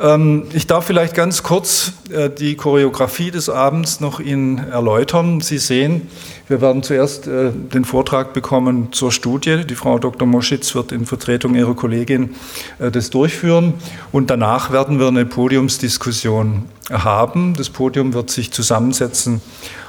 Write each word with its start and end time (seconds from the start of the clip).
Ähm, 0.00 0.44
ich 0.52 0.66
darf 0.66 0.86
vielleicht 0.86 1.14
ganz 1.14 1.42
kurz 1.42 1.92
äh, 2.10 2.30
die 2.30 2.54
Choreografie 2.54 3.30
des 3.30 3.48
Abends 3.48 4.00
noch 4.00 4.20
Ihnen 4.20 4.58
erläutern. 4.58 5.40
Sie 5.40 5.58
sehen, 5.58 6.08
wir 6.46 6.60
werden 6.60 6.82
zuerst 6.82 7.26
äh, 7.26 7.50
den 7.50 7.84
Vortrag 7.84 8.32
bekommen 8.32 8.92
zur 8.92 9.10
Studie. 9.10 9.64
Die 9.66 9.74
Frau 9.74 9.98
Dr. 9.98 10.26
Moschitz 10.28 10.74
wird 10.74 10.92
in 10.92 11.04
Vertretung 11.04 11.54
ihrer 11.54 11.74
Kollegin 11.74 12.36
äh, 12.78 12.90
das 12.90 13.10
durchführen. 13.10 13.74
Und 14.12 14.30
danach 14.30 14.70
werden 14.70 15.00
wir 15.00 15.08
eine 15.08 15.26
Podiumsdiskussion 15.26 16.66
haben. 16.90 17.54
Das 17.54 17.68
Podium 17.68 18.14
wird 18.14 18.30
sich 18.30 18.52
zusammensetzen, 18.52 19.40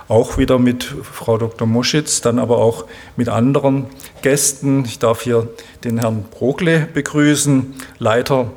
auch 0.08 0.38
wieder 0.40 0.58
mit 0.58 0.84
Frau 0.84 1.38
Dr. 1.38 1.68
Moschitz, 1.68 2.22
dann 2.22 2.40
aber 2.40 2.58
auch 2.58 2.86
mit 3.16 3.30
anderen 3.30 3.86
Gästen. 4.24 4.84
Ich 4.86 4.98
darf 4.98 5.22
hier 5.22 5.48
den 5.84 6.00
Herrn 6.00 6.26
Brogle 6.32 6.88
begrüßen, 6.94 7.76
Leiter 8.00 8.50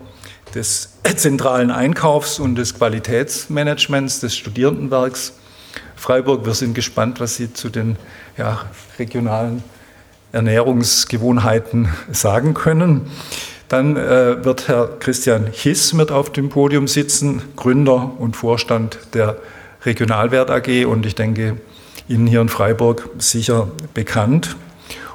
des 0.54 0.90
zentralen 1.16 1.70
Einkaufs 1.70 2.38
und 2.38 2.56
des 2.56 2.74
Qualitätsmanagements 2.74 4.20
des 4.20 4.36
Studierendenwerks 4.36 5.34
Freiburg. 5.96 6.44
Wir 6.44 6.54
sind 6.54 6.74
gespannt, 6.74 7.20
was 7.20 7.36
Sie 7.36 7.52
zu 7.52 7.68
den 7.68 7.96
ja, 8.36 8.62
regionalen 8.98 9.62
Ernährungsgewohnheiten 10.32 11.88
sagen 12.10 12.54
können. 12.54 13.02
Dann 13.68 13.96
äh, 13.96 14.44
wird 14.44 14.68
Herr 14.68 14.98
Christian 14.98 15.46
Hiss 15.50 15.92
mit 15.92 16.10
auf 16.10 16.30
dem 16.30 16.48
Podium 16.48 16.88
sitzen, 16.88 17.42
Gründer 17.56 18.12
und 18.18 18.36
Vorstand 18.36 18.98
der 19.14 19.36
Regionalwert 19.84 20.50
AG 20.50 20.84
und 20.86 21.06
ich 21.06 21.14
denke 21.14 21.56
Ihnen 22.08 22.26
hier 22.26 22.40
in 22.40 22.48
Freiburg 22.48 23.08
sicher 23.18 23.68
bekannt. 23.94 24.56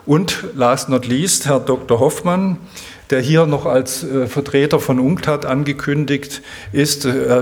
Und 0.05 0.45
last 0.55 0.89
not 0.89 1.05
least 1.05 1.47
Herr 1.47 1.59
Dr. 1.59 1.99
Hoffmann, 1.99 2.58
der 3.09 3.21
hier 3.21 3.45
noch 3.45 3.66
als 3.66 4.03
äh, 4.03 4.27
Vertreter 4.27 4.79
von 4.79 4.99
UNCTAD 4.99 5.45
angekündigt 5.45 6.41
ist, 6.71 7.05
äh, 7.05 7.41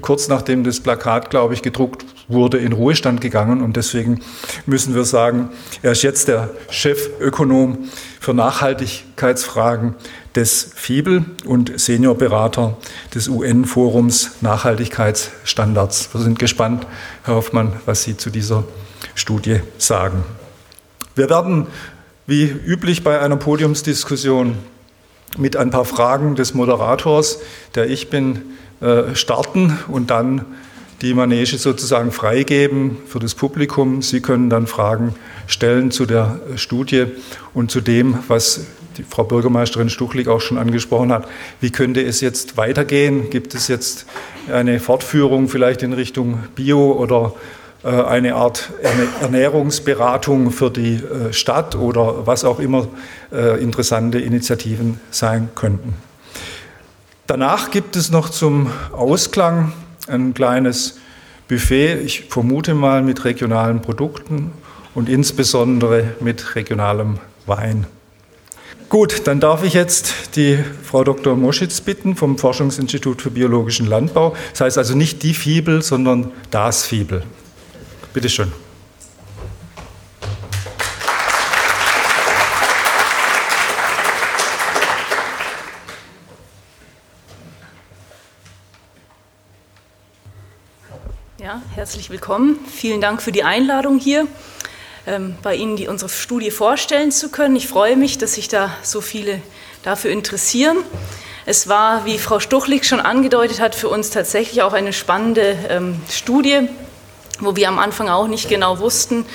kurz 0.00 0.28
nachdem 0.28 0.64
das 0.64 0.80
Plakat, 0.80 1.30
glaube 1.30 1.54
ich, 1.54 1.62
gedruckt 1.62 2.04
wurde, 2.28 2.58
in 2.58 2.72
Ruhestand 2.72 3.20
gegangen. 3.20 3.62
Und 3.62 3.76
deswegen 3.76 4.20
müssen 4.66 4.94
wir 4.94 5.04
sagen, 5.04 5.50
er 5.82 5.92
ist 5.92 6.02
jetzt 6.02 6.28
der 6.28 6.50
Chefökonom 6.70 7.90
für 8.20 8.34
Nachhaltigkeitsfragen 8.34 9.94
des 10.34 10.72
FIBEL 10.74 11.24
und 11.44 11.78
Seniorberater 11.78 12.76
des 13.14 13.28
UN-Forums 13.28 14.32
Nachhaltigkeitsstandards. 14.40 16.12
Wir 16.12 16.20
sind 16.22 16.38
gespannt, 16.38 16.86
Herr 17.24 17.36
Hoffmann, 17.36 17.74
was 17.86 18.02
Sie 18.02 18.16
zu 18.16 18.30
dieser 18.30 18.64
Studie 19.14 19.60
sagen. 19.78 20.24
Wir 21.14 21.30
werden 21.30 21.68
wie 22.26 22.44
üblich 22.44 23.04
bei 23.04 23.20
einer 23.20 23.36
Podiumsdiskussion 23.36 24.56
mit 25.36 25.56
ein 25.56 25.70
paar 25.70 25.84
Fragen 25.84 26.34
des 26.34 26.54
Moderators, 26.54 27.40
der 27.74 27.88
ich 27.88 28.10
bin, 28.10 28.42
äh, 28.80 29.14
starten 29.14 29.78
und 29.88 30.10
dann 30.10 30.44
die 31.02 31.14
Manege 31.14 31.58
sozusagen 31.58 32.12
freigeben 32.12 32.96
für 33.06 33.18
das 33.18 33.34
Publikum. 33.34 34.00
Sie 34.02 34.20
können 34.20 34.48
dann 34.48 34.66
Fragen 34.66 35.14
stellen 35.46 35.90
zu 35.90 36.06
der 36.06 36.40
Studie 36.56 37.06
und 37.52 37.70
zu 37.70 37.80
dem, 37.80 38.18
was 38.28 38.66
die 38.96 39.02
Frau 39.02 39.24
Bürgermeisterin 39.24 39.90
Stuchlik 39.90 40.28
auch 40.28 40.40
schon 40.40 40.56
angesprochen 40.56 41.12
hat. 41.12 41.28
Wie 41.60 41.70
könnte 41.70 42.02
es 42.02 42.20
jetzt 42.20 42.56
weitergehen? 42.56 43.28
Gibt 43.30 43.54
es 43.54 43.68
jetzt 43.68 44.06
eine 44.50 44.80
Fortführung 44.80 45.48
vielleicht 45.48 45.82
in 45.82 45.92
Richtung 45.92 46.38
Bio 46.54 46.92
oder 46.92 47.34
eine 47.88 48.34
Art 48.34 48.70
Ernährungsberatung 49.20 50.50
für 50.50 50.70
die 50.70 50.94
äh, 50.94 51.32
Stadt 51.32 51.76
oder 51.76 52.26
was 52.26 52.44
auch 52.44 52.58
immer 52.58 52.88
äh, 53.32 53.62
interessante 53.62 54.18
Initiativen 54.18 55.00
sein 55.10 55.50
könnten. 55.54 55.94
Danach 57.26 57.70
gibt 57.70 57.96
es 57.96 58.10
noch 58.10 58.28
zum 58.30 58.70
Ausklang 58.92 59.72
ein 60.08 60.34
kleines 60.34 60.98
Buffet, 61.48 62.00
ich 62.02 62.24
vermute 62.28 62.74
mal 62.74 63.02
mit 63.02 63.24
regionalen 63.24 63.80
Produkten 63.82 64.52
und 64.94 65.08
insbesondere 65.08 66.14
mit 66.20 66.54
regionalem 66.54 67.18
Wein. 67.46 67.86
Gut, 68.88 69.26
dann 69.26 69.40
darf 69.40 69.64
ich 69.64 69.74
jetzt 69.74 70.36
die 70.36 70.58
Frau 70.82 71.04
Dr. 71.04 71.36
Moschitz 71.36 71.80
bitten 71.80 72.16
vom 72.16 72.38
Forschungsinstitut 72.38 73.22
für 73.22 73.30
biologischen 73.30 73.86
Landbau. 73.86 74.36
Das 74.52 74.60
heißt 74.60 74.78
also 74.78 74.94
nicht 74.94 75.22
die 75.22 75.34
Fibel, 75.34 75.82
sondern 75.82 76.30
das 76.50 76.86
Fibel. 76.86 77.22
Bitte 78.14 78.28
schön. 78.28 78.52
Ja, 91.38 91.60
herzlich 91.74 92.08
willkommen. 92.08 92.60
Vielen 92.72 93.00
Dank 93.00 93.20
für 93.20 93.32
die 93.32 93.42
Einladung 93.42 93.98
hier, 93.98 94.28
ähm, 95.08 95.34
bei 95.42 95.56
Ihnen 95.56 95.74
die, 95.74 95.88
unsere 95.88 96.08
Studie 96.08 96.52
vorstellen 96.52 97.10
zu 97.10 97.30
können. 97.30 97.56
Ich 97.56 97.66
freue 97.66 97.96
mich, 97.96 98.18
dass 98.18 98.34
sich 98.34 98.46
da 98.46 98.70
so 98.84 99.00
viele 99.00 99.42
dafür 99.82 100.12
interessieren. 100.12 100.76
Es 101.46 101.66
war, 101.66 102.04
wie 102.04 102.18
Frau 102.18 102.38
Stuchlik 102.38 102.84
schon 102.84 103.00
angedeutet 103.00 103.58
hat, 103.58 103.74
für 103.74 103.88
uns 103.88 104.10
tatsächlich 104.10 104.62
auch 104.62 104.72
eine 104.72 104.92
spannende 104.92 105.58
ähm, 105.68 106.00
Studie, 106.08 106.68
wo 107.40 107.56
wir 107.56 107.68
am 107.68 107.78
Anfang 107.78 108.08
auch 108.08 108.26
nicht 108.26 108.48
genau 108.48 108.78
wussten, 108.78 109.26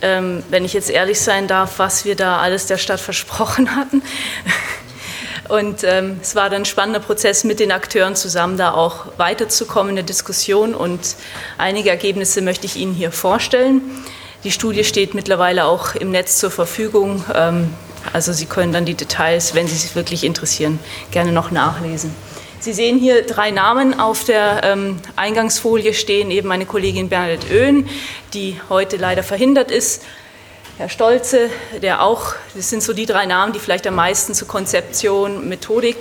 ähm, 0.00 0.42
wenn 0.50 0.64
ich 0.64 0.72
jetzt 0.72 0.90
ehrlich 0.90 1.20
sein 1.20 1.46
darf, 1.46 1.78
was 1.78 2.04
wir 2.04 2.16
da 2.16 2.40
alles 2.40 2.66
der 2.66 2.78
Stadt 2.78 3.00
versprochen 3.10 3.76
hatten. 3.76 4.02
Und 5.48 5.84
ähm, 5.84 6.18
es 6.22 6.34
war 6.34 6.48
dann 6.48 6.62
ein 6.62 6.64
spannender 6.64 7.00
Prozess, 7.00 7.44
mit 7.44 7.60
den 7.60 7.72
Akteuren 7.72 8.16
zusammen 8.16 8.56
da 8.56 8.72
auch 8.72 9.06
weiterzukommen 9.18 9.90
in 9.90 9.96
der 9.96 10.04
Diskussion. 10.04 10.74
Und 10.74 11.16
einige 11.58 11.90
Ergebnisse 11.90 12.40
möchte 12.40 12.64
ich 12.64 12.76
Ihnen 12.76 12.94
hier 12.94 13.12
vorstellen. 13.12 13.82
Die 14.44 14.50
Studie 14.50 14.82
steht 14.82 15.14
mittlerweile 15.14 15.66
auch 15.66 15.94
im 15.94 16.10
Netz 16.10 16.38
zur 16.38 16.50
Verfügung. 16.50 17.24
Ähm, 17.34 17.74
also 18.12 18.32
Sie 18.32 18.46
können 18.46 18.72
dann 18.72 18.84
die 18.84 18.94
Details, 18.94 19.54
wenn 19.54 19.66
Sie 19.68 19.76
sich 19.76 19.94
wirklich 19.94 20.24
interessieren, 20.24 20.78
gerne 21.10 21.32
noch 21.32 21.50
nachlesen. 21.50 22.14
Sie 22.62 22.72
sehen 22.72 22.96
hier 22.96 23.26
drei 23.26 23.50
Namen 23.50 23.98
auf 23.98 24.22
der 24.22 24.60
ähm, 24.62 25.00
Eingangsfolie 25.16 25.94
stehen, 25.94 26.30
eben 26.30 26.46
meine 26.46 26.64
Kollegin 26.64 27.08
Bernadette 27.08 27.48
Oehn, 27.52 27.88
die 28.34 28.56
heute 28.68 28.98
leider 28.98 29.24
verhindert 29.24 29.72
ist, 29.72 30.04
Herr 30.78 30.88
Stolze, 30.88 31.50
der 31.82 32.04
auch, 32.04 32.34
das 32.54 32.70
sind 32.70 32.84
so 32.84 32.92
die 32.92 33.04
drei 33.04 33.26
Namen, 33.26 33.52
die 33.52 33.58
vielleicht 33.58 33.84
am 33.88 33.96
meisten 33.96 34.32
zu 34.32 34.46
Konzeption, 34.46 35.48
Methodik 35.48 35.96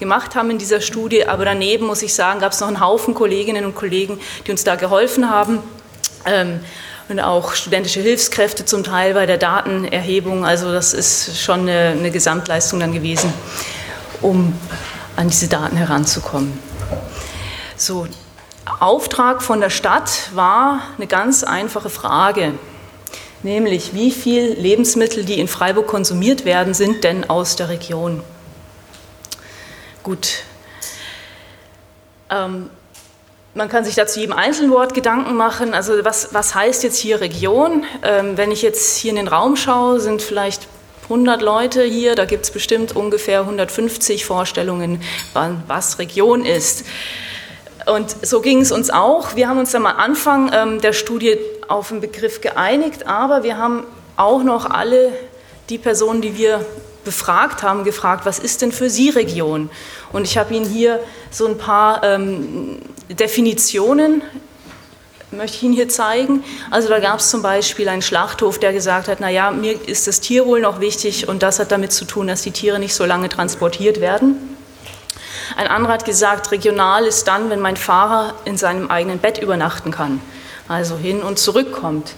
gemacht 0.00 0.34
haben 0.34 0.48
in 0.48 0.56
dieser 0.56 0.80
Studie, 0.80 1.26
aber 1.26 1.44
daneben 1.44 1.84
muss 1.86 2.00
ich 2.00 2.14
sagen, 2.14 2.40
gab 2.40 2.52
es 2.52 2.60
noch 2.60 2.68
einen 2.68 2.80
Haufen 2.80 3.12
Kolleginnen 3.12 3.66
und 3.66 3.74
Kollegen, 3.74 4.18
die 4.46 4.52
uns 4.52 4.64
da 4.64 4.76
geholfen 4.76 5.28
haben. 5.28 5.58
Ähm, 6.24 6.60
und 7.10 7.20
auch 7.20 7.52
studentische 7.52 8.00
Hilfskräfte 8.00 8.64
zum 8.64 8.84
Teil 8.84 9.12
bei 9.12 9.26
der 9.26 9.36
Datenerhebung. 9.36 10.46
Also 10.46 10.72
das 10.72 10.94
ist 10.94 11.38
schon 11.42 11.60
eine, 11.60 11.90
eine 11.90 12.10
Gesamtleistung 12.10 12.80
dann 12.80 12.92
gewesen, 12.92 13.34
um 14.22 14.54
an 15.16 15.28
diese 15.28 15.48
Daten 15.48 15.76
heranzukommen. 15.76 16.58
So, 17.76 18.06
Auftrag 18.80 19.42
von 19.42 19.60
der 19.60 19.70
Stadt 19.70 20.30
war 20.34 20.80
eine 20.96 21.06
ganz 21.06 21.44
einfache 21.44 21.90
Frage, 21.90 22.52
nämlich 23.42 23.94
wie 23.94 24.10
viel 24.10 24.52
Lebensmittel, 24.54 25.24
die 25.24 25.40
in 25.40 25.48
Freiburg 25.48 25.86
konsumiert 25.86 26.44
werden, 26.44 26.74
sind 26.74 27.04
denn 27.04 27.28
aus 27.28 27.56
der 27.56 27.68
Region? 27.68 28.22
Gut. 30.02 30.42
Ähm, 32.30 32.70
man 33.54 33.68
kann 33.68 33.84
sich 33.84 33.94
dazu 33.94 34.20
jedem 34.20 34.34
Einzelwort 34.34 34.92
Gedanken 34.92 35.34
machen. 35.34 35.72
Also 35.72 36.04
was, 36.04 36.34
was 36.34 36.54
heißt 36.54 36.82
jetzt 36.82 36.98
hier 36.98 37.20
Region? 37.20 37.84
Ähm, 38.02 38.36
wenn 38.36 38.50
ich 38.50 38.62
jetzt 38.62 38.96
hier 38.96 39.10
in 39.10 39.16
den 39.16 39.28
Raum 39.28 39.56
schaue, 39.56 39.98
sind 40.00 40.20
vielleicht 40.20 40.68
100 41.06 41.40
Leute 41.40 41.84
hier, 41.84 42.16
da 42.16 42.24
gibt 42.24 42.44
es 42.44 42.50
bestimmt 42.50 42.94
ungefähr 42.94 43.40
150 43.40 44.24
Vorstellungen, 44.24 45.00
was 45.66 45.98
Region 46.00 46.44
ist. 46.44 46.84
Und 47.86 48.26
so 48.26 48.40
ging 48.40 48.60
es 48.60 48.72
uns 48.72 48.90
auch. 48.90 49.36
Wir 49.36 49.48
haben 49.48 49.58
uns 49.58 49.74
am 49.76 49.86
Anfang 49.86 50.50
ähm, 50.52 50.80
der 50.80 50.92
Studie 50.92 51.38
auf 51.68 51.88
den 51.88 52.00
Begriff 52.00 52.40
geeinigt, 52.40 53.06
aber 53.06 53.44
wir 53.44 53.56
haben 53.56 53.84
auch 54.16 54.42
noch 54.42 54.68
alle 54.68 55.12
die 55.70 55.78
Personen, 55.78 56.20
die 56.20 56.36
wir 56.36 56.64
befragt 57.04 57.62
haben, 57.62 57.84
gefragt, 57.84 58.26
was 58.26 58.40
ist 58.40 58.62
denn 58.62 58.72
für 58.72 58.90
Sie 58.90 59.10
Region? 59.10 59.70
Und 60.12 60.24
ich 60.24 60.36
habe 60.36 60.52
Ihnen 60.52 60.68
hier 60.68 60.98
so 61.30 61.46
ein 61.46 61.56
paar 61.56 62.02
ähm, 62.02 62.80
Definitionen 63.08 64.22
möchte 65.36 65.56
ich 65.58 65.62
Ihnen 65.62 65.74
hier 65.74 65.88
zeigen. 65.88 66.42
Also 66.70 66.88
da 66.88 66.98
gab 66.98 67.20
es 67.20 67.30
zum 67.30 67.42
Beispiel 67.42 67.88
einen 67.88 68.02
Schlachthof, 68.02 68.58
der 68.58 68.72
gesagt 68.72 69.08
hat, 69.08 69.20
naja, 69.20 69.50
mir 69.50 69.80
ist 69.88 70.06
das 70.06 70.20
Tierwohl 70.20 70.60
noch 70.60 70.80
wichtig 70.80 71.28
und 71.28 71.42
das 71.42 71.58
hat 71.58 71.72
damit 71.72 71.92
zu 71.92 72.04
tun, 72.04 72.26
dass 72.26 72.42
die 72.42 72.50
Tiere 72.50 72.78
nicht 72.78 72.94
so 72.94 73.04
lange 73.04 73.28
transportiert 73.28 74.00
werden. 74.00 74.56
Ein 75.56 75.68
anderer 75.68 75.94
hat 75.94 76.04
gesagt, 76.04 76.50
regional 76.50 77.04
ist 77.04 77.28
dann, 77.28 77.50
wenn 77.50 77.60
mein 77.60 77.76
Fahrer 77.76 78.34
in 78.44 78.56
seinem 78.56 78.90
eigenen 78.90 79.18
Bett 79.18 79.38
übernachten 79.38 79.90
kann, 79.90 80.20
also 80.68 80.96
hin 80.96 81.22
und 81.22 81.38
zurückkommt. 81.38 82.14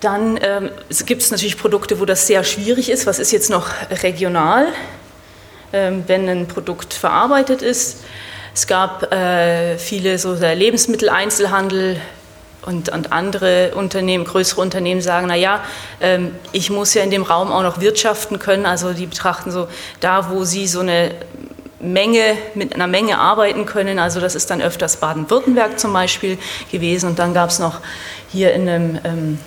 Dann 0.00 0.38
ähm, 0.42 0.70
gibt 1.06 1.22
es 1.22 1.30
natürlich 1.30 1.56
Produkte, 1.56 1.98
wo 1.98 2.04
das 2.04 2.26
sehr 2.26 2.44
schwierig 2.44 2.90
ist. 2.90 3.06
Was 3.06 3.18
ist 3.18 3.32
jetzt 3.32 3.48
noch 3.48 3.68
regional? 4.02 4.68
ähm, 5.72 6.04
wenn 6.06 6.28
ein 6.28 6.48
Produkt 6.48 6.94
verarbeitet 6.94 7.62
ist. 7.62 8.04
Es 8.56 8.66
gab 8.66 9.12
äh, 9.12 9.76
viele 9.76 10.18
so 10.18 10.34
der 10.34 10.54
Lebensmitteleinzelhandel 10.54 12.00
und, 12.62 12.88
und 12.88 13.12
andere 13.12 13.72
Unternehmen, 13.74 14.24
größere 14.24 14.62
Unternehmen 14.62 15.02
sagen, 15.02 15.26
naja, 15.26 15.60
ähm, 16.00 16.34
ich 16.52 16.70
muss 16.70 16.94
ja 16.94 17.02
in 17.02 17.10
dem 17.10 17.22
Raum 17.22 17.52
auch 17.52 17.62
noch 17.62 17.82
wirtschaften 17.82 18.38
können. 18.38 18.64
Also 18.64 18.94
die 18.94 19.04
betrachten 19.04 19.50
so, 19.50 19.68
da 20.00 20.30
wo 20.30 20.44
sie 20.44 20.66
so 20.66 20.80
eine 20.80 21.10
Menge, 21.80 22.38
mit 22.54 22.74
einer 22.74 22.86
Menge 22.86 23.18
arbeiten 23.18 23.66
können. 23.66 23.98
Also 23.98 24.20
das 24.20 24.34
ist 24.34 24.48
dann 24.48 24.62
öfters 24.62 24.96
Baden-Württemberg 24.96 25.78
zum 25.78 25.92
Beispiel 25.92 26.38
gewesen. 26.72 27.10
Und 27.10 27.18
dann 27.18 27.34
gab 27.34 27.50
es 27.50 27.58
noch 27.58 27.80
hier 28.32 28.54
in 28.54 28.66
einem 28.66 28.98
ähm, 29.04 29.38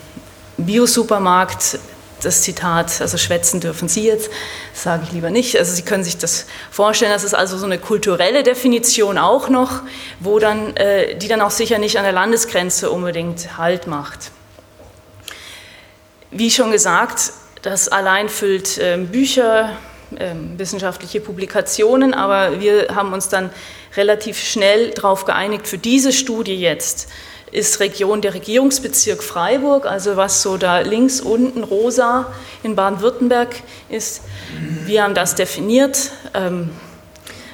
Biosupermarkt 0.58 1.80
das 2.22 2.42
Zitat, 2.42 3.02
also 3.02 3.18
schwätzen 3.18 3.60
dürfen 3.60 3.88
Sie 3.88 4.06
jetzt, 4.06 4.30
sage 4.74 5.04
ich 5.06 5.12
lieber 5.12 5.30
nicht. 5.30 5.58
Also 5.58 5.74
Sie 5.74 5.84
können 5.84 6.04
sich 6.04 6.18
das 6.18 6.46
vorstellen, 6.72 7.12
das 7.12 7.24
ist 7.24 7.34
also 7.34 7.58
so 7.58 7.66
eine 7.66 7.80
kulturelle 7.80 8.44
Definition 8.44 9.18
auch 9.18 9.50
noch, 9.50 9.82
wo 10.20 10.40
dann, 10.40 10.76
äh, 10.78 11.16
die 11.16 11.28
dann 11.28 11.42
auch 11.42 11.52
sicher 11.52 11.78
nicht 11.78 11.98
an 11.98 12.04
der 12.04 12.14
Landesgrenze 12.14 12.90
unbedingt 12.92 13.58
Halt 13.58 13.88
macht. 13.88 14.32
Wie 16.32 16.52
schon 16.52 16.72
gesagt, 16.72 17.32
das 17.62 17.90
allein 17.90 18.30
füllt 18.30 18.78
äh, 18.78 18.98
Bücher, 18.98 19.72
ähm, 20.18 20.58
wissenschaftliche 20.58 21.22
Publikationen, 21.22 22.14
aber 22.14 22.60
wir 22.60 22.96
haben 22.96 23.14
uns 23.14 23.30
dann 23.30 23.52
relativ 23.96 24.40
schnell 24.40 24.92
darauf 24.92 25.26
geeinigt, 25.26 25.68
für 25.68 25.78
diese 25.78 26.14
Studie 26.14 26.56
jetzt 26.56 27.10
ist 27.52 27.80
Region 27.80 28.22
der 28.22 28.34
Regierungsbezirk 28.34 29.24
Freiburg, 29.24 29.86
also 29.86 30.16
was 30.18 30.42
so 30.42 30.58
da 30.58 30.80
links 30.80 31.22
unten 31.22 31.64
rosa 31.64 32.32
in 32.64 32.76
Baden-Württemberg 32.76 33.56
ist. 33.90 34.22
Wir 34.86 35.04
haben 35.04 35.16
das 35.16 35.36
definiert. 35.36 36.12
Ähm, 36.34 36.70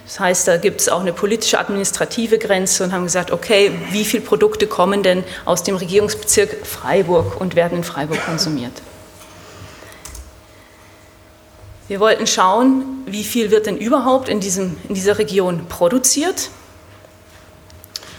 das 0.05 0.19
heißt, 0.19 0.47
da 0.47 0.57
gibt 0.57 0.81
es 0.81 0.89
auch 0.89 0.99
eine 1.01 1.13
politische 1.13 1.59
administrative 1.59 2.37
Grenze 2.37 2.83
und 2.83 2.91
haben 2.93 3.03
gesagt, 3.03 3.31
okay, 3.31 3.71
wie 3.91 4.05
viele 4.05 4.23
Produkte 4.23 4.67
kommen 4.67 5.01
denn 5.01 5.23
aus 5.45 5.63
dem 5.63 5.75
Regierungsbezirk 5.75 6.65
Freiburg 6.65 7.39
und 7.41 7.55
werden 7.55 7.79
in 7.79 7.83
Freiburg 7.83 8.23
konsumiert? 8.23 8.73
Wir 11.87 11.99
wollten 11.99 12.27
schauen, 12.27 13.03
wie 13.05 13.23
viel 13.23 13.51
wird 13.51 13.67
denn 13.67 13.77
überhaupt 13.77 14.29
in, 14.29 14.39
diesem, 14.39 14.75
in 14.87 14.95
dieser 14.95 15.17
Region 15.17 15.67
produziert. 15.67 16.49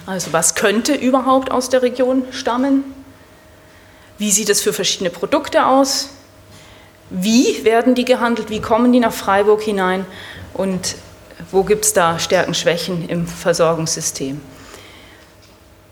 Also 0.06 0.32
was 0.32 0.54
könnte 0.54 0.94
überhaupt 0.94 1.50
aus 1.50 1.68
der 1.68 1.82
Region 1.82 2.24
stammen? 2.30 2.84
Wie 4.18 4.30
sieht 4.30 4.48
es 4.48 4.62
für 4.62 4.72
verschiedene 4.72 5.10
Produkte 5.10 5.66
aus? 5.66 6.10
Wie 7.10 7.64
werden 7.64 7.94
die 7.94 8.04
gehandelt? 8.04 8.48
Wie 8.48 8.60
kommen 8.60 8.92
die 8.92 9.00
nach 9.00 9.12
Freiburg 9.12 9.62
hinein? 9.62 10.06
Und 10.54 10.94
wo 11.50 11.64
gibt 11.64 11.84
es 11.84 11.92
da 11.92 12.18
Stärken, 12.18 12.54
Schwächen 12.54 13.08
im 13.08 13.26
Versorgungssystem? 13.26 14.40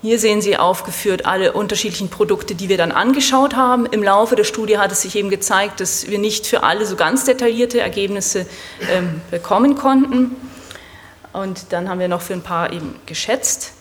Hier 0.01 0.19
sehen 0.19 0.43
Sie 0.43 0.57
aufgeführt 0.59 1.25
alle 1.25 1.53
unterschiedlichen 1.53 2.11
Produkte, 2.11 2.55
die 2.55 2.69
wir 2.69 2.77
dann 2.77 2.93
angeschaut 2.93 3.57
haben. 3.57 3.87
Im 3.87 4.03
Laufe 4.03 4.37
der 4.37 4.45
Studie 4.45 4.79
hat 4.79 4.93
es 4.93 5.03
sich 5.03 5.17
eben 5.17 5.31
gezeigt, 5.31 5.81
dass 5.81 6.09
wir 6.09 6.19
nicht 6.19 6.47
für 6.47 6.63
alle 6.63 6.85
so 6.85 6.95
ganz 6.95 7.25
detaillierte 7.25 7.81
Ergebnisse 7.81 8.47
ähm, 8.91 9.23
bekommen 9.31 9.77
konnten. 9.77 10.37
Und 11.33 11.73
dann 11.73 11.89
haben 11.89 12.01
wir 12.01 12.09
noch 12.09 12.21
für 12.21 12.35
ein 12.35 12.43
paar 12.43 12.73
eben 12.73 12.97
geschätzt. 13.07 13.73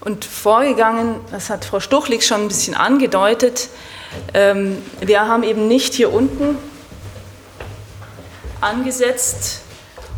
Und 0.00 0.24
vorgegangen, 0.24 1.16
das 1.30 1.50
hat 1.50 1.64
Frau 1.64 1.78
Stuchlik 1.78 2.22
schon 2.22 2.42
ein 2.42 2.48
bisschen 2.48 2.74
angedeutet, 2.74 3.68
ähm, 4.34 4.82
wir 5.00 5.28
haben 5.28 5.42
eben 5.42 5.68
nicht 5.68 5.94
hier 5.94 6.12
unten 6.12 6.58
angesetzt 8.60 9.60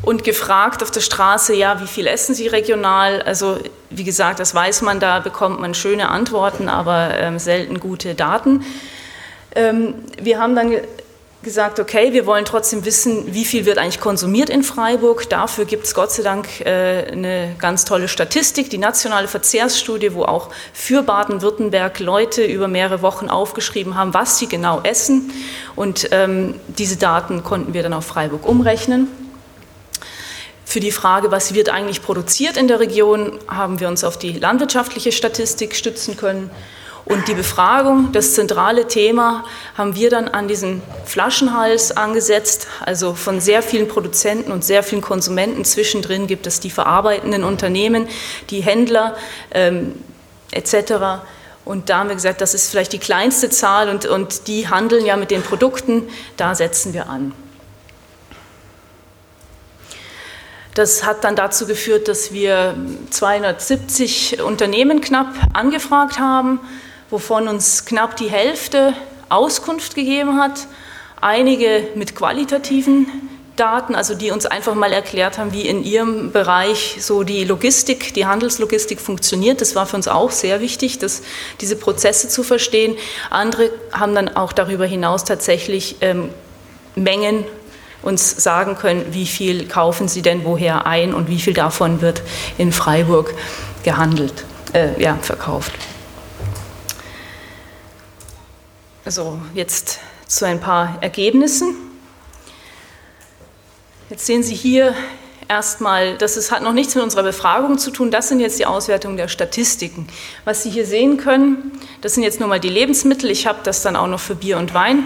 und 0.02 0.24
gefragt 0.24 0.82
auf 0.82 0.90
der 0.90 1.00
Straße, 1.00 1.54
ja, 1.54 1.80
wie 1.80 1.86
viel 1.86 2.06
essen 2.06 2.34
Sie 2.34 2.48
regional? 2.48 3.22
Also 3.22 3.58
wie 3.90 4.04
gesagt, 4.04 4.40
das 4.40 4.54
weiß 4.54 4.82
man, 4.82 4.98
da 4.98 5.20
bekommt 5.20 5.60
man 5.60 5.74
schöne 5.74 6.08
Antworten, 6.08 6.68
aber 6.68 7.16
ähm, 7.18 7.38
selten 7.38 7.78
gute 7.78 8.14
Daten. 8.14 8.64
Ähm, 9.54 9.94
wir 10.20 10.40
haben 10.40 10.56
dann 10.56 10.72
gesagt, 11.42 11.80
okay, 11.80 12.12
wir 12.12 12.24
wollen 12.26 12.44
trotzdem 12.44 12.84
wissen, 12.84 13.34
wie 13.34 13.44
viel 13.44 13.66
wird 13.66 13.78
eigentlich 13.78 14.00
konsumiert 14.00 14.48
in 14.48 14.62
Freiburg. 14.62 15.28
Dafür 15.28 15.64
gibt 15.64 15.84
es 15.84 15.94
Gott 15.94 16.12
sei 16.12 16.22
Dank 16.22 16.60
äh, 16.60 17.10
eine 17.10 17.56
ganz 17.58 17.84
tolle 17.84 18.06
Statistik, 18.06 18.70
die 18.70 18.78
nationale 18.78 19.26
Verzehrsstudie, 19.26 20.14
wo 20.14 20.22
auch 20.22 20.50
für 20.72 21.02
Baden-Württemberg 21.02 21.98
Leute 21.98 22.44
über 22.44 22.68
mehrere 22.68 23.02
Wochen 23.02 23.28
aufgeschrieben 23.28 23.96
haben, 23.96 24.14
was 24.14 24.38
sie 24.38 24.46
genau 24.46 24.80
essen. 24.82 25.32
Und 25.74 26.08
ähm, 26.12 26.60
diese 26.68 26.96
Daten 26.96 27.42
konnten 27.42 27.74
wir 27.74 27.82
dann 27.82 27.92
auf 27.92 28.06
Freiburg 28.06 28.46
umrechnen. 28.46 29.08
Für 30.64 30.80
die 30.80 30.92
Frage, 30.92 31.30
was 31.32 31.54
wird 31.54 31.68
eigentlich 31.68 32.02
produziert 32.02 32.56
in 32.56 32.68
der 32.68 32.78
Region, 32.78 33.38
haben 33.48 33.80
wir 33.80 33.88
uns 33.88 34.04
auf 34.04 34.16
die 34.16 34.32
landwirtschaftliche 34.32 35.12
Statistik 35.12 35.74
stützen 35.74 36.16
können. 36.16 36.50
Und 37.04 37.26
die 37.26 37.34
Befragung, 37.34 38.12
das 38.12 38.34
zentrale 38.34 38.86
Thema, 38.86 39.44
haben 39.76 39.96
wir 39.96 40.08
dann 40.08 40.28
an 40.28 40.46
diesen 40.46 40.82
Flaschenhals 41.04 41.96
angesetzt. 41.96 42.68
Also 42.80 43.14
von 43.14 43.40
sehr 43.40 43.62
vielen 43.62 43.88
Produzenten 43.88 44.52
und 44.52 44.64
sehr 44.64 44.82
vielen 44.82 45.02
Konsumenten 45.02 45.64
zwischendrin 45.64 46.28
gibt 46.28 46.46
es 46.46 46.60
die 46.60 46.70
verarbeitenden 46.70 47.42
Unternehmen, 47.42 48.08
die 48.50 48.60
Händler 48.60 49.16
ähm, 49.52 49.94
etc. 50.52 51.24
Und 51.64 51.90
da 51.90 51.98
haben 51.98 52.08
wir 52.08 52.14
gesagt, 52.14 52.40
das 52.40 52.54
ist 52.54 52.70
vielleicht 52.70 52.92
die 52.92 52.98
kleinste 52.98 53.50
Zahl 53.50 53.88
und, 53.88 54.06
und 54.06 54.46
die 54.46 54.68
handeln 54.68 55.04
ja 55.04 55.16
mit 55.16 55.30
den 55.30 55.42
Produkten, 55.42 56.08
da 56.36 56.54
setzen 56.54 56.92
wir 56.92 57.08
an. 57.08 57.32
Das 60.74 61.04
hat 61.04 61.24
dann 61.24 61.36
dazu 61.36 61.66
geführt, 61.66 62.08
dass 62.08 62.32
wir 62.32 62.74
270 63.10 64.40
Unternehmen 64.42 65.02
knapp 65.02 65.28
angefragt 65.52 66.18
haben, 66.18 66.60
wovon 67.12 67.46
uns 67.46 67.84
knapp 67.84 68.16
die 68.16 68.30
Hälfte 68.30 68.94
Auskunft 69.28 69.94
gegeben 69.94 70.40
hat, 70.40 70.66
einige 71.20 71.84
mit 71.94 72.16
qualitativen 72.16 73.06
Daten, 73.56 73.94
also 73.94 74.14
die 74.14 74.30
uns 74.30 74.46
einfach 74.46 74.74
mal 74.74 74.92
erklärt 74.92 75.36
haben, 75.36 75.52
wie 75.52 75.68
in 75.68 75.84
ihrem 75.84 76.32
Bereich 76.32 76.96
so 77.00 77.22
die 77.22 77.44
Logistik, 77.44 78.14
die 78.14 78.24
Handelslogistik 78.24 78.98
funktioniert. 78.98 79.60
Das 79.60 79.74
war 79.74 79.86
für 79.86 79.96
uns 79.96 80.08
auch 80.08 80.30
sehr 80.30 80.60
wichtig, 80.60 80.98
dass 80.98 81.22
diese 81.60 81.76
Prozesse 81.76 82.28
zu 82.28 82.42
verstehen. 82.42 82.96
Andere 83.28 83.70
haben 83.92 84.14
dann 84.14 84.34
auch 84.34 84.52
darüber 84.52 84.86
hinaus 84.86 85.24
tatsächlich 85.24 85.96
ähm, 86.00 86.30
Mengen 86.94 87.44
uns 88.02 88.42
sagen 88.42 88.76
können, 88.76 89.04
wie 89.12 89.26
viel 89.26 89.68
kaufen 89.68 90.08
Sie 90.08 90.22
denn 90.22 90.44
woher 90.44 90.86
ein 90.86 91.14
und 91.14 91.28
wie 91.28 91.38
viel 91.38 91.54
davon 91.54 92.00
wird 92.00 92.22
in 92.58 92.72
Freiburg 92.72 93.34
gehandelt, 93.84 94.44
äh, 94.72 95.00
ja, 95.00 95.18
verkauft. 95.20 95.72
So, 99.06 99.40
jetzt 99.54 99.98
zu 100.26 100.46
ein 100.46 100.60
paar 100.60 100.98
Ergebnissen. 101.00 101.74
Jetzt 104.10 104.26
sehen 104.26 104.42
Sie 104.42 104.54
hier 104.54 104.94
erstmal, 105.48 106.16
das 106.18 106.36
ist, 106.36 106.50
hat 106.50 106.62
noch 106.62 106.72
nichts 106.72 106.94
mit 106.94 107.02
unserer 107.04 107.22
Befragung 107.22 107.78
zu 107.78 107.90
tun, 107.90 108.10
das 108.10 108.28
sind 108.28 108.40
jetzt 108.40 108.58
die 108.58 108.66
Auswertungen 108.66 109.16
der 109.16 109.28
Statistiken. 109.28 110.06
Was 110.44 110.62
Sie 110.62 110.70
hier 110.70 110.86
sehen 110.86 111.16
können, 111.16 111.72
das 112.00 112.14
sind 112.14 112.22
jetzt 112.22 112.40
nur 112.40 112.48
mal 112.48 112.60
die 112.60 112.68
Lebensmittel, 112.68 113.30
ich 113.30 113.46
habe 113.46 113.58
das 113.64 113.82
dann 113.82 113.96
auch 113.96 114.06
noch 114.06 114.20
für 114.20 114.34
Bier 114.34 114.58
und 114.58 114.74
Wein 114.74 115.04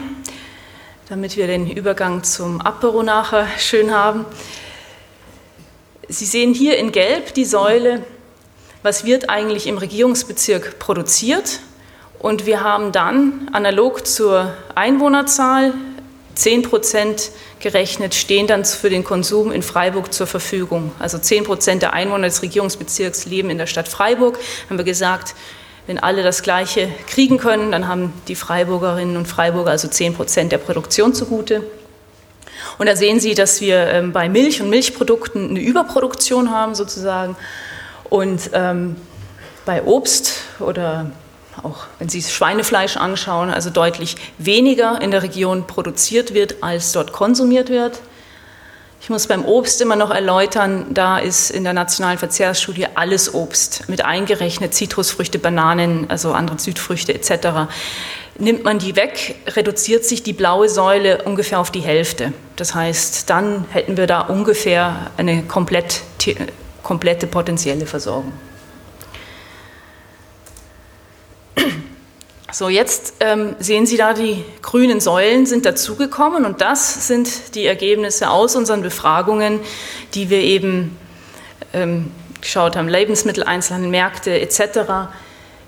damit 1.09 1.37
wir 1.37 1.47
den 1.47 1.71
Übergang 1.71 2.25
zum 2.25 2.61
Apero 2.61 3.05
nachher 3.05 3.47
schön 3.59 3.95
haben. 3.95 4.25
Sie 6.09 6.27
sehen 6.27 6.53
hier 6.53 6.79
in 6.79 6.91
Gelb 6.91 7.35
die 7.35 7.45
Säule, 7.45 8.05
was 8.83 9.05
wird 9.05 9.31
eigentlich 9.31 9.69
im 9.69 9.79
Regierungsbezirk 9.79 10.81
produziert. 10.81 11.61
Und 12.19 12.47
wir 12.47 12.63
haben 12.63 12.93
dann 12.93 13.49
analog 13.53 14.07
zur 14.07 14.55
Einwohnerzahl 14.75 15.75
10 16.35 16.63
Prozent 16.63 17.31
gerechnet, 17.61 18.15
stehen 18.15 18.47
dann 18.47 18.65
für 18.65 18.91
den 18.91 19.05
Konsum 19.05 19.53
in 19.53 19.63
Freiburg 19.63 20.13
zur 20.13 20.27
Verfügung. 20.27 20.93
Also 20.99 21.19
10 21.19 21.45
Prozent 21.45 21.83
der 21.83 21.93
Einwohner 21.93 22.27
des 22.27 22.43
Regierungsbezirks 22.43 23.27
leben 23.27 23.51
in 23.51 23.59
der 23.59 23.67
Stadt 23.67 23.89
Freiburg. 23.89 24.39
Haben 24.69 24.79
wir 24.79 24.85
gesagt, 24.85 25.35
wenn 25.87 25.99
alle 25.99 26.23
das 26.23 26.43
Gleiche 26.43 26.89
kriegen 27.07 27.39
können, 27.39 27.73
dann 27.73 27.89
haben 27.89 28.13
die 28.29 28.35
Freiburgerinnen 28.35 29.17
und 29.17 29.27
Freiburger 29.27 29.71
also 29.71 29.89
10 29.89 30.15
Prozent 30.15 30.53
der 30.53 30.59
Produktion 30.59 31.15
zugute. 31.15 31.63
Und 32.79 32.87
da 32.87 32.97
sehen 32.97 33.21
Sie, 33.21 33.35
dass 33.35 33.61
wir 33.61 33.87
ähm, 33.89 34.13
bei 34.13 34.29
Milch 34.29 34.61
und 34.61 34.69
Milchprodukten 34.69 35.51
eine 35.51 35.61
Überproduktion 35.61 36.51
haben 36.51 36.75
sozusagen. 36.75 37.37
Und 38.05 38.51
ähm, 38.53 38.97
bei 39.65 39.83
Obst 39.83 40.35
oder 40.59 41.11
auch 41.63 41.87
wenn 41.99 42.09
Sie 42.09 42.23
Schweinefleisch 42.23 42.97
anschauen, 42.97 43.51
also 43.51 43.71
deutlich 43.71 44.17
weniger 44.39 45.01
in 45.01 45.11
der 45.11 45.23
Region 45.23 45.67
produziert 45.67 46.35
wird, 46.35 46.63
als 46.63 46.93
dort 46.93 47.13
konsumiert 47.13 47.69
wird. 47.71 48.01
Ich 49.01 49.11
muss 49.11 49.27
beim 49.27 49.45
Obst 49.45 49.81
immer 49.81 49.95
noch 49.95 50.11
erläutern, 50.11 50.87
da 50.91 51.19
ist 51.19 51.51
in 51.51 51.65
der 51.65 51.73
nationalen 51.73 52.19
Verzehrsstudie 52.19 52.89
alles 52.95 53.35
Obst 53.35 53.89
mit 53.89 54.05
eingerechnet, 54.05 54.75
Zitrusfrüchte, 54.75 55.39
Bananen, 55.39 56.11
also 56.11 56.33
andere 56.33 56.59
Südfrüchte 56.59 57.15
etc. 57.15 57.71
Nimmt 58.39 58.65
man 58.65 58.79
die 58.79 58.97
weg, 58.97 59.37
reduziert 59.47 60.05
sich 60.05 60.23
die 60.23 60.33
blaue 60.33 60.69
Säule 60.69 61.23
ungefähr 61.23 61.61
auf 61.61 61.71
die 61.71 61.81
Hälfte. 61.81 62.33
Das 62.57 62.75
heißt, 62.75 63.31
dann 63.31 63.67
hätten 63.71 63.97
wir 63.97 64.07
da 64.07 64.23
ungefähr 64.23 65.11
eine 65.17 65.43
komplett, 65.45 66.03
komplette 66.83 67.27
potenzielle 67.27 67.87
Versorgung. 67.87 68.33
So, 72.53 72.69
jetzt 72.69 73.15
ähm, 73.21 73.57
sehen 73.59 73.87
Sie 73.87 73.97
da, 73.97 74.15
die 74.15 74.45
grünen 74.63 75.01
Säulen 75.01 75.47
sind 75.47 75.67
dazugekommen 75.67 76.45
und 76.45 76.61
das 76.61 77.07
sind 77.07 77.55
die 77.55 77.67
Ergebnisse 77.67 78.31
aus 78.31 78.55
unseren 78.57 78.83
Befragungen, 78.83 79.61
die 80.15 80.31
wir 80.31 80.41
eben 80.41 80.97
ähm, 81.75 82.11
geschaut 82.41 82.77
haben, 82.77 82.89
Lebensmitteleinzelhandel, 82.89 83.91
Märkte 83.91 84.41
etc. 84.41 85.11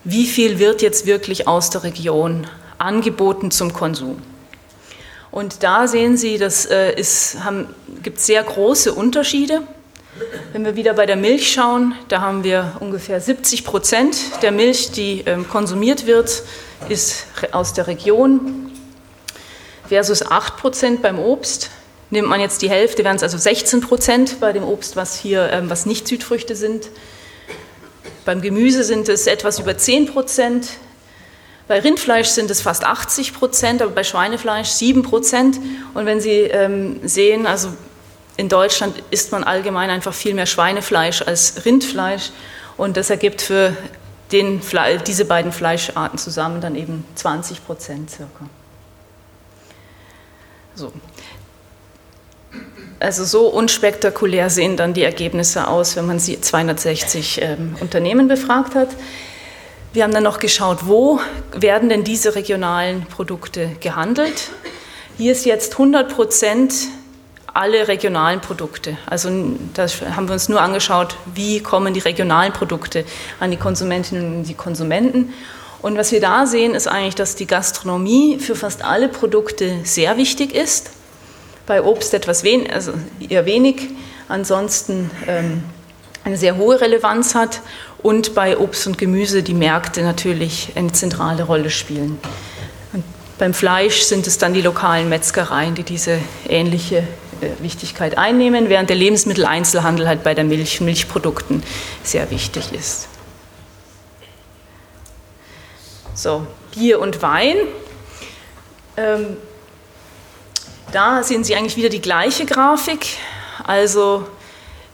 Wie 0.04 0.26
viel 0.26 0.58
wird 0.58 0.80
jetzt 0.80 1.04
wirklich 1.04 1.48
aus 1.48 1.70
der 1.70 1.82
Region 1.82 2.46
angeboten 2.78 3.50
zum 3.50 3.72
Konsum? 3.72 4.22
Und 5.30 5.62
da 5.62 5.88
sehen 5.88 6.16
Sie, 6.16 6.38
das 6.38 6.64
äh, 6.66 7.02
gibt 8.02 8.20
sehr 8.20 8.42
große 8.42 8.94
Unterschiede. 8.94 9.62
Wenn 10.52 10.64
wir 10.64 10.74
wieder 10.74 10.94
bei 10.94 11.06
der 11.06 11.16
Milch 11.16 11.52
schauen, 11.52 11.94
da 12.08 12.20
haben 12.20 12.42
wir 12.42 12.76
ungefähr 12.80 13.20
70 13.20 13.64
Prozent 13.64 14.16
der 14.42 14.50
Milch, 14.50 14.90
die 14.90 15.22
ähm, 15.26 15.48
konsumiert 15.48 16.06
wird, 16.06 16.42
ist 16.88 17.26
aus 17.52 17.72
der 17.72 17.86
Region 17.86 18.72
versus 19.86 20.22
8 20.28 20.56
Prozent 20.56 21.02
beim 21.02 21.18
Obst. 21.18 21.70
Nimmt 22.10 22.28
man 22.28 22.40
jetzt 22.40 22.62
die 22.62 22.70
Hälfte, 22.70 23.04
wären 23.04 23.16
es 23.16 23.22
also 23.22 23.38
16 23.38 23.80
Prozent 23.80 24.40
bei 24.40 24.52
dem 24.52 24.64
Obst, 24.64 24.96
was 24.96 25.18
hier, 25.18 25.50
ähm, 25.52 25.70
was 25.70 25.86
nicht 25.86 26.08
Südfrüchte 26.08 26.56
sind. 26.56 26.88
Beim 28.24 28.40
Gemüse 28.40 28.82
sind 28.82 29.08
es 29.08 29.26
etwas 29.26 29.58
über 29.58 29.76
10 29.76 30.06
Prozent. 30.06 30.68
Bei 31.68 31.78
Rindfleisch 31.78 32.28
sind 32.28 32.50
es 32.50 32.62
fast 32.62 32.82
80 32.82 33.34
Prozent, 33.34 33.82
aber 33.82 33.92
bei 33.92 34.02
Schweinefleisch 34.02 34.70
7 34.70 35.02
Prozent. 35.02 35.60
Und 35.94 36.06
wenn 36.06 36.20
Sie 36.20 36.40
ähm, 36.40 37.00
sehen, 37.04 37.46
also 37.46 37.68
in 38.38 38.48
Deutschland 38.48 39.02
isst 39.10 39.32
man 39.32 39.42
allgemein 39.42 39.90
einfach 39.90 40.14
viel 40.14 40.32
mehr 40.32 40.46
Schweinefleisch 40.46 41.22
als 41.22 41.64
Rindfleisch. 41.66 42.30
Und 42.76 42.96
das 42.96 43.10
ergibt 43.10 43.42
für 43.42 43.76
den, 44.30 44.62
diese 45.06 45.24
beiden 45.24 45.50
Fleischarten 45.50 46.18
zusammen 46.18 46.60
dann 46.60 46.76
eben 46.76 47.04
20 47.16 47.66
Prozent 47.66 48.10
circa. 48.10 48.48
So. 50.76 50.92
Also 53.00 53.24
so 53.24 53.48
unspektakulär 53.48 54.50
sehen 54.50 54.76
dann 54.76 54.94
die 54.94 55.02
Ergebnisse 55.02 55.66
aus, 55.66 55.96
wenn 55.96 56.06
man 56.06 56.20
sie 56.20 56.40
260 56.40 57.42
ähm, 57.42 57.76
Unternehmen 57.80 58.28
befragt 58.28 58.76
hat. 58.76 58.90
Wir 59.92 60.04
haben 60.04 60.12
dann 60.14 60.22
noch 60.22 60.38
geschaut, 60.38 60.86
wo 60.86 61.18
werden 61.52 61.88
denn 61.88 62.04
diese 62.04 62.36
regionalen 62.36 63.04
Produkte 63.06 63.70
gehandelt. 63.80 64.50
Hier 65.16 65.32
ist 65.32 65.44
jetzt 65.44 65.72
100 65.72 66.14
Prozent 66.14 66.74
alle 67.54 67.88
regionalen 67.88 68.40
Produkte. 68.40 68.96
Also 69.06 69.30
da 69.74 69.86
haben 70.14 70.28
wir 70.28 70.34
uns 70.34 70.48
nur 70.48 70.60
angeschaut, 70.60 71.16
wie 71.34 71.60
kommen 71.60 71.94
die 71.94 72.00
regionalen 72.00 72.52
Produkte 72.52 73.04
an 73.40 73.50
die 73.50 73.56
Konsumentinnen 73.56 74.38
und 74.38 74.44
die 74.44 74.54
Konsumenten. 74.54 75.32
Und 75.80 75.96
was 75.96 76.12
wir 76.12 76.20
da 76.20 76.46
sehen, 76.46 76.74
ist 76.74 76.88
eigentlich, 76.88 77.14
dass 77.14 77.36
die 77.36 77.46
Gastronomie 77.46 78.38
für 78.38 78.56
fast 78.56 78.84
alle 78.84 79.08
Produkte 79.08 79.78
sehr 79.84 80.16
wichtig 80.16 80.54
ist. 80.54 80.90
Bei 81.66 81.82
Obst 81.82 82.14
etwas 82.14 82.42
wen 82.44 82.68
also 82.70 82.92
eher 83.28 83.46
wenig, 83.46 83.88
ansonsten 84.28 85.10
ähm, 85.26 85.62
eine 86.24 86.36
sehr 86.36 86.56
hohe 86.56 86.80
Relevanz 86.80 87.34
hat 87.34 87.60
und 88.02 88.34
bei 88.34 88.58
Obst 88.58 88.86
und 88.86 88.98
Gemüse 88.98 89.42
die 89.42 89.54
Märkte 89.54 90.02
natürlich 90.02 90.72
eine 90.74 90.92
zentrale 90.92 91.44
Rolle 91.44 91.70
spielen. 91.70 92.18
Und 92.92 93.04
beim 93.38 93.54
Fleisch 93.54 94.02
sind 94.02 94.26
es 94.26 94.38
dann 94.38 94.54
die 94.54 94.62
lokalen 94.62 95.08
Metzgereien, 95.08 95.74
die 95.74 95.84
diese 95.84 96.18
ähnliche 96.48 96.98
äh, 96.98 97.27
Wichtigkeit 97.60 98.18
einnehmen, 98.18 98.68
während 98.68 98.90
der 98.90 98.96
Lebensmitteleinzelhandel 98.96 100.08
halt 100.08 100.22
bei 100.22 100.34
der 100.34 100.44
Milch, 100.44 100.80
Milchprodukten 100.80 101.62
sehr 102.02 102.30
wichtig 102.30 102.72
ist. 102.72 103.08
So, 106.14 106.46
Bier 106.74 107.00
und 107.00 107.22
Wein. 107.22 107.56
Ähm, 108.96 109.36
da 110.92 111.22
sehen 111.22 111.44
Sie 111.44 111.54
eigentlich 111.54 111.76
wieder 111.76 111.90
die 111.90 112.00
gleiche 112.00 112.44
Grafik. 112.46 113.06
Also 113.64 114.26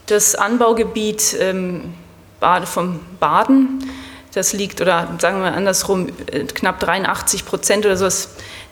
das 0.05 0.35
Anbaugebiet 0.35 1.35
ähm, 1.39 1.93
vom 2.65 2.99
Baden, 3.19 3.89
das 4.33 4.53
liegt, 4.53 4.81
oder 4.81 5.15
sagen 5.19 5.41
wir 5.41 5.53
andersrum, 5.53 6.09
äh, 6.31 6.43
knapp 6.43 6.79
83 6.79 7.45
Prozent 7.45 7.85
oder 7.85 7.97
so 7.97 8.07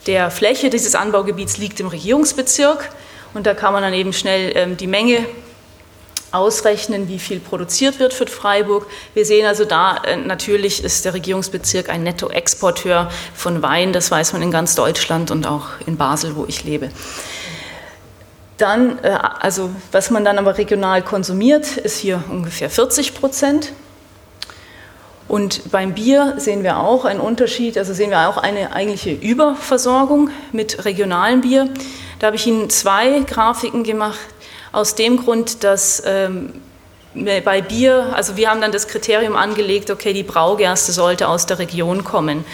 der 0.06 0.30
Fläche 0.30 0.70
dieses 0.70 0.96
Anbaugebiets 0.96 1.58
liegt 1.58 1.80
im 1.80 1.88
Regierungsbezirk. 1.88 2.90
Und 3.34 3.46
da 3.46 3.54
kann 3.54 3.74
man 3.74 3.82
dann 3.82 3.94
eben 3.94 4.14
schnell 4.14 4.52
ähm, 4.56 4.78
die 4.78 4.88
Menge 4.88 5.26
ausrechnen, 6.34 7.08
wie 7.08 7.20
viel 7.20 7.40
produziert 7.40 8.00
wird 8.00 8.14
für 8.14 8.26
Freiburg. 8.26 8.88
Wir 9.14 9.26
sehen 9.26 9.46
also 9.46 9.66
da, 9.66 9.98
äh, 9.98 10.18
natürlich 10.18 10.84
ist 10.84 11.06
der 11.06 11.14
Regierungsbezirk 11.14 11.90
ein 11.90 12.04
Nettoexporteur 12.04 13.12
von 13.36 13.62
Wein, 13.62 13.94
das 13.94 14.10
weiß 14.10 14.34
man 14.34 14.42
in 14.42 14.52
ganz 14.52 14.76
Deutschland 14.76 15.30
und 15.30 15.46
auch 15.46 15.68
in 15.86 15.96
Basel, 15.96 16.36
wo 16.36 16.46
ich 16.46 16.64
lebe. 16.64 16.90
Dann, 18.58 18.98
äh, 19.04 19.10
also 19.40 19.70
was 19.92 20.10
man 20.10 20.26
dann 20.26 20.40
aber 20.40 20.58
regional 20.58 21.04
konsumiert, 21.04 21.78
ist 21.78 21.98
hier 21.98 22.24
ungefähr 22.30 22.70
40 22.70 23.14
Prozent. 23.14 23.74
Und 25.34 25.72
beim 25.72 25.96
Bier 25.96 26.36
sehen 26.38 26.62
wir 26.62 26.78
auch 26.78 27.06
einen 27.06 27.20
Unterschied, 27.20 27.76
also 27.80 27.92
sehen 27.92 28.12
wir 28.12 28.30
auch 28.30 28.38
eine 28.38 28.72
eigentliche 28.76 29.14
Überversorgung 29.14 30.30
mit 30.52 30.86
regionalem 30.86 31.42
Bier. 31.42 31.70
Da 32.20 32.28
habe 32.28 32.36
ich 32.36 32.46
Ihnen 32.46 32.70
zwei 32.70 33.22
Grafiken 33.22 33.84
gemacht, 33.84 34.20
aus 34.72 34.94
dem 34.94 35.18
Grund, 35.18 35.64
dass 35.64 36.04
ähm, 36.06 36.54
bei 37.16 37.64
Bier, 37.64 38.14
also 38.16 38.38
wir 38.38 38.52
haben 38.52 38.62
dann 38.62 38.72
das 38.72 38.88
Kriterium 38.88 39.36
angelegt, 39.36 39.90
okay, 39.90 40.14
die 40.14 40.22
Braugerste 40.22 40.92
sollte 40.92 41.28
aus 41.28 41.48
der 41.48 41.58
Region 41.58 42.04
kommen. 42.04 42.46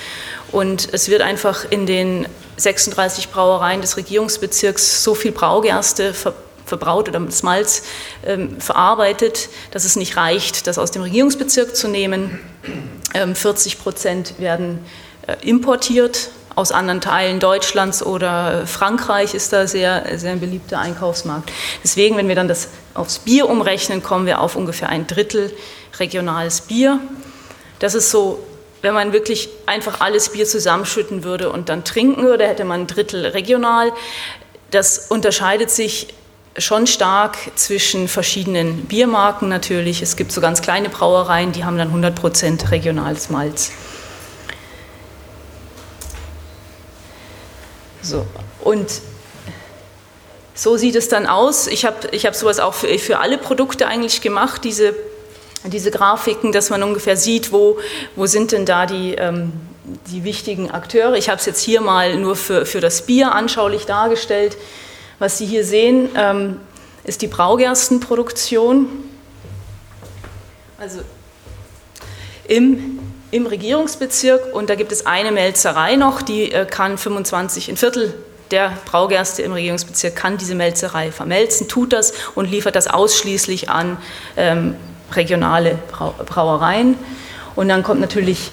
Und 0.54 0.88
es 0.94 1.10
wird 1.10 1.22
einfach 1.22 1.70
in 1.70 1.86
den 1.86 2.30
36 2.56 3.28
Brauereien 3.28 3.82
des 3.82 3.98
Regierungsbezirks 3.98 5.04
so 5.04 5.16
viel 5.16 5.34
Braugerste 5.34 6.14
ver 6.14 6.34
verbraut 6.70 7.10
oder 7.10 7.20
das 7.20 7.44
Malz 7.44 7.84
ähm, 8.26 8.60
verarbeitet, 8.62 9.50
dass 9.72 9.84
es 9.84 9.96
nicht 9.96 10.16
reicht, 10.16 10.68
das 10.68 10.78
aus 10.78 10.92
dem 10.92 11.02
Regierungsbezirk 11.02 11.76
zu 11.76 11.88
nehmen. 11.88 12.40
Ähm, 13.14 13.36
40 13.36 13.80
Prozent 13.80 14.40
werden 14.40 14.80
äh, 15.28 15.36
importiert 15.46 16.30
aus 16.56 16.72
anderen 16.74 17.00
Teilen 17.00 17.40
Deutschlands 17.40 18.04
oder 18.04 18.68
Frankreich 18.68 19.34
ist 19.34 19.54
da 19.54 19.66
sehr, 19.66 20.06
sehr 20.18 20.34
ein 20.34 20.42
beliebter 20.42 20.80
Einkaufsmarkt. 20.80 21.52
Deswegen, 21.84 22.18
wenn 22.18 22.28
wir 22.28 22.36
dann 22.36 22.50
das 22.50 22.68
aufs 22.94 23.20
Bier 23.20 23.48
umrechnen, 23.50 24.04
kommen 24.04 24.26
wir 24.26 24.42
auf 24.42 24.58
ungefähr 24.58 24.90
ein 24.90 25.08
Drittel 25.08 25.54
regionales 26.00 26.62
Bier. 26.62 27.00
Das 27.80 27.96
ist 27.96 28.12
so, 28.12 28.46
wenn 28.82 28.94
man 28.94 29.14
wirklich 29.14 29.50
einfach 29.66 30.02
alles 30.02 30.30
Bier 30.30 30.46
zusammenschütten 30.46 31.24
würde 31.24 31.50
und 31.50 31.70
dann 31.70 31.86
trinken 31.86 32.24
würde, 32.24 32.46
hätte 32.46 32.66
man 32.66 32.82
ein 32.82 32.88
Drittel 32.88 33.26
regional. 33.26 33.94
Das 34.72 35.08
unterscheidet 35.10 35.72
sich 35.72 36.14
schon 36.58 36.88
stark 36.88 37.38
zwischen 37.56 38.08
verschiedenen 38.08 38.86
Biermarken 38.86 39.50
natürlich. 39.50 40.02
Es 40.02 40.16
gibt 40.16 40.32
so 40.32 40.42
ganz 40.42 40.62
kleine 40.62 40.90
Brauereien, 40.90 41.52
die 41.52 41.64
haben 41.64 41.78
dann 41.78 41.90
100 41.90 42.16
Prozent 42.16 42.72
regionales 42.72 43.30
Malz. 43.30 43.72
So. 48.02 48.26
Und 48.62 48.90
so 50.56 50.76
sieht 50.76 50.96
es 50.96 51.08
dann 51.08 51.28
aus. 51.28 51.68
Ich 51.68 51.86
habe 51.86 52.10
ich 52.12 52.26
hab 52.26 52.36
sowas 52.36 52.60
auch 52.60 52.74
für, 52.74 53.00
für 53.00 53.20
alle 53.20 53.38
Produkte 53.38 53.88
eigentlich 53.88 54.22
gemacht, 54.22 54.64
diese, 54.64 54.94
diese 55.66 55.92
Grafiken, 55.92 56.52
dass 56.52 56.70
man 56.70 56.84
ungefähr 56.84 57.16
sieht, 57.16 57.52
wo, 57.52 57.78
wo 58.16 58.26
sind 58.26 58.52
denn 58.52 58.66
da 58.66 58.86
die, 58.86 59.16
ähm, 59.16 59.54
die 60.08 60.24
wichtigen 60.24 60.72
Akteure. 60.72 61.16
Ich 61.16 61.30
habe 61.30 61.40
es 61.40 61.46
jetzt 61.46 61.62
hier 61.62 61.82
mal 61.82 62.18
nur 62.18 62.36
für, 62.36 62.66
für 62.66 62.82
das 62.82 63.04
Bier 63.04 63.34
anschaulich 63.34 63.86
dargestellt. 63.86 64.58
Was 65.20 65.38
Sie 65.38 65.46
hier 65.46 65.64
sehen, 65.64 66.10
ähm, 66.16 66.60
ist 67.04 67.22
die 67.22 67.28
Braugerstenproduktion. 67.28 68.88
Also 70.80 71.02
im 72.48 73.00
im 73.32 73.46
Regierungsbezirk 73.46 74.54
und 74.54 74.70
da 74.70 74.76
gibt 74.76 74.92
es 74.92 75.06
eine 75.06 75.32
Melzerei 75.32 75.96
noch, 75.96 76.22
die 76.22 76.52
äh, 76.52 76.66
kann 76.66 76.98
25, 76.98 77.70
ein 77.70 77.78
Viertel 77.78 78.14
der 78.52 78.74
Braugerste 78.86 79.44
im 79.44 79.54
Regierungsbezirk 79.54 80.16
kann 80.16 80.38
diese 80.38 80.56
Melzerei 80.56 81.12
vermelzen, 81.12 81.68
tut 81.68 81.94
das 81.94 82.14
und 82.34 82.50
liefert 82.50 82.76
das 82.76 82.88
ausschließlich 82.88 83.70
an 83.70 83.98
ähm, 84.36 84.76
regionale 85.12 85.78
Brau 85.92 86.16
Brauereien. 86.26 86.96
Und 87.56 87.70
dann 87.70 87.84
kommt 87.84 88.02
natürlich 88.02 88.52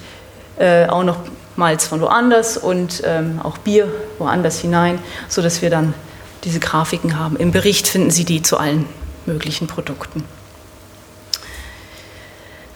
äh, 0.58 0.87
auch 0.87 1.02
noch 1.02 1.16
Malz 1.56 1.87
von 1.87 2.02
woanders 2.02 2.58
und 2.58 3.02
ähm, 3.06 3.40
auch 3.42 3.56
Bier 3.56 3.88
woanders 4.18 4.61
hinein, 4.61 4.99
sodass 5.28 5.62
wir 5.62 5.70
dann 5.70 5.94
diese 6.47 6.61
Grafiken 6.61 7.19
haben. 7.19 7.37
Im 7.37 7.50
Bericht 7.50 7.88
finden 7.88 8.11
Sie 8.11 8.25
die 8.25 8.41
zu 8.41 8.57
allen 8.57 8.87
möglichen 9.26 9.67
Produkten. 9.67 10.25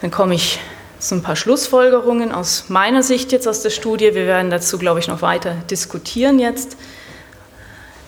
Dann 0.01 0.11
komme 0.11 0.35
ich 0.35 0.59
sind 0.99 1.19
ein 1.19 1.23
paar 1.23 1.35
Schlussfolgerungen 1.35 2.31
aus 2.31 2.65
meiner 2.67 3.01
Sicht 3.01 3.31
jetzt 3.31 3.47
aus 3.47 3.61
der 3.61 3.71
Studie. 3.71 4.13
Wir 4.13 4.27
werden 4.27 4.51
dazu, 4.51 4.77
glaube 4.77 4.99
ich, 4.99 5.07
noch 5.07 5.23
weiter 5.23 5.55
diskutieren 5.69 6.37
jetzt. 6.37 6.77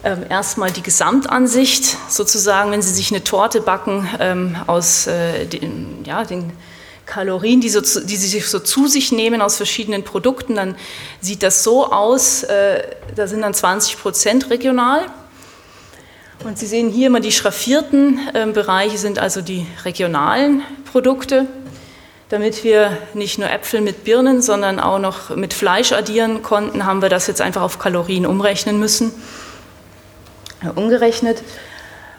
Ähm, 0.03 0.25
erstmal 0.29 0.69
die 0.69 0.83
Gesamtansicht, 0.83 1.97
sozusagen, 2.07 2.71
wenn 2.71 2.81
Sie 2.81 2.93
sich 2.93 3.11
eine 3.11 3.23
Torte 3.23 3.61
backen 3.61 4.07
ähm, 4.19 4.57
aus 4.67 5.07
äh, 5.07 5.45
den, 5.45 6.03
ja, 6.05 6.23
den 6.23 6.53
Kalorien, 7.05 7.61
die, 7.61 7.69
so, 7.69 7.81
die 7.81 8.15
Sie 8.15 8.39
so 8.41 8.59
zu 8.59 8.87
sich 8.87 9.11
nehmen 9.11 9.41
aus 9.41 9.57
verschiedenen 9.57 10.03
Produkten, 10.03 10.55
dann 10.55 10.75
sieht 11.19 11.41
das 11.41 11.63
so 11.63 11.91
aus, 11.91 12.43
äh, 12.43 12.83
da 13.15 13.27
sind 13.27 13.41
dann 13.41 13.53
20 13.53 13.99
Prozent 13.99 14.49
regional. 14.49 15.05
Und 16.43 16.59
Sie 16.59 16.65
sehen 16.65 16.89
hier 16.89 17.07
immer 17.07 17.19
die 17.19 17.31
schraffierten 17.31 18.19
äh, 18.33 18.45
Bereiche 18.47 18.97
sind 18.97 19.19
also 19.19 19.41
die 19.41 19.65
regionalen 19.85 20.61
Produkte 20.91 21.47
damit 22.33 22.63
wir 22.63 22.97
nicht 23.13 23.37
nur 23.37 23.47
Äpfel 23.47 23.79
mit 23.79 24.03
Birnen, 24.05 24.41
sondern 24.41 24.79
auch 24.79 24.97
noch 24.97 25.35
mit 25.35 25.53
Fleisch 25.53 25.91
addieren 25.91 26.41
konnten, 26.41 26.83
haben 26.83 27.03
wir 27.03 27.09
das 27.09 27.27
jetzt 27.27 27.41
einfach 27.41 27.61
auf 27.61 27.77
Kalorien 27.77 28.25
umrechnen 28.25 28.79
müssen. 28.79 29.11
Umgerechnet. 30.73 31.43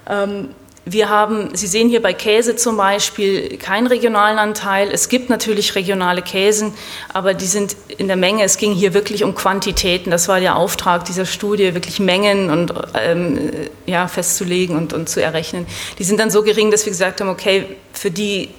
Ähm, 0.09 0.50
wir 0.87 1.09
haben, 1.09 1.55
Sie 1.55 1.67
sehen 1.67 1.88
hier 1.88 2.03
bei 2.03 2.12
Käse 2.12 2.57
zum 2.57 2.76
Beispiel 2.76 3.57
keinen 3.57 3.87
regionalen 3.87 4.38
Anteil. 4.38 4.91
Es 4.91 5.09
gibt 5.09 5.31
natürlich 5.31 5.75
regionale 5.76 6.21
Käsen, 6.21 6.75
aber 7.12 7.33
die 7.33 7.47
sind 7.47 7.75
in 7.97 8.07
der 8.07 8.17
Menge. 8.17 8.45
Es 8.45 8.59
ging 8.59 8.73
hier 8.73 8.93
wirklich 8.93 9.25
um 9.25 9.35
Quantitäten. 9.35 10.11
Das 10.11 10.29
war 10.29 10.41
der 10.41 10.57
Auftrag 10.57 11.07
dieser 11.07 11.25
Studie, 11.25 11.73
wirklich 11.73 12.00
Mengen 12.00 12.50
und, 12.50 12.75
ähm, 12.95 13.50
ja, 13.87 14.09
festzulegen 14.09 14.76
und, 14.76 14.93
und 14.93 15.09
zu 15.09 15.23
errechnen. 15.23 15.67
Die 15.99 16.05
sind 16.05 16.21
dann 16.21 16.31
so 16.31 16.43
gering, 16.43 16.71
dass 16.71 16.85
wir 16.85 16.91
gesagt 16.91 17.23
haben, 17.23 17.31
okay, 17.31 17.64
für 17.95 18.11
die 18.11 18.50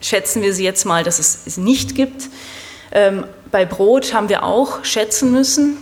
schätzen 0.00 0.42
wir 0.42 0.54
sie 0.54 0.64
jetzt 0.64 0.84
mal, 0.84 1.02
dass 1.02 1.18
es 1.18 1.40
es 1.44 1.56
nicht 1.56 1.96
gibt. 1.96 2.28
Ähm, 2.92 3.24
bei 3.50 3.64
Brot 3.64 4.14
haben 4.14 4.28
wir 4.28 4.44
auch 4.44 4.84
schätzen 4.84 5.32
müssen, 5.32 5.76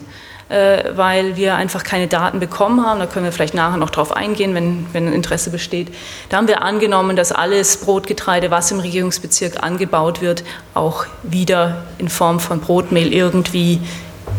weil 0.95 1.37
wir 1.37 1.55
einfach 1.55 1.83
keine 1.83 2.09
Daten 2.09 2.41
bekommen 2.41 2.85
haben. 2.85 3.01
Da 3.01 3.07
können 3.07 3.25
wir 3.25 3.33
vielleicht 3.33 3.55
nachher 3.55 3.77
noch 3.77 3.91
drauf 3.91 4.13
eingehen, 4.13 4.55
wenn, 4.55 4.87
wenn 4.93 5.13
Interesse 5.13 5.51
besteht. 5.51 5.89
Da 6.29 6.37
haben 6.37 6.49
wir 6.49 6.63
angenommen, 6.63 7.17
dass 7.17 7.33
alles 7.33 7.79
Brotgetreide, 7.79 8.51
was 8.51 8.71
im 8.71 8.81
Regierungsbezirk 8.81 9.63
angebaut 9.63 10.21
wird, 10.21 10.45
auch 10.75 11.07
wieder 11.23 11.85
in 11.99 12.09
Form 12.09 12.41
von 12.41 12.61
Brotmehl 12.61 13.13
irgendwie 13.13 13.81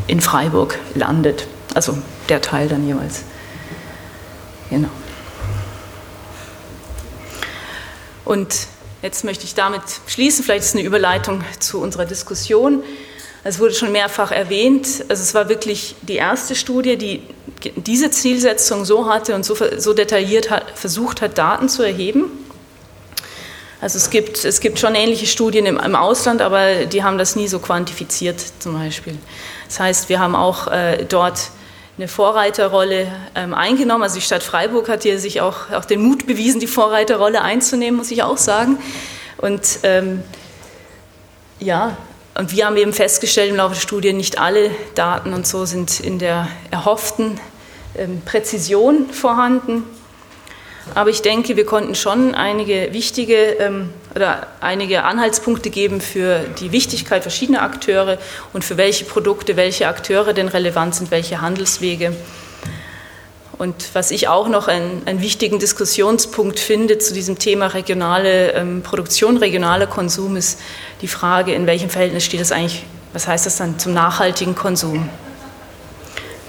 in 0.07 0.21
Freiburg 0.21 0.77
landet. 0.95 1.47
Also 1.73 1.97
der 2.29 2.41
Teil 2.41 2.67
dann 2.67 2.85
jeweils. 2.85 3.23
Genau. 4.69 4.89
Und 8.25 8.67
Jetzt 9.03 9.25
möchte 9.25 9.43
ich 9.43 9.53
damit 9.53 9.81
schließen. 10.07 10.45
Vielleicht 10.45 10.63
ist 10.63 10.75
eine 10.75 10.85
Überleitung 10.85 11.43
zu 11.59 11.81
unserer 11.81 12.05
Diskussion. 12.05 12.81
Es 13.43 13.59
wurde 13.59 13.73
schon 13.73 13.91
mehrfach 13.91 14.31
erwähnt. 14.31 14.87
Also 15.09 15.21
es 15.21 15.33
war 15.33 15.49
wirklich 15.49 15.95
die 16.01 16.15
erste 16.15 16.55
Studie, 16.55 16.97
die 16.97 17.21
diese 17.75 18.11
Zielsetzung 18.11 18.85
so 18.85 19.09
hatte 19.09 19.35
und 19.35 19.45
so, 19.45 19.55
so 19.77 19.93
detailliert 19.93 20.49
hat, 20.49 20.63
versucht 20.75 21.21
hat, 21.21 21.37
Daten 21.37 21.69
zu 21.69 21.83
erheben. 21.83 22.25
Also 23.81 23.97
es 23.97 24.09
gibt, 24.09 24.45
es 24.45 24.61
gibt 24.61 24.79
schon 24.79 24.95
ähnliche 24.95 25.27
Studien 25.27 25.65
im, 25.65 25.77
im, 25.77 25.95
Ausland, 25.95 26.41
aber 26.41 26.85
die 26.85 27.03
haben 27.03 27.17
das 27.17 27.35
nie 27.35 27.49
so 27.49 27.59
quantifiziert 27.59 28.41
zum 28.59 28.77
Beispiel. 28.77 29.17
Das 29.67 29.79
heißt, 29.79 30.09
wir 30.09 30.19
haben 30.19 30.35
auch 30.35 30.67
äh, 30.67 31.05
dort 31.07 31.49
eine 31.97 32.07
Vorreiterrolle 32.07 33.07
ähm, 33.35 33.53
eingenommen. 33.53 34.03
Also 34.03 34.15
die 34.15 34.21
Stadt 34.21 34.41
Freiburg 34.41 34.87
hat 34.87 35.03
hier 35.03 35.19
sich 35.19 35.41
auch, 35.41 35.69
auch 35.71 35.85
den 35.85 36.01
Mut 36.01 36.25
bewiesen, 36.27 36.61
die 36.61 36.67
Vorreiterrolle 36.67 37.41
einzunehmen, 37.41 37.97
muss 37.97 38.09
ich 38.11 38.23
auch 38.23 38.37
sagen. 38.37 38.77
Und 39.37 39.79
ähm, 39.83 40.23
ja, 41.59 41.97
und 42.35 42.51
wir 42.51 42.65
haben 42.65 42.77
eben 42.77 42.93
festgestellt 42.93 43.51
im 43.51 43.57
Laufe 43.57 43.75
der 43.75 43.81
Studie, 43.81 44.13
nicht 44.13 44.39
alle 44.39 44.71
Daten 44.95 45.33
und 45.33 45.45
so 45.45 45.65
sind 45.65 45.99
in 45.99 46.17
der 46.17 46.47
erhofften 46.71 47.39
ähm, 47.95 48.21
Präzision 48.25 49.09
vorhanden. 49.11 49.83
Aber 50.95 51.09
ich 51.09 51.21
denke, 51.21 51.55
wir 51.55 51.65
konnten 51.65 51.95
schon 51.95 52.35
einige 52.35 52.89
wichtige 52.91 53.35
ähm, 53.35 53.89
oder 54.15 54.47
einige 54.59 55.03
Anhaltspunkte 55.03 55.69
geben 55.69 56.01
für 56.01 56.39
die 56.59 56.71
Wichtigkeit 56.71 57.21
verschiedener 57.21 57.61
Akteure 57.61 58.17
und 58.51 58.65
für 58.65 58.77
welche 58.77 59.05
Produkte 59.05 59.55
welche 59.55 59.87
Akteure 59.87 60.33
denn 60.33 60.47
relevant 60.47 60.95
sind, 60.95 61.11
welche 61.11 61.39
Handelswege. 61.39 62.13
Und 63.57 63.75
was 63.93 64.11
ich 64.11 64.27
auch 64.27 64.47
noch 64.47 64.67
einen, 64.67 65.03
einen 65.05 65.21
wichtigen 65.21 65.59
Diskussionspunkt 65.59 66.59
finde 66.59 66.97
zu 66.97 67.13
diesem 67.13 67.37
Thema 67.37 67.67
regionale 67.67 68.53
ähm, 68.53 68.81
Produktion, 68.81 69.37
regionaler 69.37 69.87
Konsum, 69.87 70.35
ist 70.35 70.59
die 71.01 71.07
Frage, 71.07 71.53
in 71.53 71.67
welchem 71.67 71.89
Verhältnis 71.89 72.25
steht 72.25 72.41
das 72.41 72.51
eigentlich, 72.51 72.83
was 73.13 73.27
heißt 73.27 73.45
das 73.45 73.57
dann 73.57 73.77
zum 73.77 73.93
nachhaltigen 73.93 74.55
Konsum? 74.55 75.07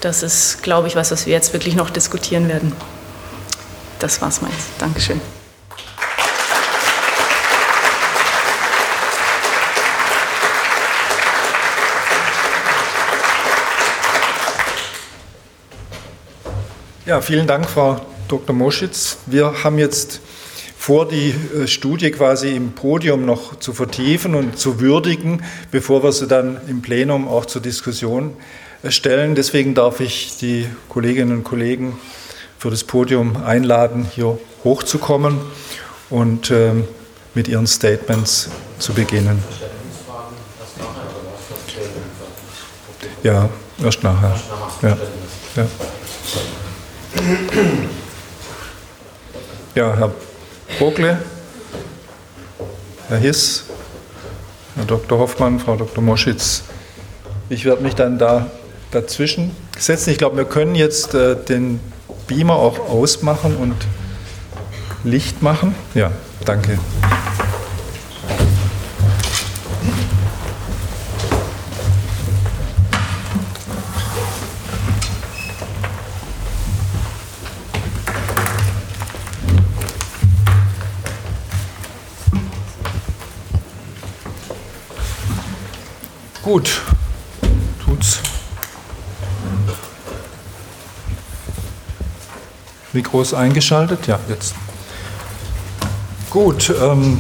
Das 0.01 0.23
ist, 0.23 0.63
glaube 0.63 0.89
ich, 0.89 0.97
was, 0.97 1.11
was 1.11 1.27
wir 1.27 1.33
jetzt 1.33 1.53
wirklich 1.53 1.75
noch 1.75 1.91
diskutieren 1.91 2.49
werden 2.49 2.73
das 4.05 4.21
war's 4.21 4.43
meins. 4.43 4.55
Dankeschön. 4.79 5.21
Ja, 17.07 17.21
vielen 17.21 17.47
Dank, 17.47 17.69
Frau 17.69 18.01
Dr. 18.29 18.57
Moschitz. 18.57 19.19
Wir 19.27 19.63
haben 19.63 19.79
jetzt 19.79 20.21
vor, 20.79 21.07
die 21.07 21.35
äh, 21.55 21.67
Studie 21.67 22.11
quasi 22.11 22.57
im 22.57 22.73
Podium 22.73 23.27
noch 23.27 23.59
zu 23.59 23.75
vertiefen 23.75 24.35
und 24.35 24.59
zu 24.59 24.81
würdigen, 24.81 25.45
bevor 25.71 26.03
wir 26.03 26.13
sie 26.13 26.27
dann 26.27 26.59
im 26.67 26.81
Plenum 26.81 27.29
auch 27.29 27.45
zur 27.45 27.61
Diskussion 27.61 28.35
stellen. 28.89 29.35
Deswegen 29.35 29.75
darf 29.75 30.01
ich 30.01 30.39
die 30.39 30.67
Kolleginnen 30.89 31.33
und 31.33 31.45
Kollegen 31.45 31.99
für 32.59 32.71
das 32.71 32.85
Podium 32.85 33.37
einladen, 33.45 34.09
hier 34.11 34.39
hochzukommen 34.65 35.41
und 36.09 36.51
ähm, 36.51 36.85
mit 37.35 37.49
ihren 37.49 37.67
Statements 37.67 38.49
zu 38.79 38.95
beginnen. 38.95 39.45
Ja, 43.23 43.51
erst 43.83 44.03
nachher. 44.03 44.41
Ja, 44.81 44.97
ja. 45.57 45.67
Ja 49.75 49.97
Herr 49.97 50.13
Bogle, 50.79 51.19
Herr 53.09 53.19
Hiss, 53.19 53.65
Herr 54.77 54.85
Dr. 54.85 55.19
Hoffmann, 55.19 55.59
Frau 55.59 55.77
Dr. 55.77 56.03
Moschitz. 56.03 56.63
Ich 57.49 57.65
werde 57.65 57.83
mich 57.83 57.95
dann 57.95 58.19
da 58.19 58.47
dazwischen 58.91 59.55
setzen. 59.79 60.11
Ich 60.11 60.19
glaube, 60.19 60.37
wir 60.37 60.45
können 60.45 60.75
jetzt 60.75 61.15
äh, 61.15 61.37
den 61.37 61.81
Beamer 62.27 62.57
auch 62.57 62.79
ausmachen 62.89 63.57
und 63.57 63.75
Licht 65.05 65.43
machen? 65.43 65.75
Ja, 65.95 66.11
danke. 66.45 66.79
Gut, 86.45 86.83
Mikro 92.95 93.23
ist 93.23 93.35
eingeschaltet. 93.35 94.07
Ja, 94.07 94.21
jetzt. 94.29 94.55
Gut. 96.31 96.73
Ähm, 96.81 97.19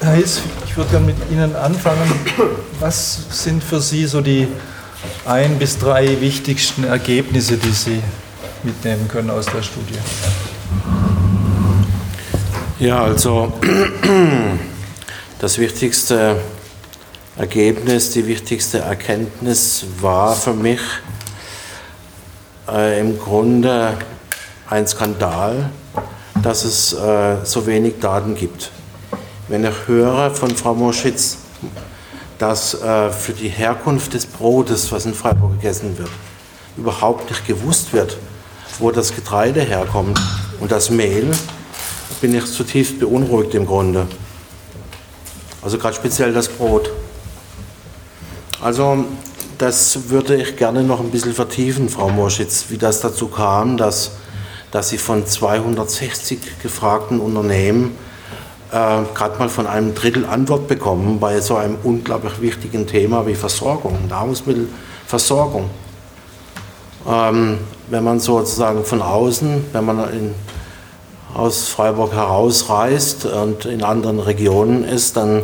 Herr 0.00 0.14
Hiss, 0.14 0.42
ich 0.66 0.76
würde 0.76 0.90
gerne 0.90 1.06
mit 1.06 1.16
Ihnen 1.30 1.54
anfangen. 1.54 2.12
Was 2.80 3.20
sind 3.30 3.62
für 3.62 3.80
Sie 3.80 4.06
so 4.06 4.20
die 4.20 4.48
ein 5.24 5.58
bis 5.58 5.78
drei 5.78 6.20
wichtigsten 6.20 6.84
Ergebnisse, 6.84 7.56
die 7.56 7.70
Sie 7.70 8.02
mitnehmen 8.64 9.08
können 9.08 9.30
aus 9.30 9.46
der 9.46 9.62
Studie? 9.62 9.98
Ja, 12.78 13.04
also 13.04 13.52
das 15.38 15.58
wichtigste 15.58 16.40
Ergebnis, 17.36 18.10
die 18.10 18.26
wichtigste 18.26 18.78
Erkenntnis 18.78 19.84
war 20.00 20.34
für 20.34 20.54
mich, 20.54 20.80
äh, 22.68 22.98
im 23.00 23.18
Grunde 23.18 23.98
ein 24.68 24.86
Skandal, 24.86 25.70
dass 26.42 26.64
es 26.64 26.94
äh, 26.94 27.36
so 27.44 27.66
wenig 27.66 28.00
Daten 28.00 28.34
gibt. 28.34 28.70
Wenn 29.48 29.64
ich 29.64 29.86
höre 29.86 30.30
von 30.30 30.50
Frau 30.56 30.74
Moschitz, 30.74 31.38
dass 32.38 32.74
äh, 32.74 33.10
für 33.10 33.32
die 33.32 33.48
Herkunft 33.48 34.14
des 34.14 34.24
Brotes, 34.24 34.90
was 34.90 35.04
in 35.04 35.14
Freiburg 35.14 35.60
gegessen 35.60 35.98
wird, 35.98 36.10
überhaupt 36.78 37.30
nicht 37.30 37.46
gewusst 37.46 37.92
wird, 37.92 38.16
wo 38.78 38.90
das 38.90 39.14
Getreide 39.14 39.60
herkommt 39.60 40.18
und 40.60 40.72
das 40.72 40.90
Mehl, 40.90 41.30
bin 42.22 42.34
ich 42.34 42.46
zutiefst 42.46 42.98
beunruhigt 42.98 43.54
im 43.54 43.66
Grunde. 43.66 44.06
Also 45.66 45.78
gerade 45.78 45.96
speziell 45.96 46.32
das 46.32 46.46
Brot. 46.46 46.92
Also 48.62 49.04
das 49.58 50.10
würde 50.10 50.36
ich 50.36 50.56
gerne 50.56 50.84
noch 50.84 51.00
ein 51.00 51.10
bisschen 51.10 51.32
vertiefen, 51.32 51.88
Frau 51.88 52.08
Morschitz, 52.08 52.66
wie 52.68 52.78
das 52.78 53.00
dazu 53.00 53.26
kam, 53.26 53.76
dass, 53.76 54.12
dass 54.70 54.90
Sie 54.90 54.98
von 54.98 55.26
260 55.26 56.38
gefragten 56.62 57.18
Unternehmen 57.18 57.98
äh, 58.70 59.02
gerade 59.12 59.40
mal 59.40 59.48
von 59.48 59.66
einem 59.66 59.92
Drittel 59.96 60.24
Antwort 60.24 60.68
bekommen 60.68 61.18
bei 61.18 61.40
so 61.40 61.56
einem 61.56 61.78
unglaublich 61.82 62.40
wichtigen 62.40 62.86
Thema 62.86 63.26
wie 63.26 63.34
Versorgung, 63.34 64.06
Nahrungsmittelversorgung. 64.08 65.68
Ähm, 67.08 67.58
wenn 67.90 68.04
man 68.04 68.20
sozusagen 68.20 68.84
von 68.84 69.02
außen, 69.02 69.64
wenn 69.72 69.84
man 69.84 69.98
in, 70.12 70.34
aus 71.34 71.66
Freiburg 71.66 72.12
herausreist 72.12 73.26
und 73.26 73.64
in 73.64 73.82
anderen 73.82 74.20
Regionen 74.20 74.84
ist, 74.84 75.16
dann 75.16 75.42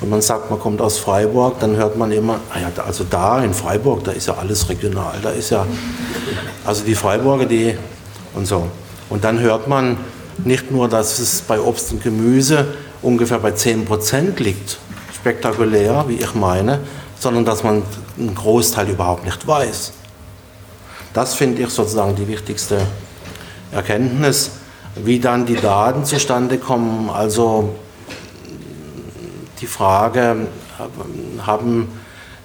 und 0.00 0.10
man 0.10 0.20
sagt, 0.20 0.50
man 0.50 0.60
kommt 0.60 0.80
aus 0.80 0.98
Freiburg, 0.98 1.60
dann 1.60 1.76
hört 1.76 1.96
man 1.96 2.12
immer, 2.12 2.40
ah 2.52 2.58
ja, 2.58 2.84
also 2.84 3.04
da 3.08 3.42
in 3.42 3.54
Freiburg, 3.54 4.04
da 4.04 4.12
ist 4.12 4.26
ja 4.26 4.34
alles 4.34 4.68
regional, 4.68 5.18
da 5.22 5.30
ist 5.30 5.50
ja, 5.50 5.66
also 6.64 6.84
die 6.84 6.94
Freiburger, 6.94 7.46
die 7.46 7.76
und 8.34 8.46
so. 8.46 8.66
Und 9.08 9.24
dann 9.24 9.40
hört 9.40 9.68
man, 9.68 9.96
nicht 10.44 10.70
nur, 10.70 10.88
dass 10.88 11.18
es 11.18 11.42
bei 11.42 11.60
Obst 11.60 11.92
und 11.92 12.02
Gemüse 12.02 12.66
ungefähr 13.02 13.38
bei 13.38 13.52
10 13.52 13.84
Prozent 13.84 14.40
liegt, 14.40 14.78
spektakulär, 15.14 16.04
wie 16.08 16.16
ich 16.16 16.34
meine, 16.34 16.80
sondern 17.18 17.44
dass 17.44 17.62
man 17.62 17.82
einen 18.18 18.34
Großteil 18.34 18.88
überhaupt 18.88 19.24
nicht 19.24 19.46
weiß. 19.46 19.92
Das 21.12 21.34
finde 21.34 21.62
ich 21.62 21.70
sozusagen 21.70 22.16
die 22.16 22.26
wichtigste 22.26 22.78
Erkenntnis. 23.72 24.50
Wie 24.96 25.18
dann 25.18 25.46
die 25.46 25.56
Daten 25.56 26.04
zustande 26.04 26.58
kommen, 26.58 27.10
also 27.10 27.74
die 29.64 29.68
Frage, 29.68 30.46
haben 31.46 31.88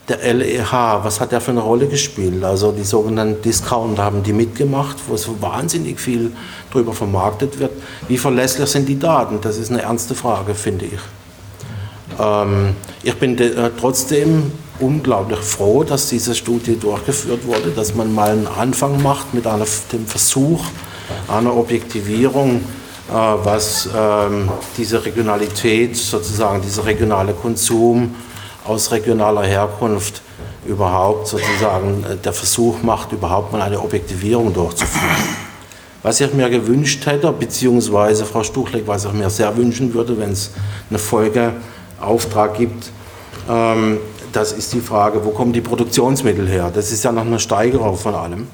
der 0.07 0.33
LEH, 0.33 1.03
was 1.03 1.19
hat 1.19 1.33
der 1.33 1.41
für 1.41 1.51
eine 1.51 1.59
Rolle 1.59 1.87
gespielt? 1.87 2.43
Also 2.43 2.71
die 2.71 2.83
sogenannten 2.83 3.41
Discounter 3.41 4.03
haben 4.03 4.23
die 4.23 4.33
mitgemacht, 4.33 4.95
wo 5.07 5.17
so 5.17 5.41
wahnsinnig 5.41 5.99
viel 5.99 6.31
darüber 6.71 6.93
vermarktet 6.93 7.59
wird. 7.59 7.71
Wie 8.07 8.17
verlässlich 8.17 8.69
sind 8.69 8.87
die 8.87 8.97
Daten? 8.97 9.39
Das 9.41 9.57
ist 9.57 9.69
eine 9.69 9.81
ernste 9.81 10.15
Frage, 10.15 10.55
finde 10.55 10.85
ich. 10.85 10.99
Ähm, 12.19 12.75
ich 13.03 13.15
bin 13.15 13.37
äh, 13.37 13.69
trotzdem 13.77 14.51
unglaublich 14.79 15.39
froh, 15.39 15.83
dass 15.83 16.07
diese 16.07 16.33
Studie 16.33 16.77
durchgeführt 16.79 17.45
wurde, 17.45 17.71
dass 17.75 17.93
man 17.95 18.15
mal 18.15 18.31
einen 18.31 18.47
Anfang 18.47 19.03
macht 19.03 19.33
mit 19.33 19.45
einer, 19.45 19.65
dem 19.91 20.07
Versuch 20.07 20.63
einer 21.27 21.55
Objektivierung, 21.55 22.61
was 23.11 23.89
ähm, 23.95 24.49
diese 24.77 25.03
Regionalität, 25.03 25.95
sozusagen 25.95 26.61
dieser 26.61 26.85
regionale 26.85 27.33
Konsum, 27.33 28.15
aus 28.65 28.91
regionaler 28.91 29.43
Herkunft 29.43 30.21
überhaupt 30.65 31.27
sozusagen 31.27 32.03
äh, 32.03 32.15
der 32.17 32.33
Versuch 32.33 32.81
macht, 32.83 33.11
überhaupt 33.11 33.51
mal 33.51 33.61
eine 33.61 33.79
Objektivierung 33.79 34.53
durchzuführen. 34.53 35.37
Was 36.01 36.21
ich 36.21 36.33
mir 36.33 36.49
gewünscht 36.49 37.05
hätte, 37.05 37.31
beziehungsweise 37.31 38.25
Frau 38.25 38.43
Stuchleck, 38.43 38.87
was 38.87 39.05
ich 39.05 39.13
mir 39.13 39.29
sehr 39.29 39.55
wünschen 39.57 39.93
würde, 39.93 40.17
wenn 40.17 40.31
es 40.31 40.51
eine 40.89 40.99
Folgeauftrag 40.99 42.57
gibt, 42.57 42.91
ähm, 43.49 43.97
das 44.31 44.51
ist 44.51 44.73
die 44.73 44.79
Frage, 44.79 45.25
wo 45.25 45.31
kommen 45.31 45.51
die 45.51 45.61
Produktionsmittel 45.61 46.47
her? 46.47 46.71
Das 46.73 46.91
ist 46.91 47.03
ja 47.03 47.11
noch 47.11 47.25
eine 47.25 47.39
Steigerung 47.39 47.97
von 47.97 48.13
allem. 48.13 48.47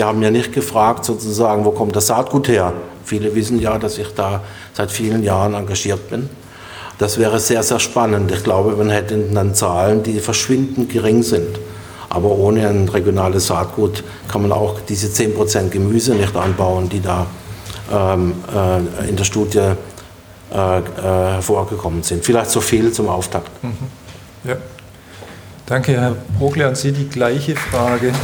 Wir 0.00 0.06
haben 0.06 0.22
ja 0.22 0.30
nicht 0.30 0.54
gefragt, 0.54 1.04
sozusagen, 1.04 1.66
wo 1.66 1.72
kommt 1.72 1.94
das 1.94 2.06
Saatgut 2.06 2.48
her? 2.48 2.72
Viele 3.04 3.34
wissen 3.34 3.60
ja, 3.60 3.76
dass 3.76 3.98
ich 3.98 4.08
da 4.14 4.40
seit 4.72 4.90
vielen 4.90 5.22
Jahren 5.22 5.52
engagiert 5.52 6.08
bin. 6.08 6.30
Das 6.96 7.18
wäre 7.18 7.38
sehr, 7.38 7.62
sehr 7.62 7.78
spannend. 7.80 8.32
Ich 8.32 8.42
glaube, 8.42 8.74
man 8.76 8.88
hätte 8.88 9.18
dann 9.18 9.54
Zahlen, 9.54 10.02
die 10.02 10.18
verschwindend 10.20 10.90
gering 10.90 11.22
sind. 11.22 11.58
Aber 12.08 12.30
ohne 12.30 12.66
ein 12.66 12.88
regionales 12.88 13.48
Saatgut 13.48 14.02
kann 14.26 14.40
man 14.40 14.52
auch 14.52 14.80
diese 14.88 15.08
10% 15.08 15.68
Gemüse 15.68 16.14
nicht 16.14 16.34
anbauen, 16.34 16.88
die 16.88 17.02
da 17.02 17.26
ähm, 17.92 18.32
äh, 18.56 19.06
in 19.06 19.16
der 19.16 19.24
Studie 19.24 19.58
äh, 19.58 20.78
äh, 20.78 20.82
hervorgekommen 20.96 22.02
sind. 22.02 22.24
Vielleicht 22.24 22.48
so 22.48 22.62
viel 22.62 22.90
zum 22.90 23.10
Auftakt. 23.10 23.50
Mhm. 23.62 23.76
Ja. 24.44 24.56
Danke, 25.66 25.92
Herr 25.92 26.16
Brogle. 26.38 26.68
An 26.68 26.74
Sie 26.74 26.90
die 26.90 27.06
gleiche 27.06 27.54
Frage. 27.54 28.14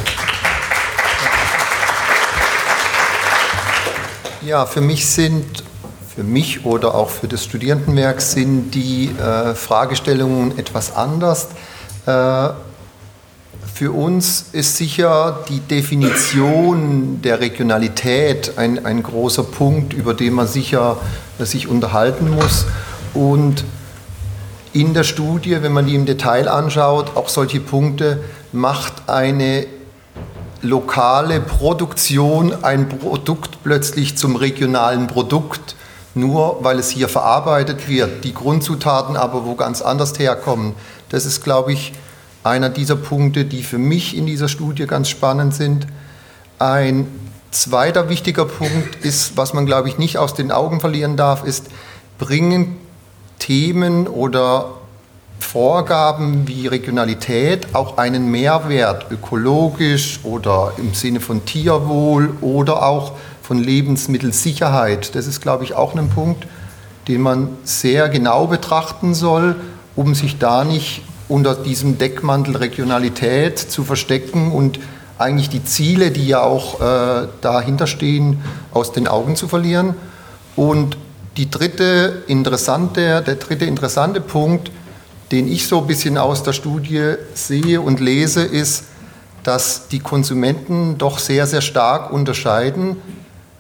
Ja, 4.46 4.64
für 4.64 4.80
mich 4.80 5.06
sind 5.06 5.64
für 6.14 6.22
mich 6.22 6.64
oder 6.64 6.94
auch 6.94 7.11
für 7.11 7.26
das 7.26 7.42
Studierendenwerk 7.42 8.20
sind 8.20 8.70
die 8.70 9.11
äh, 9.11 9.56
Fragestellungen 9.56 10.56
etwas 10.56 10.94
anders. 10.94 11.48
Äh, 12.06 12.50
für 13.74 13.90
uns 13.90 14.44
ist 14.52 14.76
sicher 14.76 15.44
die 15.48 15.59
Definition 15.59 17.20
der 17.22 17.40
Regionalität 17.40 18.56
ein, 18.56 18.87
ein 18.87 19.02
großer 19.02 19.42
Punkt, 19.42 19.92
über 19.92 20.14
den 20.14 20.35
man 20.35 20.46
sicher 20.46 20.96
äh, 21.40 21.44
sich 21.44 21.66
unterhalten 21.66 22.30
muss. 22.30 22.66
Und 23.14 23.64
in 24.72 24.94
der 24.94 25.02
Studie, 25.02 25.61
wenn 25.61 25.72
man 25.72 25.87
die 25.87 25.96
im 25.96 26.06
Detail 26.06 26.46
anschaut, 26.46 27.16
auch 27.16 27.28
solche 27.28 27.59
Punkte, 27.59 28.22
macht 28.52 29.09
eine 29.09 29.66
lokale 30.62 31.40
Produktion 31.40 32.64
ein 32.64 32.88
Produkt 32.88 33.62
plötzlich 33.62 34.16
zum 34.16 34.37
regionalen 34.37 35.07
Produkt 35.07 35.77
nur 36.16 36.64
weil 36.64 36.79
es 36.79 36.90
hier 36.90 37.09
verarbeitet 37.09 37.88
wird, 37.88 38.25
die 38.25 38.33
Grundzutaten 38.33 39.16
aber 39.16 39.45
wo 39.45 39.55
ganz 39.55 39.83
anders 39.83 40.19
herkommen. 40.19 40.75
Das 41.11 41.27
ist, 41.27 41.45
glaube 41.45 41.73
ich, 41.73 41.92
einer 42.42 42.71
dieser 42.71 42.97
Punkte, 42.97 43.45
die 43.45 43.62
für 43.62 43.79
mich 43.79 44.16
in 44.16 44.27
dieser 44.27 44.49
Studie 44.49 44.87
ganz 44.87 45.11
spannend 45.11 45.55
sind. 45.55 45.87
Ein 46.59 47.07
zweiter 47.51 48.09
wichtiger 48.09 48.47
Punkt 48.47 48.97
ist, 49.05 49.37
was 49.37 49.53
man, 49.53 49.66
glaube 49.66 49.88
ich, 49.88 49.99
nicht 49.99 50.16
aus 50.16 50.33
den 50.33 50.51
Augen 50.51 50.81
verlieren 50.81 51.16
darf, 51.16 51.45
ist, 51.45 51.66
bringen 52.19 52.79
Themen 53.38 54.07
oder 54.07 54.73
Vorgaben 55.38 56.46
wie 56.49 56.66
Regionalität 56.66 57.75
auch 57.75 57.99
einen 57.99 58.31
Mehrwert 58.31 59.11
ökologisch 59.11 60.20
oder 60.25 60.72
im 60.79 60.94
Sinne 60.94 61.20
von 61.20 61.44
Tierwohl 61.44 62.31
oder 62.40 62.87
auch 62.87 63.12
von 63.42 63.59
Lebensmittelsicherheit. 63.59 65.14
Das 65.14 65.27
ist, 65.27 65.40
glaube 65.40 65.64
ich, 65.64 65.75
auch 65.75 65.94
ein 65.94 66.09
Punkt, 66.09 66.46
den 67.09 67.20
man 67.20 67.51
sehr 67.64 68.09
genau 68.09 68.46
betrachten 68.46 69.14
soll, 69.14 69.57
um 69.94 70.14
sich 70.14 70.38
da 70.38 70.64
nicht 70.64 71.03
unter 71.29 71.55
diesem 71.55 71.99
Deckmantel 71.99 72.57
Regionalität 72.57 73.59
zu 73.59 73.85
verstecken 73.85 74.53
und 74.53 74.79
eigentlich 75.18 75.49
die 75.49 75.64
Ziele, 75.64 76.11
die 76.11 76.27
ja 76.27 76.42
auch 76.42 76.81
äh, 76.81 77.29
dahinter 77.40 77.87
stehen, 77.87 78.42
aus 78.72 78.92
den 78.92 79.09
Augen 79.09 79.37
zu 79.37 79.49
verlieren. 79.49 79.94
Und 80.57 80.96
die 81.37 81.51
dritte 81.51 82.22
interessante, 82.27 83.22
der 83.22 83.37
dritte 83.37 83.64
interessante 83.64 84.20
Punkt, 84.20 84.70
den 85.33 85.51
ich 85.51 85.67
so 85.67 85.81
ein 85.81 85.87
bisschen 85.87 86.19
aus 86.19 86.43
der 86.43 86.53
Studie 86.53 87.15
sehe 87.35 87.81
und 87.81 88.01
lese, 88.01 88.43
ist, 88.43 88.85
dass 89.43 89.89
die 89.89 90.01
Konsumenten 90.01 90.99
doch 90.99 91.19
sehr, 91.19 91.47
sehr 91.47 91.61
stark 91.61 92.12
unterscheiden 92.12 92.97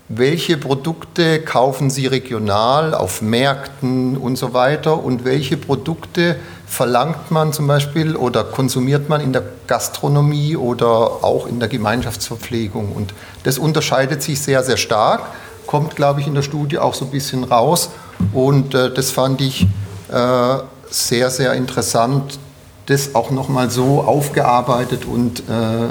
welche 0.08 0.56
Produkte 0.56 1.40
kaufen 1.40 1.90
Sie 1.90 2.06
regional 2.06 2.94
auf 2.94 3.22
Märkten 3.22 4.16
und 4.16 4.36
so 4.36 4.54
weiter 4.54 5.02
und 5.02 5.24
welche 5.24 5.56
Produkte 5.56 6.36
verlangt 6.64 7.30
man 7.30 7.52
zum 7.52 7.66
Beispiel 7.66 8.14
oder 8.14 8.44
konsumiert 8.44 9.08
man 9.08 9.20
in 9.20 9.32
der 9.32 9.42
Gastronomie 9.66 10.56
oder 10.56 11.24
auch 11.24 11.46
in 11.46 11.58
der 11.58 11.68
Gemeinschaftsverpflegung. 11.68 12.92
Und 12.92 13.14
das 13.42 13.58
unterscheidet 13.58 14.22
sich 14.22 14.40
sehr, 14.40 14.62
sehr 14.62 14.76
stark, 14.76 15.22
kommt, 15.66 15.96
glaube 15.96 16.20
ich, 16.20 16.28
in 16.28 16.34
der 16.34 16.42
Studie 16.42 16.78
auch 16.78 16.94
so 16.94 17.06
ein 17.06 17.10
bisschen 17.10 17.42
raus. 17.42 17.90
Und 18.32 18.74
äh, 18.74 18.94
das 18.94 19.10
fand 19.10 19.40
ich 19.40 19.66
äh, 20.08 20.56
sehr, 20.90 21.30
sehr 21.30 21.54
interessant, 21.54 22.38
das 22.86 23.14
auch 23.14 23.30
nochmal 23.30 23.70
so 23.70 24.02
aufgearbeitet 24.02 25.04
und 25.04 25.40
äh, 25.48 25.88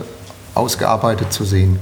ausgearbeitet 0.54 1.34
zu 1.34 1.44
sehen. 1.44 1.80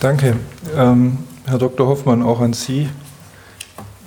Danke. 0.00 0.36
Ähm, 0.76 1.18
Herr 1.46 1.58
Dr. 1.58 1.86
Hoffmann, 1.86 2.22
auch 2.22 2.40
an 2.40 2.52
Sie 2.52 2.88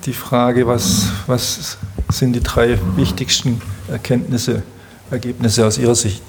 die 0.06 0.12
Frage, 0.12 0.66
was, 0.66 1.08
was 1.26 1.78
sind 2.10 2.34
die 2.34 2.42
drei 2.42 2.78
wichtigsten 2.96 3.60
Erkenntnisse, 3.88 4.62
Ergebnisse 5.10 5.66
aus 5.66 5.78
Ihrer 5.78 5.94
Sicht? 5.94 6.22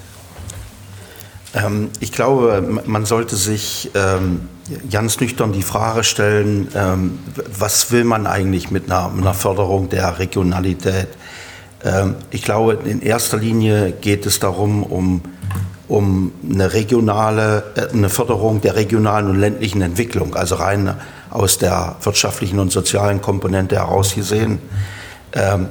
Ähm, 1.54 1.90
ich 2.00 2.12
glaube, 2.12 2.82
man 2.84 3.06
sollte 3.06 3.36
sich 3.36 3.90
ähm, 3.94 4.48
ganz 4.90 5.20
nüchtern 5.20 5.52
die 5.52 5.62
Frage 5.62 6.04
stellen, 6.04 6.68
ähm, 6.74 7.18
was 7.58 7.90
will 7.90 8.04
man 8.04 8.26
eigentlich 8.26 8.70
mit 8.70 8.90
einer, 8.90 9.34
Förderung 9.34 9.88
der 9.88 10.18
Regionalität? 10.18 11.08
Ich 12.32 12.42
glaube, 12.42 12.76
in 12.84 13.00
erster 13.00 13.36
Linie 13.36 13.92
geht 13.92 14.26
es 14.26 14.40
darum, 14.40 14.82
um 14.82 15.22
um 15.86 16.32
eine 16.44 16.74
regionale, 16.74 17.62
äh, 17.76 17.88
eine 17.94 18.10
Förderung 18.10 18.60
der 18.60 18.74
regionalen 18.76 19.30
und 19.30 19.38
ländlichen 19.38 19.80
Entwicklung, 19.80 20.34
also 20.34 20.56
rein 20.56 20.96
aus 21.30 21.56
der 21.56 21.96
wirtschaftlichen 22.02 22.58
und 22.58 22.72
sozialen 22.72 23.22
Komponente 23.22 23.76
heraus 23.76 24.14
gesehen. 24.14 24.58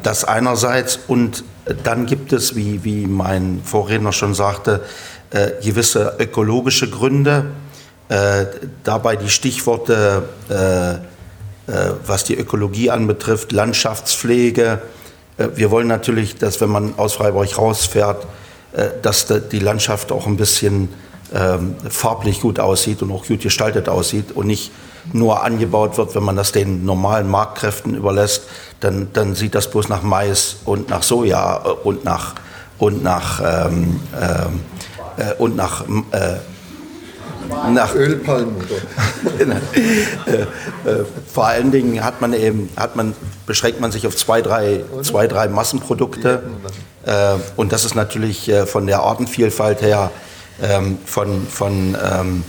Das 0.02 0.24
einerseits 0.24 1.00
und 1.08 1.44
dann 1.84 2.06
gibt 2.06 2.34
es, 2.34 2.56
wie, 2.56 2.84
wie 2.84 3.08
mein 3.08 3.62
Vorredner 3.64 4.14
schon 4.14 4.34
sagte, 4.34 4.82
äh, 5.32 5.52
gewisse 5.64 6.16
ökologische 6.20 6.90
Gründe. 6.90 7.46
Äh, 8.10 8.46
dabei 8.84 9.16
die 9.16 9.30
Stichworte, 9.30 10.24
äh, 10.50 10.92
äh 10.94 11.92
was 12.06 12.24
die 12.24 12.36
Ökologie 12.36 12.90
anbetrifft, 12.90 13.52
Landschaftspflege. 13.52 14.82
Äh, 15.38 15.48
wir 15.56 15.72
wollen 15.72 15.88
natürlich, 15.88 16.36
dass 16.36 16.62
wenn 16.62 16.70
man 16.70 16.94
aus 16.98 17.14
Freiburg 17.16 17.58
rausfährt, 17.58 18.26
äh, 18.74 18.90
dass 19.02 19.28
die 19.52 19.60
Landschaft 19.60 20.12
auch 20.12 20.26
ein 20.28 20.38
bisschen 20.38 20.90
ähm, 21.34 21.76
farblich 21.90 22.42
gut 22.42 22.60
aussieht 22.60 23.02
und 23.02 23.12
auch 23.12 23.26
gut 23.26 23.42
gestaltet 23.42 23.90
aussieht 23.90 24.32
und 24.34 24.48
nicht 24.48 24.72
nur 25.14 25.44
angebaut 25.44 25.98
wird, 25.98 26.16
wenn 26.16 26.24
man 26.24 26.36
das 26.36 26.52
den 26.52 26.86
normalen 26.86 27.30
Marktkräften 27.30 27.96
überlässt, 27.96 28.44
dann, 28.80 29.10
dann 29.14 29.36
sieht 29.36 29.56
das 29.56 29.70
bloß 29.72 29.90
nach 29.90 30.04
Mais 30.04 30.58
und 30.66 30.90
nach 30.90 31.04
Soja 31.04 31.56
und 31.56 32.04
nach, 32.04 32.36
und 32.78 33.04
nach, 33.04 33.42
ähm, 33.42 34.00
ähm, 34.20 34.62
äh, 35.18 35.34
und 35.38 35.56
nach, 35.56 35.84
äh, 36.12 36.38
nach 37.72 37.96
Ölpalmen. 37.96 38.56
äh, 39.40 40.32
äh, 40.32 40.46
vor 41.32 41.48
allen 41.48 41.72
Dingen 41.72 42.04
hat 42.04 42.22
man 42.22 42.34
eben, 42.34 42.70
hat 42.78 42.96
man, 42.96 43.14
beschränkt 43.46 43.80
man 43.80 43.92
sich 43.92 44.08
auf 44.08 44.16
zwei, 44.16 44.42
drei, 44.42 44.84
zwei, 45.04 45.28
drei 45.28 45.48
Massenprodukte. 45.48 46.44
Äh, 47.06 47.36
und 47.56 47.72
das 47.72 47.86
ist 47.86 47.96
natürlich 47.96 48.52
von 48.66 48.88
der 48.88 49.00
Artenvielfalt 49.00 49.82
her, 49.82 50.12
ähm, 50.62 50.98
von, 51.06 51.48
von, 51.48 51.96
ähm, 52.04 52.44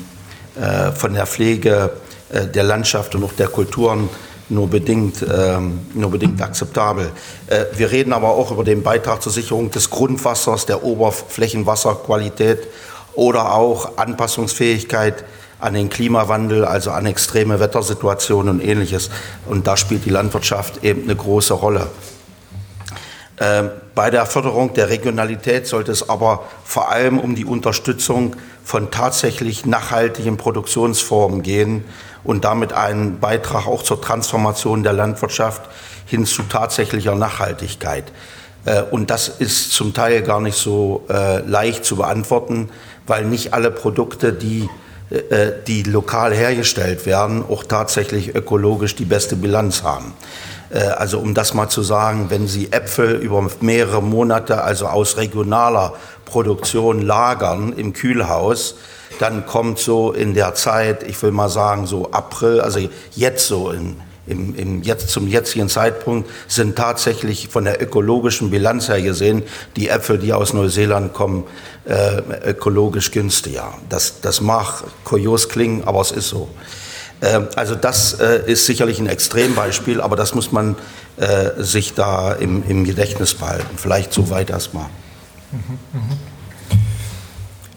von 0.95 1.15
der 1.15 1.27
Pflege 1.27 1.91
der 2.33 2.65
Landschaft 2.65 3.15
und 3.15 3.23
auch 3.23 3.33
der 3.33 3.47
Kulturen 3.47 4.09
nur 4.51 4.69
bedingt, 4.69 5.25
ähm, 5.31 5.81
nur 5.95 6.11
bedingt 6.11 6.41
akzeptabel. 6.43 7.11
Äh, 7.47 7.65
wir 7.77 7.91
reden 7.91 8.13
aber 8.13 8.31
auch 8.31 8.51
über 8.51 8.65
den 8.65 8.83
Beitrag 8.83 9.23
zur 9.23 9.33
Sicherung 9.33 9.71
des 9.71 9.91
Grundwassers, 9.91 10.67
der 10.67 10.85
Oberflächenwasserqualität 10.85 12.69
oder 13.15 13.55
auch 13.55 13.99
Anpassungsfähigkeit 13.99 15.25
an 15.61 15.75
den 15.75 15.89
Klimawandel, 15.89 16.65
also 16.65 16.91
an 16.93 17.07
extreme 17.07 17.61
Wettersituationen 17.61 18.61
und 18.61 18.65
ähnliches. 18.65 19.11
Und 19.47 19.67
da 19.67 19.77
spielt 19.77 20.05
die 20.05 20.11
Landwirtschaft 20.11 20.85
eben 20.85 21.03
eine 21.03 21.17
große 21.17 21.55
Rolle. 21.55 21.89
Ähm, 23.41 23.71
bei 23.95 24.11
der 24.11 24.27
Förderung 24.27 24.75
der 24.75 24.89
Regionalität 24.89 25.67
sollte 25.67 25.93
es 25.93 26.09
aber 26.09 26.45
vor 26.65 26.91
allem 26.91 27.19
um 27.19 27.35
die 27.35 27.45
Unterstützung 27.45 28.35
von 28.65 28.91
tatsächlich 28.91 29.65
nachhaltigen 29.67 30.37
Produktionsformen 30.37 31.43
gehen 31.43 31.85
und 32.25 32.45
damit 32.45 32.73
einen 32.73 33.21
Beitrag 33.21 33.67
auch 33.67 33.83
zur 33.83 34.01
Transformation 34.01 34.83
der 34.83 34.93
Landwirtschaft 34.93 35.63
hin 36.07 36.27
zu 36.27 36.43
tatsächlicher 36.45 37.15
Nachhaltigkeit. 37.15 38.05
Äh, 38.65 38.83
und 38.83 39.11
das 39.11 39.29
ist 39.29 39.73
zum 39.73 39.95
Teil 39.95 40.23
gar 40.23 40.41
nicht 40.41 40.57
so 40.57 41.05
äh, 41.09 41.41
leicht 41.41 41.85
zu 41.85 41.97
beantworten, 41.97 42.71
weil 43.07 43.25
nicht 43.25 43.55
alle 43.55 43.71
Produkte, 43.71 44.33
die, 44.33 44.69
äh, 45.11 45.53
die 45.67 45.83
lokal 45.83 46.35
hergestellt 46.35 47.07
werden, 47.07 47.45
auch 47.49 47.65
tatsächlich 47.65 48.35
ökologisch 48.35 48.95
die 48.95 49.05
beste 49.05 49.37
Bilanz 49.37 49.83
haben. 49.83 50.13
Also 50.71 51.19
um 51.19 51.33
das 51.33 51.55
mal 51.55 51.71
zu 51.71 51.81
sagen, 51.81 52.27
wenn 52.29 52.47
Sie 52.47 52.71
Äpfel 52.73 53.15
über 53.15 53.49
mehrere 53.63 54.03
Monate, 54.03 54.63
also 54.63 54.87
aus 54.87 55.17
regionaler 55.17 55.95
Produktion 56.27 57.01
lagern 57.01 57.73
im 57.73 57.95
Kühlhaus, 57.95 58.75
dann 59.19 59.47
kommt 59.47 59.79
so 59.79 60.13
in 60.13 60.35
der 60.35 60.55
Zeit, 60.55 61.03
ich 61.03 61.21
will 61.23 61.33
mal 61.33 61.49
sagen 61.49 61.87
so 61.87 62.11
April, 62.13 62.61
also 62.61 62.81
jetzt 63.15 63.47
so 63.47 63.71
in, 63.71 63.97
im, 64.27 64.55
im 64.55 64.83
jetzt, 64.83 65.09
zum 65.09 65.27
jetzigen 65.27 65.69
Zeitpunkt 65.69 66.29
sind 66.47 66.77
tatsächlich 66.77 67.49
von 67.49 67.65
der 67.65 67.83
ökologischen 67.83 68.51
Bilanz 68.51 68.89
her 68.89 69.03
gesehen 69.03 69.43
die 69.77 69.89
Äpfel, 69.89 70.19
die 70.19 70.33
aus 70.33 70.53
Neuseeland 70.53 71.15
kommen, 71.15 71.45
äh, 71.87 72.23
ökologisch 72.51 73.11
günstiger. 73.11 73.75
Das, 73.89 74.21
das 74.21 74.41
mag 74.41 74.85
kurios 75.05 75.49
klingen, 75.49 75.85
aber 75.85 76.01
es 76.01 76.13
ist 76.13 76.29
so. 76.29 76.49
Äh, 77.21 77.41
also 77.57 77.75
das 77.75 78.21
äh, 78.21 78.43
ist 78.47 78.67
sicherlich 78.67 78.99
ein 78.99 79.07
Extrembeispiel, 79.07 80.01
aber 80.01 80.17
das 80.17 80.35
muss 80.35 80.53
man 80.53 80.77
äh, 81.17 81.63
sich 81.63 81.95
da 81.95 82.33
im, 82.33 82.63
im 82.69 82.85
Gedächtnis 82.85 83.35
behalten. 83.35 83.77
Vielleicht 83.77 84.13
so 84.13 84.31
weit 84.31 84.51
erstmal. 84.51 84.87
Mhm, 85.51 85.79
mhm. 85.93 86.19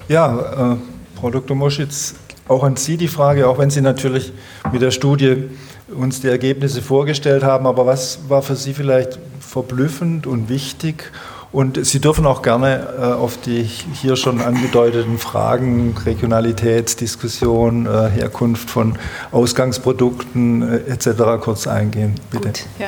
Ja, 0.08 0.74
äh, 0.74 0.91
Frau 1.22 1.30
Dr. 1.30 1.56
Moschitz, 1.56 2.16
auch 2.48 2.64
an 2.64 2.78
Sie 2.78 2.98
die 2.98 3.08
Frage, 3.08 3.48
auch 3.48 3.60
wenn 3.60 3.70
Sie 3.70 3.82
natürlich 3.82 4.34
mit 4.72 4.82
der 4.82 4.90
Studie 4.90 5.50
uns 5.96 6.22
die 6.22 6.30
Ergebnisse 6.30 6.82
vorgestellt 6.82 7.44
haben, 7.44 7.68
aber 7.68 7.86
was 7.86 8.28
war 8.28 8.42
für 8.42 8.56
Sie 8.56 8.74
vielleicht 8.74 9.20
verblüffend 9.40 10.26
und 10.26 10.50
wichtig? 10.50 11.12
Und 11.52 11.86
Sie 11.86 12.00
dürfen 12.00 12.26
auch 12.26 12.42
gerne 12.42 12.88
äh, 12.98 13.04
auf 13.04 13.38
die 13.40 13.62
hier 13.62 14.16
schon 14.16 14.42
angedeuteten 14.42 15.20
Fragen, 15.20 15.96
Regionalitätsdiskussion, 16.04 17.86
äh, 17.86 18.10
Herkunft 18.10 18.72
von 18.72 18.98
Ausgangsprodukten 19.32 20.64
äh, 20.64 20.92
etc. 20.92 21.40
kurz 21.40 21.68
eingehen. 21.68 22.16
Bitte. 22.32 22.48
Gut, 22.48 22.66
ja. 22.80 22.88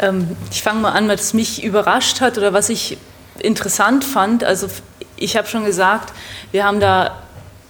Ähm, 0.00 0.36
ich 0.50 0.62
fange 0.62 0.80
mal 0.80 0.92
an, 0.92 1.08
was 1.08 1.32
mich 1.32 1.64
überrascht 1.64 2.20
hat 2.20 2.36
oder 2.36 2.52
was 2.52 2.68
ich 2.68 2.98
interessant 3.38 4.04
fand. 4.04 4.44
Also 4.44 4.68
ich 5.16 5.36
habe 5.36 5.48
schon 5.48 5.64
gesagt, 5.64 6.12
wir 6.52 6.64
haben 6.64 6.80
da 6.80 7.22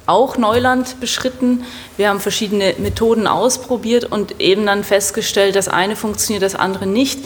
auch 0.07 0.37
Neuland 0.37 1.01
beschritten. 1.01 1.65
Wir 1.97 2.09
haben 2.09 2.21
verschiedene 2.21 2.75
Methoden 2.79 3.27
ausprobiert 3.27 4.05
und 4.05 4.41
eben 4.41 4.65
dann 4.67 4.85
festgestellt, 4.85 5.57
das 5.57 5.69
eine 5.69 5.97
funktioniert, 5.97 6.43
das 6.43 6.55
andere 6.55 6.87
nicht. 6.87 7.21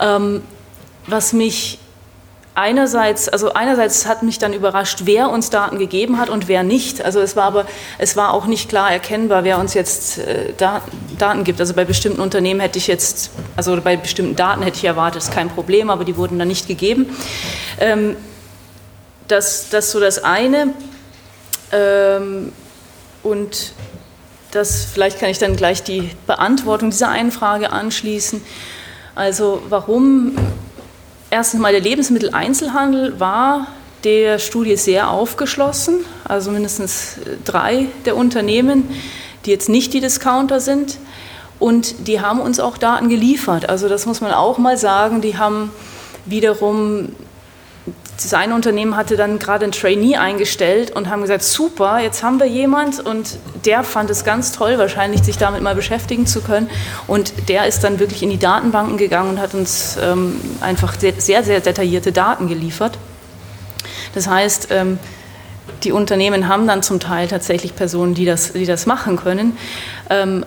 Ähm, 0.00 0.42
was 1.06 1.32
mich 1.32 1.78
einerseits, 2.54 3.28
also 3.28 3.54
einerseits 3.54 4.06
hat 4.06 4.22
mich 4.22 4.38
dann 4.38 4.52
überrascht, 4.52 5.02
wer 5.04 5.30
uns 5.30 5.48
Daten 5.48 5.78
gegeben 5.78 6.18
hat 6.18 6.28
und 6.28 6.46
wer 6.46 6.62
nicht. 6.62 7.02
Also 7.02 7.20
es 7.20 7.36
war 7.36 7.44
aber, 7.44 7.66
es 7.98 8.16
war 8.16 8.34
auch 8.34 8.46
nicht 8.46 8.68
klar 8.68 8.92
erkennbar, 8.92 9.44
wer 9.44 9.58
uns 9.58 9.72
jetzt 9.72 10.18
äh, 10.18 10.52
Daten 11.18 11.44
gibt. 11.44 11.60
Also 11.60 11.72
bei 11.74 11.86
bestimmten 11.86 12.20
Unternehmen 12.20 12.60
hätte 12.60 12.78
ich 12.78 12.86
jetzt, 12.86 13.30
also 13.56 13.80
bei 13.80 13.96
bestimmten 13.96 14.36
Daten 14.36 14.62
hätte 14.62 14.76
ich 14.76 14.84
erwartet, 14.84 15.22
ist 15.22 15.32
kein 15.32 15.48
Problem, 15.48 15.88
aber 15.88 16.04
die 16.04 16.16
wurden 16.16 16.38
dann 16.38 16.48
nicht 16.48 16.68
gegeben. 16.68 17.06
Ähm, 17.78 18.16
das, 19.30 19.68
das 19.70 19.90
so 19.90 20.00
das 20.00 20.22
eine. 20.22 20.74
Ähm, 21.72 22.52
und 23.22 23.72
das, 24.50 24.84
vielleicht 24.84 25.20
kann 25.20 25.30
ich 25.30 25.38
dann 25.38 25.56
gleich 25.56 25.82
die 25.82 26.10
Beantwortung 26.26 26.90
dieser 26.90 27.08
einen 27.08 27.30
Frage 27.30 27.70
anschließen. 27.70 28.42
Also 29.14 29.62
warum 29.68 30.36
erstens 31.30 31.60
mal 31.60 31.72
der 31.72 31.80
Lebensmitteleinzelhandel 31.80 33.20
war 33.20 33.68
der 34.04 34.38
Studie 34.38 34.76
sehr 34.76 35.10
aufgeschlossen, 35.10 36.04
also 36.24 36.50
mindestens 36.50 37.16
drei 37.44 37.86
der 38.06 38.16
Unternehmen, 38.16 38.88
die 39.44 39.50
jetzt 39.50 39.68
nicht 39.68 39.92
die 39.92 40.00
Discounter 40.00 40.60
sind. 40.60 40.98
Und 41.58 42.08
die 42.08 42.22
haben 42.22 42.40
uns 42.40 42.58
auch 42.58 42.78
Daten 42.78 43.10
geliefert. 43.10 43.68
Also 43.68 43.88
das 43.88 44.06
muss 44.06 44.22
man 44.22 44.32
auch 44.32 44.56
mal 44.56 44.78
sagen. 44.78 45.20
Die 45.20 45.36
haben 45.36 45.70
wiederum 46.24 47.14
sein 48.28 48.52
Unternehmen 48.52 48.96
hatte 48.96 49.16
dann 49.16 49.38
gerade 49.38 49.64
ein 49.64 49.72
Trainee 49.72 50.16
eingestellt 50.16 50.90
und 50.90 51.08
haben 51.08 51.22
gesagt, 51.22 51.42
super, 51.42 52.00
jetzt 52.00 52.22
haben 52.22 52.38
wir 52.38 52.46
jemand 52.46 53.00
und 53.00 53.38
der 53.64 53.82
fand 53.82 54.10
es 54.10 54.24
ganz 54.24 54.52
toll, 54.52 54.78
wahrscheinlich 54.78 55.22
sich 55.22 55.38
damit 55.38 55.62
mal 55.62 55.74
beschäftigen 55.74 56.26
zu 56.26 56.40
können. 56.40 56.68
Und 57.06 57.48
der 57.48 57.66
ist 57.66 57.82
dann 57.82 57.98
wirklich 57.98 58.22
in 58.22 58.30
die 58.30 58.38
Datenbanken 58.38 58.98
gegangen 58.98 59.30
und 59.30 59.40
hat 59.40 59.54
uns 59.54 59.96
ähm, 60.00 60.40
einfach 60.60 60.94
sehr, 60.98 61.14
sehr, 61.18 61.42
sehr 61.42 61.60
detaillierte 61.60 62.12
Daten 62.12 62.48
geliefert. 62.48 62.98
Das 64.14 64.26
heißt, 64.26 64.68
ähm, 64.70 64.98
die 65.84 65.92
Unternehmen 65.92 66.48
haben 66.48 66.66
dann 66.66 66.82
zum 66.82 67.00
Teil 67.00 67.28
tatsächlich 67.28 67.74
Personen, 67.74 68.14
die 68.14 68.24
das, 68.24 68.52
die 68.52 68.66
das 68.66 68.86
machen 68.86 69.16
können. 69.16 69.56
Ähm, 70.10 70.44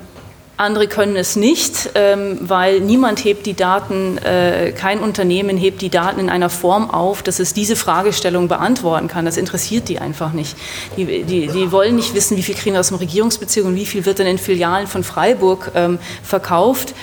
andere 0.56 0.88
können 0.88 1.16
es 1.16 1.36
nicht, 1.36 1.90
ähm, 1.96 2.38
weil 2.42 2.80
niemand 2.80 3.24
hebt 3.24 3.46
die 3.48 3.56
Daten, 3.56 4.20
äh, 4.20 4.72
kein 4.72 5.00
Unternehmen 5.00 5.58
hebt 5.58 5.82
die 5.82 5.90
Daten 5.90 6.20
in 6.20 6.30
einer 6.30 6.50
Form 6.50 6.92
auf, 6.92 7.24
dass 7.24 7.40
es 7.40 7.54
diese 7.54 7.76
Fragestellung 7.76 8.48
beantworten 8.48 9.08
kann. 9.08 9.26
Das 9.26 9.38
interessiert 9.38 9.90
die 9.90 9.98
einfach 10.00 10.32
nicht. 10.32 10.56
Die, 10.96 11.24
die, 11.24 11.48
die 11.48 11.72
wollen 11.72 11.96
nicht 11.96 12.14
wissen, 12.14 12.38
wie 12.38 12.44
viel 12.44 12.56
kriegen 12.56 12.76
wir 12.76 12.82
aus 12.82 12.90
dem 12.90 12.98
Regierungsbezirk 12.98 13.66
und 13.66 13.76
wie 13.76 13.86
viel 13.86 14.06
wird 14.06 14.20
dann 14.20 14.28
in 14.28 14.38
Filialen 14.38 14.86
von 14.86 15.04
Freiburg 15.04 15.72
ähm, 15.74 15.98
verkauft. 16.24 16.94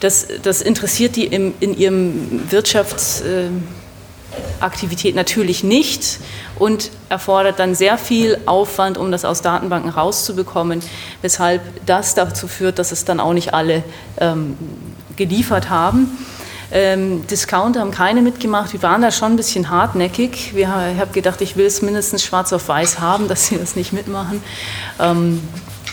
Das, 0.00 0.26
das 0.42 0.62
interessiert 0.62 1.16
die 1.16 1.26
im, 1.26 1.54
in 1.60 1.76
ihrem 1.76 2.50
Wirtschafts... 2.50 3.22
Aktivität 4.60 5.14
natürlich 5.14 5.64
nicht 5.64 6.18
und 6.58 6.90
erfordert 7.08 7.58
dann 7.58 7.74
sehr 7.74 7.98
viel 7.98 8.38
Aufwand, 8.46 8.98
um 8.98 9.10
das 9.10 9.24
aus 9.24 9.42
Datenbanken 9.42 9.90
rauszubekommen, 9.90 10.80
weshalb 11.22 11.62
das 11.86 12.14
dazu 12.14 12.48
führt, 12.48 12.78
dass 12.78 12.92
es 12.92 13.04
dann 13.04 13.20
auch 13.20 13.32
nicht 13.32 13.54
alle 13.54 13.84
ähm, 14.18 14.56
geliefert 15.16 15.70
haben. 15.70 16.16
Ähm, 16.72 17.26
Discounter 17.26 17.80
haben 17.80 17.92
keine 17.92 18.22
mitgemacht. 18.22 18.72
Wir 18.72 18.82
waren 18.82 19.02
da 19.02 19.10
schon 19.10 19.32
ein 19.32 19.36
bisschen 19.36 19.70
hartnäckig. 19.70 20.54
Wir, 20.54 20.68
ich 20.94 21.00
habe 21.00 21.12
gedacht, 21.12 21.40
ich 21.40 21.56
will 21.56 21.66
es 21.66 21.80
mindestens 21.80 22.24
schwarz 22.24 22.52
auf 22.52 22.68
weiß 22.68 22.98
haben, 22.98 23.28
dass 23.28 23.46
sie 23.46 23.58
das 23.58 23.76
nicht 23.76 23.92
mitmachen. 23.92 24.42
Ähm, 24.98 25.40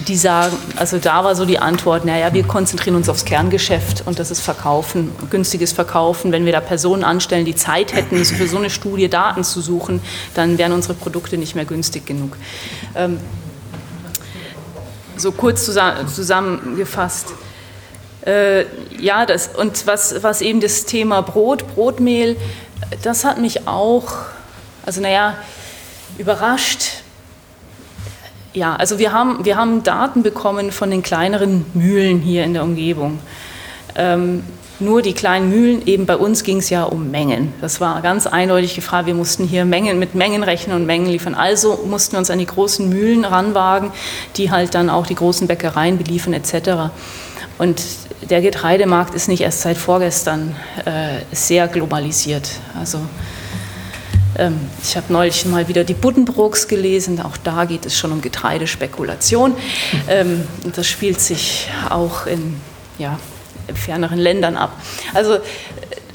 die 0.08 0.18
sagen, 0.18 0.58
also 0.76 0.98
da 0.98 1.24
war 1.24 1.36
so 1.36 1.46
die 1.46 1.60
Antwort, 1.60 2.06
naja, 2.06 2.34
wir 2.34 2.44
konzentrieren 2.44 2.96
uns 2.96 3.10
aufs 3.10 3.26
Kerngeschäft 3.26 4.06
und 4.06 4.20
das 4.20 4.32
ist 4.32 4.42
Verkaufen, 4.42 5.12
günstiges 5.30 5.72
Verkaufen. 5.72 6.32
Wenn 6.32 6.46
wir 6.46 6.52
da 6.52 6.62
Personen 6.62 7.04
anstellen, 7.04 7.46
die 7.46 7.56
Zeit 7.56 7.94
hätten, 7.94 8.24
für 8.24 8.48
so 8.48 8.58
eine 8.58 8.70
Studie 8.70 9.10
Daten 9.10 9.44
zu 9.44 9.62
suchen, 9.62 10.02
dann 10.34 10.58
wären 10.58 10.72
unsere 10.72 10.94
Produkte 10.94 11.38
nicht 11.38 11.56
mehr 11.56 11.66
günstig 11.66 12.06
genug. 12.06 12.38
Ähm, 12.96 13.20
so 15.16 15.32
kurz 15.32 15.66
zusammengefasst. 15.66 17.34
Äh, 18.26 18.66
ja, 19.00 19.26
das, 19.26 19.50
und 19.56 19.86
was, 19.86 20.24
was 20.24 20.42
eben 20.42 20.60
das 20.60 20.86
Thema 20.86 21.22
Brot, 21.22 21.76
Brotmehl, 21.76 22.36
das 23.04 23.26
hat 23.26 23.38
mich 23.38 23.68
auch, 23.68 24.08
also 24.86 25.02
naja, 25.02 25.36
überrascht 26.18 27.03
ja, 28.54 28.76
also 28.76 29.00
wir 29.00 29.12
haben, 29.12 29.44
wir 29.46 29.58
haben 29.58 29.84
Daten 29.84 30.24
bekommen 30.24 30.72
von 30.72 30.92
den 30.92 31.02
kleineren 31.02 31.66
Mühlen 31.74 32.20
hier 32.20 32.44
in 32.44 32.54
der 32.54 32.64
Umgebung. 32.64 33.20
Ähm, 33.96 34.44
nur 34.80 35.02
die 35.02 35.14
kleinen 35.14 35.50
Mühlen, 35.50 35.86
eben 35.86 36.06
bei 36.06 36.18
uns 36.18 36.44
ging 36.44 36.58
es 36.58 36.70
ja 36.70 36.84
um 36.84 37.10
Mengen. 37.12 37.54
Das 37.62 37.80
war 37.80 38.02
ganz 38.02 38.28
eindeutig 38.28 38.76
gefragt. 38.76 39.06
Wir 39.06 39.14
mussten 39.14 39.46
hier 39.46 39.66
Mengen 39.66 40.00
mit 40.00 40.16
Mengen 40.16 40.44
rechnen 40.44 40.76
und 40.76 40.86
Mengen 40.86 41.06
liefern. 41.06 41.36
Also 41.36 41.86
mussten 41.88 42.14
wir 42.14 42.20
uns 42.20 42.30
an 42.30 42.40
die 42.40 42.46
großen 42.46 42.90
Mühlen 42.90 43.24
ranwagen, 43.24 43.92
die 44.36 44.52
halt 44.52 44.74
dann 44.74 44.90
auch 44.90 45.06
die 45.06 45.16
großen 45.16 45.48
Bäckereien 45.48 45.98
beliefern 45.98 46.34
etc. 46.34 46.92
Und 47.60 47.82
der 48.30 48.42
Getreidemarkt 48.42 49.14
ist 49.14 49.28
nicht 49.28 49.42
erst 49.42 49.62
seit 49.62 49.78
vorgestern 49.78 50.56
äh, 50.86 51.22
sehr 51.34 51.68
globalisiert. 51.68 52.50
Also 52.78 53.00
ich 54.84 54.98
habe 54.98 55.14
neulich 55.14 55.46
mal 55.46 55.68
wieder 55.68 55.84
die 55.84 55.94
Buddenbrooks 55.94 56.68
gelesen, 56.68 57.22
auch 57.22 57.38
da 57.38 57.66
geht 57.66 57.86
es 57.86 57.98
schon 57.98 58.12
um 58.12 58.22
Getreidespekulation. 58.22 59.56
Ähm, 60.08 60.48
das 60.76 60.88
spielt 60.88 61.22
sich 61.22 61.70
auch 61.90 62.26
in 62.26 62.56
ja, 62.98 63.20
ferneren 63.74 64.18
Ländern 64.18 64.58
ab. 64.58 64.72
Also 65.14 65.38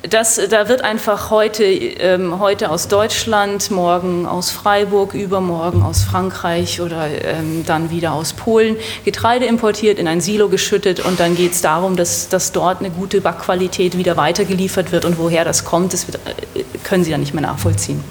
das, 0.02 0.40
da 0.48 0.68
wird 0.68 0.82
einfach 0.82 1.30
heute, 1.30 1.64
ähm, 1.64 2.38
heute 2.38 2.70
aus 2.70 2.86
Deutschland, 2.86 3.70
morgen 3.70 4.26
aus 4.26 4.50
Freiburg, 4.50 5.14
übermorgen 5.14 5.82
aus 5.82 6.02
Frankreich 6.02 6.80
oder 6.80 7.08
ähm, 7.24 7.64
dann 7.66 7.90
wieder 7.90 8.12
aus 8.12 8.32
Polen 8.32 8.76
Getreide 9.04 9.46
importiert, 9.46 9.98
in 9.98 10.06
ein 10.06 10.20
Silo 10.20 10.48
geschüttet 10.48 11.00
und 11.00 11.18
dann 11.18 11.34
geht 11.34 11.52
es 11.52 11.62
darum, 11.62 11.96
dass, 11.96 12.28
dass 12.28 12.52
dort 12.52 12.78
eine 12.78 12.90
gute 12.90 13.20
Backqualität 13.20 13.98
wieder 13.98 14.16
weitergeliefert 14.16 14.92
wird 14.92 15.04
und 15.04 15.18
woher 15.18 15.44
das 15.44 15.64
kommt, 15.64 15.92
das 15.92 16.06
wird, 16.06 16.20
äh, 16.54 16.62
können 16.84 17.02
Sie 17.02 17.10
dann 17.10 17.20
nicht 17.20 17.34
mehr 17.34 17.42
nachvollziehen. 17.42 18.02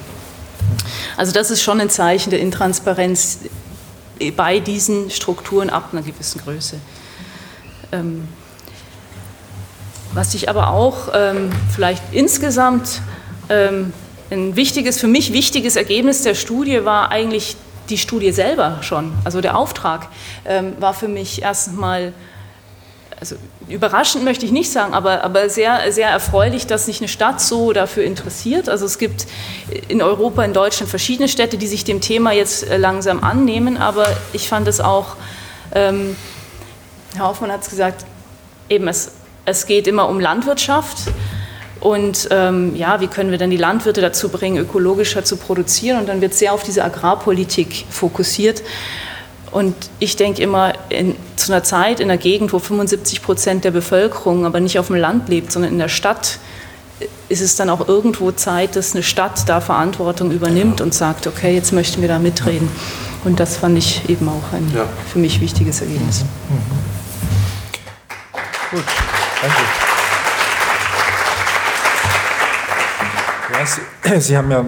Also 1.16 1.32
das 1.32 1.52
ist 1.52 1.62
schon 1.62 1.80
ein 1.80 1.90
Zeichen 1.90 2.32
der 2.32 2.40
Intransparenz 2.40 3.40
bei 4.36 4.60
diesen 4.60 5.10
Strukturen 5.10 5.70
ab 5.70 5.90
einer 5.94 6.02
gewissen 6.02 6.42
Größe. 6.42 6.80
Ähm, 7.94 8.28
was 10.18 10.34
ich 10.34 10.50
aber 10.50 10.72
auch 10.72 11.10
ähm, 11.14 11.52
vielleicht 11.74 12.02
insgesamt 12.12 13.02
ähm, 13.50 13.94
ein 14.32 14.56
wichtiges, 14.56 15.00
für 15.00 15.08
mich 15.08 15.32
wichtiges 15.32 15.76
Ergebnis 15.76 16.24
der 16.24 16.34
Studie 16.34 16.84
war 16.84 17.12
eigentlich 17.12 17.56
die 17.90 18.00
Studie 18.00 18.32
selber 18.32 18.80
schon. 18.82 19.14
Also 19.24 19.42
der 19.42 19.56
Auftrag 19.56 20.08
ähm, 20.44 20.74
war 20.80 20.96
für 20.96 21.08
mich 21.08 21.44
erstmal, 21.44 22.14
also 23.20 23.36
überraschend 23.70 24.24
möchte 24.24 24.44
ich 24.44 24.52
nicht 24.52 24.72
sagen, 24.72 24.96
aber, 24.96 25.24
aber 25.24 25.50
sehr, 25.50 25.92
sehr 25.92 26.10
erfreulich, 26.10 26.66
dass 26.66 26.88
sich 26.88 27.00
eine 27.00 27.10
Stadt 27.10 27.40
so 27.40 27.72
dafür 27.72 28.04
interessiert. 28.04 28.70
Also 28.70 28.88
es 28.88 28.98
gibt 28.98 29.28
in 29.88 30.02
Europa, 30.02 30.44
in 30.44 30.54
Deutschland 30.54 30.90
verschiedene 30.90 31.30
Städte, 31.30 31.60
die 31.60 31.68
sich 31.68 31.84
dem 31.84 32.02
Thema 32.02 32.32
jetzt 32.32 32.68
äh, 32.68 32.78
langsam 32.78 33.24
annehmen, 33.24 33.78
aber 33.78 34.08
ich 34.34 34.50
fand 34.50 34.68
es 34.68 34.82
auch, 34.82 35.16
ähm, 35.76 36.16
Herr 37.16 37.28
Hoffmann 37.28 37.52
hat 37.52 37.62
es 37.62 37.70
gesagt, 37.70 38.04
eben 38.68 38.88
es 38.88 39.12
es 39.48 39.66
geht 39.66 39.88
immer 39.88 40.08
um 40.10 40.20
Landwirtschaft. 40.20 40.98
Und 41.80 42.28
ähm, 42.32 42.76
ja, 42.76 43.00
wie 43.00 43.08
können 43.08 43.32
wir 43.32 43.38
denn 43.38 43.50
die 43.50 43.58
Landwirte 43.58 44.02
dazu 44.02 44.30
bringen, 44.30 44.58
ökologischer 44.58 45.24
zu 45.24 45.38
produzieren? 45.38 46.00
Und 46.00 46.10
dann 46.10 46.22
wird 46.22 46.34
sehr 46.34 46.54
auf 46.54 46.64
diese 46.64 46.84
Agrarpolitik 46.84 47.86
fokussiert. 47.90 48.62
Und 49.52 49.74
ich 50.00 50.18
denke 50.18 50.42
immer, 50.42 50.74
in, 50.90 51.16
zu 51.38 51.52
einer 51.52 51.64
Zeit 51.64 52.02
in 52.02 52.10
einer 52.10 52.18
Gegend, 52.18 52.52
wo 52.52 52.60
75 52.60 53.22
Prozent 53.22 53.64
der 53.64 53.72
Bevölkerung 53.72 54.46
aber 54.46 54.60
nicht 54.60 54.80
auf 54.80 54.88
dem 54.88 54.98
Land 54.98 55.30
lebt, 55.30 55.52
sondern 55.52 55.72
in 55.72 55.80
der 55.80 55.88
Stadt, 55.88 56.40
ist 57.30 57.42
es 57.42 57.56
dann 57.56 57.70
auch 57.70 57.88
irgendwo 57.88 58.32
Zeit, 58.32 58.76
dass 58.76 58.94
eine 58.94 59.04
Stadt 59.04 59.48
da 59.48 59.62
Verantwortung 59.62 60.32
übernimmt 60.32 60.82
und 60.82 60.94
sagt, 60.94 61.26
okay, 61.26 61.54
jetzt 61.54 61.72
möchten 61.72 62.02
wir 62.02 62.10
da 62.10 62.20
mitreden. 62.20 62.70
Und 63.24 63.40
das 63.40 63.56
fand 63.56 63.78
ich 63.78 64.10
eben 64.10 64.28
auch 64.28 64.54
ein 64.54 64.70
ja. 64.76 64.86
für 65.12 65.20
mich 65.20 65.40
wichtiges 65.40 65.80
Ergebnis. 65.80 66.26
Mhm. 66.50 66.88
Gut. 68.72 69.17
Danke. 69.48 69.62
Ja, 73.54 73.66
Sie, 73.66 74.20
Sie, 74.22 74.38
haben 74.38 74.52
ja 74.52 74.66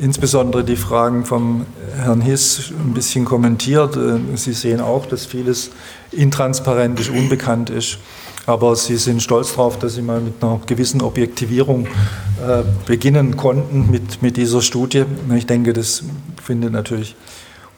insbesondere 0.00 0.62
die 0.64 0.76
Fragen 0.76 1.24
vom 1.24 1.66
Herrn 1.96 2.20
Hiss 2.20 2.72
ein 2.78 2.92
bisschen 2.92 3.24
kommentiert. 3.24 3.96
Äh, 3.96 4.36
Sie 4.36 4.52
sehen 4.52 4.80
auch, 4.80 5.06
dass 5.06 5.26
vieles 5.26 5.70
intransparent 6.10 7.00
ist, 7.00 7.08
unbekannt 7.10 7.70
ist. 7.70 7.98
Aber 8.46 8.76
Sie 8.76 8.96
sind 8.96 9.22
stolz 9.22 9.52
darauf, 9.52 9.78
dass 9.78 9.94
Sie 9.94 10.02
mal 10.02 10.20
mit 10.20 10.34
einer 10.42 10.60
gewissen 10.66 11.00
Objektivierung 11.00 11.86
äh, 11.86 12.62
beginnen 12.84 13.38
konnten 13.38 13.90
mit, 13.90 14.20
mit 14.20 14.36
dieser 14.36 14.60
Studie. 14.60 15.04
Ich 15.34 15.46
denke, 15.46 15.72
das 15.72 16.04
findet 16.42 16.72
natürlich 16.72 17.16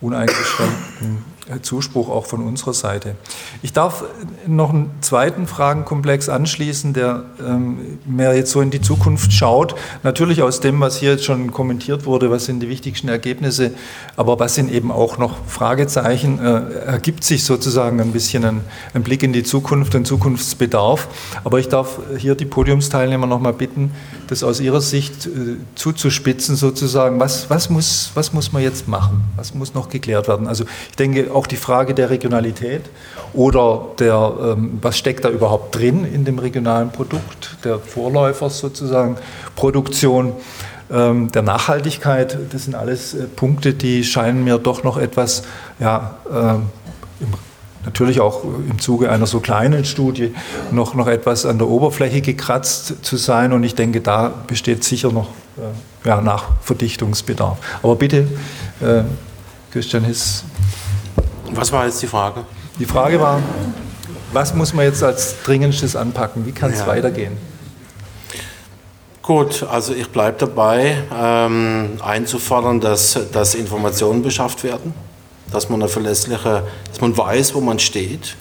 uneingeschränkten 0.00 1.35
Zuspruch 1.62 2.08
auch 2.08 2.26
von 2.26 2.42
unserer 2.44 2.74
Seite. 2.74 3.14
Ich 3.62 3.72
darf 3.72 4.04
noch 4.46 4.70
einen 4.70 4.90
zweiten 5.00 5.46
Fragenkomplex 5.46 6.28
anschließen, 6.28 6.92
der 6.92 7.24
ähm, 7.40 7.98
mehr 8.04 8.34
jetzt 8.34 8.50
so 8.50 8.60
in 8.60 8.70
die 8.70 8.80
Zukunft 8.80 9.32
schaut. 9.32 9.76
Natürlich 10.02 10.42
aus 10.42 10.60
dem, 10.60 10.80
was 10.80 10.96
hier 10.96 11.12
jetzt 11.12 11.24
schon 11.24 11.52
kommentiert 11.52 12.04
wurde, 12.04 12.30
was 12.30 12.46
sind 12.46 12.60
die 12.60 12.68
wichtigsten 12.68 13.08
Ergebnisse, 13.08 13.72
aber 14.16 14.40
was 14.40 14.56
sind 14.56 14.72
eben 14.72 14.90
auch 14.90 15.18
noch 15.18 15.36
Fragezeichen, 15.46 16.40
äh, 16.40 16.72
ergibt 16.86 17.22
sich 17.22 17.44
sozusagen 17.44 18.00
ein 18.00 18.12
bisschen 18.12 18.44
ein, 18.44 18.60
ein, 18.94 19.04
Blick 19.04 19.22
in 19.22 19.32
die 19.32 19.44
Zukunft, 19.44 19.94
ein 19.94 20.04
Zukunftsbedarf. 20.04 21.06
Aber 21.44 21.60
ich 21.60 21.68
darf 21.68 22.00
hier 22.18 22.34
die 22.34 22.44
Podiumsteilnehmer 22.44 23.26
noch 23.26 23.40
mal 23.40 23.52
bitten, 23.52 23.92
das 24.26 24.42
aus 24.42 24.58
ihrer 24.58 24.80
Sicht 24.80 25.26
äh, 25.26 25.56
zuzuspitzen 25.76 26.56
sozusagen. 26.56 27.20
Was, 27.20 27.48
was, 27.50 27.70
muss, 27.70 28.10
was 28.14 28.32
muss 28.32 28.52
man 28.52 28.62
jetzt 28.62 28.88
machen? 28.88 29.22
Was 29.36 29.54
muss 29.54 29.74
noch 29.74 29.88
geklärt 29.88 30.26
werden? 30.26 30.48
Also 30.48 30.64
ich 30.90 30.96
denke, 30.96 31.35
auch 31.36 31.46
die 31.46 31.56
Frage 31.56 31.94
der 31.94 32.10
Regionalität 32.10 32.82
oder 33.34 33.88
der, 33.98 34.32
ähm, 34.42 34.78
was 34.80 34.96
steckt 34.96 35.24
da 35.24 35.28
überhaupt 35.28 35.76
drin 35.76 36.04
in 36.04 36.24
dem 36.24 36.38
regionalen 36.38 36.90
Produkt, 36.90 37.58
der 37.64 37.78
Vorläufer 37.78 38.48
sozusagen, 38.50 39.16
Produktion, 39.54 40.32
ähm, 40.90 41.30
der 41.32 41.42
Nachhaltigkeit, 41.42 42.38
das 42.50 42.64
sind 42.64 42.74
alles 42.74 43.14
äh, 43.14 43.24
Punkte, 43.24 43.74
die 43.74 44.02
scheinen 44.04 44.44
mir 44.44 44.58
doch 44.58 44.82
noch 44.82 44.96
etwas, 44.96 45.42
ja, 45.78 46.16
äh, 46.30 46.54
im, 47.22 47.32
natürlich 47.84 48.20
auch 48.20 48.42
im 48.44 48.78
Zuge 48.80 49.10
einer 49.10 49.26
so 49.26 49.40
kleinen 49.40 49.84
Studie 49.84 50.34
noch, 50.72 50.94
noch 50.94 51.06
etwas 51.06 51.44
an 51.44 51.58
der 51.58 51.68
Oberfläche 51.68 52.20
gekratzt 52.20 53.04
zu 53.04 53.16
sein 53.16 53.52
und 53.52 53.62
ich 53.62 53.74
denke, 53.74 54.00
da 54.00 54.32
besteht 54.46 54.84
sicher 54.84 55.12
noch 55.12 55.28
äh, 55.58 56.08
ja, 56.08 56.20
Nachverdichtungsbedarf. 56.20 57.58
Aber 57.82 57.96
bitte, 57.96 58.26
äh, 58.80 59.02
Christian 59.72 60.04
Hiss, 60.04 60.44
was 61.52 61.72
war 61.72 61.86
jetzt 61.86 62.02
die 62.02 62.06
Frage? 62.06 62.44
Die 62.78 62.86
Frage 62.86 63.20
war, 63.20 63.40
was 64.32 64.54
muss 64.54 64.74
man 64.74 64.84
jetzt 64.84 65.02
als 65.02 65.42
dringendstes 65.44 65.96
anpacken? 65.96 66.46
Wie 66.46 66.52
kann 66.52 66.72
es 66.72 66.80
ja. 66.80 66.86
weitergehen? 66.86 67.36
Gut, 69.22 69.64
also 69.64 69.92
ich 69.92 70.08
bleibe 70.10 70.38
dabei, 70.38 70.98
ähm, 71.12 71.98
einzufordern, 72.04 72.80
dass, 72.80 73.18
dass 73.32 73.54
Informationen 73.54 74.22
beschafft 74.22 74.62
werden, 74.62 74.94
dass 75.50 75.68
man 75.68 75.82
eine 75.82 75.88
verlässliche, 75.88 76.62
dass 76.88 77.00
man 77.00 77.16
weiß, 77.16 77.54
wo 77.54 77.60
man 77.60 77.78
steht. 77.80 78.36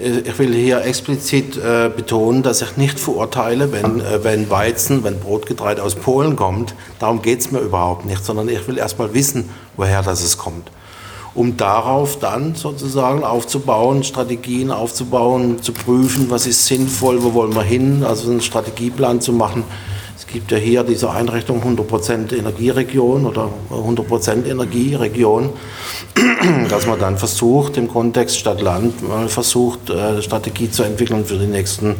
Äh, 0.00 0.20
ich 0.20 0.38
will 0.38 0.52
hier 0.52 0.84
explizit 0.84 1.56
äh, 1.56 1.90
betonen, 1.94 2.42
dass 2.42 2.60
ich 2.62 2.76
nicht 2.76 2.98
verurteile, 2.98 3.70
wenn, 3.70 4.00
äh, 4.00 4.24
wenn 4.24 4.50
Weizen, 4.50 5.04
wenn 5.04 5.20
Brotgetreide 5.20 5.82
aus 5.82 5.94
Polen 5.94 6.34
kommt. 6.34 6.74
Darum 6.98 7.22
geht 7.22 7.40
es 7.40 7.52
mir 7.52 7.60
überhaupt 7.60 8.04
nicht, 8.04 8.24
sondern 8.24 8.48
ich 8.48 8.66
will 8.66 8.78
erstmal 8.78 9.14
wissen, 9.14 9.48
woher 9.76 10.02
das 10.02 10.24
es 10.24 10.38
kommt 10.38 10.70
um 11.36 11.56
darauf 11.56 12.18
dann 12.18 12.54
sozusagen 12.54 13.22
aufzubauen, 13.22 14.02
Strategien 14.02 14.70
aufzubauen, 14.70 15.62
zu 15.62 15.72
prüfen, 15.72 16.30
was 16.30 16.46
ist 16.46 16.66
sinnvoll, 16.66 17.22
wo 17.22 17.34
wollen 17.34 17.54
wir 17.54 17.62
hin, 17.62 18.02
also 18.04 18.30
einen 18.30 18.40
Strategieplan 18.40 19.20
zu 19.20 19.32
machen. 19.32 19.64
Es 20.16 20.26
gibt 20.26 20.50
ja 20.50 20.56
hier 20.56 20.82
diese 20.82 21.10
Einrichtung 21.10 21.62
100% 21.62 22.34
Energieregion 22.34 23.26
oder 23.26 23.50
100% 23.70 24.46
Energieregion, 24.46 25.50
dass 26.70 26.86
man 26.86 26.98
dann 26.98 27.18
versucht, 27.18 27.76
im 27.76 27.86
Kontext 27.86 28.38
Stadt-Land, 28.38 28.94
versucht, 29.28 29.90
äh, 29.90 30.22
Strategie 30.22 30.70
zu 30.70 30.84
entwickeln 30.84 31.26
für 31.26 31.36
die 31.36 31.46
nächsten 31.46 31.96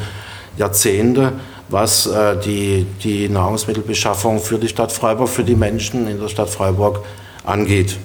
Jahrzehnte, 0.57 1.34
was 1.68 2.07
äh, 2.07 2.41
die, 2.41 2.87
die 3.05 3.28
Nahrungsmittelbeschaffung 3.28 4.41
für 4.41 4.59
die 4.59 4.68
Stadt 4.68 4.93
Freiburg, 4.93 5.28
für 5.28 5.45
die 5.45 5.55
Menschen 5.55 6.09
in 6.09 6.18
der 6.18 6.28
Stadt 6.28 6.49
Freiburg 6.49 7.05
angeht. 7.45 7.99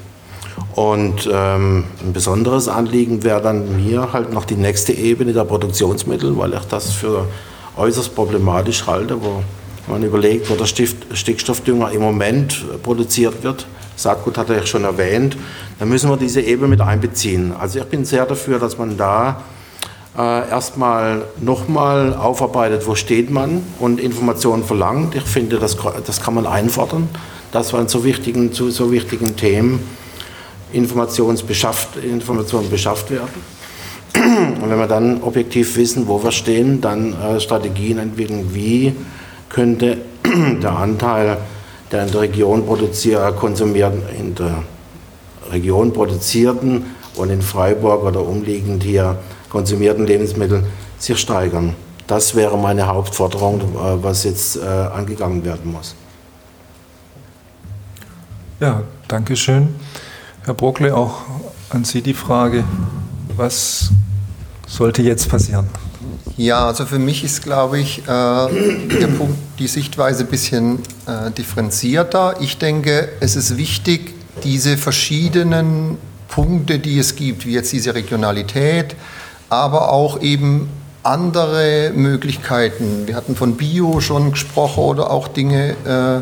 Und 0.75 1.29
ähm, 1.31 1.83
ein 2.01 2.13
besonderes 2.13 2.67
Anliegen 2.67 3.23
wäre 3.23 3.41
dann 3.41 3.83
mir 3.83 4.13
halt 4.13 4.31
noch 4.31 4.45
die 4.45 4.55
nächste 4.55 4.93
Ebene 4.93 5.33
der 5.33 5.43
Produktionsmittel, 5.43 6.37
weil 6.37 6.53
ich 6.53 6.65
das 6.69 6.93
für 6.93 7.27
äußerst 7.75 8.15
problematisch 8.15 8.87
halte, 8.87 9.21
wo 9.21 9.43
man 9.87 10.03
überlegt, 10.03 10.49
wo 10.49 10.55
der 10.55 10.65
Stickstoffdünger 10.65 11.91
im 11.91 12.01
Moment 12.01 12.63
produziert 12.83 13.43
wird. 13.43 13.65
Saatgut 13.95 14.37
hat 14.37 14.49
er 14.49 14.57
ja 14.57 14.65
schon 14.65 14.83
erwähnt. 14.83 15.35
Da 15.79 15.85
müssen 15.85 16.09
wir 16.09 16.17
diese 16.17 16.41
Ebene 16.41 16.69
mit 16.69 16.81
einbeziehen. 16.81 17.53
Also 17.59 17.79
ich 17.79 17.85
bin 17.85 18.05
sehr 18.05 18.25
dafür, 18.25 18.57
dass 18.57 18.77
man 18.77 18.97
da 18.97 19.41
äh, 20.17 20.49
erstmal 20.49 21.23
nochmal 21.39 22.13
aufarbeitet, 22.13 22.87
wo 22.87 22.95
steht 22.95 23.29
man 23.29 23.63
und 23.79 23.99
Informationen 23.99 24.63
verlangt. 24.63 25.15
Ich 25.15 25.23
finde, 25.23 25.59
das, 25.59 25.77
das 26.05 26.21
kann 26.21 26.33
man 26.33 26.47
einfordern, 26.47 27.09
dass 27.51 27.73
man 27.73 27.87
zu 27.87 28.03
wichtigen, 28.03 28.53
zu 28.53 28.71
so 28.71 28.91
wichtigen 28.91 29.35
Themen 29.35 29.81
Informationsbeschafft, 30.73 31.97
Informationen 31.97 32.69
beschafft 32.69 33.11
werden. 33.11 33.61
Und 34.15 34.69
wenn 34.69 34.77
wir 34.77 34.87
dann 34.87 35.23
objektiv 35.23 35.75
wissen, 35.77 36.07
wo 36.07 36.23
wir 36.23 36.31
stehen, 36.31 36.81
dann 36.81 37.13
äh, 37.13 37.39
Strategien 37.39 37.97
entwickeln, 37.97 38.53
wie 38.53 38.93
könnte 39.49 39.97
der 40.61 40.71
Anteil 40.71 41.37
der 41.91 42.05
in 42.05 42.11
der 42.11 42.21
Region 42.21 42.65
produzier, 42.65 43.33
konsumierten, 43.37 44.01
in 44.17 44.35
der 44.35 44.63
Region 45.51 45.91
produzierten 45.91 46.85
und 47.15 47.29
in 47.29 47.41
Freiburg 47.41 48.03
oder 48.03 48.25
umliegend 48.25 48.83
hier 48.83 49.17
konsumierten 49.49 50.07
Lebensmittel 50.07 50.63
sich 50.97 51.17
steigern. 51.17 51.75
Das 52.07 52.35
wäre 52.35 52.57
meine 52.57 52.87
Hauptforderung, 52.87 53.61
äh, 53.61 54.03
was 54.03 54.23
jetzt 54.23 54.57
äh, 54.57 54.61
angegangen 54.61 55.43
werden 55.43 55.71
muss. 55.71 55.95
Ja, 58.59 58.83
danke 59.07 59.35
schön. 59.35 59.69
Herr 60.43 60.55
Brockle, 60.55 60.97
auch 60.97 61.21
an 61.69 61.83
Sie 61.83 62.01
die 62.01 62.15
Frage, 62.15 62.63
was 63.35 63.91
sollte 64.67 65.03
jetzt 65.03 65.29
passieren? 65.29 65.67
Ja, 66.35 66.65
also 66.65 66.87
für 66.87 66.97
mich 66.97 67.23
ist, 67.23 67.43
glaube 67.43 67.77
ich, 67.77 67.99
äh, 67.99 68.05
der 68.07 69.07
Punkt, 69.19 69.37
die 69.59 69.67
Sichtweise 69.67 70.23
ein 70.23 70.29
bisschen 70.31 70.79
äh, 71.05 71.29
differenzierter. 71.29 72.37
Ich 72.41 72.57
denke, 72.57 73.09
es 73.19 73.35
ist 73.35 73.55
wichtig, 73.57 74.15
diese 74.43 74.77
verschiedenen 74.77 75.99
Punkte, 76.27 76.79
die 76.79 76.97
es 76.97 77.15
gibt, 77.15 77.45
wie 77.45 77.53
jetzt 77.53 77.71
diese 77.71 77.93
Regionalität, 77.93 78.95
aber 79.49 79.91
auch 79.91 80.21
eben 80.21 80.69
andere 81.03 81.91
Möglichkeiten. 81.93 83.05
Wir 83.05 83.15
hatten 83.15 83.35
von 83.35 83.57
Bio 83.57 84.01
schon 84.01 84.31
gesprochen 84.31 84.79
oder 84.79 85.11
auch 85.11 85.27
Dinge, 85.27 85.75
äh, 85.85 86.21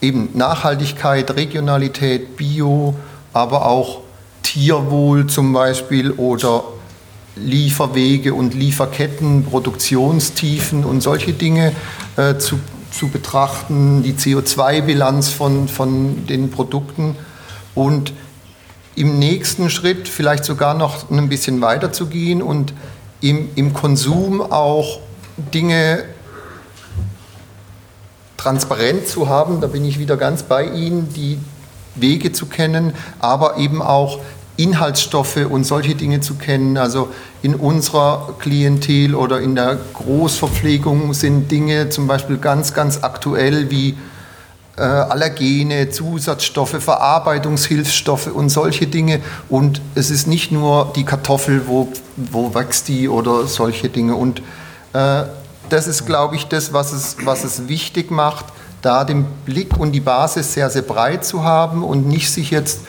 eben 0.00 0.30
Nachhaltigkeit, 0.34 1.30
Regionalität, 1.36 2.36
Bio, 2.36 2.94
aber 3.32 3.66
auch 3.66 4.00
Tierwohl 4.42 5.26
zum 5.26 5.52
Beispiel 5.52 6.12
oder 6.12 6.64
Lieferwege 7.36 8.34
und 8.34 8.54
Lieferketten, 8.54 9.44
Produktionstiefen 9.44 10.84
und 10.84 11.00
solche 11.00 11.32
Dinge 11.32 11.72
äh, 12.16 12.36
zu, 12.36 12.60
zu 12.92 13.08
betrachten, 13.08 14.02
die 14.02 14.12
CO2-Bilanz 14.12 15.30
von, 15.30 15.66
von 15.66 16.26
den 16.26 16.50
Produkten. 16.50 17.16
Und 17.74 18.12
im 18.94 19.18
nächsten 19.18 19.70
Schritt 19.70 20.06
vielleicht 20.06 20.44
sogar 20.44 20.74
noch 20.74 21.10
ein 21.10 21.28
bisschen 21.28 21.60
weiter 21.60 21.92
zu 21.92 22.06
gehen 22.06 22.40
und 22.40 22.72
im, 23.20 23.48
im 23.56 23.72
Konsum 23.74 24.40
auch 24.40 25.00
Dinge 25.36 26.04
transparent 28.44 29.08
zu 29.08 29.28
haben, 29.28 29.62
da 29.62 29.66
bin 29.66 29.86
ich 29.86 29.98
wieder 29.98 30.18
ganz 30.18 30.42
bei 30.42 30.66
Ihnen, 30.66 31.08
die 31.14 31.38
Wege 31.94 32.32
zu 32.32 32.44
kennen, 32.44 32.92
aber 33.18 33.56
eben 33.56 33.80
auch 33.80 34.18
Inhaltsstoffe 34.58 35.38
und 35.48 35.64
solche 35.64 35.94
Dinge 35.94 36.20
zu 36.20 36.34
kennen. 36.34 36.76
Also 36.76 37.08
in 37.42 37.54
unserer 37.54 38.34
Klientel 38.38 39.14
oder 39.14 39.40
in 39.40 39.54
der 39.54 39.78
Großverpflegung 39.94 41.14
sind 41.14 41.50
Dinge 41.50 41.88
zum 41.88 42.06
Beispiel 42.06 42.36
ganz, 42.36 42.74
ganz 42.74 43.02
aktuell 43.02 43.70
wie 43.70 43.96
äh, 44.76 44.82
Allergene, 44.82 45.88
Zusatzstoffe, 45.88 46.76
Verarbeitungshilfsstoffe 46.82 48.26
und 48.26 48.50
solche 48.50 48.86
Dinge. 48.86 49.20
Und 49.48 49.80
es 49.94 50.10
ist 50.10 50.26
nicht 50.26 50.52
nur 50.52 50.92
die 50.94 51.04
Kartoffel, 51.04 51.62
wo, 51.66 51.88
wo 52.16 52.54
wächst 52.54 52.88
die 52.88 53.08
oder 53.08 53.46
solche 53.46 53.88
Dinge. 53.88 54.16
Und 54.16 54.42
äh, 54.92 55.24
das 55.74 55.88
ist, 55.88 56.06
glaube 56.06 56.36
ich, 56.36 56.46
das, 56.46 56.72
was 56.72 56.92
es, 56.92 57.16
was 57.24 57.42
es 57.42 57.66
wichtig 57.66 58.12
macht, 58.12 58.44
da 58.80 59.02
den 59.02 59.24
Blick 59.44 59.76
und 59.76 59.90
die 59.90 60.00
Basis 60.00 60.52
sehr, 60.52 60.70
sehr 60.70 60.82
breit 60.82 61.24
zu 61.24 61.42
haben 61.42 61.82
und 61.82 62.06
nicht 62.06 62.30
sich 62.30 62.52
jetzt 62.52 62.82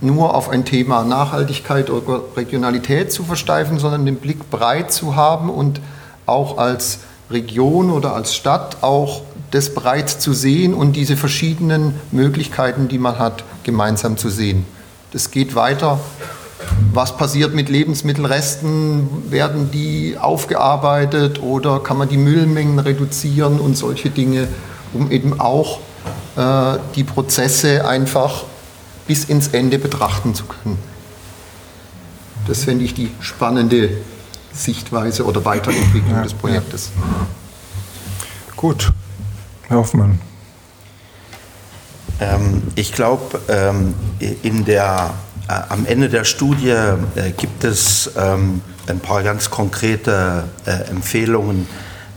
nur 0.00 0.34
auf 0.34 0.48
ein 0.48 0.64
Thema 0.64 1.04
Nachhaltigkeit 1.04 1.90
oder 1.90 2.22
Regionalität 2.34 3.12
zu 3.12 3.24
versteifen, 3.24 3.78
sondern 3.78 4.06
den 4.06 4.16
Blick 4.16 4.50
breit 4.50 4.90
zu 4.90 5.16
haben 5.16 5.50
und 5.50 5.82
auch 6.24 6.56
als 6.56 7.00
Region 7.30 7.90
oder 7.90 8.14
als 8.14 8.34
Stadt 8.34 8.78
auch 8.80 9.20
das 9.50 9.74
breit 9.74 10.08
zu 10.08 10.32
sehen 10.32 10.72
und 10.72 10.94
diese 10.94 11.18
verschiedenen 11.18 11.94
Möglichkeiten, 12.10 12.88
die 12.88 12.98
man 12.98 13.18
hat, 13.18 13.44
gemeinsam 13.64 14.16
zu 14.16 14.30
sehen. 14.30 14.64
Das 15.12 15.30
geht 15.30 15.54
weiter. 15.54 16.00
Was 16.92 17.16
passiert 17.16 17.54
mit 17.54 17.68
Lebensmittelresten? 17.68 19.30
Werden 19.30 19.70
die 19.70 20.16
aufgearbeitet 20.18 21.42
oder 21.42 21.80
kann 21.80 21.98
man 21.98 22.08
die 22.08 22.16
Müllmengen 22.16 22.78
reduzieren 22.78 23.60
und 23.60 23.76
solche 23.76 24.10
Dinge, 24.10 24.48
um 24.92 25.10
eben 25.10 25.40
auch 25.40 25.80
äh, 26.36 26.78
die 26.94 27.04
Prozesse 27.04 27.86
einfach 27.86 28.44
bis 29.06 29.24
ins 29.24 29.48
Ende 29.48 29.78
betrachten 29.78 30.34
zu 30.34 30.44
können. 30.44 30.78
Das 32.46 32.64
fände 32.64 32.84
ich 32.84 32.94
die 32.94 33.10
spannende 33.20 33.90
Sichtweise 34.52 35.24
oder 35.24 35.44
Weiterentwicklung 35.44 36.16
ja, 36.16 36.22
des 36.22 36.34
Projektes. 36.34 36.90
Ja. 36.96 37.26
Gut, 38.56 38.92
Herr 39.68 39.78
Hoffmann. 39.78 40.20
Ähm, 42.20 42.62
ich 42.76 42.92
glaube, 42.92 43.40
ähm, 43.48 43.94
in 44.42 44.64
der, 44.64 45.14
am 45.46 45.86
Ende 45.86 46.08
der 46.08 46.24
Studie 46.24 46.70
äh, 46.70 47.30
gibt 47.36 47.64
es 47.64 48.10
ähm, 48.16 48.62
ein 48.86 49.00
paar 49.00 49.22
ganz 49.22 49.50
konkrete 49.50 50.44
äh, 50.64 50.90
Empfehlungen 50.90 51.66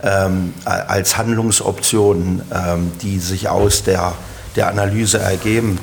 ähm, 0.02 0.54
als 0.64 1.18
Handlungsoptionen, 1.18 2.42
ähm, 2.52 2.92
die 3.02 3.18
sich 3.18 3.48
aus 3.48 3.82
der, 3.82 4.14
der 4.56 4.68
Analyse 4.68 5.18
ergeben. 5.18 5.78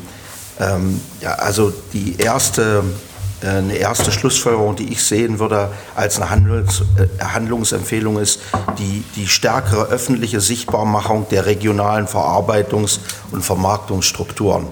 Ja, 1.19 1.33
also 1.33 1.73
die 1.91 2.15
erste, 2.17 2.81
äh, 2.81 3.14
eine 3.41 3.75
erste 3.75 4.11
Schlussfolgerung, 4.11 4.75
die 4.75 4.91
ich 4.91 5.03
sehen 5.03 5.39
würde 5.39 5.69
als 5.95 6.17
eine 6.17 6.29
Handlungs, 6.29 6.81
äh, 6.97 7.23
Handlungsempfehlung 7.23 8.17
ist 8.19 8.39
die, 8.77 9.03
die 9.15 9.27
stärkere 9.27 9.87
öffentliche 9.87 10.41
Sichtbarmachung 10.41 11.27
der 11.29 11.45
regionalen 11.45 12.07
Verarbeitungs- 12.07 12.99
und 13.31 13.43
Vermarktungsstrukturen. 13.43 14.67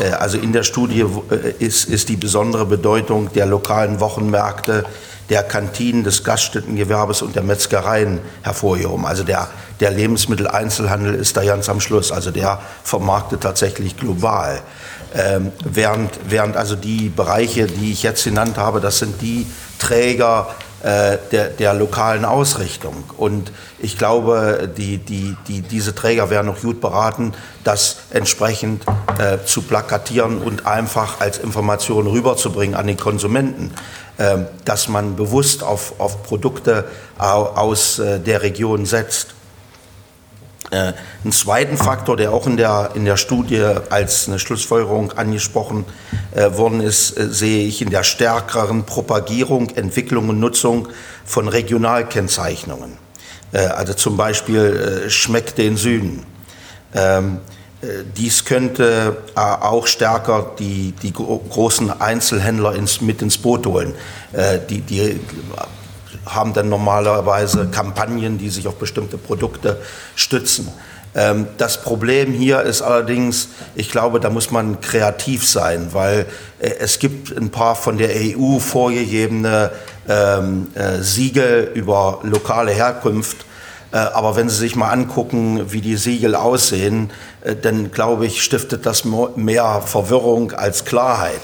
Äh, 0.00 0.10
also 0.10 0.38
in 0.38 0.52
der 0.52 0.62
Studie 0.62 1.04
äh, 1.30 1.64
ist, 1.64 1.84
ist 1.84 2.08
die 2.08 2.16
besondere 2.16 2.66
Bedeutung 2.66 3.32
der 3.32 3.46
lokalen 3.46 4.00
Wochenmärkte 4.00 4.84
der 5.30 5.42
Kantinen, 5.42 6.04
des 6.04 6.24
Gaststättengewerbes 6.24 7.22
und 7.22 7.36
der 7.36 7.42
Metzgereien 7.42 8.20
hervorgehoben. 8.42 9.04
Also 9.04 9.24
der, 9.24 9.48
der 9.80 9.90
Lebensmitteleinzelhandel 9.90 11.14
ist 11.14 11.36
da 11.36 11.44
ganz 11.44 11.68
am 11.68 11.80
Schluss. 11.80 12.10
Also 12.12 12.30
der 12.30 12.60
vermarktet 12.82 13.42
tatsächlich 13.42 13.96
global. 13.96 14.60
Ähm, 15.14 15.52
während, 15.64 16.10
während 16.28 16.56
also 16.56 16.76
die 16.76 17.08
Bereiche, 17.08 17.66
die 17.66 17.92
ich 17.92 18.02
jetzt 18.02 18.24
genannt 18.24 18.56
habe, 18.58 18.80
das 18.80 18.98
sind 18.98 19.20
die 19.22 19.46
Träger 19.78 20.48
äh, 20.82 21.18
der, 21.32 21.48
der 21.48 21.74
lokalen 21.74 22.24
Ausrichtung. 22.24 23.04
Und 23.16 23.50
ich 23.80 23.98
glaube, 23.98 24.70
die, 24.76 24.98
die, 24.98 25.36
die, 25.48 25.62
diese 25.62 25.92
Träger 25.94 26.30
wären 26.30 26.46
noch 26.46 26.60
gut 26.60 26.80
beraten, 26.80 27.32
das 27.64 27.96
entsprechend 28.10 28.84
äh, 29.18 29.38
zu 29.44 29.62
plakatieren 29.62 30.38
und 30.38 30.66
einfach 30.66 31.20
als 31.20 31.38
Information 31.38 32.06
rüberzubringen 32.06 32.76
an 32.76 32.86
den 32.86 32.96
Konsumenten, 32.96 33.72
äh, 34.18 34.36
dass 34.64 34.88
man 34.88 35.16
bewusst 35.16 35.64
auf, 35.64 35.98
auf 35.98 36.22
Produkte 36.22 36.84
aus 37.18 37.98
äh, 37.98 38.20
der 38.20 38.42
Region 38.42 38.86
setzt. 38.86 39.34
Äh, 40.70 40.92
einen 41.24 41.32
zweiten 41.32 41.76
Faktor, 41.76 42.16
der 42.16 42.32
auch 42.32 42.46
in 42.46 42.56
der, 42.56 42.90
in 42.94 43.04
der 43.04 43.16
Studie 43.16 43.62
als 43.88 44.28
eine 44.28 44.38
Schlussfolgerung 44.38 45.12
angesprochen 45.12 45.86
äh, 46.34 46.52
worden 46.56 46.80
ist, 46.80 47.16
äh, 47.16 47.28
sehe 47.28 47.66
ich 47.66 47.80
in 47.80 47.90
der 47.90 48.02
stärkeren 48.02 48.84
Propagierung, 48.84 49.70
Entwicklung 49.70 50.28
und 50.28 50.40
Nutzung 50.40 50.88
von 51.24 51.48
Regionalkennzeichnungen. 51.48 52.98
Äh, 53.52 53.66
also 53.66 53.94
zum 53.94 54.16
Beispiel 54.16 55.04
äh, 55.06 55.10
schmeckt 55.10 55.58
den 55.58 55.76
Süden. 55.76 56.24
Ähm, 56.94 57.38
äh, 57.80 57.86
dies 58.16 58.44
könnte 58.44 59.16
auch 59.36 59.86
stärker 59.86 60.52
die, 60.58 60.92
die 61.02 61.12
großen 61.12 62.00
Einzelhändler 62.00 62.74
ins, 62.74 63.00
mit 63.00 63.22
ins 63.22 63.38
Boot 63.38 63.66
holen. 63.66 63.94
Die, 64.68 64.80
die 64.80 65.20
haben 66.34 66.52
dann 66.52 66.68
normalerweise 66.68 67.68
Kampagnen, 67.68 68.38
die 68.38 68.50
sich 68.50 68.66
auf 68.66 68.76
bestimmte 68.76 69.18
Produkte 69.18 69.78
stützen. 70.14 70.68
Ähm, 71.14 71.48
das 71.56 71.82
Problem 71.82 72.32
hier 72.32 72.62
ist 72.62 72.82
allerdings, 72.82 73.48
ich 73.74 73.90
glaube, 73.90 74.20
da 74.20 74.30
muss 74.30 74.50
man 74.50 74.80
kreativ 74.80 75.48
sein, 75.48 75.88
weil 75.92 76.26
äh, 76.60 76.70
es 76.78 76.98
gibt 76.98 77.36
ein 77.36 77.50
paar 77.50 77.74
von 77.74 77.98
der 77.98 78.10
EU 78.14 78.58
vorgegebene 78.58 79.70
ähm, 80.08 80.68
äh, 80.74 81.02
Siegel 81.02 81.72
über 81.74 82.20
lokale 82.22 82.72
Herkunft. 82.72 83.38
Äh, 83.90 83.96
aber 83.96 84.36
wenn 84.36 84.48
Sie 84.48 84.56
sich 84.56 84.76
mal 84.76 84.90
angucken, 84.90 85.72
wie 85.72 85.80
die 85.80 85.96
Siegel 85.96 86.34
aussehen, 86.34 87.10
dann 87.62 87.92
glaube 87.92 88.26
ich, 88.26 88.42
stiftet 88.42 88.84
das 88.84 89.04
mehr 89.04 89.80
Verwirrung 89.80 90.52
als 90.52 90.84
Klarheit. 90.84 91.40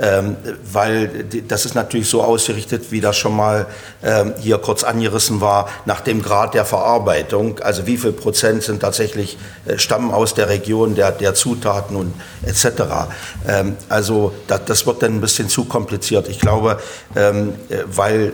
Ähm, 0.00 0.36
weil 0.72 1.24
das 1.46 1.66
ist 1.66 1.74
natürlich 1.74 2.08
so 2.08 2.22
ausgerichtet, 2.22 2.90
wie 2.90 3.00
das 3.00 3.16
schon 3.16 3.36
mal 3.36 3.66
ähm, 4.02 4.34
hier 4.40 4.58
kurz 4.58 4.82
angerissen 4.82 5.40
war, 5.40 5.68
nach 5.84 6.00
dem 6.00 6.20
Grad 6.20 6.54
der 6.54 6.64
Verarbeitung. 6.64 7.60
Also 7.60 7.86
wie 7.86 7.96
viel 7.96 8.12
Prozent 8.12 8.64
sind 8.64 8.80
tatsächlich 8.80 9.38
äh, 9.66 9.78
stammen 9.78 10.10
aus 10.10 10.34
der 10.34 10.48
Region 10.48 10.96
der, 10.96 11.12
der 11.12 11.34
Zutaten 11.34 11.96
und 11.96 12.12
etc. 12.44 12.66
Ähm, 13.46 13.76
also 13.88 14.32
das, 14.48 14.64
das, 14.66 14.86
wird 14.86 15.02
dann 15.02 15.16
ein 15.16 15.20
bisschen 15.20 15.48
zu 15.48 15.64
kompliziert. 15.64 16.28
Ich 16.28 16.40
glaube, 16.40 16.80
ähm, 17.14 17.54
äh, 17.68 17.78
weil 17.86 18.32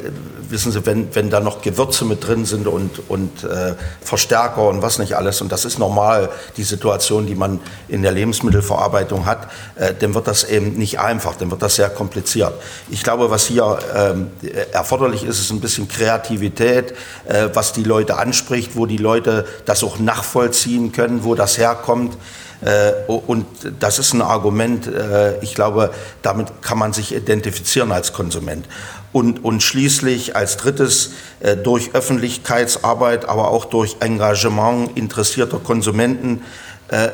wissen 0.50 0.72
Sie, 0.72 0.84
wenn, 0.86 1.14
wenn 1.14 1.30
da 1.30 1.40
noch 1.40 1.62
Gewürze 1.62 2.04
mit 2.04 2.26
drin 2.26 2.44
sind 2.44 2.66
und, 2.66 3.08
und 3.08 3.44
äh, 3.44 3.74
Verstärker 4.00 4.68
und 4.68 4.82
was 4.82 4.98
nicht 4.98 5.14
alles, 5.14 5.40
und 5.40 5.52
das 5.52 5.64
ist 5.64 5.78
normal, 5.78 6.30
die 6.56 6.62
Situation, 6.62 7.26
die 7.26 7.34
man 7.34 7.60
in 7.88 8.02
der 8.02 8.12
Lebensmittelverarbeitung 8.12 9.26
hat, 9.26 9.50
äh, 9.76 9.94
dann 9.98 10.14
wird 10.14 10.26
das 10.26 10.44
eben 10.44 10.74
nicht 10.74 11.00
einfach, 11.00 11.36
dann 11.36 11.50
wird 11.50 11.62
das 11.62 11.76
sehr 11.76 11.90
kompliziert. 11.90 12.52
Ich 12.90 13.02
glaube, 13.02 13.30
was 13.30 13.46
hier 13.46 13.78
ähm, 13.94 14.30
erforderlich 14.72 15.24
ist, 15.24 15.40
ist 15.40 15.50
ein 15.50 15.60
bisschen 15.60 15.88
Kreativität, 15.88 16.94
äh, 17.26 17.48
was 17.54 17.72
die 17.72 17.84
Leute 17.84 18.16
anspricht, 18.16 18.76
wo 18.76 18.86
die 18.86 18.96
Leute 18.96 19.46
das 19.64 19.82
auch 19.84 19.98
nachvollziehen 19.98 20.92
können, 20.92 21.24
wo 21.24 21.34
das 21.34 21.58
herkommt. 21.58 22.16
Äh, 22.62 22.92
und 23.08 23.46
das 23.78 23.98
ist 23.98 24.12
ein 24.12 24.22
Argument, 24.22 24.86
äh, 24.86 25.38
ich 25.40 25.54
glaube, 25.54 25.92
damit 26.22 26.62
kann 26.62 26.78
man 26.78 26.92
sich 26.92 27.14
identifizieren 27.14 27.92
als 27.92 28.12
Konsument. 28.12 28.66
Und, 29.12 29.44
und 29.44 29.62
schließlich 29.62 30.36
als 30.36 30.56
drittes 30.56 31.12
äh, 31.40 31.56
durch 31.56 31.94
Öffentlichkeitsarbeit, 31.94 33.28
aber 33.28 33.50
auch 33.50 33.64
durch 33.64 33.96
Engagement 34.00 34.96
interessierter 34.96 35.58
Konsumenten 35.58 36.42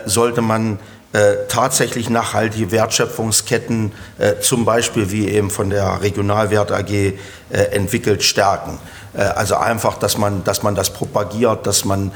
sollte 0.06 0.40
man 0.40 0.78
tatsächlich 1.48 2.08
nachhaltige 2.08 2.72
Wertschöpfungsketten, 2.72 3.92
zum 4.40 4.64
Beispiel 4.64 5.10
wie 5.10 5.28
eben 5.28 5.50
von 5.50 5.68
der 5.68 6.00
Regionalwert 6.00 6.72
AG 6.72 7.12
entwickelt, 7.50 8.22
stärken. 8.22 8.78
Also 9.12 9.56
einfach, 9.56 9.98
dass 9.98 10.16
man, 10.16 10.44
dass 10.44 10.62
man 10.62 10.74
das 10.74 10.88
propagiert, 10.88 11.66
dass 11.66 11.84
man 11.84 12.10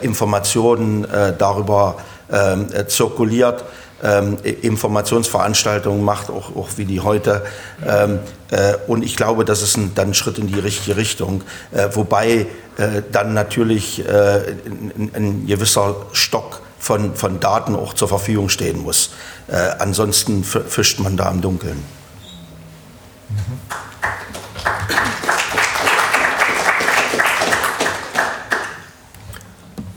Informationen 0.00 1.06
darüber 1.36 1.96
ähm, 2.32 2.68
äh, 2.72 2.86
zirkuliert, 2.86 3.64
ähm, 4.02 4.36
Informationsveranstaltungen 4.42 6.04
macht, 6.04 6.30
auch, 6.30 6.54
auch, 6.56 6.68
wie 6.76 6.84
die 6.84 7.00
heute. 7.00 7.44
Ähm, 7.86 8.18
äh, 8.50 8.74
und 8.86 9.04
ich 9.04 9.16
glaube, 9.16 9.44
das 9.44 9.62
ist 9.62 9.76
ein, 9.76 9.92
dann 9.94 10.08
ein 10.08 10.14
Schritt 10.14 10.38
in 10.38 10.48
die 10.48 10.58
richtige 10.58 10.96
Richtung. 10.96 11.42
Äh, 11.72 11.88
wobei 11.92 12.46
äh, 12.76 13.02
dann 13.12 13.34
natürlich 13.34 14.06
äh, 14.06 14.54
ein, 14.66 15.10
ein, 15.14 15.46
gewisser 15.46 15.96
Stock 16.12 16.60
von, 16.78 17.14
von 17.14 17.40
Daten 17.40 17.74
auch 17.74 17.94
zur 17.94 18.08
Verfügung 18.08 18.48
stehen 18.48 18.82
muss. 18.82 19.10
Äh, 19.48 19.56
ansonsten 19.78 20.44
fischt 20.44 21.00
man 21.00 21.16
da 21.16 21.30
im 21.30 21.40
Dunkeln. 21.40 21.82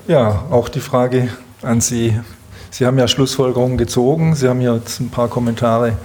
Ja, 0.08 0.46
auch 0.50 0.70
die 0.70 0.80
Frage 0.80 1.30
an 1.62 1.82
Sie. 1.82 2.18
Sie 2.78 2.86
haben 2.86 3.00
ja 3.00 3.08
Schlussfolgerungen 3.08 3.76
gezogen, 3.80 4.36
Sie 4.36 4.48
haben 4.48 4.62
jetzt 4.62 5.00
ein 5.00 5.10
paar 5.10 5.30
Kommentare 5.30 5.98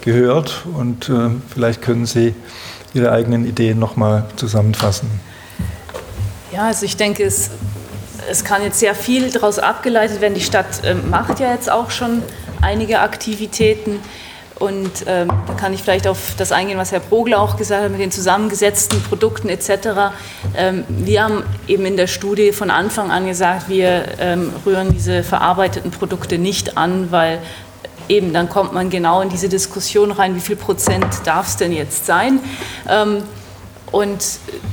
gehört 0.00 0.64
und 0.78 1.08
äh, 1.08 1.28
vielleicht 1.52 1.82
können 1.82 2.06
Sie 2.06 2.36
Ihre 2.94 3.10
eigenen 3.10 3.44
Ideen 3.44 3.80
nochmal 3.80 4.26
zusammenfassen. 4.36 5.10
Ja, 6.52 6.68
also 6.68 6.86
ich 6.86 6.96
denke, 6.96 7.24
es, 7.24 7.50
es 8.30 8.44
kann 8.44 8.62
jetzt 8.62 8.78
sehr 8.78 8.94
viel 8.94 9.32
daraus 9.32 9.58
abgeleitet 9.58 10.20
werden. 10.20 10.34
Die 10.34 10.40
Stadt 10.40 10.84
äh, 10.84 10.94
macht 10.94 11.40
ja 11.40 11.52
jetzt 11.52 11.68
auch 11.68 11.90
schon 11.90 12.22
einige 12.60 13.00
Aktivitäten. 13.00 13.98
Und 14.60 15.04
ähm, 15.06 15.28
da 15.46 15.54
kann 15.54 15.72
ich 15.72 15.82
vielleicht 15.82 16.06
auf 16.06 16.34
das 16.36 16.52
eingehen, 16.52 16.76
was 16.76 16.92
Herr 16.92 17.00
Brogler 17.00 17.40
auch 17.40 17.56
gesagt 17.56 17.82
hat, 17.82 17.90
mit 17.90 17.98
den 17.98 18.12
zusammengesetzten 18.12 19.02
Produkten 19.02 19.48
etc. 19.48 20.12
Ähm, 20.54 20.84
wir 20.86 21.24
haben 21.24 21.42
eben 21.66 21.86
in 21.86 21.96
der 21.96 22.06
Studie 22.06 22.52
von 22.52 22.70
Anfang 22.70 23.10
an 23.10 23.26
gesagt, 23.26 23.70
wir 23.70 24.04
ähm, 24.18 24.52
rühren 24.66 24.92
diese 24.92 25.22
verarbeiteten 25.22 25.90
Produkte 25.90 26.36
nicht 26.36 26.76
an, 26.76 27.10
weil 27.10 27.38
eben 28.10 28.34
dann 28.34 28.50
kommt 28.50 28.74
man 28.74 28.90
genau 28.90 29.22
in 29.22 29.30
diese 29.30 29.48
Diskussion 29.48 30.12
rein, 30.12 30.36
wie 30.36 30.40
viel 30.40 30.56
Prozent 30.56 31.06
darf 31.24 31.48
es 31.48 31.56
denn 31.56 31.72
jetzt 31.72 32.04
sein. 32.04 32.38
Ähm, 32.86 33.22
und 33.90 34.22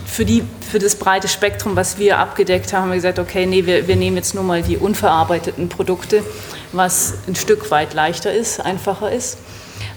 für, 0.05 0.25
die, 0.25 0.43
für 0.69 0.79
das 0.79 0.95
breite 0.95 1.29
Spektrum, 1.29 1.77
was 1.77 1.97
wir 1.97 2.19
abgedeckt 2.19 2.73
haben, 2.73 2.83
haben 2.83 2.89
wir 2.89 2.95
gesagt, 2.95 3.19
okay, 3.19 3.45
nee, 3.45 3.65
wir, 3.65 3.87
wir 3.87 3.95
nehmen 3.95 4.17
jetzt 4.17 4.35
nur 4.35 4.43
mal 4.43 4.61
die 4.61 4.75
unverarbeiteten 4.75 5.69
Produkte, 5.69 6.23
was 6.73 7.13
ein 7.25 7.35
Stück 7.37 7.71
weit 7.71 7.93
leichter 7.93 8.33
ist, 8.33 8.59
einfacher 8.59 9.13
ist. 9.13 9.37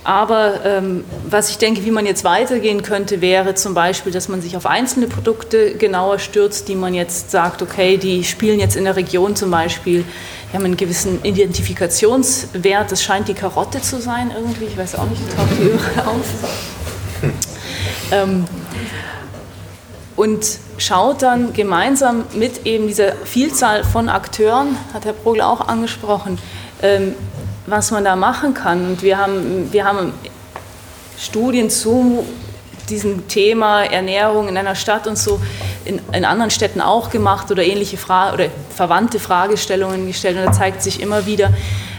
Aber 0.03 0.65
ähm, 0.65 1.05
was 1.29 1.51
ich 1.51 1.59
denke, 1.59 1.85
wie 1.85 1.91
man 1.91 2.07
jetzt 2.07 2.25
weitergehen 2.25 2.83
könnte, 2.83 3.21
wäre 3.21 3.55
zum 3.55 3.75
Beispiel, 3.75 4.13
dass 4.13 4.29
man 4.29 4.41
sich 4.41 4.57
auf 4.57 4.65
einzelne 4.65 5.07
Produkte 5.07 5.75
genauer 5.75 6.19
stürzt, 6.19 6.69
die 6.69 6.75
man 6.75 6.95
jetzt 6.95 7.31
sagt, 7.31 7.61
okay, 7.61 7.99
die 7.99 8.25
spielen 8.25 8.61
jetzt 8.61 8.77
in 8.77 8.85
der 8.85 8.97
Region 8.97 9.37
zum 9.37 9.51
Beispiel, 9.51 10.05
die 10.51 10.57
haben 10.57 10.65
einen 10.65 10.79
gewissen 10.79 11.23
Identifikationswert. 11.23 12.91
Das 12.91 13.03
scheint 13.03 13.29
die 13.29 13.35
Karotte 13.35 13.83
zu 13.83 14.01
sein 14.01 14.33
irgendwie, 14.35 14.65
ich 14.65 14.77
weiß 14.77 14.95
auch 14.97 15.09
nicht, 15.09 15.23
taucht 15.37 15.59
die 15.59 15.65
überall 15.65 16.07
auf. 16.07 16.27
Ähm, 18.13 18.45
und 20.17 20.59
schaut 20.79 21.23
dann 21.23 21.53
gemeinsam 21.53 22.25
mit 22.35 22.67
eben 22.67 22.89
dieser 22.89 23.13
Vielzahl 23.25 23.85
von 23.85 24.09
Akteuren, 24.09 24.77
hat 24.93 25.05
Herr 25.05 25.13
Progel 25.13 25.43
auch 25.43 25.67
angesprochen, 25.67 26.39
ähm, 26.83 27.15
was 27.67 27.91
man 27.91 28.05
da 28.05 28.17
machen 28.17 28.55
kann. 28.55 28.87
Und 28.87 29.03
wir 29.03 29.19
haben, 29.19 29.73
wir 29.73 29.85
haben 29.85 30.13
Studien 31.19 31.71
zu 31.71 32.25
diesem 32.89 33.29
Thema 33.29 33.85
Ernährung 33.85 34.49
in 34.49 34.57
einer 34.57 34.75
Stadt 34.75 35.07
und 35.07 35.17
so 35.17 35.41
in, 35.85 36.01
in 36.13 36.25
anderen 36.25 36.51
Städten 36.51 36.81
auch 36.81 37.11
gemacht 37.11 37.51
oder 37.51 37.63
ähnliche 37.63 37.97
Fra 37.97 38.33
oder 38.33 38.47
verwandte 38.75 39.21
Fragestellungen 39.21 40.07
gestellt. 40.07 40.37
Und 40.37 40.45
da 40.45 40.53
zeigt 40.53 40.83
sich 40.83 41.01
immer 41.01 41.27
wieder, 41.27 41.53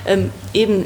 ähm, 0.05 0.31
eben, 0.53 0.85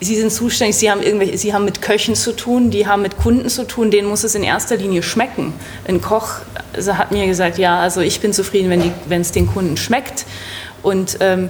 Sie 0.00 0.14
sind 0.14 0.30
zuständig, 0.30 0.76
Sie 0.76 0.88
haben, 0.88 1.02
irgendwelche, 1.02 1.36
Sie 1.38 1.52
haben 1.52 1.64
mit 1.64 1.82
Köchen 1.82 2.14
zu 2.14 2.30
tun, 2.32 2.70
die 2.70 2.86
haben 2.86 3.02
mit 3.02 3.16
Kunden 3.16 3.48
zu 3.48 3.66
tun, 3.66 3.90
denen 3.90 4.08
muss 4.08 4.22
es 4.22 4.36
in 4.36 4.44
erster 4.44 4.76
Linie 4.76 5.02
schmecken. 5.02 5.52
Ein 5.88 6.00
Koch 6.00 6.36
also 6.72 6.96
hat 6.96 7.10
mir 7.10 7.26
gesagt, 7.26 7.58
ja, 7.58 7.80
also 7.80 8.00
ich 8.00 8.20
bin 8.20 8.32
zufrieden, 8.32 8.92
wenn, 9.08 9.20
es 9.20 9.32
den 9.32 9.48
Kunden 9.48 9.76
schmeckt. 9.76 10.24
Und 10.82 11.18
ähm, 11.20 11.48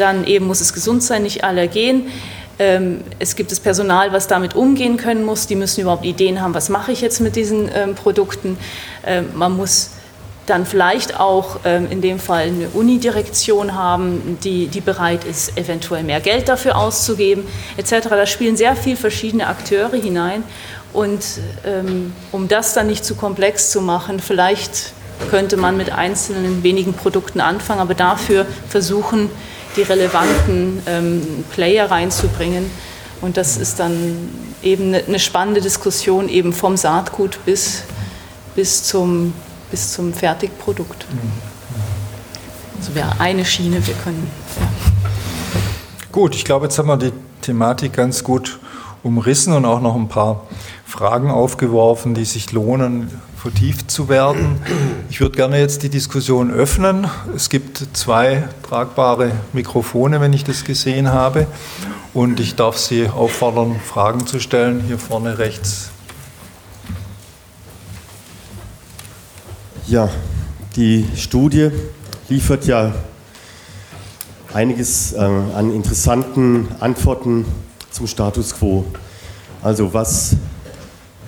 dann 0.00 0.24
eben 0.24 0.46
muss 0.46 0.60
es 0.60 0.72
gesund 0.72 1.02
sein, 1.02 1.22
nicht 1.22 1.44
allergen. 1.44 2.10
Ähm, 2.58 3.02
es 3.18 3.36
gibt 3.36 3.52
das 3.52 3.60
Personal, 3.60 4.12
was 4.12 4.26
damit 4.26 4.54
umgehen 4.54 4.96
können 4.96 5.24
muss. 5.24 5.46
Die 5.46 5.56
müssen 5.56 5.80
überhaupt 5.80 6.04
Ideen 6.04 6.40
haben, 6.40 6.54
was 6.54 6.68
mache 6.68 6.92
ich 6.92 7.00
jetzt 7.00 7.20
mit 7.20 7.36
diesen 7.36 7.70
ähm, 7.74 7.94
Produkten. 7.94 8.58
Ähm, 9.06 9.28
man 9.34 9.56
muss 9.56 9.90
dann 10.46 10.66
vielleicht 10.66 11.18
auch 11.18 11.60
ähm, 11.64 11.86
in 11.90 12.00
dem 12.00 12.18
Fall 12.18 12.48
eine 12.48 12.68
Unidirektion 12.70 13.74
haben, 13.74 14.38
die, 14.42 14.66
die 14.66 14.80
bereit 14.80 15.24
ist, 15.24 15.56
eventuell 15.56 16.02
mehr 16.02 16.20
Geld 16.20 16.48
dafür 16.48 16.76
auszugeben, 16.76 17.44
etc. 17.76 18.08
Da 18.10 18.26
spielen 18.26 18.56
sehr 18.56 18.74
viele 18.76 18.96
verschiedene 18.96 19.46
Akteure 19.46 19.96
hinein. 19.96 20.42
Und 20.92 21.24
ähm, 21.64 22.12
um 22.32 22.48
das 22.48 22.74
dann 22.74 22.88
nicht 22.88 23.04
zu 23.04 23.14
komplex 23.14 23.70
zu 23.70 23.80
machen, 23.80 24.18
vielleicht 24.18 24.92
könnte 25.30 25.56
man 25.56 25.76
mit 25.76 25.92
einzelnen 25.92 26.62
wenigen 26.62 26.94
Produkten 26.94 27.40
anfangen, 27.40 27.80
aber 27.80 27.94
dafür 27.94 28.46
versuchen, 28.68 29.30
die 29.76 29.82
relevanten 29.82 30.82
ähm, 30.86 31.44
Player 31.52 31.90
reinzubringen. 31.90 32.70
Und 33.20 33.36
das 33.36 33.56
ist 33.56 33.78
dann 33.78 34.30
eben 34.62 34.94
eine, 34.94 35.18
spannende 35.18 35.60
Diskussion 35.60 36.28
eben 36.28 36.52
vom 36.52 36.76
Saatgut 36.76 37.38
bis, 37.44 37.82
bis, 38.54 38.84
zum, 38.84 39.34
bis 39.70 39.92
zum 39.92 40.12
Fertigprodukt. 40.12 41.06
Also 42.78 42.94
wäre 42.94 43.20
eine 43.20 43.44
Schiene, 43.44 43.86
wir 43.86 43.94
können. 43.94 44.26
Ja. 44.58 44.66
Gut, 46.12 46.34
ich 46.34 46.44
glaube, 46.44 46.66
jetzt 46.66 46.78
haben 46.78 46.88
wir 46.88 46.96
die 46.96 47.12
Thematik 47.42 47.92
ganz 47.92 48.24
gut 48.24 48.58
umrissen 49.02 49.52
und 49.52 49.64
auch 49.64 49.80
noch 49.80 49.94
ein 49.94 50.08
paar 50.08 50.46
Fragen 50.86 51.30
aufgeworfen, 51.30 52.14
die 52.14 52.24
sich 52.24 52.52
lohnen, 52.52 53.10
vertieft 53.40 53.90
zu 53.90 54.10
werden. 54.10 54.60
Ich 55.08 55.20
würde 55.20 55.34
gerne 55.34 55.58
jetzt 55.58 55.82
die 55.82 55.88
Diskussion 55.88 56.50
öffnen. 56.50 57.08
Es 57.34 57.48
gibt 57.48 57.82
zwei 57.94 58.48
tragbare 58.68 59.32
Mikrofone, 59.54 60.20
wenn 60.20 60.34
ich 60.34 60.44
das 60.44 60.64
gesehen 60.64 61.08
habe. 61.08 61.46
Und 62.12 62.38
ich 62.38 62.54
darf 62.54 62.76
Sie 62.76 63.08
auffordern, 63.08 63.80
Fragen 63.82 64.26
zu 64.26 64.40
stellen. 64.40 64.84
Hier 64.86 64.98
vorne 64.98 65.38
rechts. 65.38 65.90
Ja, 69.86 70.10
die 70.76 71.06
Studie 71.16 71.70
liefert 72.28 72.66
ja 72.66 72.92
einiges 74.52 75.14
äh, 75.14 75.18
an 75.18 75.72
interessanten 75.74 76.68
Antworten 76.78 77.46
zum 77.90 78.06
Status 78.06 78.54
quo. 78.54 78.84
Also 79.62 79.94
was 79.94 80.36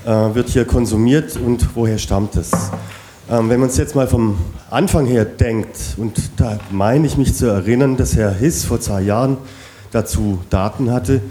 wird 0.04 0.48
hier 0.48 0.64
konsumiert 0.64 1.36
und 1.36 1.76
woher 1.76 1.98
stammt 1.98 2.36
es? 2.36 2.50
Ähm, 3.30 3.48
wenn 3.48 3.60
man 3.60 3.68
es 3.68 3.76
jetzt 3.76 3.94
mal 3.94 4.08
vom 4.08 4.36
Anfang 4.68 5.06
her 5.06 5.24
denkt, 5.24 5.76
und 5.96 6.12
da 6.36 6.58
meine 6.70 7.06
ich 7.06 7.16
mich 7.16 7.34
zu 7.34 7.46
erinnern, 7.46 7.96
dass 7.96 8.16
Herr 8.16 8.32
Hiss 8.32 8.64
vor 8.64 8.80
zwei 8.80 9.00
Jahren 9.00 9.38
dazu 9.92 10.40
Daten 10.50 10.90
hatte, 10.90 11.22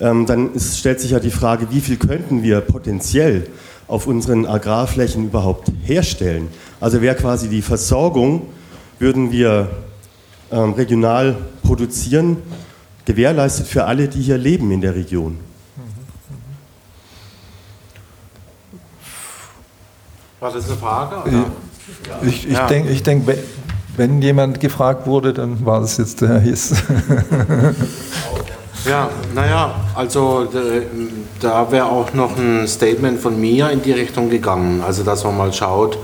ähm, 0.00 0.26
dann 0.26 0.52
ist, 0.54 0.78
stellt 0.78 1.00
sich 1.00 1.12
ja 1.12 1.20
die 1.20 1.30
Frage, 1.30 1.68
wie 1.70 1.80
viel 1.80 1.96
könnten 1.98 2.42
wir 2.42 2.60
potenziell 2.60 3.46
auf 3.86 4.06
unseren 4.06 4.44
Agrarflächen 4.44 5.24
überhaupt 5.26 5.70
herstellen? 5.84 6.48
Also 6.80 7.00
wäre 7.00 7.14
quasi 7.14 7.48
die 7.48 7.62
Versorgung, 7.62 8.48
würden 8.98 9.30
wir 9.30 9.68
ähm, 10.50 10.72
regional 10.72 11.36
produzieren, 11.62 12.38
gewährleistet 13.04 13.66
für 13.66 13.84
alle, 13.84 14.08
die 14.08 14.20
hier 14.20 14.36
leben 14.36 14.72
in 14.72 14.80
der 14.80 14.94
Region. 14.94 15.38
War 20.40 20.50
das 20.52 20.66
eine 20.68 20.76
Frage? 20.76 21.16
Oder? 21.28 21.44
Ich, 22.22 22.48
ich 22.48 22.54
ja. 22.54 22.66
denke, 22.66 22.90
ich 22.90 23.02
denk, 23.02 23.28
wenn 23.96 24.22
jemand 24.22 24.58
gefragt 24.58 25.06
wurde, 25.06 25.34
dann 25.34 25.64
war 25.66 25.80
das 25.80 25.98
jetzt 25.98 26.22
der 26.22 26.28
Herr 26.28 26.40
Hiss. 26.40 26.82
Ja, 28.86 29.10
naja, 29.34 29.74
also 29.94 30.48
da 31.40 31.70
wäre 31.70 31.84
auch 31.84 32.14
noch 32.14 32.36
ein 32.38 32.66
Statement 32.66 33.20
von 33.20 33.38
mir 33.38 33.68
in 33.70 33.82
die 33.82 33.92
Richtung 33.92 34.30
gegangen. 34.30 34.82
Also, 34.82 35.02
dass 35.02 35.22
man 35.24 35.36
mal 35.36 35.52
schaut, 35.52 35.98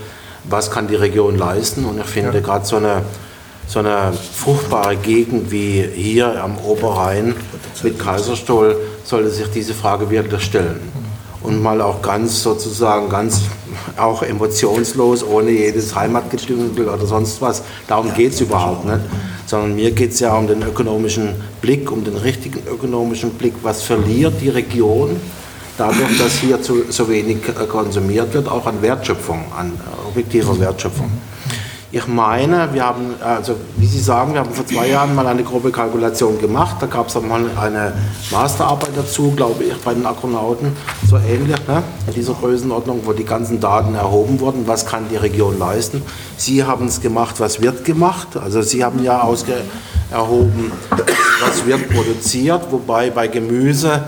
was 0.45 0.71
kann 0.71 0.87
die 0.87 0.95
Region 0.95 1.39
leisten. 1.39 1.87
Und 1.87 1.99
ich 1.99 2.05
finde 2.07 2.35
ja. 2.35 2.41
gerade 2.41 2.67
so 2.67 2.77
eine, 2.77 3.03
so 3.67 3.79
eine 3.79 4.13
fruchtbare 4.13 4.97
Gegend 4.97 5.51
wie 5.51 5.89
hier 5.95 6.43
am 6.43 6.59
Oberrhein 6.59 7.35
mit 7.83 7.99
Kaiserstuhl 7.99 8.77
sollte 9.05 9.31
sich 9.31 9.49
diese 9.49 9.73
Frage 9.73 10.11
wirklich 10.11 10.43
stellen. 10.43 10.81
Und 11.47 11.63
mal 11.63 11.81
auch 11.81 12.03
ganz 12.03 12.43
sozusagen, 12.43 13.09
ganz 13.09 13.43
auch 13.97 14.25
emotionslos, 14.25 15.23
ohne 15.23 15.51
jedes 15.51 15.95
Heimatgedünkel 15.95 16.89
oder 16.89 17.07
sonst 17.07 17.41
was. 17.41 17.63
Darum 17.87 18.13
geht 18.15 18.33
es 18.33 18.41
überhaupt 18.41 18.85
nicht. 18.85 18.99
Sondern 19.47 19.77
mir 19.77 19.93
geht 19.93 20.11
es 20.11 20.19
ja 20.19 20.35
um 20.35 20.49
den 20.49 20.63
ökonomischen 20.63 21.37
Blick, 21.61 21.93
um 21.93 22.03
den 22.03 22.17
richtigen 22.17 22.67
ökonomischen 22.67 23.31
Blick. 23.31 23.55
Was 23.63 23.83
verliert 23.83 24.35
die 24.41 24.49
Region 24.49 25.21
dadurch, 25.79 26.19
dass 26.19 26.33
hier 26.41 26.61
zu, 26.61 26.83
so 26.91 27.09
wenig 27.09 27.39
äh, 27.49 27.67
konsumiert 27.67 28.35
wird, 28.35 28.49
auch 28.49 28.67
an 28.67 28.83
Wertschöpfung, 28.83 29.45
an 29.57 29.73
objektiver 30.09 30.59
Wertschöpfung? 30.59 31.11
Ich 31.93 32.09
meine, 32.09 32.75
wir 32.75 32.85
haben, 32.85 33.15
also 33.25 33.55
wie 33.77 33.87
Sie 33.87 34.01
sagen, 34.01 34.33
wir 34.33 34.41
haben 34.41 34.51
vor 34.51 34.67
zwei 34.67 34.89
Jahren 34.89 35.15
mal 35.15 35.25
eine 35.25 35.45
grobe 35.45 35.71
Kalkulation 35.71 36.41
gemacht. 36.41 36.79
Da 36.81 36.87
gab 36.87 37.07
es 37.07 37.15
mal 37.15 37.45
eine 37.57 37.93
Masterarbeit 38.33 38.91
dazu, 38.97 39.31
glaube 39.37 39.63
ich, 39.63 39.77
bei 39.85 39.95
den 39.95 40.05
Akronauten, 40.05 40.73
so 41.09 41.17
ähnlich, 41.17 41.57
ne? 41.69 41.85
in 42.09 42.13
dieser 42.13 42.35
Größenordnung, 42.35 43.03
wo 43.05 43.13
die 43.13 43.25
ganzen 43.25 43.61
Daten 43.61 43.95
erhoben 43.95 44.41
wurden. 44.41 44.67
Was 44.67 44.85
kann 44.85 45.09
die 45.09 45.17
Region 45.17 45.61
leisten? 45.61 46.03
Sie 46.37 46.65
haben 46.65 46.87
es 46.87 47.01
gemacht, 47.01 47.39
was 47.39 47.63
wird 47.63 47.85
gemacht? 47.85 48.37
Also 48.37 48.63
Sie 48.63 48.85
haben 48.85 49.03
ja 49.05 49.21
ausge 49.21 49.55
erhoben, 50.11 50.73
was 51.41 51.65
wird 51.67 51.89
produziert, 51.91 52.63
wobei 52.73 53.11
bei 53.11 53.29
Gemüse 53.29 54.03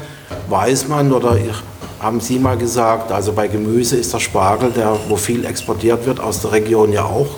weiß 0.48 0.88
man 0.88 1.12
oder 1.12 1.36
ich 1.36 1.54
haben 2.00 2.20
Sie 2.20 2.38
mal 2.38 2.56
gesagt, 2.56 3.10
also 3.10 3.32
bei 3.32 3.48
Gemüse 3.48 3.96
ist 3.96 4.12
der 4.14 4.20
Spargel, 4.20 4.70
der, 4.70 4.96
wo 5.08 5.16
viel 5.16 5.44
exportiert 5.44 6.06
wird, 6.06 6.20
aus 6.20 6.42
der 6.42 6.52
Region 6.52 6.92
ja 6.92 7.04
auch 7.04 7.28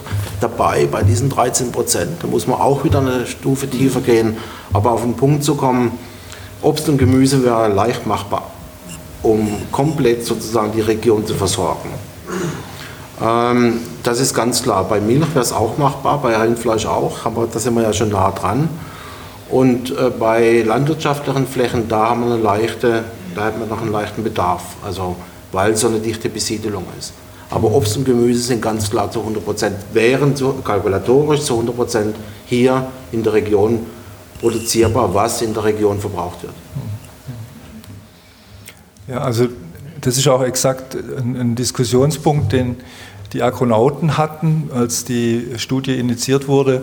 dabei 0.41 0.87
bei 0.91 1.03
diesen 1.03 1.31
13 1.31 1.73
Prozent. 1.73 2.23
Da 2.23 2.27
muss 2.27 2.47
man 2.47 2.61
auch 2.61 2.85
wieder 2.85 2.99
eine 2.99 3.27
Stufe 3.27 3.69
tiefer 3.69 4.01
gehen. 4.01 4.37
Aber 4.73 4.93
auf 4.93 5.03
den 5.03 5.15
Punkt 5.15 5.45
zu 5.45 5.55
kommen, 5.55 5.93
Obst 6.63 6.89
und 6.89 6.99
Gemüse 6.99 7.43
wäre 7.43 7.69
leicht 7.69 8.07
machbar, 8.07 8.51
um 9.23 9.49
komplett 9.73 10.27
sozusagen 10.27 10.73
die 10.73 10.83
Region 10.83 11.27
zu 11.27 11.35
versorgen. 11.35 11.89
Ähm, 13.23 13.81
das 14.03 14.21
ist 14.21 14.35
ganz 14.35 14.63
klar. 14.63 14.85
Bei 14.85 15.01
Milch 15.01 15.35
wäre 15.35 15.41
es 15.41 15.53
auch 15.53 15.79
machbar, 15.79 16.21
bei 16.23 16.37
Rindfleisch 16.37 16.87
auch, 16.87 17.25
aber 17.25 17.49
da 17.51 17.59
sind 17.59 17.75
wir 17.75 17.83
ja 17.83 17.93
schon 17.93 18.11
nah 18.11 18.31
dran. 18.31 18.69
Und 19.49 19.91
äh, 19.91 20.11
bei 20.11 20.63
landwirtschaftlichen 20.67 21.47
Flächen, 21.47 21.89
da 21.89 22.11
haben 22.11 22.27
wir 22.27 22.35
eine 22.35 22.43
leichte, 22.43 23.05
da 23.35 23.45
hat 23.45 23.59
man 23.59 23.69
noch 23.69 23.81
einen 23.81 23.93
leichten 23.93 24.23
Bedarf, 24.25 24.63
also 24.85 25.17
weil 25.53 25.77
so 25.77 25.89
eine 25.89 25.99
dichte 25.99 26.29
Besiedelung 26.29 26.85
ist. 26.99 27.13
Aber 27.51 27.73
Obst 27.73 27.97
und 27.97 28.05
Gemüse 28.05 28.41
sind 28.41 28.63
ganz 28.63 28.89
klar 28.91 29.11
zu 29.11 29.21
100 29.21 29.45
Prozent, 29.45 29.77
wären 29.93 30.37
zu, 30.37 30.55
kalkulatorisch 30.65 31.43
zu 31.43 31.55
100 31.55 31.77
Prozent 31.77 32.17
hier 32.47 32.87
in 33.11 33.23
der 33.23 33.33
Region 33.33 33.81
produzierbar, 34.41 35.13
was 35.13 35.43
in 35.43 35.53
der 35.53 35.65
Region 35.65 35.99
verbraucht 35.99 36.43
wird. 36.43 36.55
Ja, 39.09 39.19
also 39.19 39.49
das 40.01 40.17
ist 40.17 40.29
auch 40.29 40.43
exakt 40.43 40.95
ein, 40.95 41.37
ein 41.37 41.55
Diskussionspunkt, 41.57 42.53
den 42.53 42.77
die 43.33 43.43
Akronauten 43.43 44.17
hatten, 44.17 44.71
als 44.75 45.05
die 45.05 45.47
Studie 45.57 45.95
initiiert 45.95 46.49
wurde, 46.49 46.83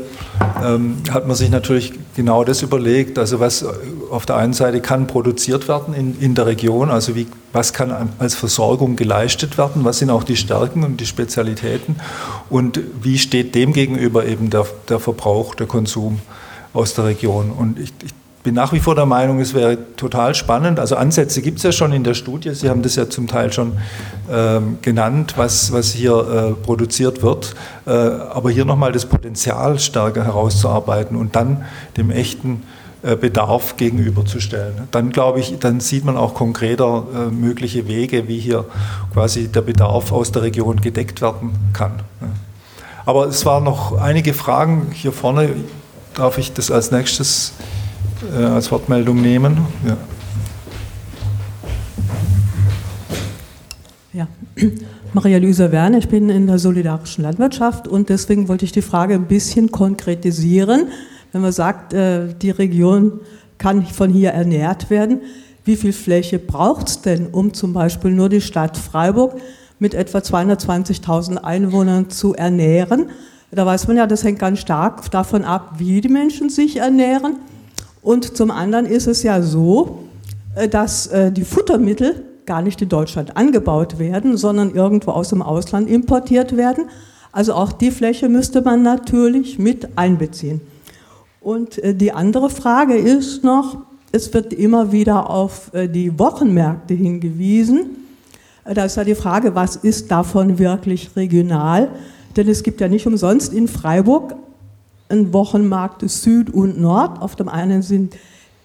ähm, 0.64 0.98
hat 1.12 1.28
man 1.28 1.36
sich 1.36 1.50
natürlich 1.50 1.94
genau 2.16 2.44
das 2.44 2.62
überlegt. 2.62 3.20
Also 3.20 3.40
was 3.40 3.66
auf 4.10 4.26
der 4.26 4.38
einen 4.38 4.54
Seite 4.54 4.80
kann 4.80 5.08
produziert 5.08 5.68
werden 5.68 5.94
in, 5.94 6.20
in 6.20 6.36
der 6.36 6.46
Region, 6.46 6.90
also 6.90 7.16
wie, 7.16 7.28
was 7.52 7.74
kann 7.74 8.10
als 8.20 8.36
Versorgung 8.36 8.96
geleistet 8.96 9.58
werden, 9.58 9.84
was 9.84 10.00
sind 10.00 10.10
auch 10.10 10.24
die 10.24 10.38
Stärken 10.38 10.84
und 10.84 11.02
die 11.02 11.06
Spezialitäten 11.06 11.98
und 12.50 12.80
wie 13.02 13.18
steht 13.18 13.54
dem 13.54 13.74
gegenüber 13.74 14.26
eben 14.26 14.50
der, 14.50 14.66
der 14.88 15.00
Verbrauch, 15.00 15.54
der 15.56 15.68
Konsum 15.68 16.20
aus 16.74 16.94
der 16.94 17.06
Region. 17.06 17.52
Und 17.52 17.80
ich, 17.80 17.92
ich 18.06 18.14
bin 18.48 18.56
nach 18.56 18.72
wie 18.72 18.80
vor 18.80 18.96
der 18.96 19.06
Meinung, 19.06 19.42
es 19.42 19.54
wäre 19.54 19.78
total 19.98 20.34
spannend. 20.34 20.80
Also 20.80 20.96
Ansätze 20.96 21.42
gibt 21.42 21.58
es 21.58 21.64
ja 21.64 21.74
schon 21.74 21.92
in 21.92 22.06
der 22.06 22.14
Studie. 22.14 22.54
Sie 22.54 22.70
haben 22.70 22.82
das 22.82 22.96
ja 22.96 23.10
zum 23.10 23.28
Teil 23.28 23.52
schon 23.52 23.74
ähm, 24.32 24.78
genannt, 24.82 25.34
was, 25.36 25.74
was 25.74 25.92
hier 25.92 26.14
äh, 26.16 26.54
produziert 26.54 27.22
wird. 27.22 27.56
Äh, 27.86 27.92
aber 27.92 28.50
hier 28.50 28.64
nochmal 28.64 28.94
das 28.94 29.06
Potenzial 29.06 29.80
stärker 29.80 30.24
herauszuarbeiten 30.24 31.18
und 31.18 31.36
dann 31.36 31.66
dem 31.98 32.10
echten 32.10 32.64
äh, 33.04 33.18
Bedarf 33.18 33.76
gegenüberzustellen. 33.76 34.88
Dann 34.92 35.10
glaube 35.10 35.42
ich, 35.42 35.60
dann 35.60 35.82
sieht 35.82 36.06
man 36.06 36.16
auch 36.16 36.34
konkreter 36.34 37.04
äh, 37.14 37.30
mögliche 37.30 37.86
Wege, 37.90 38.30
wie 38.30 38.40
hier 38.40 38.64
quasi 39.12 39.50
der 39.50 39.64
Bedarf 39.64 40.14
aus 40.14 40.32
der 40.32 40.44
Region 40.44 40.80
gedeckt 40.80 41.22
werden 41.22 41.52
kann. 41.74 42.00
Aber 43.06 43.26
es 43.26 43.46
waren 43.46 43.66
noch 43.66 44.00
einige 44.00 44.34
Fragen 44.34 44.88
hier 44.94 45.12
vorne. 45.12 45.50
Darf 46.14 46.38
ich 46.38 46.54
das 46.54 46.72
als 46.72 46.92
nächstes 46.92 47.52
äh, 48.24 48.44
als 48.44 48.72
Wortmeldung 48.72 49.22
nehmen. 49.22 49.58
Ja. 49.86 49.98
ja. 54.14 54.28
Maria 55.14 55.38
Luisa 55.38 55.72
Werner, 55.72 56.00
ich 56.00 56.10
bin 56.10 56.30
in 56.30 56.48
der 56.48 56.60
solidarischen 56.60 57.24
Landwirtschaft 57.24 57.88
und 57.88 58.10
deswegen 58.10 58.48
wollte 58.48 58.66
ich 58.66 58.72
die 58.72 58.82
Frage 58.82 59.14
ein 59.14 59.26
bisschen 59.26 59.72
konkretisieren. 59.72 60.90
Wenn 61.32 61.42
man 61.42 61.52
sagt, 61.52 61.94
äh, 61.94 62.34
die 62.34 62.52
Region 62.52 63.22
kann 63.58 63.86
von 63.86 64.10
hier 64.10 64.32
ernährt 64.32 64.90
werden, 64.90 65.22
wie 65.64 65.76
viel 65.76 65.94
Fläche 65.94 66.40
braucht 66.40 66.88
es 66.88 67.02
denn, 67.02 67.28
um 67.28 67.54
zum 67.54 67.74
Beispiel 67.74 68.12
nur 68.12 68.30
die 68.30 68.42
Stadt 68.42 68.78
Freiburg 68.78 69.36
mit 69.80 69.94
etwa 69.94 70.20
220.000 70.20 71.38
Einwohnern 71.38 72.10
zu 72.10 72.34
ernähren? 72.34 73.10
Da 73.52 73.66
weiß 73.66 73.88
man 73.88 73.98
ja, 73.98 74.08
das 74.08 74.24
hängt 74.24 74.40
ganz 74.40 74.60
stark 74.60 75.10
davon 75.12 75.44
ab, 75.44 75.76
wie 75.78 76.02
die 76.02 76.10
Menschen 76.10 76.50
sich 76.50 76.78
ernähren 76.78 77.38
und 78.08 78.38
zum 78.38 78.52
anderen 78.52 78.86
ist 78.86 79.06
es 79.06 79.22
ja 79.22 79.42
so, 79.42 80.00
äh, 80.56 80.70
dass 80.70 81.08
äh, 81.08 81.30
die 81.30 81.44
Futtermittel 81.44 82.24
gar 82.46 82.62
nicht 82.62 82.82
in 82.82 82.88
Deutschland 82.88 83.36
angebaut 83.36 84.00
werden, 84.00 84.38
sondern 84.38 84.74
irgendwo 84.74 85.12
aus 85.12 85.28
dem 85.28 85.42
Ausland 85.42 85.90
importiert 85.90 86.56
werden. 86.56 86.86
Also 87.34 87.54
auch 87.54 87.74
die 87.74 87.92
Fläche 87.92 88.30
müsste 88.30 88.62
man 88.62 88.82
natürlich 88.82 89.60
mit 89.60 89.98
einbeziehen. 89.98 90.62
Und 91.42 91.80
äh, 91.80 91.94
die 91.94 92.14
andere 92.14 92.50
Frage 92.50 92.96
ist 92.96 93.44
noch, 93.44 93.80
es 94.14 94.34
wird 94.34 94.54
immer 94.54 94.94
wieder 94.94 95.30
auf 95.30 95.70
die 95.74 96.18
Wochenmärkte 96.18 96.94
hingewiesen. 96.94 98.06
Da 98.64 98.86
ist 98.86 98.96
ja 98.96 99.04
die 99.04 99.16
Frage, 99.16 99.54
was 99.54 99.76
ist 99.76 100.10
davon 100.10 100.60
wirklich 100.60 101.10
regional? 101.18 101.90
Denn 102.38 102.48
es 102.48 102.64
gibt 102.64 102.80
ja 102.80 102.88
nicht 102.88 103.06
umsonst 103.06 103.54
in 103.54 103.68
Freiburg 103.68 104.34
ein 105.10 105.34
Wochenmarkt 105.34 106.08
Süd 106.10 106.54
und 106.54 106.80
Nord. 106.80 107.22
Auf 107.22 107.36
dem 107.36 107.50
einen 107.50 107.82
sind 107.82 108.16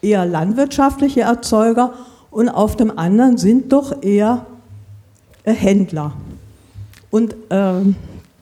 eher 0.01 0.25
landwirtschaftliche 0.25 1.21
Erzeuger 1.21 1.93
und 2.31 2.49
auf 2.49 2.75
dem 2.75 2.97
anderen 2.97 3.37
sind 3.37 3.71
doch 3.71 4.03
eher 4.03 4.45
äh, 5.43 5.53
Händler. 5.53 6.13
Und 7.11 7.35
äh, 7.49 7.73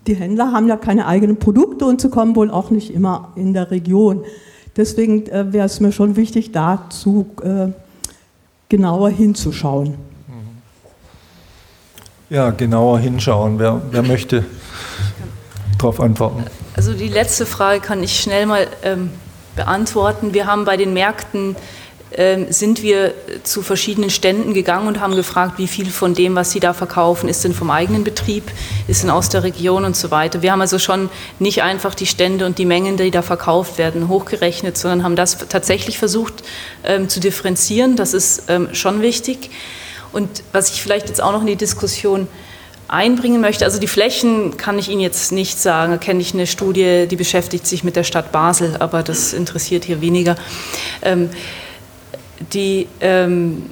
die 0.07 0.15
Händler 0.15 0.51
haben 0.51 0.67
ja 0.67 0.77
keine 0.77 1.05
eigenen 1.05 1.37
Produkte 1.37 1.85
und 1.85 2.01
sie 2.01 2.09
kommen 2.09 2.35
wohl 2.35 2.49
auch 2.49 2.71
nicht 2.71 2.93
immer 2.93 3.29
in 3.35 3.53
der 3.53 3.69
Region. 3.69 4.23
Deswegen 4.75 5.27
äh, 5.27 5.51
wäre 5.51 5.65
es 5.65 5.79
mir 5.79 5.91
schon 5.91 6.15
wichtig, 6.15 6.51
dazu 6.51 7.27
äh, 7.43 7.67
genauer 8.69 9.09
hinzuschauen. 9.09 9.95
Ja, 12.29 12.51
genauer 12.51 12.99
hinschauen. 12.99 13.59
Wer, 13.59 13.81
wer 13.91 14.03
möchte 14.03 14.45
darauf 15.77 15.99
antworten. 15.99 16.45
Also 16.75 16.93
die 16.93 17.09
letzte 17.09 17.45
Frage 17.45 17.81
kann 17.81 18.01
ich 18.01 18.19
schnell 18.19 18.45
mal 18.45 18.67
ähm, 18.83 19.11
beantworten. 19.55 20.33
Wir 20.33 20.47
haben 20.47 20.63
bei 20.63 20.77
den 20.77 20.93
Märkten 20.93 21.55
ähm, 22.13 22.47
sind 22.49 22.81
wir 22.81 23.13
zu 23.43 23.61
verschiedenen 23.61 24.09
Ständen 24.09 24.53
gegangen 24.53 24.87
und 24.87 24.99
haben 24.99 25.15
gefragt, 25.15 25.57
wie 25.57 25.67
viel 25.67 25.89
von 25.89 26.13
dem, 26.13 26.35
was 26.35 26.51
sie 26.51 26.59
da 26.59 26.73
verkaufen, 26.73 27.29
ist 27.29 27.43
denn 27.43 27.53
vom 27.53 27.71
eigenen 27.71 28.03
Betrieb, 28.03 28.51
ist 28.87 29.03
denn 29.03 29.09
aus 29.09 29.29
der 29.29 29.43
Region 29.43 29.85
und 29.85 29.95
so 29.95 30.11
weiter. 30.11 30.41
Wir 30.41 30.51
haben 30.51 30.61
also 30.61 30.77
schon 30.77 31.09
nicht 31.39 31.63
einfach 31.63 31.95
die 31.95 32.05
Stände 32.05 32.45
und 32.45 32.57
die 32.57 32.65
Mengen, 32.65 32.97
die 32.97 33.11
da 33.11 33.21
verkauft 33.21 33.77
werden, 33.77 34.09
hochgerechnet, 34.09 34.77
sondern 34.77 35.03
haben 35.03 35.15
das 35.15 35.37
tatsächlich 35.47 35.99
versucht 35.99 36.43
ähm, 36.83 37.07
zu 37.07 37.21
differenzieren. 37.21 37.95
Das 37.95 38.13
ist 38.13 38.43
ähm, 38.49 38.69
schon 38.73 39.01
wichtig. 39.01 39.49
Und 40.11 40.43
was 40.51 40.73
ich 40.73 40.81
vielleicht 40.81 41.07
jetzt 41.07 41.21
auch 41.21 41.31
noch 41.31 41.41
in 41.41 41.47
die 41.47 41.55
Diskussion 41.55 42.27
einbringen 42.91 43.41
möchte. 43.41 43.65
Also 43.65 43.79
die 43.79 43.87
Flächen 43.87 44.57
kann 44.57 44.77
ich 44.77 44.89
Ihnen 44.89 45.01
jetzt 45.01 45.31
nicht 45.31 45.59
sagen. 45.59 45.91
Da 45.91 45.97
kenne 45.97 46.21
ich 46.21 46.33
eine 46.33 46.45
Studie, 46.45 47.07
die 47.09 47.15
beschäftigt 47.15 47.65
sich 47.65 47.83
mit 47.83 47.95
der 47.95 48.03
Stadt 48.03 48.31
Basel, 48.31 48.75
aber 48.79 49.01
das 49.01 49.33
interessiert 49.33 49.85
hier 49.85 50.01
weniger. 50.01 50.35
Ähm, 51.01 51.29
die, 52.53 52.87
ähm, 52.99 53.69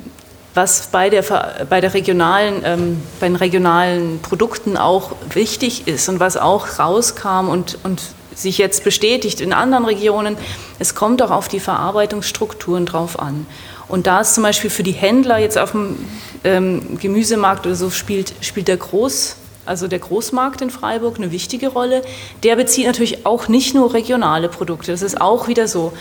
was 0.53 0.88
bei 0.88 1.09
der, 1.09 1.24
bei, 1.70 1.82
der 1.82 1.93
regionalen, 1.93 2.61
ähm, 2.63 3.01
bei 3.20 3.28
den 3.28 3.36
regionalen 3.36 4.20
Produkten 4.22 4.78
auch 4.78 5.11
wichtig 5.34 5.88
ist 5.88 6.09
und 6.09 6.20
was 6.20 6.38
auch 6.38 6.80
rauskam 6.80 7.49
und, 7.49 7.78
und 7.84 8.01
sich 8.34 8.57
jetzt 8.57 8.84
bestätigt 8.84 9.41
in 9.41 9.53
anderen 9.53 9.86
Regionen, 9.86 10.38
es 10.80 10.95
kommt 10.95 11.22
auch 11.22 11.32
auf 11.32 11.47
die 11.47 11.59
Verarbeitungsstrukturen 11.59 12.86
drauf 12.86 13.20
an. 13.20 13.45
Und 13.89 14.05
da 14.07 14.21
ist 14.21 14.35
zum 14.35 14.43
Beispiel 14.43 14.69
für 14.69 14.83
die 14.83 14.91
Händler 14.91 15.39
jetzt 15.39 15.57
auf 15.57 15.71
dem 15.71 15.97
ähm, 16.43 16.97
Gemüsemarkt 16.99 17.65
oder 17.65 17.75
so 17.75 17.89
spielt, 17.89 18.33
spielt 18.39 18.67
der 18.67 18.77
Groß, 18.77 19.35
also 19.65 19.87
der 19.87 19.99
Großmarkt 19.99 20.61
in 20.61 20.69
Freiburg, 20.69 21.17
eine 21.17 21.31
wichtige 21.31 21.69
Rolle. 21.69 22.03
Der 22.43 22.55
bezieht 22.55 22.85
natürlich 22.85 23.25
auch 23.25 23.47
nicht 23.47 23.73
nur 23.73 23.93
regionale 23.93 24.47
Produkte, 24.47 24.91
das 24.91 25.01
ist 25.01 25.19
auch 25.19 25.47
wieder 25.47 25.67
so. 25.67 25.91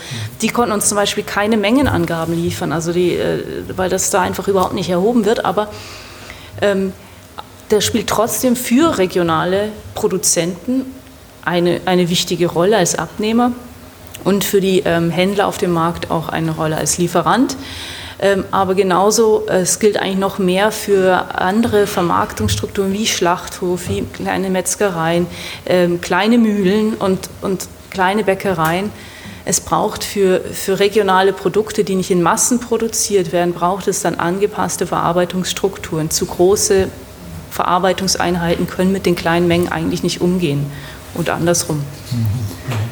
Die 0.41 0.49
konnten 0.49 0.71
uns 0.71 0.87
zum 0.87 0.95
Beispiel 0.95 1.23
keine 1.23 1.57
Mengenangaben 1.57 2.35
liefern, 2.35 2.71
also 2.71 2.93
die, 2.93 3.15
äh, 3.15 3.43
weil 3.75 3.89
das 3.89 4.11
da 4.11 4.21
einfach 4.21 4.47
überhaupt 4.47 4.75
nicht 4.75 4.89
erhoben 4.89 5.25
wird, 5.25 5.43
aber 5.43 5.69
ähm, 6.61 6.93
der 7.71 7.81
spielt 7.81 8.07
trotzdem 8.07 8.55
für 8.55 8.97
regionale 8.97 9.69
Produzenten 9.95 10.85
eine, 11.43 11.81
eine 11.85 12.09
wichtige 12.09 12.47
Rolle 12.47 12.77
als 12.77 12.95
Abnehmer 12.95 13.51
und 14.23 14.43
für 14.43 14.61
die 14.61 14.83
ähm, 14.85 15.09
Händler 15.09 15.47
auf 15.47 15.57
dem 15.57 15.71
Markt 15.71 16.11
auch 16.11 16.29
eine 16.29 16.51
Rolle 16.51 16.77
als 16.77 16.97
Lieferant. 16.97 17.55
Ähm, 18.21 18.43
aber 18.51 18.75
genauso, 18.75 19.45
äh, 19.47 19.61
es 19.61 19.79
gilt 19.79 19.97
eigentlich 19.97 20.17
noch 20.17 20.39
mehr 20.39 20.71
für 20.71 21.35
andere 21.35 21.87
Vermarktungsstrukturen 21.87 22.91
wie 22.91 23.07
Schlachthof, 23.07 23.87
wie 23.87 24.01
kleine 24.01 24.49
Metzgereien, 24.49 25.25
ähm, 25.65 26.01
kleine 26.01 26.37
Mühlen 26.37 26.95
und, 26.95 27.29
und 27.41 27.67
kleine 27.89 28.25
Bäckereien. 28.25 28.91
Es 29.45 29.61
braucht 29.61 30.03
für, 30.03 30.41
für 30.41 30.79
regionale 30.79 31.31
Produkte, 31.31 31.83
die 31.85 31.95
nicht 31.95 32.11
in 32.11 32.21
Massen 32.21 32.59
produziert 32.59 33.31
werden, 33.31 33.53
braucht 33.53 33.87
es 33.87 34.01
dann 34.01 34.15
angepasste 34.15 34.85
Verarbeitungsstrukturen. 34.85 36.09
Zu 36.09 36.25
große 36.25 36.89
Verarbeitungseinheiten 37.49 38.67
können 38.67 38.91
mit 38.91 39.05
den 39.05 39.15
kleinen 39.15 39.47
Mengen 39.47 39.69
eigentlich 39.71 40.03
nicht 40.03 40.19
umgehen 40.19 40.69
und 41.15 41.29
andersrum. 41.29 41.77
Mhm. 41.77 42.88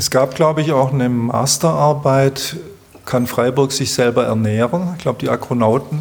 Es 0.00 0.10
gab, 0.10 0.34
glaube 0.34 0.62
ich, 0.62 0.72
auch 0.72 0.94
eine 0.94 1.10
Masterarbeit, 1.10 2.56
kann 3.04 3.26
Freiburg 3.26 3.70
sich 3.70 3.92
selber 3.92 4.24
ernähren? 4.24 4.94
Ich 4.96 5.02
glaube, 5.02 5.18
die 5.20 5.28
Akronauten 5.28 6.00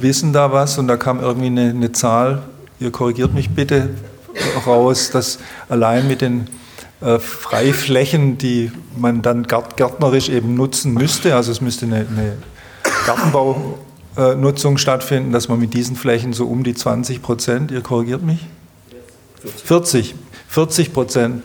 wissen 0.00 0.32
da 0.32 0.52
was 0.52 0.78
und 0.78 0.86
da 0.86 0.96
kam 0.96 1.18
irgendwie 1.18 1.48
eine, 1.48 1.70
eine 1.70 1.90
Zahl, 1.90 2.42
ihr 2.78 2.92
korrigiert 2.92 3.34
mich 3.34 3.50
bitte, 3.50 3.90
raus, 4.64 5.10
dass 5.10 5.40
allein 5.68 6.06
mit 6.06 6.20
den 6.20 6.48
äh, 7.00 7.18
Freiflächen, 7.18 8.38
die 8.38 8.70
man 8.96 9.20
dann 9.20 9.48
gärtnerisch 9.48 10.28
eben 10.28 10.54
nutzen 10.54 10.94
müsste, 10.94 11.34
also 11.34 11.50
es 11.50 11.60
müsste 11.60 11.86
eine, 11.86 12.06
eine 12.06 12.36
Gartenbaunutzung 13.04 14.76
äh, 14.76 14.78
stattfinden, 14.78 15.32
dass 15.32 15.48
man 15.48 15.58
mit 15.58 15.74
diesen 15.74 15.96
Flächen 15.96 16.34
so 16.34 16.46
um 16.46 16.62
die 16.62 16.74
20 16.74 17.20
Prozent, 17.20 17.72
ihr 17.72 17.80
korrigiert 17.80 18.22
mich? 18.22 18.46
40, 19.64 20.14
40 20.46 20.92
Prozent 20.92 21.42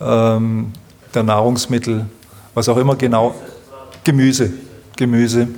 ähm, 0.00 0.72
der 1.14 1.22
Nahrungsmittel, 1.22 2.06
was 2.54 2.68
auch 2.68 2.76
immer 2.76 2.96
genau, 2.96 3.34
Gemüse, 4.04 4.52
Gemüse, 4.96 5.48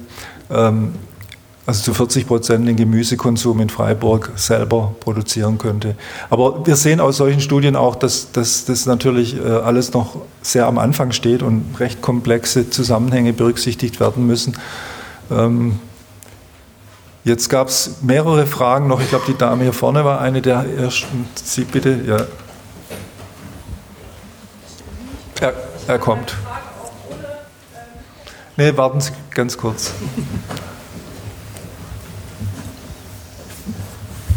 ähm, 0.51 0.93
also 1.67 1.83
zu 1.83 1.95
40 1.95 2.29
Prozent 2.29 2.69
den 2.69 2.77
Gemüsekonsum 2.77 3.61
in 3.61 3.69
Freiburg 3.69 4.31
selber 4.37 4.95
produzieren 5.01 5.59
könnte. 5.59 5.97
Aber 6.31 6.65
wir 6.65 6.77
sehen 6.77 7.01
aus 7.01 7.17
solchen 7.17 7.41
Studien 7.41 7.75
auch, 7.75 7.97
dass, 7.97 8.31
das 8.31 8.87
natürlich 8.87 9.37
äh, 9.37 9.43
alles 9.43 9.93
noch 9.93 10.17
sehr 10.43 10.67
am 10.67 10.79
Anfang 10.79 11.11
steht 11.11 11.43
und 11.43 11.65
recht 11.81 12.01
komplexe 12.03 12.71
Zusammenhänge 12.71 13.33
berücksichtigt 13.33 13.99
werden 13.99 14.29
müssen. 14.29 14.57
Ähm, 15.29 15.81
jetzt 17.25 17.49
gab 17.49 17.67
es 17.67 17.97
mehrere 18.03 18.47
Fragen 18.47 18.87
noch. 18.87 19.01
Ich 19.01 19.09
glaube, 19.09 19.25
die 19.27 19.37
Dame 19.37 19.65
hier 19.65 19.73
vorne 19.73 20.05
war 20.05 20.21
eine 20.21 20.41
der 20.41 20.65
ersten. 20.79 21.27
Sie 21.35 21.65
bitte, 21.65 21.99
ja. 22.07 22.27
Er, 25.89 25.99
kommt. 25.99 26.35
Nee, 28.57 28.77
warten 28.77 29.01
Sie 29.01 29.13
ganz 29.31 29.57
kurz. 29.57 29.93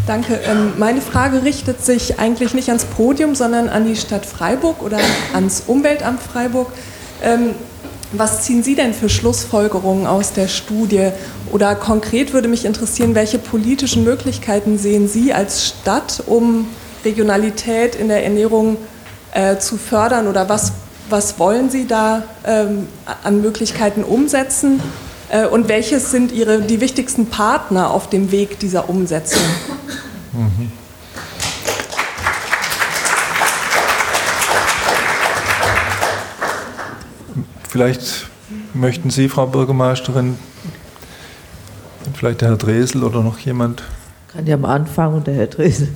Danke. 0.05 0.39
Ähm, 0.45 0.73
meine 0.77 1.01
Frage 1.01 1.43
richtet 1.43 1.83
sich 1.83 2.19
eigentlich 2.19 2.53
nicht 2.53 2.69
ans 2.69 2.85
Podium, 2.85 3.35
sondern 3.35 3.69
an 3.69 3.85
die 3.85 3.95
Stadt 3.95 4.25
Freiburg 4.25 4.81
oder 4.81 4.97
ans 5.33 5.63
Umweltamt 5.65 6.21
Freiburg. 6.21 6.71
Ähm, 7.23 7.55
was 8.11 8.43
ziehen 8.43 8.63
Sie 8.63 8.75
denn 8.75 8.93
für 8.93 9.07
Schlussfolgerungen 9.07 10.07
aus 10.07 10.33
der 10.33 10.47
Studie? 10.47 11.11
Oder 11.51 11.75
konkret 11.75 12.33
würde 12.33 12.47
mich 12.47 12.65
interessieren, 12.65 13.13
welche 13.15 13.37
politischen 13.37 14.03
Möglichkeiten 14.03 14.77
sehen 14.79 15.07
Sie 15.07 15.31
als 15.31 15.67
Stadt, 15.67 16.23
um 16.25 16.67
Regionalität 17.05 17.95
in 17.95 18.07
der 18.07 18.23
Ernährung 18.23 18.77
äh, 19.31 19.57
zu 19.57 19.77
fördern? 19.77 20.27
Oder 20.27 20.49
was 20.49 20.73
was 21.11 21.39
wollen 21.39 21.69
Sie 21.69 21.87
da 21.87 22.23
ähm, 22.45 22.87
an 23.23 23.41
Möglichkeiten 23.41 24.03
umsetzen 24.03 24.81
äh, 25.29 25.45
und 25.45 25.67
welches 25.67 26.11
sind 26.11 26.31
Ihre, 26.31 26.61
die 26.61 26.81
wichtigsten 26.81 27.27
Partner 27.27 27.91
auf 27.91 28.09
dem 28.09 28.31
Weg 28.31 28.59
dieser 28.59 28.89
Umsetzung? 28.89 29.41
Mhm. 30.33 30.71
Vielleicht 37.67 38.27
möchten 38.73 39.11
Sie, 39.11 39.29
Frau 39.29 39.45
Bürgermeisterin, 39.45 40.37
vielleicht 42.15 42.41
der 42.41 42.49
Herr 42.49 42.57
Dresel 42.57 43.03
oder 43.03 43.21
noch 43.21 43.37
jemand? 43.39 43.83
Kann 44.27 44.47
ja 44.47 44.55
am 44.55 44.65
Anfang 44.65 45.13
und 45.13 45.27
der 45.27 45.35
Herr 45.35 45.47
Dresel 45.47 45.89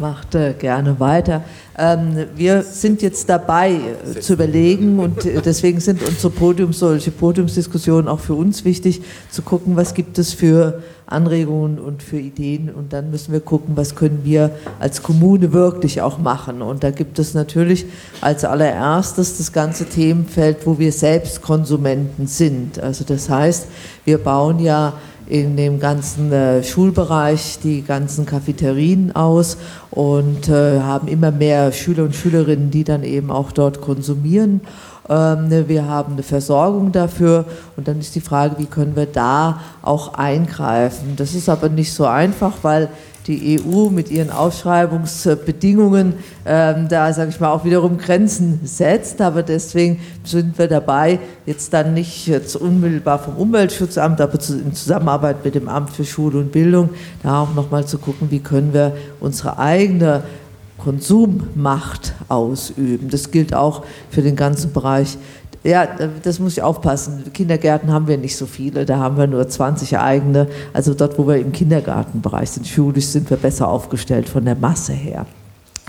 macht 0.00 0.34
äh, 0.34 0.54
gerne 0.58 0.98
weiter. 0.98 1.42
Ähm, 1.78 2.26
wir 2.34 2.62
sind 2.62 3.02
jetzt 3.02 3.28
dabei 3.28 3.72
äh, 3.72 4.20
zu 4.20 4.32
überlegen 4.32 4.98
und 4.98 5.24
äh, 5.24 5.40
deswegen 5.40 5.80
sind 5.80 6.02
unsere 6.02 6.30
Podiums, 6.30 6.80
solche 6.80 7.10
Podiumsdiskussionen 7.10 8.08
auch 8.08 8.20
für 8.20 8.34
uns 8.34 8.64
wichtig, 8.64 9.02
zu 9.30 9.42
gucken, 9.42 9.76
was 9.76 9.94
gibt 9.94 10.18
es 10.18 10.32
für 10.32 10.82
Anregungen 11.06 11.78
und 11.78 12.02
für 12.02 12.18
Ideen 12.18 12.70
und 12.70 12.92
dann 12.92 13.10
müssen 13.10 13.32
wir 13.32 13.40
gucken, 13.40 13.76
was 13.76 13.96
können 13.96 14.20
wir 14.22 14.50
als 14.78 15.02
Kommune 15.02 15.52
wirklich 15.52 16.02
auch 16.02 16.18
machen. 16.18 16.62
Und 16.62 16.84
da 16.84 16.90
gibt 16.90 17.18
es 17.18 17.34
natürlich 17.34 17.86
als 18.20 18.44
allererstes 18.44 19.38
das 19.38 19.52
ganze 19.52 19.86
Themenfeld, 19.86 20.66
wo 20.66 20.78
wir 20.78 20.92
selbst 20.92 21.42
Konsumenten 21.42 22.26
sind. 22.26 22.78
Also 22.78 23.04
das 23.04 23.28
heißt, 23.28 23.66
wir 24.04 24.18
bauen 24.18 24.60
ja 24.60 24.94
in 25.30 25.56
dem 25.56 25.78
ganzen 25.78 26.32
äh, 26.32 26.64
Schulbereich 26.64 27.60
die 27.62 27.82
ganzen 27.82 28.26
Cafeterien 28.26 29.14
aus 29.14 29.58
und 29.92 30.48
äh, 30.48 30.80
haben 30.80 31.06
immer 31.06 31.30
mehr 31.30 31.70
Schüler 31.70 32.02
und 32.02 32.16
Schülerinnen, 32.16 32.72
die 32.72 32.82
dann 32.82 33.04
eben 33.04 33.30
auch 33.30 33.52
dort 33.52 33.80
konsumieren. 33.80 34.60
Ähm, 35.08 35.48
ne, 35.48 35.68
wir 35.68 35.86
haben 35.86 36.14
eine 36.14 36.24
Versorgung 36.24 36.90
dafür 36.90 37.44
und 37.76 37.86
dann 37.86 38.00
ist 38.00 38.16
die 38.16 38.20
Frage, 38.20 38.56
wie 38.58 38.66
können 38.66 38.96
wir 38.96 39.06
da 39.06 39.60
auch 39.82 40.14
eingreifen. 40.14 41.14
Das 41.16 41.34
ist 41.34 41.48
aber 41.48 41.68
nicht 41.68 41.92
so 41.92 42.06
einfach, 42.06 42.54
weil 42.62 42.88
die 43.30 43.60
EU 43.60 43.90
mit 43.90 44.10
ihren 44.10 44.30
Ausschreibungsbedingungen 44.30 46.14
ähm, 46.44 46.88
da, 46.88 47.12
sage 47.12 47.30
ich 47.30 47.38
mal, 47.38 47.52
auch 47.52 47.64
wiederum 47.64 47.96
Grenzen 47.96 48.60
setzt. 48.64 49.20
Aber 49.20 49.44
deswegen 49.44 50.00
sind 50.24 50.58
wir 50.58 50.66
dabei, 50.66 51.20
jetzt 51.46 51.72
dann 51.72 51.94
nicht 51.94 52.26
jetzt 52.26 52.56
unmittelbar 52.56 53.20
vom 53.20 53.36
Umweltschutzamt, 53.36 54.20
aber 54.20 54.34
in 54.34 54.74
Zusammenarbeit 54.74 55.44
mit 55.44 55.54
dem 55.54 55.68
Amt 55.68 55.90
für 55.90 56.04
Schule 56.04 56.38
und 56.38 56.50
Bildung, 56.50 56.90
da 57.22 57.42
auch 57.42 57.54
nochmal 57.54 57.86
zu 57.86 57.98
gucken, 57.98 58.30
wie 58.30 58.40
können 58.40 58.74
wir 58.74 58.96
unsere 59.20 59.58
eigene 59.58 60.24
Konsummacht 60.78 62.14
ausüben. 62.28 63.10
Das 63.10 63.30
gilt 63.30 63.54
auch 63.54 63.84
für 64.10 64.22
den 64.22 64.34
ganzen 64.34 64.72
Bereich 64.72 65.18
Ja, 65.62 65.86
das 66.22 66.38
muss 66.38 66.54
ich 66.54 66.62
aufpassen. 66.62 67.32
Kindergärten 67.34 67.92
haben 67.92 68.08
wir 68.08 68.16
nicht 68.16 68.36
so 68.36 68.46
viele, 68.46 68.86
da 68.86 68.96
haben 68.96 69.18
wir 69.18 69.26
nur 69.26 69.46
20 69.46 69.98
eigene. 69.98 70.48
Also 70.72 70.94
dort, 70.94 71.18
wo 71.18 71.28
wir 71.28 71.36
im 71.36 71.52
Kindergartenbereich 71.52 72.50
sind, 72.50 72.66
schulisch 72.66 73.06
sind 73.06 73.28
wir 73.28 73.36
besser 73.36 73.68
aufgestellt 73.68 74.28
von 74.28 74.44
der 74.46 74.54
Masse 74.56 74.94
her. 74.94 75.26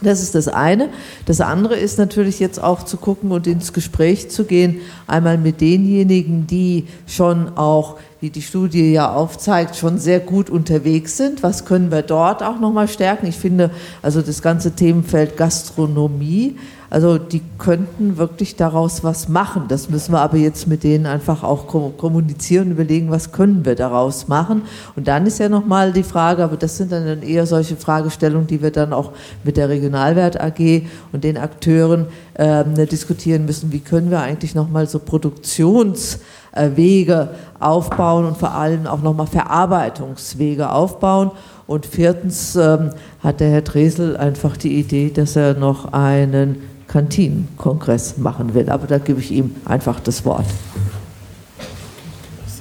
Das 0.03 0.23
ist 0.23 0.33
das 0.33 0.47
eine. 0.47 0.89
Das 1.25 1.41
andere 1.41 1.75
ist 1.75 1.99
natürlich 1.99 2.39
jetzt 2.39 2.61
auch 2.61 2.83
zu 2.83 2.97
gucken 2.97 3.31
und 3.31 3.45
ins 3.45 3.71
Gespräch 3.71 4.31
zu 4.31 4.45
gehen, 4.45 4.81
einmal 5.05 5.37
mit 5.37 5.61
denjenigen, 5.61 6.47
die 6.47 6.87
schon 7.05 7.55
auch, 7.55 7.97
wie 8.19 8.31
die 8.31 8.41
Studie 8.41 8.91
ja 8.91 9.13
aufzeigt, 9.13 9.75
schon 9.75 9.99
sehr 9.99 10.19
gut 10.19 10.49
unterwegs 10.49 11.17
sind. 11.17 11.43
Was 11.43 11.65
können 11.65 11.91
wir 11.91 12.01
dort 12.01 12.41
auch 12.41 12.59
nochmal 12.59 12.87
stärken? 12.87 13.27
Ich 13.27 13.37
finde, 13.37 13.69
also 14.01 14.21
das 14.23 14.41
ganze 14.41 14.71
Themenfeld 14.71 15.37
Gastronomie, 15.37 16.57
also 16.91 17.17
die 17.17 17.41
könnten 17.57 18.17
wirklich 18.17 18.57
daraus 18.57 19.01
was 19.01 19.29
machen. 19.29 19.63
Das 19.69 19.89
müssen 19.89 20.11
wir 20.11 20.19
aber 20.19 20.35
jetzt 20.35 20.67
mit 20.67 20.83
denen 20.83 21.05
einfach 21.05 21.41
auch 21.41 21.65
kommunizieren 21.97 22.65
und 22.65 22.71
überlegen, 22.73 23.09
was 23.09 23.31
können 23.31 23.63
wir 23.63 23.75
daraus 23.75 24.27
machen. 24.27 24.63
Und 24.97 25.07
dann 25.07 25.25
ist 25.25 25.39
ja 25.39 25.47
nochmal 25.47 25.93
die 25.93 26.03
Frage, 26.03 26.43
aber 26.43 26.57
das 26.57 26.75
sind 26.75 26.91
dann 26.91 27.23
eher 27.23 27.45
solche 27.45 27.77
Fragestellungen, 27.77 28.45
die 28.45 28.61
wir 28.61 28.71
dann 28.71 28.91
auch 28.91 29.13
mit 29.45 29.55
der 29.55 29.69
Regionalwert 29.69 30.41
AG 30.41 30.81
und 31.13 31.23
den 31.23 31.37
Akteuren 31.37 32.07
äh, 32.33 32.65
diskutieren 32.85 33.45
müssen. 33.45 33.71
Wie 33.71 33.79
können 33.79 34.11
wir 34.11 34.19
eigentlich 34.19 34.53
nochmal 34.53 34.85
so 34.85 34.99
Produktionswege 34.99 37.29
aufbauen 37.57 38.25
und 38.25 38.35
vor 38.35 38.53
allem 38.53 38.85
auch 38.85 39.01
nochmal 39.01 39.27
Verarbeitungswege 39.27 40.69
aufbauen. 40.69 41.31
Und 41.67 41.85
viertens 41.85 42.57
ähm, 42.57 42.89
hat 43.23 43.39
der 43.39 43.49
Herr 43.49 43.61
Dresel 43.61 44.17
einfach 44.17 44.57
die 44.57 44.77
Idee, 44.77 45.09
dass 45.09 45.37
er 45.37 45.53
noch 45.53 45.93
einen 45.93 46.69
Kantinenkongress 46.91 48.17
machen 48.17 48.53
will. 48.53 48.69
Aber 48.69 48.87
da 48.87 48.97
gebe 48.97 49.19
ich 49.19 49.31
ihm 49.31 49.55
einfach 49.65 49.99
das 49.99 50.25
Wort. 50.25 50.45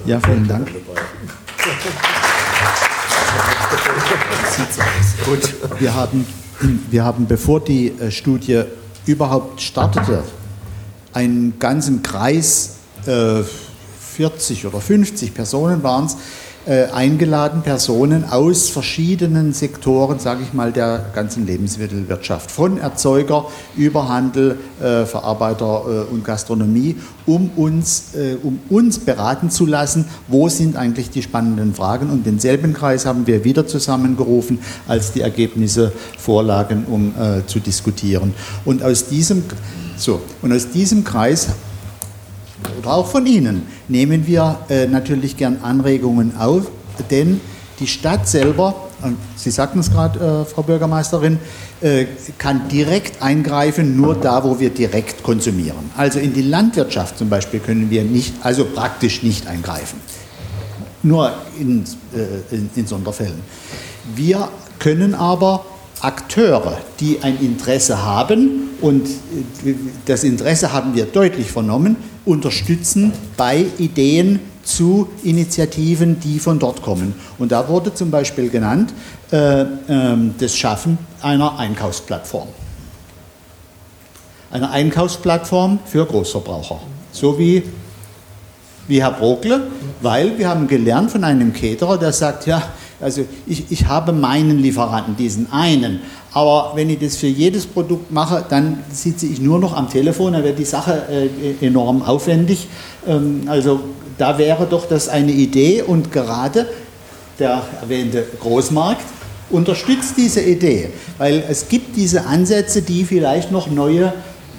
Ja, 0.05 0.19
vielen 0.19 0.47
Dank. 0.47 0.67
Gut, 5.25 5.55
wir 5.79 5.93
haben, 5.93 6.25
wir 6.89 7.03
haben, 7.03 7.27
bevor 7.27 7.59
die 7.59 7.89
äh, 7.89 8.09
Studie 8.09 8.63
überhaupt 9.05 9.61
startete, 9.61 10.23
einen 11.13 11.59
ganzen 11.59 12.01
Kreis, 12.01 12.77
äh, 13.05 13.43
40 13.99 14.65
oder 14.65 14.81
50 14.81 15.33
Personen 15.33 15.83
waren 15.83 16.05
es, 16.05 16.17
äh, 16.65 16.85
eingeladen 16.91 17.61
Personen 17.63 18.25
aus 18.25 18.69
verschiedenen 18.69 19.53
Sektoren, 19.53 20.19
sage 20.19 20.43
ich 20.43 20.53
mal, 20.53 20.71
der 20.71 21.05
ganzen 21.13 21.45
Lebensmittelwirtschaft, 21.45 22.51
von 22.51 22.77
Erzeuger 22.77 23.47
über 23.75 24.09
Handel, 24.09 24.57
äh, 24.79 25.05
Verarbeiter 25.05 25.83
äh, 26.09 26.13
und 26.13 26.23
Gastronomie, 26.23 26.97
um 27.25 27.49
uns, 27.55 28.13
äh, 28.15 28.37
um 28.41 28.59
uns 28.69 28.99
beraten 28.99 29.49
zu 29.49 29.65
lassen, 29.65 30.05
wo 30.27 30.49
sind 30.49 30.75
eigentlich 30.75 31.09
die 31.09 31.23
spannenden 31.23 31.73
Fragen. 31.73 32.09
Und 32.09 32.25
denselben 32.25 32.73
Kreis 32.73 33.05
haben 33.05 33.25
wir 33.27 33.43
wieder 33.43 33.65
zusammengerufen, 33.65 34.59
als 34.87 35.13
die 35.13 35.21
Ergebnisse 35.21 35.91
vorlagen, 36.17 36.85
um 36.89 37.13
äh, 37.19 37.45
zu 37.47 37.59
diskutieren. 37.59 38.33
Und 38.65 38.83
aus 38.83 39.07
diesem, 39.07 39.43
so, 39.97 40.21
und 40.41 40.53
aus 40.53 40.69
diesem 40.69 41.03
Kreis 41.03 41.49
oder 42.79 42.93
auch 42.93 43.07
von 43.07 43.25
Ihnen 43.25 43.63
nehmen 43.87 44.27
wir 44.27 44.59
äh, 44.69 44.87
natürlich 44.87 45.37
gern 45.37 45.57
Anregungen 45.61 46.35
auf, 46.37 46.67
denn 47.09 47.41
die 47.79 47.87
Stadt 47.87 48.27
selber, 48.27 48.75
Sie 49.35 49.49
sagten 49.49 49.79
es 49.79 49.91
gerade, 49.91 50.43
äh, 50.43 50.45
Frau 50.45 50.61
Bürgermeisterin, 50.61 51.39
äh, 51.81 52.05
kann 52.37 52.67
direkt 52.69 53.21
eingreifen, 53.21 53.97
nur 53.97 54.15
da, 54.15 54.43
wo 54.43 54.59
wir 54.59 54.69
direkt 54.69 55.23
konsumieren. 55.23 55.89
Also 55.97 56.19
in 56.19 56.33
die 56.33 56.43
Landwirtschaft 56.43 57.17
zum 57.17 57.29
Beispiel 57.29 57.59
können 57.59 57.89
wir 57.89 58.03
nicht, 58.03 58.35
also 58.43 58.65
praktisch 58.65 59.23
nicht 59.23 59.47
eingreifen. 59.47 59.99
Nur 61.03 61.31
in, 61.59 61.83
in, 62.51 62.69
in 62.75 62.85
Sonderfällen. 62.85 63.41
Wir 64.15 64.49
können 64.77 65.15
aber 65.15 65.65
Akteure, 66.01 66.77
die 66.99 67.23
ein 67.23 67.39
Interesse 67.39 68.03
haben, 68.03 68.69
und 68.81 69.07
das 70.05 70.23
Interesse 70.23 70.73
haben 70.73 70.95
wir 70.95 71.05
deutlich 71.05 71.51
vernommen, 71.51 71.95
unterstützen 72.25 73.13
bei 73.37 73.65
Ideen 73.77 74.39
zu 74.63 75.09
Initiativen, 75.23 76.19
die 76.19 76.39
von 76.39 76.59
dort 76.59 76.81
kommen. 76.81 77.15
Und 77.39 77.51
da 77.51 77.67
wurde 77.67 77.93
zum 77.93 78.11
Beispiel 78.11 78.49
genannt 78.49 78.93
äh, 79.31 79.61
äh, 79.61 79.67
das 80.37 80.55
Schaffen 80.55 80.97
einer 81.21 81.57
Einkaufsplattform. 81.57 82.47
Eine 84.51 84.69
Einkaufsplattform 84.69 85.79
für 85.85 86.05
Großverbraucher. 86.05 86.79
So 87.11 87.39
wie, 87.39 87.63
wie 88.87 89.01
Herr 89.01 89.13
Brokle, 89.13 89.67
weil 90.01 90.37
wir 90.37 90.49
haben 90.49 90.67
gelernt 90.67 91.11
von 91.11 91.23
einem 91.23 91.53
Caterer, 91.53 91.97
der 91.97 92.13
sagt, 92.13 92.45
ja, 92.47 92.61
also 93.01 93.25
ich, 93.47 93.71
ich 93.71 93.85
habe 93.85 94.11
meinen 94.11 94.59
Lieferanten, 94.59 95.15
diesen 95.15 95.51
einen, 95.51 96.01
aber 96.33 96.73
wenn 96.75 96.89
ich 96.89 96.99
das 96.99 97.17
für 97.17 97.27
jedes 97.27 97.65
Produkt 97.65 98.11
mache, 98.11 98.45
dann 98.47 98.79
sitze 98.91 99.25
ich 99.25 99.41
nur 99.41 99.59
noch 99.59 99.75
am 99.75 99.89
Telefon, 99.89 100.33
dann 100.33 100.43
wird 100.43 100.59
die 100.59 100.65
Sache 100.65 101.03
äh, 101.09 101.65
enorm 101.65 102.01
aufwendig. 102.01 102.67
Ähm, 103.07 103.43
also 103.47 103.81
da 104.17 104.37
wäre 104.37 104.65
doch 104.65 104.87
das 104.87 105.09
eine 105.09 105.31
Idee 105.31 105.81
und 105.81 106.11
gerade 106.11 106.67
der 107.39 107.63
erwähnte 107.81 108.23
Großmarkt 108.39 109.05
unterstützt 109.49 110.13
diese 110.17 110.41
Idee, 110.41 110.89
weil 111.17 111.43
es 111.49 111.67
gibt 111.67 111.95
diese 111.97 112.25
Ansätze, 112.25 112.81
die 112.81 113.03
vielleicht 113.03 113.51
noch 113.51 113.69
neue 113.69 114.13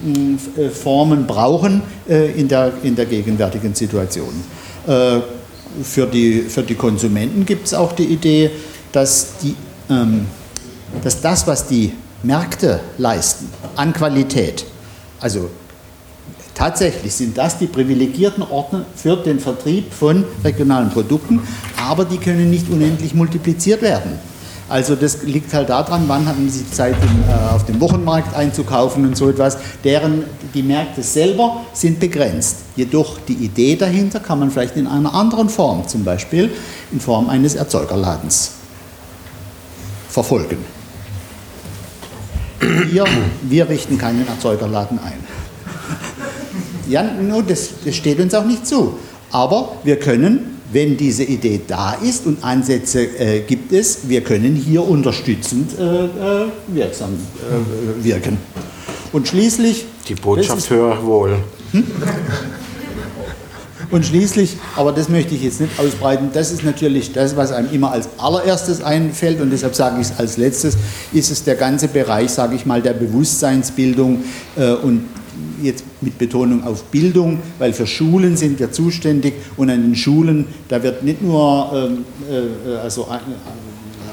äh, 0.04 0.68
Formen 0.68 1.26
brauchen 1.26 1.82
äh, 2.08 2.32
in 2.32 2.48
der, 2.48 2.72
in 2.82 2.96
der 2.96 3.06
gegenwärtigen 3.06 3.74
Situation. 3.74 4.34
Für, 5.82 6.06
die, 6.06 6.42
für 6.42 6.62
die 6.62 6.74
Konsumenten 6.74 7.46
gibt 7.46 7.66
es 7.66 7.74
auch 7.74 7.92
die 7.92 8.04
Idee, 8.04 8.50
dass 8.92 9.38
die 9.42 9.54
ähm, 9.88 10.26
dass 11.02 11.20
das, 11.20 11.46
was 11.46 11.66
die 11.66 11.92
Märkte 12.22 12.80
leisten 12.98 13.48
an 13.76 13.92
Qualität, 13.92 14.64
also 15.20 15.50
tatsächlich 16.54 17.14
sind 17.14 17.38
das 17.38 17.58
die 17.58 17.66
privilegierten 17.66 18.42
Orte 18.42 18.84
für 18.94 19.16
den 19.16 19.40
Vertrieb 19.40 19.92
von 19.92 20.24
regionalen 20.44 20.90
Produkten, 20.90 21.40
aber 21.76 22.04
die 22.04 22.18
können 22.18 22.50
nicht 22.50 22.68
unendlich 22.68 23.14
multipliziert 23.14 23.82
werden. 23.82 24.18
Also 24.72 24.96
das 24.96 25.22
liegt 25.24 25.52
halt 25.52 25.68
daran, 25.68 26.04
wann 26.06 26.24
hatten 26.24 26.48
sie 26.48 26.64
Zeit, 26.70 26.94
äh, 26.94 27.54
auf 27.54 27.66
dem 27.66 27.78
Wochenmarkt 27.78 28.34
einzukaufen 28.34 29.04
und 29.04 29.14
so 29.14 29.28
etwas. 29.28 29.58
Deren, 29.84 30.24
die 30.54 30.62
Märkte 30.62 31.02
selber 31.02 31.60
sind 31.74 32.00
begrenzt. 32.00 32.56
Jedoch 32.74 33.18
die 33.28 33.34
Idee 33.34 33.76
dahinter 33.76 34.18
kann 34.18 34.38
man 34.38 34.50
vielleicht 34.50 34.76
in 34.76 34.86
einer 34.86 35.12
anderen 35.12 35.50
Form, 35.50 35.86
zum 35.86 36.04
Beispiel 36.04 36.50
in 36.90 37.00
Form 37.00 37.28
eines 37.28 37.54
Erzeugerladens, 37.54 38.52
verfolgen. 40.08 40.56
Wir, 42.90 43.04
wir 43.42 43.68
richten 43.68 43.98
keinen 43.98 44.26
Erzeugerladen 44.26 44.98
ein. 45.00 45.22
Ja, 46.88 47.02
nur 47.02 47.42
das, 47.42 47.68
das 47.84 47.94
steht 47.94 48.18
uns 48.20 48.32
auch 48.32 48.46
nicht 48.46 48.66
zu. 48.66 48.98
Aber 49.32 49.76
wir 49.84 49.98
können, 49.98 50.61
wenn 50.72 50.96
diese 50.96 51.24
Idee 51.24 51.60
da 51.66 51.94
ist 51.94 52.26
und 52.26 52.42
Ansätze 52.42 53.02
äh, 53.02 53.40
gibt 53.40 53.72
es, 53.72 54.08
wir 54.08 54.22
können 54.22 54.56
hier 54.56 54.86
unterstützend 54.86 55.78
äh, 55.78 56.04
äh 56.04 56.46
wirksam 56.68 57.10
äh, 57.10 58.04
wirken. 58.04 58.38
Und 59.12 59.28
schließlich. 59.28 59.84
Die 60.08 60.14
Botschaft 60.14 60.70
höre 60.70 61.04
wohl. 61.04 61.36
Hm? 61.72 61.84
Und 63.92 64.06
schließlich, 64.06 64.56
aber 64.74 64.90
das 64.92 65.10
möchte 65.10 65.34
ich 65.34 65.42
jetzt 65.42 65.60
nicht 65.60 65.78
ausbreiten, 65.78 66.30
das 66.32 66.50
ist 66.50 66.64
natürlich 66.64 67.12
das, 67.12 67.36
was 67.36 67.52
einem 67.52 67.70
immer 67.72 67.92
als 67.92 68.08
allererstes 68.16 68.82
einfällt 68.82 69.38
und 69.42 69.50
deshalb 69.50 69.74
sage 69.74 70.00
ich 70.00 70.06
es 70.06 70.18
als 70.18 70.38
letztes, 70.38 70.78
ist 71.12 71.30
es 71.30 71.44
der 71.44 71.56
ganze 71.56 71.88
Bereich, 71.88 72.30
sage 72.30 72.56
ich 72.56 72.64
mal, 72.64 72.80
der 72.80 72.94
Bewusstseinsbildung 72.94 74.24
äh, 74.56 74.70
und 74.72 75.04
jetzt 75.62 75.84
mit 76.00 76.18
Betonung 76.18 76.64
auf 76.64 76.84
Bildung, 76.84 77.38
weil 77.58 77.72
für 77.72 77.86
Schulen 77.86 78.36
sind 78.36 78.58
wir 78.58 78.72
zuständig 78.72 79.34
und 79.56 79.70
an 79.70 79.82
den 79.82 79.96
Schulen, 79.96 80.46
da 80.68 80.82
wird 80.82 81.02
nicht 81.02 81.22
nur 81.22 81.70
ähm, 81.74 82.04
äh, 82.30 82.76
also 82.76 83.08
ein, 83.08 83.20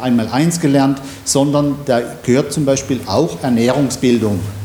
einmal 0.01 0.27
eins 0.29 0.59
gelernt, 0.59 1.01
sondern 1.25 1.75
da 1.85 2.01
gehört 2.23 2.53
zum 2.53 2.65
Beispiel 2.65 2.99
auch 3.05 3.43
Ernährungsbildung 3.43 4.35
äh, 4.35 4.58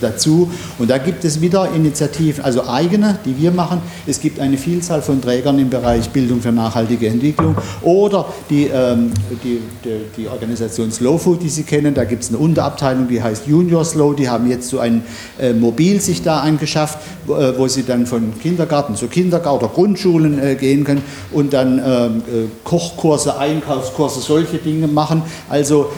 dazu. 0.00 0.50
Und 0.78 0.90
da 0.90 0.98
gibt 0.98 1.24
es 1.24 1.40
wieder 1.40 1.70
Initiativen, 1.74 2.44
also 2.44 2.66
eigene, 2.66 3.18
die 3.24 3.36
wir 3.38 3.50
machen. 3.50 3.80
Es 4.06 4.20
gibt 4.20 4.40
eine 4.40 4.56
Vielzahl 4.56 5.02
von 5.02 5.20
Trägern 5.20 5.58
im 5.58 5.70
Bereich 5.70 6.10
Bildung 6.10 6.40
für 6.40 6.52
nachhaltige 6.52 7.08
Entwicklung 7.08 7.56
oder 7.82 8.26
die, 8.48 8.64
ähm, 8.66 9.12
die, 9.42 9.60
die, 9.84 10.00
die, 10.16 10.28
Organisation 10.28 10.90
Slow 10.90 11.18
Food, 11.18 11.42
die 11.42 11.48
Sie 11.48 11.62
kennen. 11.62 11.94
Da 11.94 12.04
gibt 12.04 12.22
es 12.22 12.28
eine 12.28 12.38
Unterabteilung, 12.38 13.08
die 13.08 13.22
heißt 13.22 13.46
Junior 13.46 13.84
Slow. 13.84 14.14
Die 14.14 14.28
haben 14.28 14.48
jetzt 14.48 14.68
so 14.68 14.78
ein 14.78 15.02
äh, 15.38 15.52
Mobil 15.52 16.00
sich 16.00 16.22
da 16.22 16.40
angeschafft, 16.40 16.98
wo, 17.26 17.34
äh, 17.34 17.58
wo, 17.58 17.68
sie 17.68 17.84
dann 17.84 18.06
von 18.06 18.38
Kindergarten 18.40 18.96
zu 18.96 19.08
Kindergarten 19.08 19.64
oder 19.64 19.72
Grundschulen 19.72 20.38
äh, 20.42 20.54
gehen 20.54 20.84
können 20.84 21.02
und 21.32 21.52
dann 21.52 21.78
ähm, 21.78 22.18
äh, 22.18 22.48
Kochkurse, 22.64 23.38
Einkaufskurse, 23.38 24.20
solche 24.20 24.58
Dinge 24.58 24.86
machen. 24.86 25.22
Also 25.48 25.90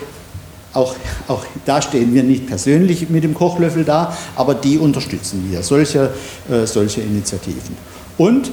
auch, 0.75 0.95
auch 1.29 1.45
da 1.65 1.83
stehen 1.83 2.15
wir 2.15 2.23
nicht 2.23 2.47
persönlich 2.47 3.09
mit 3.11 3.25
dem 3.25 3.35
Kochlöffel 3.35 3.85
da, 3.85 4.17
aber 4.37 4.55
die 4.55 4.79
unterstützen 4.79 5.49
wir, 5.51 5.63
solche, 5.63 6.11
äh, 6.51 6.67
solche 6.67 7.03
Initiativen. 7.03 7.77
Und 8.19 8.51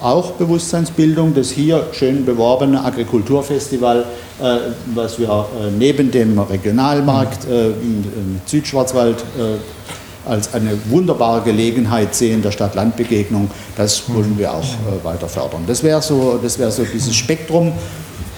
auch 0.00 0.32
Bewusstseinsbildung, 0.32 1.34
das 1.34 1.50
hier 1.50 1.86
schön 1.92 2.24
beworbene 2.24 2.82
Agrikulturfestival, 2.82 4.06
äh, 4.40 4.56
was 4.94 5.18
wir 5.18 5.28
äh, 5.28 5.70
neben 5.78 6.10
dem 6.10 6.38
Regionalmarkt 6.38 7.44
äh, 7.44 7.68
mit 7.68 8.48
Südschwarzwald 8.48 9.18
äh, 9.18 10.28
als 10.28 10.54
eine 10.54 10.78
wunderbare 10.88 11.42
Gelegenheit 11.42 12.14
sehen 12.14 12.42
der 12.42 12.50
Stadt-Land-Begegnung, 12.50 13.50
das 13.76 14.02
wollen 14.08 14.38
wir 14.38 14.52
auch 14.52 14.62
äh, 14.62 15.04
weiter 15.04 15.28
fördern. 15.28 15.64
Das 15.66 15.82
wäre 15.82 16.00
so, 16.00 16.38
wär 16.42 16.70
so 16.70 16.84
dieses 16.84 17.14
Spektrum, 17.14 17.72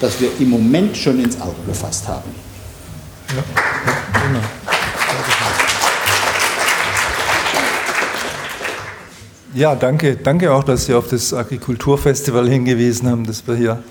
das 0.00 0.20
wir 0.20 0.28
im 0.40 0.50
Moment 0.50 0.96
schon 0.96 1.22
ins 1.22 1.40
Auge 1.40 1.54
gefasst 1.66 2.08
haben. 2.08 2.41
Ja, 3.34 3.42
genau. 4.26 4.40
Ja, 9.54 9.74
danke, 9.74 10.16
danke 10.16 10.52
auch, 10.52 10.64
dass 10.64 10.86
Sie 10.86 10.94
auf 10.94 11.08
das 11.08 11.32
Agrikulturfestival 11.32 12.48
hingewiesen 12.48 13.10
haben, 13.10 13.26
das 13.26 13.46
wir 13.46 13.54
hier 13.54 13.82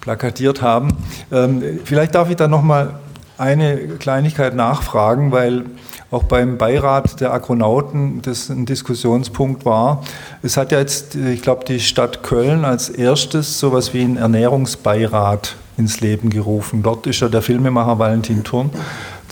plakatiert 0.00 0.62
haben. 0.62 0.88
Ähm, 1.30 1.80
vielleicht 1.84 2.14
darf 2.14 2.30
ich 2.30 2.36
da 2.36 2.48
noch 2.48 2.62
mal 2.62 2.98
eine 3.36 3.76
Kleinigkeit 3.98 4.54
nachfragen, 4.54 5.32
weil 5.32 5.66
auch 6.10 6.24
beim 6.24 6.56
Beirat 6.56 7.20
der 7.20 7.32
Agronauten 7.32 8.22
das 8.22 8.48
ein 8.48 8.64
Diskussionspunkt 8.64 9.66
war. 9.66 10.02
Es 10.42 10.56
hat 10.56 10.72
ja 10.72 10.78
jetzt, 10.78 11.14
ich 11.14 11.42
glaube, 11.42 11.64
die 11.66 11.80
Stadt 11.80 12.22
Köln 12.22 12.64
als 12.64 12.88
erstes 12.88 13.58
sowas 13.58 13.92
wie 13.92 14.02
einen 14.02 14.16
Ernährungsbeirat 14.16 15.56
ins 15.78 16.00
Leben 16.00 16.28
gerufen. 16.28 16.82
Dort 16.82 17.06
ist 17.06 17.20
ja 17.20 17.28
der 17.28 17.40
Filmemacher 17.40 17.98
Valentin 17.98 18.44
Thurn, 18.44 18.70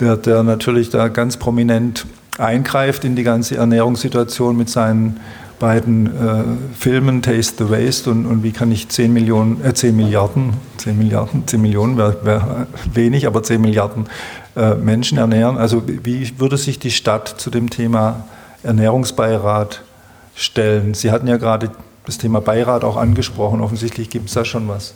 der, 0.01 0.16
der 0.16 0.42
natürlich 0.42 0.90
da 0.90 1.09
ganz 1.09 1.36
prominent 1.36 2.07
eingreift 2.38 3.05
in 3.05 3.16
die 3.16 3.24
ganze 3.24 3.57
Ernährungssituation 3.57 4.57
mit 4.57 4.70
seinen 4.70 5.20
beiden 5.59 6.07
äh, 6.07 6.44
Filmen 6.78 7.22
Taste 7.22 7.64
the 7.64 7.70
Waste 7.70 8.11
und, 8.11 8.26
und 8.26 8.42
wie 8.42 8.53
kann 8.53 8.70
ich 8.70 8.88
10 8.88 9.12
Millionen, 9.12 9.64
äh, 9.64 9.72
10 9.72 9.97
Milliarden, 9.97 10.53
10 10.76 10.99
Milliarden, 10.99 11.47
10 11.47 11.61
Millionen 11.61 11.97
wäre 11.97 12.18
wär 12.24 12.66
wenig, 12.92 13.26
aber 13.26 13.42
10 13.42 13.61
Milliarden 13.61 14.07
äh, 14.55 14.74
Menschen 14.74 15.18
ernähren. 15.18 15.57
Also 15.57 15.82
wie 15.86 16.38
würde 16.38 16.59
sich 16.59 16.78
die 16.78 16.90
Stadt 16.90 17.28
zu 17.28 17.51
dem 17.51 17.70
Thema 17.70 18.24
Ernährungsbeirat 18.62 19.82
stellen? 20.34 20.92
Sie 20.92 21.11
hatten 21.11 21.26
ja 21.26 21.38
gerade 21.38 21.70
das 22.05 22.18
Thema 22.18 22.40
Beirat 22.40 22.84
auch 22.84 22.97
angesprochen. 22.97 23.61
Offensichtlich 23.62 24.11
gibt 24.11 24.28
es 24.28 24.34
da 24.34 24.44
schon 24.44 24.68
was. 24.68 24.94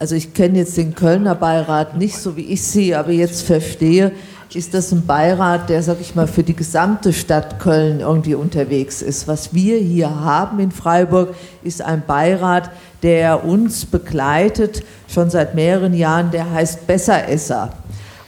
Also 0.00 0.14
ich 0.14 0.32
kenne 0.32 0.58
jetzt 0.58 0.76
den 0.76 0.94
Kölner 0.94 1.34
Beirat 1.34 1.96
nicht 1.96 2.18
so 2.18 2.36
wie 2.36 2.42
ich 2.42 2.62
sie, 2.62 2.94
aber 2.94 3.10
jetzt 3.10 3.42
verstehe, 3.42 4.12
ist 4.54 4.72
das 4.72 4.92
ein 4.92 5.04
Beirat, 5.04 5.68
der, 5.68 5.82
sag 5.82 6.00
ich 6.00 6.14
mal, 6.14 6.28
für 6.28 6.44
die 6.44 6.54
gesamte 6.54 7.12
Stadt 7.12 7.58
Köln 7.58 8.00
irgendwie 8.00 8.34
unterwegs 8.34 9.02
ist. 9.02 9.26
Was 9.26 9.52
wir 9.52 9.76
hier 9.78 10.08
haben 10.08 10.60
in 10.60 10.70
Freiburg, 10.70 11.34
ist 11.64 11.82
ein 11.82 12.02
Beirat, 12.06 12.70
der 13.02 13.44
uns 13.44 13.84
begleitet, 13.84 14.84
schon 15.08 15.30
seit 15.30 15.54
mehreren 15.54 15.94
Jahren, 15.94 16.30
der 16.30 16.50
heißt 16.50 16.86
Besseresser. 16.86 17.72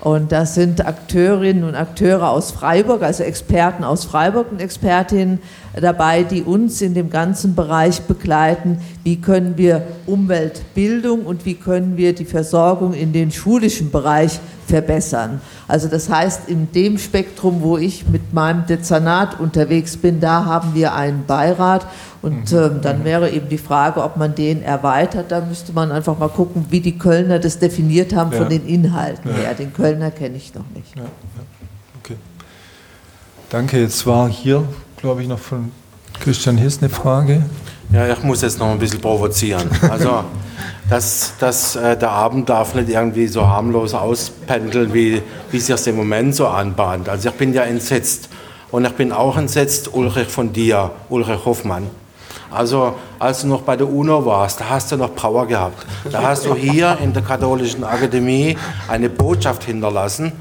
Und 0.00 0.32
das 0.32 0.54
sind 0.54 0.84
Akteurinnen 0.84 1.64
und 1.64 1.74
Akteure 1.74 2.30
aus 2.30 2.50
Freiburg, 2.50 3.02
also 3.02 3.22
Experten 3.22 3.84
aus 3.84 4.04
Freiburg 4.04 4.50
und 4.50 4.60
Expertinnen 4.60 5.40
dabei, 5.78 6.24
die 6.24 6.42
uns 6.42 6.82
in 6.82 6.94
dem 6.94 7.10
ganzen 7.10 7.54
Bereich 7.54 8.02
begleiten. 8.02 8.78
Wie 9.04 9.20
können 9.20 9.56
wir 9.56 9.82
Umweltbildung 10.06 11.24
und 11.24 11.44
wie 11.44 11.54
können 11.54 11.96
wir 11.96 12.14
die 12.14 12.24
Versorgung 12.24 12.92
in 12.92 13.12
den 13.12 13.30
schulischen 13.30 13.90
Bereich 13.90 14.40
verbessern? 14.66 15.40
Also 15.68 15.88
das 15.88 16.08
heißt, 16.08 16.48
in 16.48 16.72
dem 16.72 16.98
Spektrum, 16.98 17.62
wo 17.62 17.78
ich 17.78 18.08
mit 18.08 18.32
meinem 18.32 18.66
Dezernat 18.66 19.38
unterwegs 19.38 19.96
bin, 19.96 20.20
da 20.20 20.44
haben 20.44 20.74
wir 20.74 20.94
einen 20.94 21.24
Beirat 21.26 21.86
und 22.22 22.52
äh, 22.52 22.70
dann 22.82 23.04
wäre 23.04 23.30
eben 23.30 23.48
die 23.48 23.58
Frage, 23.58 24.02
ob 24.02 24.16
man 24.16 24.34
den 24.34 24.62
erweitert. 24.62 25.30
Da 25.30 25.40
müsste 25.40 25.72
man 25.72 25.90
einfach 25.90 26.18
mal 26.18 26.28
gucken, 26.28 26.66
wie 26.68 26.80
die 26.80 26.98
Kölner 26.98 27.38
das 27.38 27.58
definiert 27.58 28.14
haben 28.14 28.32
von 28.32 28.48
den 28.48 28.66
Inhalten 28.66 29.32
her. 29.32 29.54
Den 29.54 29.72
Kölner 29.72 30.10
kenne 30.10 30.36
ich 30.36 30.54
noch 30.54 30.68
nicht. 30.74 30.96
Ja, 30.96 31.04
okay. 32.02 32.16
Danke. 33.48 33.80
Jetzt 33.80 34.06
war 34.06 34.28
hier, 34.28 34.64
glaube 35.00 35.22
ich, 35.22 35.28
noch 35.28 35.38
von 35.38 35.72
Christian 36.20 36.58
Hiss 36.58 36.78
eine 36.80 36.90
Frage. 36.90 37.42
Ja, 37.92 38.06
ich 38.12 38.22
muss 38.22 38.42
jetzt 38.42 38.58
noch 38.58 38.68
ein 38.70 38.78
bisschen 38.78 39.00
provozieren. 39.00 39.68
Also, 39.90 40.24
das, 40.88 41.32
das, 41.38 41.76
äh, 41.76 41.96
der 41.96 42.10
Abend 42.10 42.48
darf 42.48 42.74
nicht 42.74 42.88
irgendwie 42.88 43.26
so 43.26 43.46
harmlos 43.46 43.94
auspendeln, 43.94 44.92
wie, 44.92 45.22
wie 45.50 45.58
sich 45.58 45.86
im 45.86 45.96
Moment 45.96 46.34
so 46.34 46.46
anbahnt. 46.46 47.08
Also, 47.08 47.30
ich 47.30 47.34
bin 47.34 47.52
ja 47.52 47.62
entsetzt. 47.62 48.28
Und 48.70 48.84
ich 48.84 48.92
bin 48.92 49.10
auch 49.10 49.36
entsetzt, 49.36 49.92
Ulrich, 49.92 50.28
von 50.28 50.52
dir, 50.52 50.90
Ulrich 51.08 51.44
Hoffmann. 51.44 51.88
Also 52.52 52.94
als 53.18 53.42
du 53.42 53.46
noch 53.46 53.62
bei 53.62 53.76
der 53.76 53.88
UNO 53.88 54.24
warst, 54.26 54.60
da 54.60 54.70
hast 54.70 54.90
du 54.90 54.96
noch 54.96 55.14
Power 55.14 55.46
gehabt. 55.46 55.86
Da 56.10 56.22
hast 56.22 56.46
du 56.46 56.54
hier 56.54 56.98
in 57.00 57.12
der 57.12 57.22
Katholischen 57.22 57.84
Akademie 57.84 58.56
eine 58.88 59.08
Botschaft 59.08 59.64
hinterlassen 59.64 60.32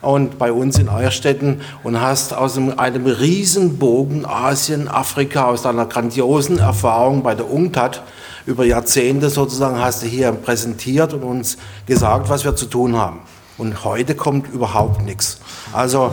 und 0.00 0.38
bei 0.38 0.52
uns 0.52 0.78
in 0.78 0.88
Eierstetten 0.88 1.60
und 1.82 2.00
hast 2.00 2.32
aus 2.32 2.56
einem, 2.56 2.78
einem 2.78 3.06
Riesenbogen 3.06 4.26
Asien, 4.26 4.88
Afrika, 4.88 5.46
aus 5.46 5.62
deiner 5.62 5.86
grandiosen 5.86 6.58
Erfahrung 6.58 7.22
bei 7.22 7.34
der 7.34 7.50
UNCTAD 7.50 8.02
über 8.46 8.64
Jahrzehnte 8.64 9.28
sozusagen 9.28 9.78
hast 9.78 10.02
du 10.02 10.06
hier 10.06 10.32
präsentiert 10.32 11.12
und 11.12 11.22
uns 11.22 11.58
gesagt, 11.86 12.30
was 12.30 12.44
wir 12.44 12.56
zu 12.56 12.66
tun 12.66 12.96
haben. 12.96 13.20
Und 13.58 13.84
heute 13.84 14.14
kommt 14.14 14.48
überhaupt 14.54 15.02
nichts. 15.02 15.40
Also 15.72 16.12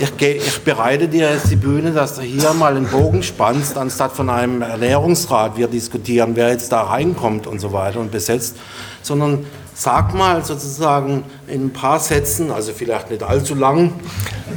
ich, 0.00 0.16
geh, 0.16 0.32
ich, 0.32 0.60
bereite 0.62 1.06
dir 1.06 1.30
jetzt 1.32 1.50
die 1.52 1.56
Bühne, 1.56 1.92
dass 1.92 2.16
du 2.16 2.22
hier 2.22 2.52
mal 2.52 2.76
einen 2.76 2.88
Bogen 2.88 3.22
spannst, 3.22 3.78
anstatt 3.78 4.12
von 4.12 4.28
einem 4.28 4.60
Ernährungsrat 4.60 5.56
wir 5.56 5.68
diskutieren, 5.68 6.32
wer 6.34 6.50
jetzt 6.50 6.72
da 6.72 6.82
reinkommt 6.82 7.46
und 7.46 7.60
so 7.60 7.72
weiter 7.72 8.00
und 8.00 8.10
besetzt, 8.10 8.56
sondern 9.02 9.46
sag 9.74 10.14
mal 10.14 10.44
sozusagen 10.44 11.24
in 11.46 11.66
ein 11.66 11.72
paar 11.72 11.98
Sätzen, 11.98 12.50
also 12.50 12.72
vielleicht 12.72 13.10
nicht 13.10 13.22
allzu 13.22 13.54
lang, 13.54 13.92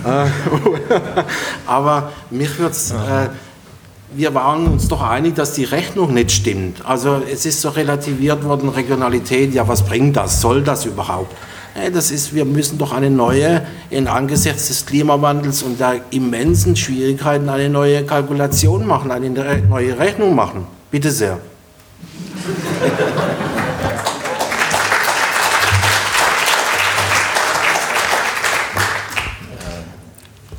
äh, 0.05 0.25
aber 1.65 2.11
mich 2.29 2.57
würde 2.59 2.71
es... 2.71 2.91
Äh, 2.91 3.29
wir 4.17 4.33
waren 4.33 4.67
uns 4.67 4.87
doch 4.87 5.01
einig, 5.01 5.35
dass 5.35 5.53
die 5.53 5.65
Rechnung 5.65 6.13
nicht 6.13 6.31
stimmt. 6.31 6.85
Also 6.85 7.21
es 7.29 7.45
ist 7.45 7.59
so 7.59 7.69
relativiert 7.69 8.45
worden, 8.45 8.69
Regionalität, 8.69 9.53
ja 9.53 9.67
was 9.67 9.83
bringt 9.83 10.15
das, 10.15 10.39
soll 10.39 10.61
das 10.61 10.85
überhaupt? 10.85 11.35
Das 11.93 12.09
ist, 12.09 12.33
wir 12.33 12.45
müssen 12.45 12.77
doch 12.77 12.93
eine 12.93 13.09
neue, 13.09 13.65
in 13.89 14.07
angesichts 14.07 14.69
des 14.69 14.85
Klimawandels 14.85 15.61
und 15.63 15.77
der 15.77 15.99
immensen 16.11 16.77
Schwierigkeiten, 16.77 17.49
eine 17.49 17.67
neue 17.67 18.05
Kalkulation 18.05 18.87
machen, 18.87 19.11
eine 19.11 19.29
neue 19.29 19.99
Rechnung 19.99 20.33
machen. 20.35 20.65
Bitte 20.89 21.11
sehr. 21.11 21.39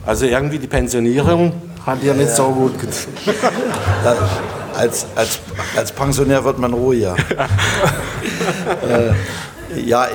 Also 0.07 0.27
irgendwie 0.27 0.59
die 0.59 0.69
Pensionierung 0.69 1.53
hat 1.85 2.03
ja 2.03 2.15
nicht 2.15 2.29
ja. 2.29 2.35
so 2.37 2.49
gut 2.51 2.79
getan. 2.79 3.13
als, 4.75 5.07
als, 5.17 5.41
als 5.77 5.93
Pensionär 5.93 6.45
wird 6.45 6.59
man 6.59 6.73
ruhiger. 6.73 7.17
äh, 8.89 9.81
ja, 9.81 10.07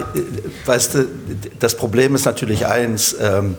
weißt 0.65 0.95
du, 0.95 1.07
das 1.59 1.75
Problem 1.75 2.15
ist 2.15 2.25
natürlich 2.25 2.65
eins, 2.65 3.15
ähm, 3.19 3.57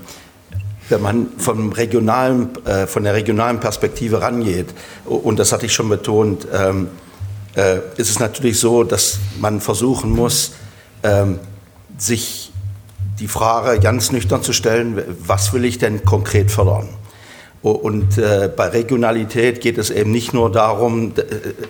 wenn 0.89 1.03
man 1.03 1.26
vom 1.39 1.72
regionalen, 1.72 2.51
äh, 2.64 2.87
von 2.87 3.05
der 3.05 3.14
regionalen 3.14 3.61
Perspektive 3.61 4.22
rangeht, 4.22 4.68
und 5.05 5.39
das 5.39 5.53
hatte 5.53 5.66
ich 5.66 5.74
schon 5.74 5.89
betont, 5.89 6.47
ähm, 6.53 6.89
äh, 7.57 7.78
ist 7.97 8.11
es 8.11 8.18
natürlich 8.18 8.59
so, 8.59 8.85
dass 8.85 9.18
man 9.39 9.61
versuchen 9.61 10.11
muss, 10.11 10.53
ähm, 11.03 11.39
sich 11.99 12.41
die 13.23 13.29
Frage 13.29 13.79
ganz 13.79 14.11
nüchtern 14.11 14.43
zu 14.43 14.53
stellen, 14.53 15.01
was 15.25 15.53
will 15.53 15.64
ich 15.64 15.79
denn 15.79 16.05
konkret 16.05 16.51
fördern? 16.51 16.89
Und 17.62 18.18
äh, 18.18 18.51
bei 18.55 18.66
Regionalität 18.66 19.61
geht 19.61 19.79
es 19.79 19.91
eben 19.91 20.11
nicht 20.11 20.35
nur 20.35 20.51
darum, 20.51 21.12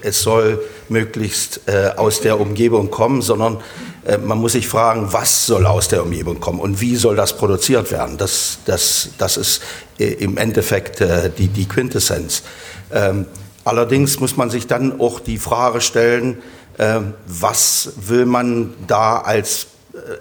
es 0.01 0.23
soll 0.23 0.65
möglichst 0.89 1.61
äh, 1.67 1.91
aus 1.95 2.23
der 2.23 2.41
Umgebung 2.41 2.91
kommen, 2.91 3.21
sondern 3.21 3.59
äh, 4.07 4.17
man 4.17 4.39
muss 4.39 4.53
sich 4.53 4.67
fragen, 4.67 5.13
was 5.13 5.45
soll 5.45 5.67
aus 5.67 5.89
der 5.89 6.03
Umgebung 6.03 6.41
kommen 6.41 6.59
und 6.59 6.81
wie 6.81 6.97
soll 6.97 7.17
das 7.17 7.37
produziert 7.37 7.93
werden. 7.93 8.17
Das, 8.17 8.61
das, 8.65 9.11
das 9.19 9.37
ist 9.37 9.63
äh, 9.99 10.05
im 10.05 10.39
Endeffekt 10.39 11.03
äh, 11.03 11.29
die, 11.37 11.49
die 11.49 11.69
Quintessenz. 11.69 12.45
Ähm, 12.91 13.27
allerdings 13.65 14.19
muss 14.21 14.39
man 14.39 14.49
sich 14.49 14.67
dann 14.67 14.99
auch 14.99 15.21
die 15.21 15.37
Frage 15.37 15.83
stellen, 15.83 16.39
äh, 16.79 17.01
was 17.27 17.93
will 17.97 18.25
man 18.25 18.73
da 18.87 19.19
als, 19.19 19.67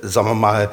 sagen 0.02 0.28
wir 0.28 0.36
mal, 0.36 0.70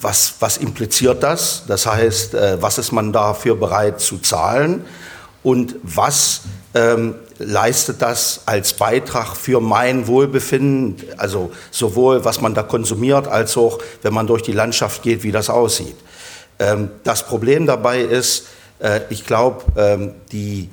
was, 0.00 0.34
was 0.40 0.56
impliziert 0.56 1.22
das? 1.22 1.64
Das 1.66 1.86
heißt, 1.86 2.34
äh, 2.34 2.60
was 2.60 2.78
ist 2.78 2.92
man 2.92 3.12
dafür 3.12 3.56
bereit 3.56 4.00
zu 4.00 4.18
zahlen? 4.18 4.84
Und 5.42 5.76
was 5.82 6.42
ähm, 6.74 7.14
leistet 7.38 8.02
das 8.02 8.42
als 8.46 8.72
Beitrag 8.72 9.36
für 9.36 9.60
mein 9.60 10.06
Wohlbefinden, 10.06 10.96
also 11.16 11.52
sowohl 11.70 12.24
was 12.24 12.40
man 12.40 12.54
da 12.54 12.62
konsumiert, 12.62 13.28
als 13.28 13.56
auch 13.56 13.78
wenn 14.02 14.14
man 14.14 14.26
durch 14.26 14.42
die 14.42 14.52
Landschaft 14.52 15.02
geht, 15.02 15.22
wie 15.22 15.32
das 15.32 15.50
aussieht. 15.50 15.96
Ähm, 16.58 16.90
das 17.04 17.24
Problem 17.24 17.66
dabei 17.66 18.00
ist, 18.00 18.46
äh, 18.78 19.00
ich 19.10 19.26
glaube, 19.26 19.64
ähm, 19.76 20.14
die, 20.32 20.68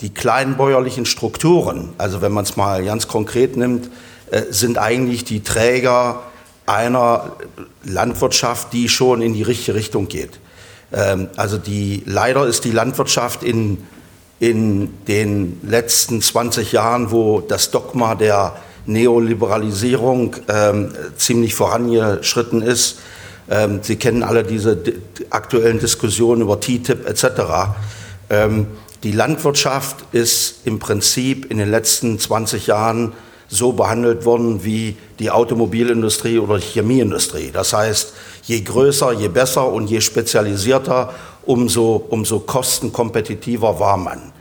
die 0.00 0.12
kleinbäuerlichen 0.12 1.06
Strukturen, 1.06 1.92
also 1.98 2.22
wenn 2.22 2.32
man 2.32 2.44
es 2.44 2.56
mal 2.56 2.84
ganz 2.84 3.08
konkret 3.08 3.56
nimmt, 3.56 3.90
äh, 4.30 4.42
sind 4.50 4.78
eigentlich 4.78 5.24
die 5.24 5.42
Träger 5.42 6.22
einer 6.66 7.36
Landwirtschaft, 7.84 8.72
die 8.72 8.88
schon 8.88 9.22
in 9.22 9.34
die 9.34 9.42
richtige 9.42 9.74
Richtung 9.74 10.08
geht. 10.08 10.38
Ähm, 10.92 11.28
also 11.36 11.58
die, 11.58 12.02
leider 12.06 12.46
ist 12.46 12.64
die 12.64 12.70
Landwirtschaft 12.70 13.42
in, 13.42 13.78
in 14.38 15.04
den 15.06 15.60
letzten 15.62 16.22
20 16.22 16.72
Jahren, 16.72 17.10
wo 17.10 17.40
das 17.40 17.70
Dogma 17.70 18.14
der 18.14 18.56
Neoliberalisierung 18.86 20.36
ähm, 20.48 20.92
ziemlich 21.16 21.54
vorangeschritten 21.54 22.62
ist. 22.62 22.98
Ähm, 23.48 23.80
Sie 23.82 23.96
kennen 23.96 24.22
alle 24.22 24.44
diese 24.44 24.76
aktuellen 25.30 25.78
Diskussionen 25.78 26.42
über 26.42 26.60
TTIP 26.60 27.08
etc. 27.08 27.24
Ähm, 28.30 28.66
die 29.02 29.12
Landwirtschaft 29.12 29.96
ist 30.12 30.60
im 30.64 30.78
Prinzip 30.78 31.50
in 31.50 31.58
den 31.58 31.70
letzten 31.70 32.18
20 32.18 32.68
Jahren 32.68 33.12
so 33.52 33.72
behandelt 33.72 34.24
worden 34.24 34.64
wie 34.64 34.96
die 35.18 35.30
Automobilindustrie 35.30 36.38
oder 36.38 36.56
die 36.56 36.64
Chemieindustrie. 36.64 37.50
Das 37.52 37.74
heißt, 37.74 38.14
je 38.44 38.60
größer, 38.62 39.12
je 39.12 39.28
besser 39.28 39.70
und 39.70 39.90
je 39.90 40.00
spezialisierter, 40.00 41.12
umso, 41.44 41.96
umso 42.08 42.40
kostenkompetitiver 42.40 43.78
war 43.78 43.98
man. 43.98 44.32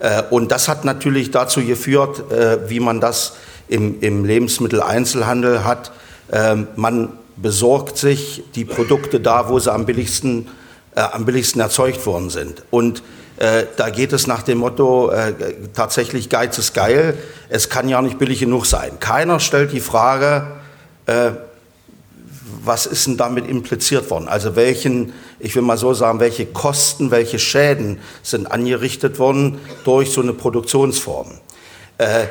Äh, 0.00 0.22
und 0.30 0.52
das 0.52 0.68
hat 0.68 0.84
natürlich 0.84 1.30
dazu 1.30 1.64
geführt, 1.64 2.30
äh, 2.30 2.68
wie 2.68 2.78
man 2.78 3.00
das 3.00 3.36
im, 3.68 4.00
im 4.02 4.26
Lebensmitteleinzelhandel 4.26 5.64
hat. 5.64 5.92
Ähm, 6.30 6.66
man 6.76 7.08
besorgt 7.36 7.96
sich 7.96 8.42
die 8.54 8.66
Produkte 8.66 9.18
da, 9.18 9.48
wo 9.48 9.58
sie 9.58 9.72
am 9.72 9.86
billigsten, 9.86 10.48
äh, 10.94 11.00
am 11.00 11.24
billigsten 11.24 11.62
erzeugt 11.62 12.04
worden 12.04 12.28
sind. 12.28 12.64
Und 12.70 13.02
äh, 13.38 13.66
da 13.76 13.90
geht 13.90 14.12
es 14.12 14.26
nach 14.26 14.42
dem 14.42 14.58
Motto, 14.58 15.10
äh, 15.10 15.32
tatsächlich 15.72 16.28
Geiz 16.28 16.58
ist 16.58 16.74
geil, 16.74 17.16
es 17.48 17.68
kann 17.68 17.88
ja 17.88 18.02
nicht 18.02 18.18
billig 18.18 18.40
genug 18.40 18.66
sein. 18.66 18.98
Keiner 18.98 19.38
stellt 19.38 19.72
die 19.72 19.80
Frage, 19.80 20.46
äh, 21.06 21.30
was 22.64 22.86
ist 22.86 23.06
denn 23.06 23.16
damit 23.16 23.48
impliziert 23.48 24.10
worden? 24.10 24.26
Also 24.26 24.56
welchen, 24.56 25.12
ich 25.38 25.54
will 25.54 25.62
mal 25.62 25.78
so 25.78 25.94
sagen, 25.94 26.18
welche 26.18 26.46
Kosten, 26.46 27.12
welche 27.12 27.38
Schäden 27.38 28.00
sind 28.22 28.50
angerichtet 28.50 29.20
worden 29.20 29.60
durch 29.84 30.10
so 30.10 30.20
eine 30.20 30.32
Produktionsform? 30.32 31.38
Äh, 31.98 32.26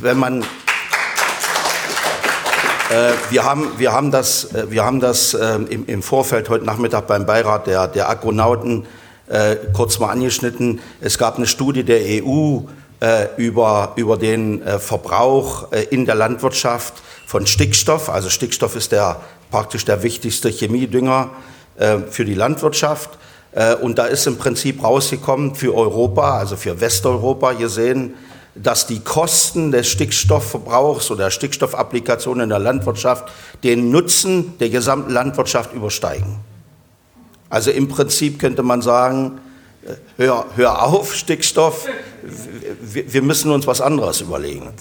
wenn 0.00 0.18
man 0.18 0.42
äh, 2.90 3.12
wir, 3.30 3.44
haben, 3.44 3.70
wir 3.78 3.92
haben 3.92 4.10
das, 4.10 4.48
wir 4.68 4.84
haben 4.84 5.00
das 5.00 5.32
äh, 5.32 5.54
im, 5.70 5.86
im 5.86 6.02
Vorfeld 6.02 6.50
heute 6.50 6.66
Nachmittag 6.66 7.06
beim 7.06 7.24
Beirat 7.24 7.66
der, 7.66 7.88
der 7.88 8.10
Agronauten 8.10 8.86
äh, 9.32 9.56
kurz 9.72 9.98
mal 9.98 10.10
angeschnitten. 10.10 10.80
Es 11.00 11.18
gab 11.18 11.36
eine 11.36 11.46
Studie 11.46 11.82
der 11.82 12.00
EU 12.22 12.60
äh, 13.00 13.28
über, 13.36 13.94
über 13.96 14.16
den 14.16 14.62
äh, 14.62 14.78
Verbrauch 14.78 15.72
äh, 15.72 15.84
in 15.90 16.04
der 16.04 16.14
Landwirtschaft 16.14 16.94
von 17.26 17.46
Stickstoff. 17.46 18.10
Also 18.10 18.28
Stickstoff 18.28 18.76
ist 18.76 18.92
der, 18.92 19.20
praktisch 19.50 19.84
der 19.84 20.02
wichtigste 20.02 20.50
Chemiedünger 20.50 21.30
äh, 21.76 21.98
für 22.10 22.24
die 22.24 22.34
Landwirtschaft. 22.34 23.10
Äh, 23.52 23.74
und 23.76 23.98
da 23.98 24.04
ist 24.04 24.26
im 24.26 24.36
Prinzip 24.36 24.84
rausgekommen 24.84 25.54
für 25.54 25.74
Europa, 25.74 26.38
also 26.38 26.56
für 26.56 26.80
Westeuropa 26.80 27.54
gesehen, 27.54 28.14
dass 28.54 28.86
die 28.86 29.00
Kosten 29.00 29.72
des 29.72 29.88
Stickstoffverbrauchs 29.88 31.10
oder 31.10 31.24
der 31.24 31.30
Stickstoffapplikation 31.30 32.40
in 32.40 32.50
der 32.50 32.58
Landwirtschaft 32.58 33.32
den 33.64 33.90
Nutzen 33.90 34.58
der 34.58 34.68
gesamten 34.68 35.10
Landwirtschaft 35.10 35.72
übersteigen. 35.72 36.51
Also 37.52 37.70
im 37.70 37.86
Prinzip 37.86 38.38
könnte 38.38 38.62
man 38.62 38.80
sagen, 38.80 39.38
äh, 39.84 39.92
hör, 40.16 40.46
hör 40.56 40.84
auf, 40.84 41.14
Stickstoff, 41.14 41.86
wir 42.80 43.20
müssen 43.20 43.50
uns 43.50 43.66
was 43.66 43.82
anderes 43.82 44.22
überlegen. 44.22 44.72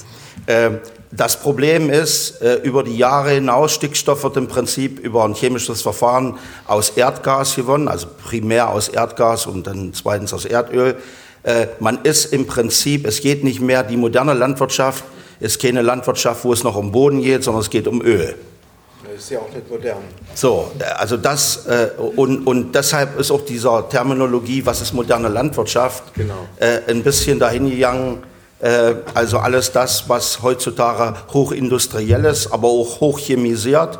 Ähm, 0.48 0.80
das 1.12 1.38
Problem 1.38 1.90
ist, 1.90 2.42
äh, 2.42 2.62
über 2.64 2.84
die 2.84 2.96
Jahre 2.96 3.32
hinaus, 3.32 3.74
Stickstoff 3.74 4.24
wird 4.24 4.38
im 4.38 4.48
Prinzip 4.48 5.00
über 5.00 5.26
ein 5.26 5.34
chemisches 5.34 5.82
Verfahren 5.82 6.38
aus 6.66 6.92
Erdgas 6.92 7.58
gewonnen, 7.58 7.90
also 7.90 8.08
primär 8.24 8.70
aus 8.70 8.88
Erdgas 8.88 9.48
und 9.48 9.68
dann 9.68 9.92
zweitens 9.94 10.34
aus 10.34 10.46
Erdöl. 10.46 10.96
Äh, 11.44 11.68
man 11.82 12.00
ist 12.04 12.32
im 12.32 12.48
Prinzip, 12.48 13.06
es 13.06 13.20
geht 13.20 13.44
nicht 13.44 13.60
mehr, 13.60 13.84
die 13.84 13.98
moderne 13.98 14.34
Landwirtschaft 14.34 15.04
ist 15.42 15.62
keine 15.62 15.82
Landwirtschaft, 15.82 16.46
wo 16.46 16.54
es 16.54 16.64
noch 16.64 16.78
um 16.78 16.94
Boden 16.94 17.22
geht, 17.22 17.44
sondern 17.44 17.64
es 17.64 17.70
geht 17.70 17.90
um 17.90 18.02
Öl. 18.02 18.34
Ist 19.22 19.30
ja 19.30 19.38
auch 19.38 19.54
nicht 19.54 19.70
modern. 19.70 20.00
So, 20.34 20.72
also 20.98 21.16
das, 21.16 21.68
äh, 21.68 21.90
und, 22.16 22.48
und 22.48 22.74
deshalb 22.74 23.20
ist 23.20 23.30
auch 23.30 23.46
dieser 23.46 23.88
Terminologie, 23.88 24.66
was 24.66 24.82
ist 24.82 24.94
moderne 24.94 25.28
Landwirtschaft, 25.28 26.12
genau. 26.16 26.48
äh, 26.58 26.80
ein 26.90 27.04
bisschen 27.04 27.38
dahin 27.38 27.70
gegangen. 27.70 28.24
Äh, 28.62 28.96
also 29.14 29.38
alles 29.38 29.72
das, 29.72 30.10
was 30.10 30.42
heutzutage 30.42 31.14
hochindustriell 31.32 32.26
ist, 32.26 32.52
aber 32.52 32.68
auch 32.70 33.00
hochchemisiert 33.00 34.00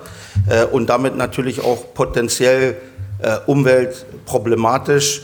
äh, 0.50 0.66
und 0.66 0.88
damit 0.88 1.16
natürlich 1.16 1.64
auch 1.64 1.94
potenziell 1.94 2.78
äh, 3.20 3.38
umweltproblematisch. 3.46 5.22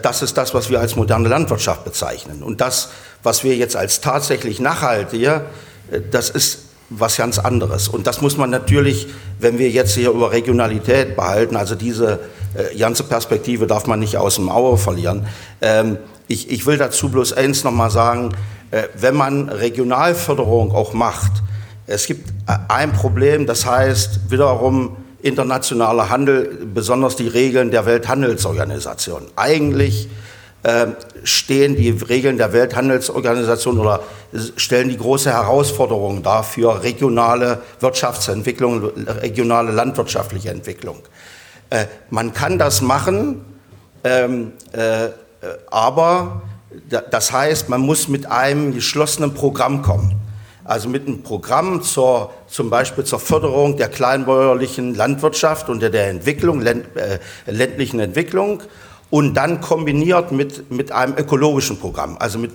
Das 0.00 0.22
ist 0.22 0.38
das, 0.38 0.54
was 0.54 0.70
wir 0.70 0.80
als 0.80 0.96
moderne 0.96 1.28
Landwirtschaft 1.28 1.84
bezeichnen. 1.84 2.44
Und 2.44 2.60
das, 2.60 2.88
was 3.24 3.42
wir 3.42 3.56
jetzt 3.56 3.74
als 3.74 4.00
tatsächlich 4.00 4.60
nachhaltige, 4.60 5.42
das 6.12 6.30
ist 6.30 6.65
was 6.90 7.16
ganz 7.16 7.38
anderes. 7.38 7.88
Und 7.88 8.06
das 8.06 8.20
muss 8.20 8.36
man 8.36 8.50
natürlich, 8.50 9.08
wenn 9.40 9.58
wir 9.58 9.70
jetzt 9.70 9.94
hier 9.94 10.10
über 10.10 10.32
Regionalität 10.32 11.16
behalten, 11.16 11.56
also 11.56 11.74
diese 11.74 12.20
äh, 12.54 12.76
ganze 12.78 13.02
Perspektive 13.02 13.66
darf 13.66 13.86
man 13.86 14.00
nicht 14.00 14.16
aus 14.16 14.36
dem 14.36 14.48
Auge 14.48 14.76
verlieren. 14.76 15.26
Ähm, 15.60 15.98
ich, 16.28 16.50
ich 16.50 16.66
will 16.66 16.76
dazu 16.76 17.08
bloß 17.08 17.32
eins 17.32 17.64
nochmal 17.64 17.90
sagen, 17.90 18.30
äh, 18.70 18.84
wenn 18.98 19.14
man 19.14 19.48
Regionalförderung 19.48 20.72
auch 20.72 20.92
macht, 20.92 21.42
es 21.86 22.06
gibt 22.06 22.30
äh, 22.48 22.56
ein 22.68 22.92
Problem, 22.92 23.46
das 23.46 23.66
heißt 23.66 24.30
wiederum 24.30 24.96
internationaler 25.22 26.08
Handel, 26.10 26.66
besonders 26.72 27.16
die 27.16 27.28
Regeln 27.28 27.70
der 27.70 27.86
Welthandelsorganisation. 27.86 29.22
Eigentlich 29.34 30.08
stehen 31.22 31.76
die 31.76 31.90
Regeln 31.90 32.38
der 32.38 32.52
Welthandelsorganisation 32.52 33.78
oder 33.78 34.00
stellen 34.56 34.88
die 34.88 34.96
große 34.96 35.32
Herausforderung 35.32 36.22
dar 36.22 36.42
für 36.42 36.82
regionale 36.82 37.62
Wirtschaftsentwicklung, 37.80 38.84
regionale 39.06 39.70
landwirtschaftliche 39.70 40.50
Entwicklung. 40.50 40.98
Äh, 41.70 41.86
man 42.10 42.32
kann 42.32 42.58
das 42.58 42.80
machen, 42.80 43.44
ähm, 44.04 44.52
äh, 44.72 45.08
aber 45.70 46.42
das 47.10 47.32
heißt, 47.32 47.68
man 47.68 47.80
muss 47.80 48.08
mit 48.08 48.26
einem 48.26 48.74
geschlossenen 48.74 49.34
Programm 49.34 49.82
kommen. 49.82 50.20
Also 50.64 50.88
mit 50.88 51.06
einem 51.06 51.22
Programm 51.22 51.82
zur, 51.82 52.32
zum 52.48 52.70
Beispiel 52.70 53.04
zur 53.04 53.20
Förderung 53.20 53.76
der 53.76 53.88
kleinbäuerlichen 53.88 54.94
Landwirtschaft 54.96 55.68
und 55.68 55.80
der 55.80 56.08
Entwicklung, 56.08 56.64
ländlichen 57.46 58.00
Entwicklung 58.00 58.62
und 59.16 59.32
dann 59.32 59.62
kombiniert 59.62 60.30
mit, 60.30 60.70
mit 60.70 60.92
einem 60.92 61.14
ökologischen 61.16 61.78
Programm, 61.78 62.18
also 62.18 62.38
mit 62.38 62.52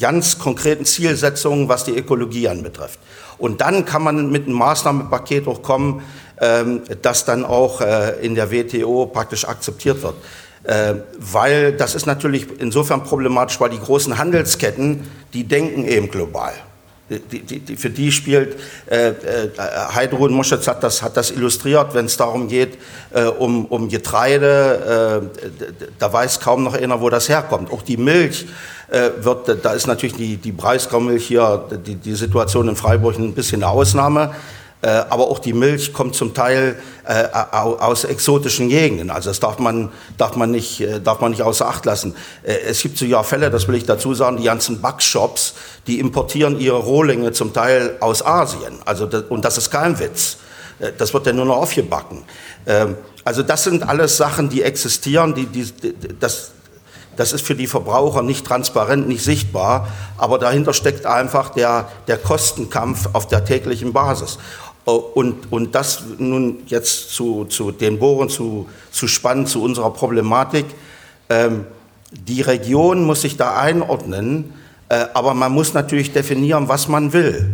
ganz 0.00 0.36
konkreten 0.36 0.84
Zielsetzungen, 0.84 1.68
was 1.68 1.84
die 1.84 1.92
Ökologie 1.92 2.48
anbetrifft. 2.48 2.98
Und 3.38 3.60
dann 3.60 3.84
kann 3.84 4.02
man 4.02 4.28
mit 4.32 4.46
einem 4.46 4.56
Maßnahmenpaket 4.56 5.46
auch 5.46 5.62
kommen, 5.62 6.02
ähm, 6.40 6.82
das 7.02 7.24
dann 7.24 7.44
auch 7.44 7.80
äh, 7.82 8.16
in 8.20 8.34
der 8.34 8.50
WTO 8.50 9.06
praktisch 9.06 9.44
akzeptiert 9.46 10.02
wird. 10.02 10.14
Äh, 10.64 10.94
weil 11.18 11.72
das 11.72 11.94
ist 11.94 12.06
natürlich 12.06 12.48
insofern 12.58 13.04
problematisch, 13.04 13.60
weil 13.60 13.70
die 13.70 13.78
großen 13.78 14.18
Handelsketten, 14.18 15.08
die 15.32 15.44
denken 15.44 15.84
eben 15.84 16.10
global. 16.10 16.52
Die, 17.18 17.40
die, 17.40 17.60
die, 17.60 17.76
für 17.76 17.90
die 17.90 18.10
spielt, 18.10 18.56
äh, 18.90 19.08
äh, 19.08 19.48
Heidrun 19.94 20.32
Moschetz 20.32 20.66
hat 20.66 20.82
das, 20.82 21.02
hat 21.02 21.16
das 21.16 21.30
illustriert, 21.30 21.94
wenn 21.94 22.06
es 22.06 22.16
darum 22.16 22.48
geht, 22.48 22.78
äh, 23.10 23.24
um, 23.24 23.66
um 23.66 23.88
Getreide, 23.88 25.30
äh, 25.42 25.44
da 25.98 26.12
weiß 26.12 26.40
kaum 26.40 26.64
noch 26.64 26.74
einer, 26.74 27.00
wo 27.00 27.10
das 27.10 27.28
herkommt. 27.28 27.70
Auch 27.70 27.82
die 27.82 27.96
Milch 27.96 28.46
äh, 28.88 29.10
wird, 29.20 29.64
da 29.64 29.72
ist 29.72 29.86
natürlich 29.86 30.16
die, 30.16 30.36
die 30.36 30.52
Breisgaumilch 30.52 31.26
hier, 31.26 31.64
die, 31.86 31.96
die 31.96 32.14
Situation 32.14 32.68
in 32.68 32.76
Freiburg 32.76 33.18
ein 33.18 33.34
bisschen 33.34 33.62
eine 33.62 33.72
Ausnahme. 33.72 34.34
Äh, 34.82 34.88
aber 34.88 35.28
auch 35.28 35.38
die 35.38 35.52
Milch 35.52 35.92
kommt 35.92 36.16
zum 36.16 36.34
Teil 36.34 36.76
äh, 37.06 37.28
aus 37.32 38.02
exotischen 38.02 38.68
Gegenden. 38.68 39.10
Also 39.10 39.30
das 39.30 39.38
darf 39.38 39.60
man, 39.60 39.90
darf 40.18 40.34
man, 40.34 40.50
nicht, 40.50 40.80
äh, 40.80 41.00
darf 41.00 41.20
man 41.20 41.30
nicht 41.30 41.42
außer 41.42 41.68
Acht 41.68 41.84
lassen. 41.84 42.16
Es 42.42 42.82
gibt 42.82 42.98
so 42.98 43.04
ja 43.04 43.22
Fälle, 43.22 43.50
das 43.50 43.68
will 43.68 43.76
ich 43.76 43.86
dazu 43.86 44.12
sagen, 44.12 44.38
die 44.38 44.44
ganzen 44.44 44.80
Backshops, 44.80 45.54
die 45.86 46.00
importieren 46.00 46.58
ihre 46.58 46.78
Rohlinge 46.78 47.30
zum 47.30 47.52
Teil 47.52 47.96
aus 48.00 48.26
Asien. 48.26 48.80
Also 48.84 49.08
und 49.28 49.44
das 49.44 49.56
ist 49.56 49.70
kein 49.70 50.00
Witz. 50.00 50.38
Das 50.98 51.14
wird 51.14 51.26
ja 51.26 51.32
nur 51.32 51.44
noch 51.44 51.58
aufgebacken. 51.58 52.24
Ähm, 52.66 52.96
also 53.22 53.44
das 53.44 53.62
sind 53.62 53.88
alles 53.88 54.16
Sachen, 54.16 54.48
die 54.48 54.62
existieren, 54.62 55.32
die, 55.32 55.46
die, 55.46 55.72
das, 56.18 56.50
Das 57.16 57.32
ist 57.32 57.46
für 57.46 57.54
die 57.54 57.66
Verbraucher 57.66 58.22
nicht 58.22 58.46
transparent, 58.46 59.06
nicht 59.06 59.22
sichtbar, 59.22 59.88
aber 60.16 60.38
dahinter 60.38 60.72
steckt 60.72 61.04
einfach 61.04 61.50
der, 61.50 61.88
der 62.08 62.16
Kostenkampf 62.16 63.10
auf 63.12 63.28
der 63.28 63.44
täglichen 63.44 63.92
Basis. 63.92 64.38
Und, 64.84 65.52
und 65.52 65.74
das 65.74 66.02
nun 66.18 66.58
jetzt 66.66 67.10
zu, 67.14 67.44
zu 67.44 67.70
den 67.70 67.98
Bohren 67.98 68.28
zu, 68.28 68.68
zu 68.90 69.06
spannen, 69.06 69.46
zu 69.46 69.62
unserer 69.62 69.92
Problematik. 69.92 70.66
Ähm, 71.28 71.66
die 72.10 72.42
Region 72.42 73.04
muss 73.04 73.22
sich 73.22 73.36
da 73.36 73.56
einordnen, 73.56 74.52
äh, 74.88 75.06
aber 75.14 75.34
man 75.34 75.52
muss 75.52 75.72
natürlich 75.72 76.12
definieren, 76.12 76.68
was 76.68 76.88
man 76.88 77.12
will. 77.12 77.48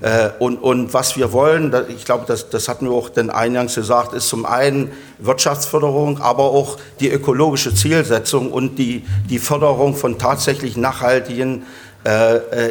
Äh, 0.00 0.30
und, 0.38 0.58
und 0.58 0.92
was 0.92 1.16
wir 1.16 1.32
wollen, 1.32 1.74
ich 1.88 2.04
glaube, 2.04 2.24
das, 2.26 2.50
das 2.50 2.68
hatten 2.68 2.86
wir 2.86 2.92
auch 2.92 3.08
den 3.08 3.30
eingangs 3.30 3.74
gesagt, 3.74 4.12
ist 4.12 4.28
zum 4.28 4.44
einen 4.44 4.92
Wirtschaftsförderung, 5.18 6.20
aber 6.20 6.44
auch 6.44 6.76
die 7.00 7.08
ökologische 7.08 7.74
Zielsetzung 7.74 8.52
und 8.52 8.78
die, 8.78 9.04
die 9.30 9.38
Förderung 9.38 9.96
von 9.96 10.18
tatsächlich 10.18 10.76
nachhaltigen 10.76 11.62
äh, 11.62 11.62
äh 11.62 11.83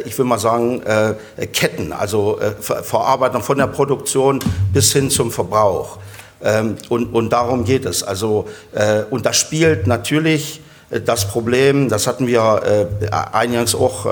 ich 0.05 0.17
will 0.17 0.25
mal 0.25 0.37
sagen, 0.37 0.83
äh, 0.83 1.47
Ketten, 1.47 1.91
also 1.91 2.39
äh, 2.39 2.51
Verarbeitung 2.61 3.41
von 3.41 3.57
der 3.57 3.65
Produktion 3.65 4.39
bis 4.71 4.93
hin 4.93 5.09
zum 5.09 5.31
Verbrauch. 5.31 5.97
Ähm, 6.43 6.75
und, 6.89 7.07
und 7.13 7.31
darum 7.31 7.65
geht 7.65 7.85
es. 7.85 8.03
Also, 8.03 8.47
äh, 8.73 9.03
und 9.09 9.25
das 9.25 9.37
spielt 9.37 9.87
natürlich 9.87 10.61
das 11.05 11.27
Problem, 11.27 11.89
das 11.89 12.05
hatten 12.05 12.27
wir 12.27 12.87
eingangs 13.31 13.73
auch 13.73 14.05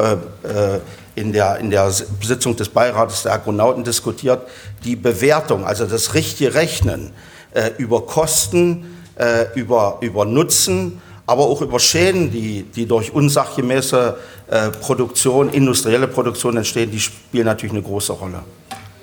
in 1.15 1.33
der, 1.33 1.57
in 1.57 1.69
der 1.69 1.91
Sitzung 1.91 2.55
des 2.55 2.69
Beirates 2.69 3.23
der 3.23 3.33
Agronauten 3.33 3.83
diskutiert, 3.83 4.47
die 4.83 4.95
Bewertung, 4.95 5.65
also 5.65 5.85
das 5.85 6.13
richtige 6.13 6.53
Rechnen 6.53 7.11
äh, 7.53 7.71
über 7.77 8.05
Kosten, 8.05 9.03
äh, 9.15 9.45
über, 9.55 9.97
über 10.01 10.25
Nutzen, 10.25 11.01
aber 11.27 11.43
auch 11.43 11.61
über 11.61 11.79
Schäden, 11.79 12.31
die, 12.31 12.63
die 12.63 12.85
durch 12.85 13.13
unsachgemäße 13.13 14.17
äh, 14.51 14.69
Produktion, 14.69 15.47
industrielle 15.49 16.07
Produktion 16.09 16.57
entstehen, 16.57 16.91
die 16.91 16.99
spielen 16.99 17.45
natürlich 17.45 17.71
eine 17.71 17.81
große 17.81 18.11
Rolle. 18.11 18.43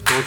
Gut. 0.04 0.24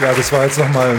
Ja, 0.00 0.14
das 0.14 0.32
war 0.32 0.44
jetzt 0.44 0.58
nochmal 0.58 0.96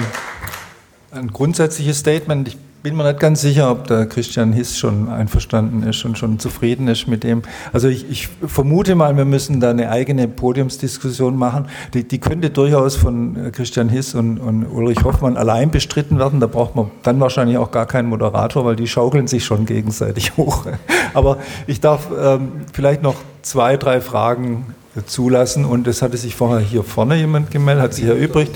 ein 1.12 1.28
grundsätzliches 1.30 2.00
Statement. 2.00 2.50
Ich 2.50 2.58
bin 2.84 2.98
mir 2.98 3.04
nicht 3.04 3.20
ganz 3.20 3.42
sicher, 3.42 3.70
ob 3.70 3.88
der 3.88 4.08
Christian 4.08 4.54
Hiss 4.54 4.78
schon 4.78 5.08
einverstanden 5.08 5.84
ist 5.84 6.04
und 6.04 6.18
schon 6.18 6.40
zufrieden 6.40 6.88
ist 6.88 7.08
mit 7.08 7.24
dem. 7.24 7.44
Also 7.74 7.88
ich, 7.88 8.10
ich 8.10 8.28
vermute 8.46 8.96
mal, 8.96 9.16
wir 9.16 9.26
müssen 9.26 9.60
da 9.60 9.70
eine 9.70 9.90
eigene 9.90 10.28
Podiumsdiskussion 10.28 11.38
machen. 11.38 11.68
Die, 11.94 12.08
die 12.08 12.20
könnte 12.20 12.50
durchaus 12.50 12.96
von 12.96 13.36
äh, 13.36 13.52
Christian 13.52 13.90
Hiss 13.90 14.16
und, 14.16 14.40
und, 14.40 14.66
Ulrich 14.66 15.04
Hoffmann 15.04 15.38
allein 15.38 15.70
bestritten 15.70 16.18
werden. 16.18 16.40
Da 16.40 16.48
braucht 16.48 16.76
man 16.76 16.90
dann 17.04 17.20
wahrscheinlich 17.20 17.58
auch 17.58 17.72
gar 17.72 17.86
keinen 17.86 18.10
Moderator, 18.10 18.66
weil 18.66 18.76
die 18.76 18.88
schaukeln 18.88 19.28
sich 19.28 19.46
schon 19.46 19.66
gegenseitig 19.66 20.36
hoch. 20.38 20.66
Aber 21.14 21.38
ich 21.68 21.82
darf 21.82 22.08
ähm, 22.20 22.52
vielleicht 22.74 23.04
noch 23.04 23.16
zwei, 23.44 23.78
drei 23.78 24.02
Fragen 24.02 24.74
zulassen. 25.06 25.66
Und 25.66 25.88
es 25.88 26.02
hatte 26.02 26.18
sich 26.18 26.36
vorher 26.36 26.60
hier 26.60 26.84
vorne 26.84 27.16
jemand 27.16 27.52
gemeldet, 27.52 27.84
hat 27.84 27.94
sich 27.94 28.06
erübrigt. 28.06 28.56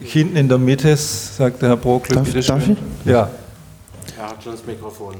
Hinten 0.00 0.36
in 0.36 0.48
der 0.48 0.58
Mitte, 0.58 0.94
sagt 0.96 1.62
der 1.62 1.70
Herr 1.70 1.76
Broklück. 1.76 2.24
Darf, 2.24 2.46
darf 2.46 2.68
ich? 2.68 2.76
Ja. 3.04 3.30
Schon 4.42 4.52
das 4.52 4.66
Mikrofon. 4.66 5.14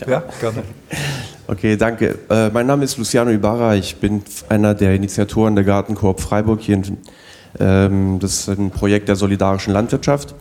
Ja, 0.00 0.10
ja 0.10 0.22
gerne. 0.40 0.62
Okay, 1.50 1.78
danke. 1.78 2.18
Äh, 2.28 2.50
mein 2.50 2.66
Name 2.66 2.84
ist 2.84 2.98
Luciano 2.98 3.30
Ibarra. 3.30 3.74
Ich 3.74 3.96
bin 3.96 4.22
einer 4.50 4.74
der 4.74 4.94
Initiatoren 4.94 5.54
der 5.54 5.64
Gartenkoop 5.64 6.20
Freiburg 6.20 6.60
hier. 6.60 6.74
In, 6.74 6.98
ähm, 7.58 8.18
das 8.20 8.40
ist 8.40 8.48
ein 8.48 8.70
Projekt 8.70 9.08
der 9.08 9.16
solidarischen 9.16 9.72
Landwirtschaft. 9.72 10.34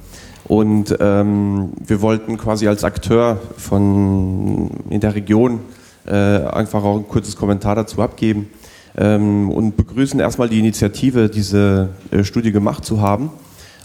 Und 0.49 0.97
ähm, 0.99 1.71
wir 1.79 2.01
wollten 2.01 2.38
quasi 2.38 2.67
als 2.67 2.84
Akteur 2.84 3.39
von 3.55 4.69
in 4.89 4.99
der 4.99 5.15
Region 5.15 5.61
äh, 6.05 6.11
einfach 6.11 6.84
auch 6.84 6.97
ein 6.97 7.07
kurzes 7.07 7.38
Kommentar 7.38 7.75
dazu 7.75 8.01
abgeben 8.01 8.49
ähm, 8.97 9.49
und 9.49 9.77
begrüßen 9.77 10.19
erstmal 10.19 10.49
die 10.49 10.59
Initiative, 10.59 11.29
diese 11.29 11.89
äh, 12.11 12.25
Studie 12.25 12.51
gemacht 12.51 12.84
zu 12.84 12.99
haben. 12.99 13.29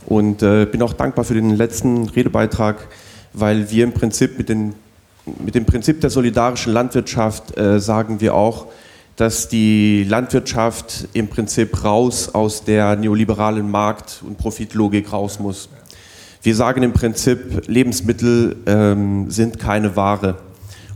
Und 0.06 0.42
äh, 0.42 0.66
bin 0.66 0.82
auch 0.82 0.92
dankbar 0.92 1.24
für 1.24 1.34
den 1.34 1.50
letzten 1.50 2.08
Redebeitrag, 2.08 2.88
weil 3.32 3.70
wir 3.70 3.84
im 3.84 3.92
Prinzip 3.92 4.38
mit, 4.38 4.48
den, 4.48 4.74
mit 5.38 5.54
dem 5.54 5.64
Prinzip 5.64 6.00
der 6.00 6.10
solidarischen 6.10 6.72
Landwirtschaft 6.72 7.56
äh, 7.56 7.80
sagen 7.80 8.20
wir 8.20 8.34
auch, 8.34 8.66
dass 9.16 9.48
die 9.48 10.04
Landwirtschaft 10.04 11.08
im 11.12 11.28
Prinzip 11.28 11.84
raus 11.84 12.34
aus 12.34 12.64
der 12.64 12.96
neoliberalen 12.96 13.70
Markt- 13.70 14.22
und 14.26 14.38
Profitlogik 14.38 15.12
raus 15.12 15.38
muss. 15.38 15.68
Wir 16.42 16.56
sagen 16.56 16.82
im 16.82 16.92
Prinzip, 16.92 17.68
Lebensmittel 17.68 18.56
ähm, 18.66 19.30
sind 19.30 19.58
keine 19.58 19.94
Ware. 19.94 20.38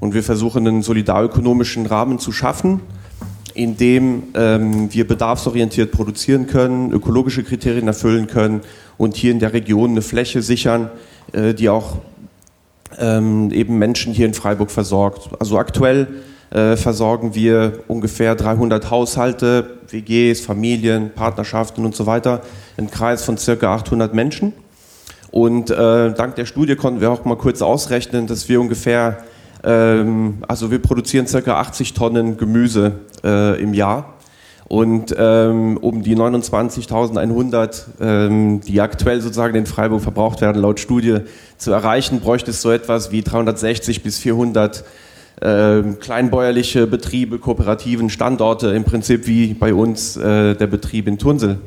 Und 0.01 0.13
wir 0.13 0.23
versuchen 0.23 0.67
einen 0.67 0.83
solidarökonomischen 0.83 1.87
Rahmen 1.87 2.19
zu 2.19 2.33
schaffen, 2.33 2.81
in 3.55 3.77
dem 3.77 4.25
ähm, 4.35 4.93
wir 4.93 5.07
bedarfsorientiert 5.07 5.93
produzieren 5.93 6.47
können, 6.47 6.93
ökologische 6.93 7.45
Kriterien 7.45 7.87
erfüllen 7.87 8.27
können 8.27 8.63
und 8.99 9.17
hier 9.17 9.31
in 9.31 9.39
der 9.39 9.53
Region 9.53 9.91
eine 9.91 10.03
Fläche 10.03 10.43
sichern, 10.43 10.91
äh, 11.33 11.55
die 11.55 11.69
auch 11.69 11.99
ähm, 12.99 13.51
eben 13.51 13.79
Menschen 13.79 14.13
hier 14.13 14.27
in 14.27 14.35
Freiburg 14.35 14.71
versorgt. 14.71 15.31
Also 15.39 15.59
aktuell 15.59 16.09
äh, 16.51 16.77
versorgen 16.77 17.35
wir 17.35 17.81
ungefähr 17.89 18.35
300 18.35 18.91
Haushalte, 18.91 19.79
WGs, 19.89 20.41
Familien, 20.41 21.11
Partnerschaften 21.15 21.85
und 21.85 21.95
so 21.95 22.07
weiter, 22.07 22.43
einen 22.77 22.91
Kreis 22.91 23.25
von 23.25 23.39
circa 23.39 23.75
800 23.75 24.15
Menschen. 24.15 24.53
Und 25.31 25.71
äh, 25.71 26.15
dank 26.15 26.37
der 26.37 26.47
Studie 26.47 26.77
konnten 26.77 27.01
wir 27.01 27.11
auch 27.11 27.25
mal 27.25 27.37
kurz 27.37 27.63
ausrechnen, 27.63 28.27
dass 28.27 28.49
wir 28.49 28.61
ungefähr, 28.61 29.19
ähm, 29.65 30.39
also 30.49 30.71
wir 30.71 30.79
produzieren 30.81 31.27
circa 31.27 31.61
80 31.61 31.95
Tonnen 31.95 32.37
Gemüse 32.37 33.01
äh, 33.25 33.61
im 33.61 33.75
Jahr 33.75 34.16
und 34.69 35.15
ähm, 35.17 35.77
um 35.77 36.03
die 36.03 36.17
29.100, 36.17 37.85
ähm, 38.01 38.61
die 38.63 38.81
aktuell 38.81 39.21
sozusagen 39.21 39.55
in 39.55 39.67
Freiburg 39.67 40.03
verbraucht 40.03 40.41
werden, 40.41 40.61
laut 40.61 40.81
Studie 40.81 41.19
zu 41.57 41.71
erreichen, 41.71 42.21
bräuchte 42.21 42.51
es 42.51 42.63
so 42.63 42.73
etwas 42.73 43.13
wie 43.13 43.23
360 43.23 44.03
bis 44.03 44.19
400 44.19 44.83
äh, 45.41 45.83
kleinbäuerliche 46.01 46.89
Betriebe, 46.89 47.39
kooperativen 47.39 48.11
Standorte, 48.11 48.69
im 48.69 48.83
Prinzip 48.83 49.29
wie 49.29 49.55
bei 49.55 49.73
uns 49.73 50.17
äh, 50.17 50.57
der 50.57 50.67
Betrieb 50.67 51.07
in 51.07 51.19
Tunsel, 51.19 51.59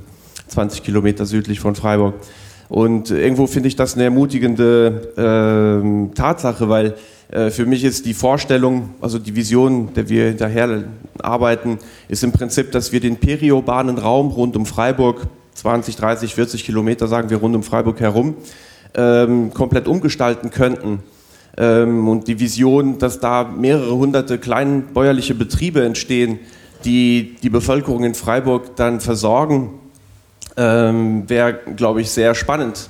20 0.49 0.83
Kilometer 0.83 1.25
südlich 1.25 1.61
von 1.61 1.75
Freiburg. 1.75 2.15
Und 2.67 3.11
irgendwo 3.11 3.47
finde 3.47 3.69
ich 3.69 3.77
das 3.77 3.95
eine 3.95 4.03
ermutigende 4.03 6.11
äh, 6.11 6.15
Tatsache, 6.15 6.67
weil 6.67 6.95
für 7.31 7.65
mich 7.67 7.83
ist 7.83 8.07
die 8.07 8.15
Vorstellung, 8.15 8.89
also 9.01 9.19
die 9.19 9.35
Vision, 9.35 9.93
der 9.93 10.09
wir 10.09 10.29
hinterher 10.29 10.85
arbeiten, 11.21 11.77
ist 12.07 12.23
im 12.23 12.31
Prinzip, 12.31 12.71
dass 12.71 12.91
wir 12.91 12.99
den 12.99 13.17
periurbanen 13.17 13.99
Raum 13.99 14.31
rund 14.31 14.55
um 14.55 14.65
Freiburg, 14.65 15.27
20, 15.53 15.95
30, 15.95 16.33
40 16.33 16.63
Kilometer, 16.63 17.07
sagen 17.07 17.29
wir, 17.29 17.37
rund 17.37 17.55
um 17.55 17.63
Freiburg 17.63 17.99
herum, 17.99 18.35
ähm, 18.95 19.53
komplett 19.53 19.87
umgestalten 19.87 20.49
könnten. 20.49 21.03
Ähm, 21.57 22.07
und 22.07 22.27
die 22.27 22.39
Vision, 22.39 22.97
dass 22.97 23.19
da 23.19 23.43
mehrere 23.43 23.93
hunderte 23.93 24.37
kleinbäuerliche 24.37 25.35
Betriebe 25.35 25.83
entstehen, 25.83 26.39
die 26.85 27.35
die 27.43 27.49
Bevölkerung 27.49 28.05
in 28.05 28.15
Freiburg 28.15 28.75
dann 28.77 29.01
versorgen, 29.01 29.71
ähm, 30.55 31.29
wäre, 31.29 31.59
glaube 31.75 32.01
ich, 32.01 32.11
sehr 32.11 32.35
spannend. 32.35 32.89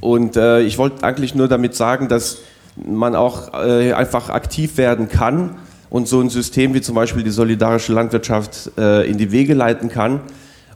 Und 0.00 0.36
äh, 0.36 0.60
ich 0.62 0.78
wollte 0.78 1.04
eigentlich 1.04 1.34
nur 1.34 1.46
damit 1.46 1.74
sagen, 1.74 2.08
dass 2.08 2.38
man 2.86 3.14
auch 3.14 3.52
äh, 3.54 3.92
einfach 3.92 4.30
aktiv 4.30 4.76
werden 4.76 5.08
kann 5.08 5.56
und 5.90 6.08
so 6.08 6.20
ein 6.20 6.30
System 6.30 6.74
wie 6.74 6.80
zum 6.80 6.94
Beispiel 6.94 7.22
die 7.22 7.30
solidarische 7.30 7.92
Landwirtschaft 7.92 8.70
äh, 8.78 9.08
in 9.08 9.18
die 9.18 9.32
Wege 9.32 9.54
leiten 9.54 9.88
kann 9.88 10.20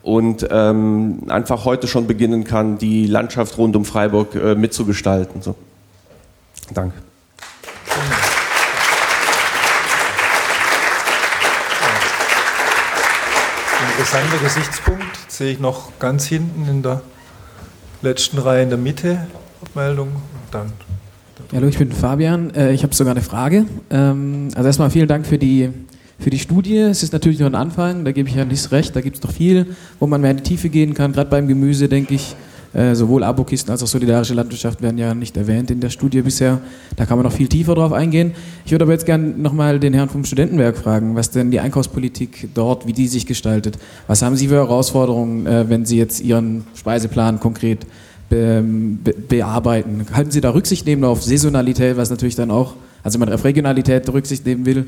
und 0.03 0.47
ähm, 0.51 1.23
einfach 1.29 1.65
heute 1.65 1.87
schon 1.87 2.07
beginnen 2.07 2.45
kann, 2.45 2.79
die 2.79 3.07
Landschaft 3.07 3.57
rund 3.57 3.75
um 3.75 3.85
Freiburg 3.85 4.35
äh, 4.35 4.55
mitzugestalten. 4.55 5.41
So. 5.41 5.55
Danke. 6.73 6.97
Interessanter 13.93 14.39
Gesichtspunkt 14.39 15.31
sehe 15.31 15.53
ich 15.53 15.61
noch 15.61 15.99
ganz 16.01 16.27
hinten 16.27 16.69
in 16.69 16.83
der 16.83 17.01
letzten 18.03 18.39
Reihe 18.39 18.65
in 18.65 18.69
der 18.69 18.79
Mitte 18.79 19.27
Abmeldung 19.63 20.09
und 20.09 20.53
dann 20.53 20.73
Hallo, 21.53 21.67
ich 21.67 21.79
bin 21.79 21.91
Fabian. 21.91 22.55
Äh, 22.55 22.73
ich 22.73 22.85
habe 22.85 22.95
sogar 22.95 23.13
eine 23.13 23.21
Frage. 23.21 23.67
Ähm, 23.91 24.49
also 24.55 24.67
erstmal 24.69 24.91
vielen 24.91 25.09
Dank 25.09 25.27
für 25.27 25.37
die, 25.37 25.69
für 26.19 26.31
die 26.31 26.39
Studie. 26.39 26.79
Es 26.79 27.03
ist 27.03 27.13
natürlich 27.13 27.41
nur 27.41 27.49
ein 27.49 27.57
Anfang, 27.57 28.05
da 28.05 28.13
gebe 28.13 28.29
ich 28.29 28.37
ja 28.37 28.45
nicht 28.45 28.71
recht. 28.71 28.95
Da 28.95 29.01
gibt 29.01 29.17
es 29.17 29.23
noch 29.23 29.33
viel, 29.33 29.67
wo 29.99 30.07
man 30.07 30.21
mehr 30.21 30.31
in 30.31 30.37
die 30.37 30.43
Tiefe 30.45 30.69
gehen 30.69 30.95
kann. 30.95 31.13
Gerade 31.13 31.31
beim 31.31 31.49
Gemüse, 31.49 31.89
denke 31.89 32.15
ich, 32.15 32.37
äh, 32.73 32.95
sowohl 32.95 33.25
Abokisten 33.25 33.73
als 33.73 33.83
auch 33.83 33.89
solidarische 33.89 34.35
Landwirtschaft 34.35 34.81
werden 34.81 34.97
ja 34.97 35.13
nicht 35.13 35.37
erwähnt 35.37 35.73
in 35.73 35.81
der 35.81 35.91
Studie 35.91 36.23
bisher. 36.23 36.61
Da 36.95 37.05
kann 37.05 37.19
man 37.19 37.25
noch 37.25 37.33
viel 37.33 37.49
tiefer 37.49 37.75
drauf 37.75 37.93
eingehen. 37.93 38.33
Ich 38.65 38.71
würde 38.71 38.85
aber 38.85 38.93
jetzt 38.93 39.07
gerne 39.07 39.27
nochmal 39.29 39.81
den 39.81 39.93
Herrn 39.93 40.09
vom 40.09 40.25
Studentenwerk 40.25 40.77
fragen, 40.77 41.17
was 41.17 41.31
denn 41.31 41.51
die 41.51 41.59
Einkaufspolitik 41.59 42.51
dort, 42.55 42.87
wie 42.87 42.93
die 42.93 43.09
sich 43.09 43.27
gestaltet. 43.27 43.77
Was 44.07 44.23
haben 44.23 44.37
Sie 44.37 44.49
für 44.49 44.55
Herausforderungen, 44.55 45.47
äh, 45.47 45.69
wenn 45.69 45.85
Sie 45.85 45.99
jetzt 45.99 46.21
Ihren 46.21 46.65
Speiseplan 46.75 47.41
konkret 47.41 47.87
be, 48.29 48.63
be, 48.63 49.15
bearbeiten? 49.29 50.07
Halten 50.13 50.31
Sie 50.31 50.41
da 50.41 50.51
Rücksicht 50.51 50.87
nehmen 50.87 51.05
auf 51.05 51.23
Saisonalität, 51.23 51.97
was 51.97 52.11
natürlich 52.11 52.37
dann 52.37 52.51
auch, 52.51 52.75
also 53.03 53.19
wenn 53.19 53.29
man 53.29 53.35
auf 53.35 53.45
Regionalität 53.45 54.09
Rücksicht 54.13 54.47
nehmen 54.47 54.67
will, 54.67 54.87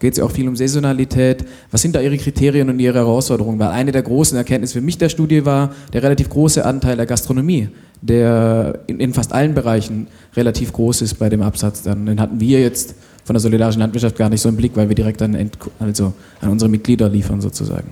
geht 0.00 0.12
es 0.12 0.18
ja 0.18 0.24
auch 0.24 0.30
viel 0.30 0.48
um 0.48 0.56
Saisonalität. 0.56 1.44
Was 1.70 1.82
sind 1.82 1.94
da 1.94 2.00
Ihre 2.00 2.18
Kriterien 2.18 2.68
und 2.68 2.78
Ihre 2.78 2.98
Herausforderungen? 2.98 3.58
Weil 3.58 3.68
eine 3.68 3.92
der 3.92 4.02
großen 4.02 4.36
Erkenntnisse 4.36 4.74
für 4.74 4.80
mich 4.80 4.98
der 4.98 5.08
Studie 5.08 5.44
war 5.44 5.74
der 5.92 6.02
relativ 6.02 6.28
große 6.28 6.64
Anteil 6.64 6.96
der 6.96 7.06
Gastronomie, 7.06 7.68
der 8.02 8.80
in, 8.86 9.00
in 9.00 9.14
fast 9.14 9.32
allen 9.32 9.54
Bereichen 9.54 10.08
relativ 10.36 10.72
groß 10.72 11.02
ist 11.02 11.14
bei 11.14 11.28
dem 11.28 11.42
Absatz. 11.42 11.82
Dann, 11.82 12.06
den 12.06 12.20
hatten 12.20 12.40
wir 12.40 12.60
jetzt 12.60 12.96
von 13.24 13.34
der 13.34 13.40
solidarischen 13.40 13.80
Landwirtschaft 13.80 14.16
gar 14.16 14.28
nicht 14.28 14.40
so 14.42 14.48
im 14.48 14.56
Blick, 14.56 14.72
weil 14.74 14.88
wir 14.88 14.94
direkt 14.94 15.22
an, 15.22 15.50
also 15.80 16.12
an 16.40 16.50
unsere 16.50 16.70
Mitglieder 16.70 17.08
liefern 17.08 17.40
sozusagen. 17.40 17.88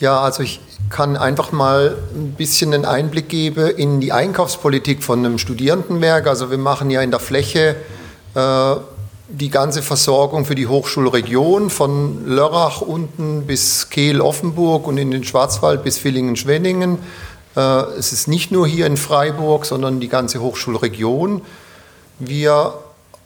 Ja, 0.00 0.18
also 0.22 0.42
ich 0.42 0.60
kann 0.88 1.18
einfach 1.18 1.52
mal 1.52 1.94
ein 2.14 2.32
bisschen 2.32 2.72
einen 2.72 2.86
Einblick 2.86 3.28
geben 3.28 3.68
in 3.68 4.00
die 4.00 4.12
Einkaufspolitik 4.12 5.02
von 5.02 5.18
einem 5.18 5.36
Studierendenwerk. 5.36 6.26
Also 6.26 6.50
wir 6.50 6.56
machen 6.56 6.90
ja 6.90 7.02
in 7.02 7.10
der 7.10 7.20
Fläche 7.20 7.76
äh, 8.34 8.76
die 9.28 9.50
ganze 9.50 9.82
Versorgung 9.82 10.46
für 10.46 10.54
die 10.54 10.66
Hochschulregion 10.66 11.68
von 11.68 12.26
Lörrach 12.26 12.80
unten 12.80 13.46
bis 13.46 13.90
Kehl-Offenburg 13.90 14.86
und 14.86 14.96
in 14.96 15.10
den 15.10 15.22
Schwarzwald 15.22 15.84
bis 15.84 15.98
Villingen-Schwenningen. 15.98 16.96
Äh, 17.54 17.60
es 17.98 18.14
ist 18.14 18.26
nicht 18.26 18.50
nur 18.50 18.66
hier 18.66 18.86
in 18.86 18.96
Freiburg, 18.96 19.66
sondern 19.66 20.00
die 20.00 20.08
ganze 20.08 20.40
Hochschulregion. 20.40 21.42
Wir 22.18 22.72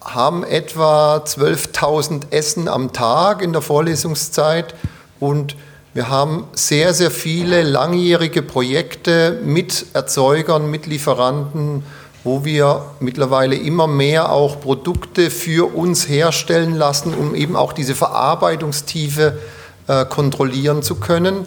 haben 0.01 0.43
etwa 0.43 1.19
12.000 1.19 2.33
Essen 2.33 2.67
am 2.67 2.93
Tag 2.93 3.43
in 3.43 3.53
der 3.53 3.63
Vorlesungszeit 3.63 4.75
und 5.21 5.55
wir 5.95 6.09
haben 6.09 6.49
sehr, 6.55 6.93
sehr 6.93 7.13
viele 7.13 7.63
langjährige 7.63 8.43
Projekte 8.43 9.41
mit 9.45 9.87
Erzeugern, 9.95 10.69
mit 10.69 10.87
Lieferanten, 10.87 11.85
wo 12.25 12.45
wir 12.45 12.85
mittlerweile 12.99 13.55
immer 13.55 13.87
mehr 13.87 14.33
auch 14.33 14.61
Produkte 14.61 15.31
für 15.31 15.73
uns 15.73 16.09
herstellen 16.09 16.75
lassen, 16.75 17.15
um 17.15 17.37
eben 17.37 17.55
auch 17.55 17.73
diese 17.73 17.95
Verarbeitungstiefe 17.95 19.39
äh, 19.87 20.05
kontrollieren 20.07 20.83
zu 20.83 20.97
können. 20.97 21.47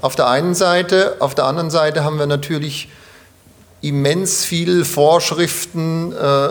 Auf 0.00 0.14
der 0.14 0.28
einen 0.28 0.54
Seite, 0.54 1.16
auf 1.18 1.34
der 1.34 1.46
anderen 1.46 1.70
Seite 1.70 2.04
haben 2.04 2.20
wir 2.20 2.26
natürlich 2.26 2.90
immens 3.80 4.44
viele 4.44 4.84
Vorschriften, 4.84 6.12
äh, 6.12 6.50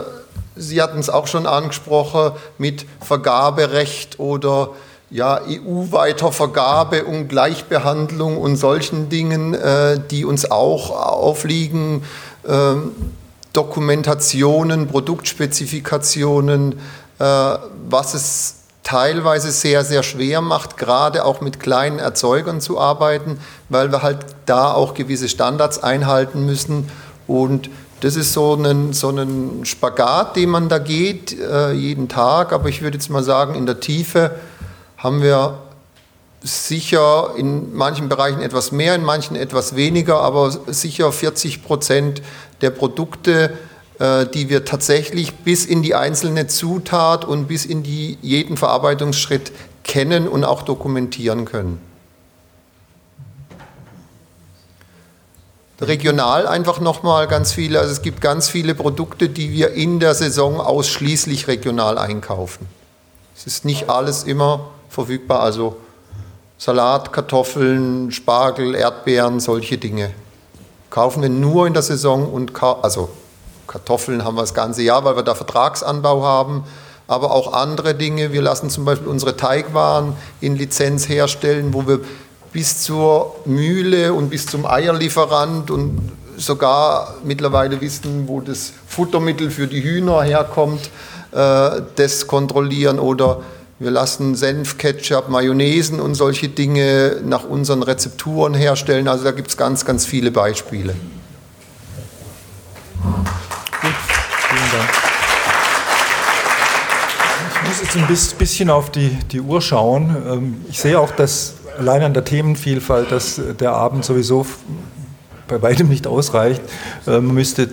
Sie 0.59 0.81
hatten 0.81 0.97
es 0.97 1.09
auch 1.09 1.27
schon 1.27 1.45
angesprochen, 1.45 2.31
mit 2.57 2.85
Vergaberecht 2.99 4.19
oder 4.19 4.71
ja, 5.09 5.39
EU-weiter 5.47 6.31
Vergabe 6.31 7.05
und 7.05 7.29
Gleichbehandlung 7.29 8.37
und 8.37 8.57
solchen 8.57 9.09
Dingen, 9.09 9.53
äh, 9.53 9.99
die 10.11 10.25
uns 10.25 10.49
auch 10.51 10.91
aufliegen. 10.91 12.03
Ähm, 12.47 12.91
Dokumentationen, 13.53 14.87
Produktspezifikationen, 14.87 16.73
äh, 17.19 17.23
was 17.89 18.13
es 18.13 18.55
teilweise 18.83 19.51
sehr, 19.51 19.83
sehr 19.83 20.03
schwer 20.03 20.41
macht, 20.41 20.77
gerade 20.77 21.25
auch 21.25 21.41
mit 21.41 21.59
kleinen 21.59 21.99
Erzeugern 21.99 22.61
zu 22.61 22.79
arbeiten, 22.79 23.39
weil 23.69 23.91
wir 23.91 24.03
halt 24.03 24.19
da 24.45 24.71
auch 24.73 24.93
gewisse 24.93 25.27
Standards 25.27 25.81
einhalten 25.83 26.45
müssen 26.45 26.89
und 27.27 27.69
das 28.01 28.15
ist 28.15 28.33
so 28.33 28.53
ein, 28.53 28.93
so 28.93 29.09
ein 29.09 29.61
Spagat, 29.63 30.35
den 30.35 30.49
man 30.49 30.69
da 30.69 30.77
geht, 30.77 31.37
äh, 31.39 31.71
jeden 31.71 32.07
Tag. 32.07 32.53
Aber 32.53 32.69
ich 32.69 32.83
würde 32.83 32.97
jetzt 32.97 33.09
mal 33.09 33.23
sagen, 33.23 33.55
in 33.55 33.65
der 33.65 33.79
Tiefe 33.79 34.35
haben 34.97 35.21
wir 35.21 35.59
sicher 36.41 37.31
in 37.37 37.75
manchen 37.75 38.09
Bereichen 38.09 38.41
etwas 38.41 38.71
mehr, 38.71 38.95
in 38.95 39.03
manchen 39.03 39.35
etwas 39.35 39.75
weniger, 39.75 40.21
aber 40.21 40.51
sicher 40.67 41.11
40 41.11 41.63
Prozent 41.63 42.21
der 42.61 42.69
Produkte, 42.71 43.57
äh, 43.99 44.25
die 44.25 44.49
wir 44.49 44.65
tatsächlich 44.65 45.35
bis 45.35 45.65
in 45.65 45.81
die 45.81 45.95
einzelne 45.95 46.47
Zutat 46.47 47.25
und 47.25 47.47
bis 47.47 47.65
in 47.65 47.83
die, 47.83 48.17
jeden 48.21 48.57
Verarbeitungsschritt 48.57 49.51
kennen 49.83 50.27
und 50.27 50.43
auch 50.43 50.61
dokumentieren 50.61 51.45
können. 51.45 51.81
Regional 55.79 56.47
einfach 56.47 56.79
nochmal 56.79 57.27
ganz 57.27 57.53
viele, 57.53 57.79
also 57.79 57.91
es 57.91 58.01
gibt 58.01 58.19
ganz 58.19 58.49
viele 58.49 58.73
Produkte, 58.73 59.29
die 59.29 59.51
wir 59.53 59.73
in 59.73 59.99
der 59.99 60.15
Saison 60.15 60.59
ausschließlich 60.59 61.47
regional 61.47 61.99
einkaufen. 61.99 62.67
Es 63.35 63.45
ist 63.45 63.63
nicht 63.63 63.87
alles 63.87 64.23
immer 64.23 64.71
verfügbar, 64.89 65.41
also 65.41 65.77
Salat, 66.57 67.13
Kartoffeln, 67.13 68.11
Spargel, 68.11 68.73
Erdbeeren, 68.75 69.39
solche 69.39 69.77
Dinge. 69.77 70.11
Kaufen 70.89 71.21
wir 71.21 71.29
nur 71.29 71.67
in 71.67 71.73
der 71.73 71.83
Saison 71.83 72.31
und 72.31 72.51
also 72.63 73.09
Kartoffeln 73.67 74.23
haben 74.23 74.35
wir 74.35 74.41
das 74.41 74.53
ganze 74.53 74.81
Jahr, 74.81 75.03
weil 75.05 75.15
wir 75.15 75.23
da 75.23 75.35
Vertragsanbau 75.35 76.23
haben, 76.23 76.63
aber 77.07 77.31
auch 77.31 77.53
andere 77.53 77.93
Dinge. 77.93 78.31
Wir 78.33 78.41
lassen 78.41 78.69
zum 78.69 78.85
Beispiel 78.85 79.07
unsere 79.07 79.37
Teigwaren 79.37 80.15
in 80.41 80.55
Lizenz 80.55 81.07
herstellen, 81.07 81.73
wo 81.73 81.85
wir 81.85 81.99
bis 82.51 82.81
zur 82.81 83.35
Mühle 83.45 84.13
und 84.13 84.29
bis 84.29 84.47
zum 84.47 84.65
Eierlieferant 84.65 85.69
und 85.69 86.11
sogar 86.37 87.15
mittlerweile 87.23 87.81
wissen, 87.81 88.27
wo 88.27 88.41
das 88.41 88.71
Futtermittel 88.87 89.51
für 89.51 89.67
die 89.67 89.83
Hühner 89.83 90.23
herkommt, 90.23 90.89
äh, 91.31 91.81
das 91.95 92.27
kontrollieren 92.27 92.99
oder 92.99 93.41
wir 93.79 93.91
lassen 93.91 94.35
Senf, 94.35 94.79
Ketchup, 94.79 95.29
Mayonnaisen 95.29 95.99
und 95.99 96.15
solche 96.15 96.49
Dinge 96.49 97.17
nach 97.23 97.43
unseren 97.43 97.83
Rezepturen 97.83 98.55
herstellen. 98.55 99.07
Also 99.07 99.23
da 99.23 99.31
gibt 99.31 99.49
es 99.49 99.57
ganz, 99.57 99.85
ganz 99.85 100.05
viele 100.05 100.31
Beispiele. 100.31 100.95
Gut, 103.81 103.93
vielen 104.49 104.71
Dank. 104.71 104.89
Ich 107.53 107.69
muss 107.69 107.81
jetzt 107.81 107.95
ein 107.95 108.37
bisschen 108.39 108.69
auf 108.71 108.91
die, 108.91 109.09
die 109.31 109.41
Uhr 109.41 109.61
schauen. 109.61 110.15
Ähm, 110.27 110.65
ich 110.69 110.79
sehe 110.79 110.99
auch, 110.99 111.11
dass 111.11 111.53
allein 111.77 112.01
an 112.01 112.13
der 112.15 112.25
Themenvielfalt, 112.25 113.11
dass 113.11 113.39
der 113.59 113.73
Abend 113.73 114.05
sowieso 114.05 114.47
bei 115.47 115.61
weitem 115.61 115.87
nicht 115.87 116.07
ausreicht. 116.07 116.61
Äh, 117.05 117.19
man 117.19 117.35
müsste 117.35 117.69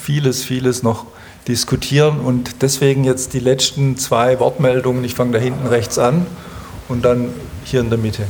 vieles, 0.00 0.44
vieles 0.44 0.84
noch 0.84 1.06
diskutieren 1.48 2.20
und 2.20 2.62
deswegen 2.62 3.04
jetzt 3.04 3.32
die 3.32 3.40
letzten 3.40 3.96
zwei 3.96 4.38
Wortmeldungen. 4.40 5.04
Ich 5.04 5.14
fange 5.14 5.32
da 5.32 5.38
hinten 5.38 5.66
rechts 5.66 5.98
an 5.98 6.26
und 6.88 7.04
dann 7.04 7.32
hier 7.64 7.80
in 7.80 7.90
der 7.90 7.98
Mitte. 7.98 8.24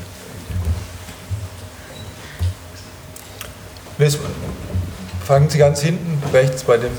Fangen 5.24 5.50
Sie 5.50 5.58
ganz 5.58 5.80
hinten 5.80 6.22
rechts 6.32 6.64
bei 6.64 6.78
dem 6.78 6.90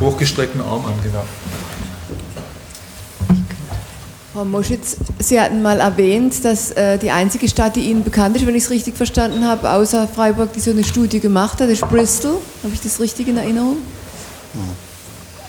hochgestreckten 0.00 0.60
Arm 0.60 0.84
an, 0.84 0.94
genau. 1.02 1.24
Frau 4.32 4.44
Moschitz, 4.44 4.96
Sie 5.18 5.40
hatten 5.40 5.62
mal 5.62 5.80
erwähnt, 5.80 6.44
dass 6.44 6.72
äh, 6.72 6.98
die 6.98 7.10
einzige 7.10 7.48
Stadt, 7.48 7.76
die 7.76 7.88
Ihnen 7.88 8.04
bekannt 8.04 8.36
ist, 8.36 8.46
wenn 8.46 8.54
ich 8.54 8.64
es 8.64 8.70
richtig 8.70 8.94
verstanden 8.94 9.46
habe, 9.46 9.70
außer 9.70 10.06
Freiburg, 10.06 10.52
die 10.52 10.60
so 10.60 10.72
eine 10.72 10.84
Studie 10.84 11.20
gemacht 11.20 11.60
hat, 11.60 11.70
ist 11.70 11.88
Bristol. 11.88 12.38
Habe 12.62 12.74
ich 12.74 12.80
das 12.82 13.00
richtig 13.00 13.28
in 13.28 13.38
Erinnerung? 13.38 13.78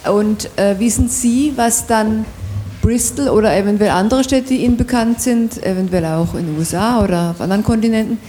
Ja. 0.04 0.12
Und 0.12 0.50
äh, 0.58 0.80
wissen 0.80 1.10
Sie, 1.10 1.54
was 1.56 1.88
dann 1.88 2.26
Bristol 2.82 3.28
oder 3.28 3.56
eventuell 3.58 3.92
andere 3.92 4.24
Städte, 4.24 4.50
die 4.50 4.64
Ihnen 4.64 4.78
bekannt 4.78 5.22
sind, 5.22 5.62
eventuell 5.64 6.06
auch 6.06 6.34
in 6.36 6.48
den 6.48 6.58
USA 6.58 7.04
oder 7.04 7.32
auf 7.32 7.42
anderen 7.42 7.64
Kontinenten, 7.64 8.20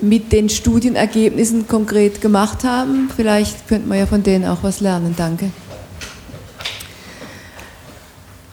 mit 0.00 0.30
den 0.32 0.48
Studienergebnissen 0.48 1.66
konkret 1.66 2.20
gemacht 2.20 2.64
haben? 2.64 3.10
Vielleicht 3.14 3.66
könnte 3.66 3.88
man 3.88 3.98
ja 3.98 4.06
von 4.06 4.22
denen 4.22 4.44
auch 4.44 4.62
was 4.62 4.80
lernen. 4.80 5.14
Danke. 5.16 5.50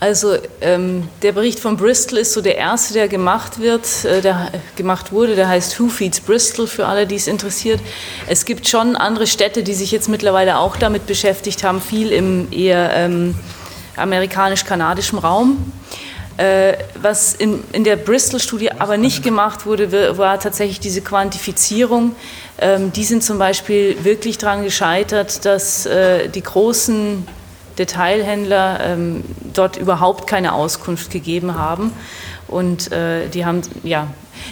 Also 0.04 0.36
ähm, 0.60 1.08
der 1.22 1.32
Bericht 1.32 1.62
von 1.62 1.78
Bristol 1.78 2.20
ist 2.20 2.34
so 2.34 2.42
der 2.42 2.58
erste, 2.58 2.94
der 2.94 3.08
gemacht 3.08 3.62
wird, 3.62 4.04
äh, 4.04 4.20
der 4.20 4.52
gemacht 4.76 5.14
wurde. 5.14 5.38
Der 5.38 5.48
heißt 5.48 5.80
Who 5.80 5.88
Feeds 5.88 6.20
Bristol 6.20 6.68
für 6.68 6.88
alle, 6.88 7.08
die 7.08 7.16
es 7.16 7.26
interessiert. 7.26 7.80
Es 8.28 8.44
gibt 8.44 8.68
schon 8.68 8.98
andere 8.98 9.28
Städte, 9.28 9.64
die 9.64 9.74
sich 9.74 9.94
jetzt 9.94 10.10
mittlerweile 10.10 10.58
auch 10.58 10.76
damit 10.76 11.08
beschäftigt 11.08 11.64
haben, 11.64 11.80
viel 11.80 12.12
im 12.12 12.52
eher 12.52 12.92
ähm, 12.94 13.34
amerikanisch-kanadischen 13.96 15.20
Raum. 15.20 15.72
Äh, 16.36 16.74
was 17.02 17.34
in, 17.34 17.64
in 17.72 17.86
der 17.86 17.96
Bristol-Studie 17.96 18.74
aber 18.74 18.98
nicht 18.98 19.24
gemacht 19.24 19.66
wurde, 19.66 20.18
war 20.18 20.38
tatsächlich 20.38 20.82
diese 20.82 21.00
Quantifizierung. 21.00 22.14
Ähm, 22.60 22.92
die 22.92 23.06
sind 23.06 23.24
zum 23.24 23.38
Beispiel 23.38 23.96
wirklich 24.04 24.38
daran 24.38 24.66
gescheitert, 24.66 25.46
dass 25.46 25.86
äh, 25.86 26.28
die 26.28 26.44
großen 26.44 27.26
Detailhändler 27.78 28.80
ähm, 28.82 29.24
dort 29.54 29.78
überhaupt 29.78 30.28
keine 30.28 30.54
Auskunft 30.54 31.12
gegeben 31.12 31.56
haben. 31.56 31.94
Und 32.48 32.92
äh, 32.92 33.30
die 33.30 33.46
haben, 33.46 33.62
ja, 33.84 34.08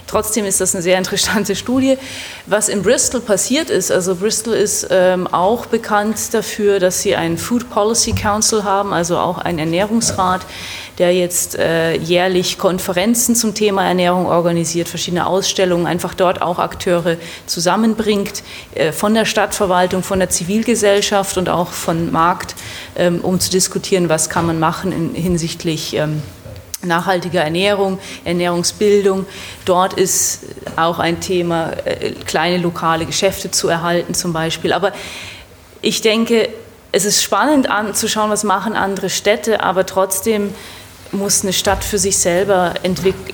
trotzdem 0.08 0.46
ist 0.46 0.62
das 0.62 0.76
eine 0.76 0.82
sehr 0.82 0.98
interessante 0.98 1.56
Studie. 1.56 1.98
Was 2.46 2.70
in 2.70 2.82
Bristol 2.82 3.22
passiert 3.22 3.70
ist, 3.70 3.92
also 3.92 4.16
Bristol 4.16 4.54
ist 4.54 4.88
ähm, 4.90 5.28
auch 5.28 5.66
bekannt 5.66 6.34
dafür, 6.34 6.80
dass 6.80 7.02
sie 7.02 7.16
einen 7.16 7.38
Food 7.38 7.70
Policy 7.70 8.14
Council 8.14 8.64
haben, 8.64 8.94
also 8.94 9.18
auch 9.18 9.38
einen 9.38 9.60
Ernährungsrat, 9.60 10.42
der 10.98 11.14
jetzt 11.16 11.56
äh, 11.56 11.96
jährlich 11.96 12.58
Konferenzen 12.58 13.36
zum 13.36 13.56
Thema 13.56 13.88
Ernährung 13.88 14.28
organisiert, 14.28 14.88
verschiedene 14.88 15.26
Ausstellungen, 15.26 15.88
einfach 15.88 16.14
dort 16.14 16.42
auch 16.42 16.60
Akteure 16.60 17.18
zusammenbringt, 17.48 18.44
äh, 18.76 18.92
von 18.92 19.14
der 19.14 19.26
Stadtverwaltung, 19.26 20.04
von 20.04 20.20
der 20.20 20.30
Zivilgesellschaft 20.30 21.38
und 21.38 21.50
auch 21.50 21.70
von 21.70 22.12
Markt, 22.12 22.56
ähm, 22.96 23.22
um 23.22 23.40
zu 23.40 23.50
diskutieren, 23.50 24.10
was 24.10 24.30
kann 24.30 24.46
man 24.46 24.60
machen 24.60 24.92
in, 24.92 25.16
hinsichtlich 25.16 25.96
ähm, 25.96 26.22
nachhaltiger 26.84 27.42
Ernährung, 27.42 28.00
Ernährungsbildung. 28.26 29.26
Dort 29.66 29.94
ist 29.94 30.42
auch 30.76 31.00
ein 31.00 31.20
Thema, 31.20 31.72
äh, 31.86 32.12
kleine 32.26 32.58
lokale 32.58 33.06
Geschäfte 33.06 33.52
zu 33.52 33.68
erhalten 33.68 34.14
zum 34.14 34.34
Beispiel. 34.34 34.74
Aber 34.74 34.94
ich 35.82 36.02
denke, 36.02 36.50
es 36.92 37.06
ist 37.06 37.24
spannend 37.24 37.70
anzuschauen, 37.70 38.30
was 38.30 38.44
machen 38.44 38.74
andere 38.74 39.10
Städte, 39.10 39.64
aber 39.64 39.86
trotzdem 39.86 40.54
muss 41.14 41.44
eine 41.44 41.54
Stadt 41.54 41.84
für 41.84 41.98
sich 41.98 42.18
selber 42.18 42.74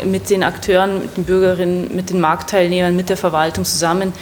mit 0.04 0.30
den 0.30 0.44
Akteuren, 0.44 1.00
mit 1.02 1.18
den 1.18 1.26
Bürgerinnen, 1.26 1.96
mit 1.96 2.10
den 2.10 2.20
Marktteilnehmern, 2.20 2.96
mit 2.96 3.10
der 3.10 3.18
Verwaltung 3.18 3.66
zusammen, 3.66 4.14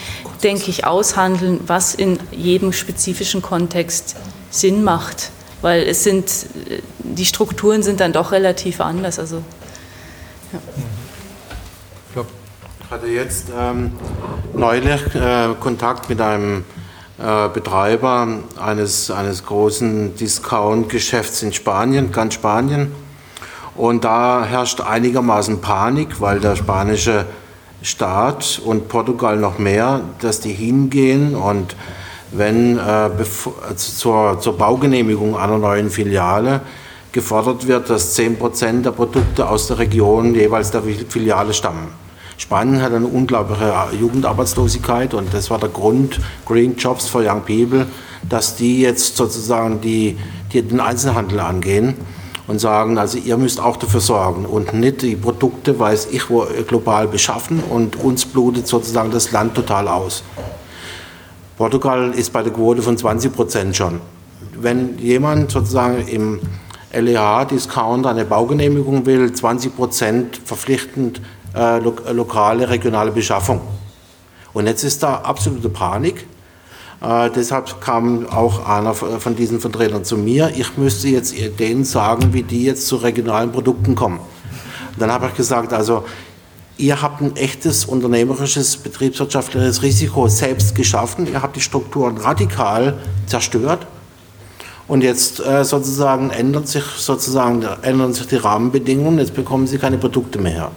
denke 0.44 0.70
ich, 0.70 0.86
aushandeln, 0.86 1.62
was 1.66 1.96
in 1.96 2.20
jedem 2.32 2.74
spezifischen 2.74 3.42
Kontext 3.42 4.16
Sinn 4.50 4.84
macht 4.84 5.32
weil 5.66 5.82
es 5.88 6.04
sind, 6.04 6.32
die 7.00 7.26
Strukturen 7.26 7.82
sind 7.82 8.00
dann 8.00 8.14
doch 8.14 8.32
relativ 8.32 8.80
anders. 8.82 9.18
Also, 9.18 9.42
ja. 10.54 10.60
Ich 12.84 12.92
hatte 12.92 13.08
jetzt 13.08 13.48
ähm, 13.60 13.92
neulich 14.54 15.02
äh, 15.16 15.56
Kontakt 15.60 16.08
mit 16.08 16.22
einem 16.22 16.66
äh, 17.18 17.50
Betreiber 17.50 18.28
eines, 18.62 19.10
eines 19.10 19.44
großen 19.44 20.16
Discount-Geschäfts 20.16 21.42
in 21.42 21.52
Spanien, 21.52 22.12
ganz 22.12 22.36
Spanien. 22.36 22.92
Und 23.76 24.04
da 24.04 24.46
herrscht 24.46 24.82
einigermaßen 24.82 25.62
Panik, 25.62 26.22
weil 26.22 26.40
der 26.40 26.56
spanische 26.56 27.26
Staat 27.82 28.62
und 28.64 28.88
Portugal 28.88 29.38
noch 29.38 29.58
mehr, 29.58 30.02
dass 30.22 30.42
die 30.42 30.54
hingehen 30.54 31.34
und 31.34 31.76
wenn 32.32 32.78
äh, 32.78 33.10
zur, 33.76 34.40
zur 34.40 34.58
Baugenehmigung 34.58 35.38
einer 35.38 35.58
neuen 35.58 35.90
Filiale 35.90 36.62
gefordert 37.12 37.68
wird, 37.68 37.90
dass 37.90 38.14
10 38.16 38.38
Prozent 38.38 38.86
der 38.86 38.92
Produkte 38.92 39.48
aus 39.48 39.68
der 39.68 39.80
Region 39.80 40.36
jeweils 40.36 40.72
der 40.72 40.84
Filiale 40.84 41.54
stammen. 41.54 41.88
Spanien 42.38 42.82
hat 42.82 42.94
eine 42.94 43.08
unglaubliche 43.08 43.74
Jugendarbeitslosigkeit 43.98 45.14
und 45.14 45.34
das 45.34 45.50
war 45.50 45.58
der 45.58 45.70
Grund 45.70 46.20
Green 46.46 46.76
Jobs 46.76 47.08
for 47.08 47.22
Young 47.22 47.44
People, 47.46 47.88
dass 48.28 48.58
die 48.58 48.82
jetzt 48.82 49.16
sozusagen 49.16 49.80
die, 49.80 50.18
die 50.52 50.62
den 50.62 50.82
Einzelhandel 50.82 51.40
angehen 51.40 51.96
und 52.48 52.60
sagen, 52.60 52.98
also 52.98 53.18
ihr 53.18 53.38
müsst 53.38 53.62
auch 53.62 53.78
dafür 53.78 54.02
sorgen 54.02 54.46
und 54.46 54.74
nicht 54.74 55.02
die 55.02 55.16
Produkte, 55.16 55.80
weiß 55.80 56.10
ich, 56.12 56.30
wo 56.30 56.46
global 56.68 57.08
beschaffen 57.08 57.64
und 57.70 57.96
uns 58.04 58.26
blutet 58.26 58.68
sozusagen 58.68 59.12
das 59.12 59.32
Land 59.32 59.56
total 59.56 59.88
aus. 59.88 60.24
Portugal 61.58 62.12
ist 62.12 62.34
bei 62.34 62.44
der 62.44 62.52
Quote 62.52 62.82
von 62.82 62.98
20 62.98 63.34
Prozent 63.34 63.76
schon. 63.76 64.02
Wenn 64.60 64.98
jemand 64.98 65.52
sozusagen 65.52 66.06
im 66.08 66.40
LEH-Discount 66.92 68.06
eine 68.06 68.26
Baugenehmigung 68.26 69.06
will, 69.06 69.32
20 69.32 69.76
Prozent 69.76 70.42
verpflichtend 70.44 71.22
äh, 71.56 71.80
lo 71.80 71.96
lokale, 72.12 72.70
regionale 72.70 73.12
Beschaffung. 73.12 73.62
Und 74.54 74.68
jetzt 74.68 74.84
ist 74.84 75.02
da 75.02 75.16
absolute 75.16 75.70
Panik. 75.70 76.26
Äh, 77.02 77.30
deshalb 77.34 77.80
kam 77.80 78.28
auch 78.28 78.68
einer 78.68 78.94
von 78.94 79.36
diesen 79.36 79.62
Vertretern 79.62 80.04
zu 80.04 80.18
mir. 80.18 80.52
Ich 80.58 80.78
müsste 80.78 81.08
jetzt 81.08 81.34
denen 81.60 81.86
sagen, 81.86 82.34
wie 82.34 82.44
die 82.44 82.64
jetzt 82.64 82.88
zu 82.88 82.98
regionalen 82.98 83.52
Produkten 83.52 83.96
kommen. 83.96 84.20
Und 84.20 85.02
dann 85.02 85.12
habe 85.12 85.28
ich 85.28 85.36
gesagt, 85.36 85.72
also 85.72 86.04
Ihr 86.78 87.02
habt 87.02 87.22
ein 87.22 87.36
echtes 87.38 87.86
unternehmerisches, 87.86 88.76
betriebswirtschaftliches 88.78 89.82
Risiko 89.82 90.28
selbst 90.28 90.76
geschaffen. 90.76 91.26
Ihr 91.32 91.42
habt 91.42 91.56
die 91.56 91.62
Strukturen 91.62 92.18
radikal 92.18 92.98
zerstört. 93.28 93.88
Und 94.88 95.02
jetzt 95.02 95.40
äh, 95.40 95.64
sozusagen 95.64 96.32
ändern 96.32 96.66
sich, 96.66 96.84
sozusagen, 96.84 97.66
ändern 97.82 98.14
sich 98.14 98.28
die 98.28 98.36
Rahmenbedingungen. 98.36 99.20
Jetzt 99.20 99.34
bekommen 99.34 99.68
Sie 99.68 99.78
keine 99.78 99.98
Produkte 99.98 100.38
mehr. 100.38 100.70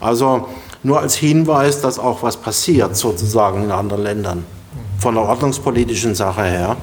Also 0.00 0.48
nur 0.82 0.98
als 0.98 1.14
Hinweis, 1.14 1.80
dass 1.80 2.00
auch 2.00 2.24
was 2.24 2.36
passiert, 2.36 2.96
sozusagen 2.96 3.62
in 3.64 3.70
anderen 3.70 4.02
Ländern. 4.02 4.44
Von 4.98 5.14
der 5.14 5.22
ordnungspolitischen 5.22 6.16
Sache 6.16 6.42
her, 6.42 6.76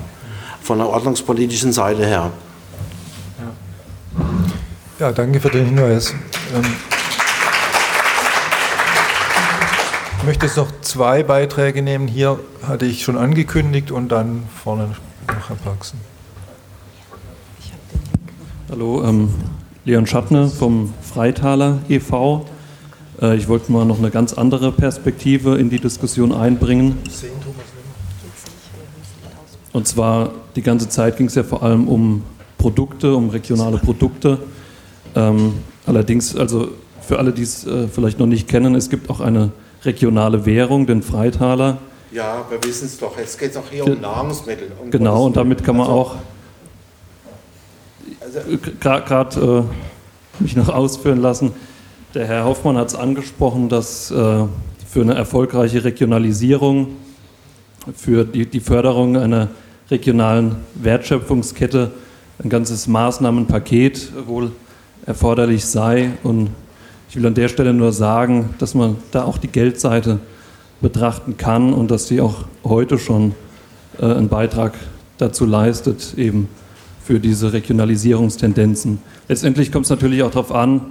von 0.61 0.77
der 0.77 0.87
ordnungspolitischen 0.87 1.73
Seite 1.73 2.05
her. 2.05 2.31
Ja, 4.97 5.11
danke 5.11 5.39
für 5.39 5.49
den 5.49 5.65
Hinweis. 5.65 6.13
Ähm 6.55 6.88
Ich 10.19 10.25
möchte 10.25 10.47
jetzt 10.47 10.57
noch 10.57 10.67
zwei 10.81 11.23
Beiträge 11.23 11.81
nehmen. 11.81 12.09
Hier 12.09 12.37
hatte 12.67 12.85
ich 12.85 13.03
schon 13.03 13.17
angekündigt 13.17 13.89
und 13.89 14.09
dann 14.09 14.43
vorne 14.53 14.89
noch 15.27 15.47
Herr 15.47 15.55
Paxen. 15.55 15.97
Hallo, 18.69 19.01
ähm, 19.05 19.29
Leon 19.85 20.05
Schattner 20.05 20.49
vom 20.49 20.93
Freitaler 21.01 21.79
e.V. 21.87 22.45
Äh, 23.21 23.37
ich 23.37 23.47
wollte 23.47 23.71
mal 23.71 23.85
noch 23.85 23.97
eine 23.97 24.11
ganz 24.11 24.33
andere 24.33 24.73
Perspektive 24.73 25.57
in 25.57 25.69
die 25.69 25.79
Diskussion 25.79 26.33
einbringen. 26.33 26.97
Und 29.71 29.87
zwar 29.87 30.31
die 30.57 30.61
ganze 30.61 30.89
Zeit 30.89 31.15
ging 31.15 31.27
es 31.27 31.35
ja 31.35 31.43
vor 31.43 31.63
allem 31.63 31.87
um 31.87 32.23
Produkte, 32.57 33.15
um 33.15 33.29
regionale 33.29 33.77
Produkte. 33.77 34.37
Ähm, 35.15 35.53
allerdings, 35.85 36.35
also 36.35 36.67
für 37.01 37.19
alle, 37.19 37.31
die 37.31 37.43
es 37.43 37.65
äh, 37.65 37.87
vielleicht 37.87 38.19
noch 38.19 38.27
nicht 38.27 38.49
kennen, 38.49 38.75
es 38.75 38.89
gibt 38.89 39.09
auch 39.09 39.21
eine 39.21 39.53
regionale 39.83 40.45
Währung, 40.45 40.85
den 40.85 41.01
Freitaler. 41.01 41.77
Ja, 42.11 42.45
wir 42.49 42.63
wissen 42.63 42.85
es 42.85 42.97
doch. 42.97 43.17
Jetzt 43.17 43.37
geht 43.39 43.51
es 43.51 43.57
auch 43.57 43.69
hier 43.69 43.85
um 43.85 44.01
Nahrungsmittel. 44.01 44.71
Um 44.81 44.89
genau, 44.89 45.25
und 45.25 45.37
damit 45.37 45.63
kann 45.63 45.77
man 45.77 45.87
also, 45.87 45.99
auch 45.99 46.15
gerade 48.79 49.65
äh, 50.39 50.43
mich 50.43 50.55
noch 50.55 50.69
ausführen 50.73 51.21
lassen. 51.21 51.53
Der 52.15 52.25
Herr 52.25 52.45
Hoffmann 52.45 52.77
hat 52.77 52.87
es 52.87 52.95
angesprochen, 52.95 53.69
dass 53.69 54.09
äh, 54.09 54.15
für 54.87 55.01
eine 55.01 55.13
erfolgreiche 55.13 55.83
Regionalisierung, 55.83 56.95
für 57.95 58.25
die, 58.25 58.47
die 58.47 58.59
Förderung 58.59 59.17
einer 59.17 59.49
regionalen 59.91 60.57
Wertschöpfungskette 60.75 61.91
ein 62.43 62.49
ganzes 62.49 62.87
Maßnahmenpaket 62.87 64.11
wohl 64.27 64.51
erforderlich 65.05 65.65
sei. 65.65 66.11
Und 66.23 66.49
ich 67.09 67.15
will 67.15 67.25
an 67.25 67.33
der 67.33 67.47
Stelle 67.47 67.73
nur 67.73 67.91
sagen, 67.91 68.53
dass 68.59 68.75
man 68.75 68.97
da 69.11 69.23
auch 69.23 69.39
die 69.39 69.47
Geldseite 69.47 70.19
betrachten 70.79 71.37
kann 71.37 71.73
und 71.73 71.89
dass 71.89 72.07
sie 72.07 72.21
auch 72.21 72.45
heute 72.63 72.99
schon 72.99 73.33
äh, 73.99 74.05
einen 74.05 74.29
Beitrag 74.29 74.73
dazu 75.17 75.45
leistet, 75.45 76.13
eben 76.17 76.47
für 77.03 77.19
diese 77.19 77.51
Regionalisierungstendenzen. 77.51 78.99
Letztendlich 79.27 79.71
kommt 79.71 79.85
es 79.85 79.89
natürlich 79.89 80.21
auch 80.21 80.29
darauf 80.29 80.51
an, 80.53 80.81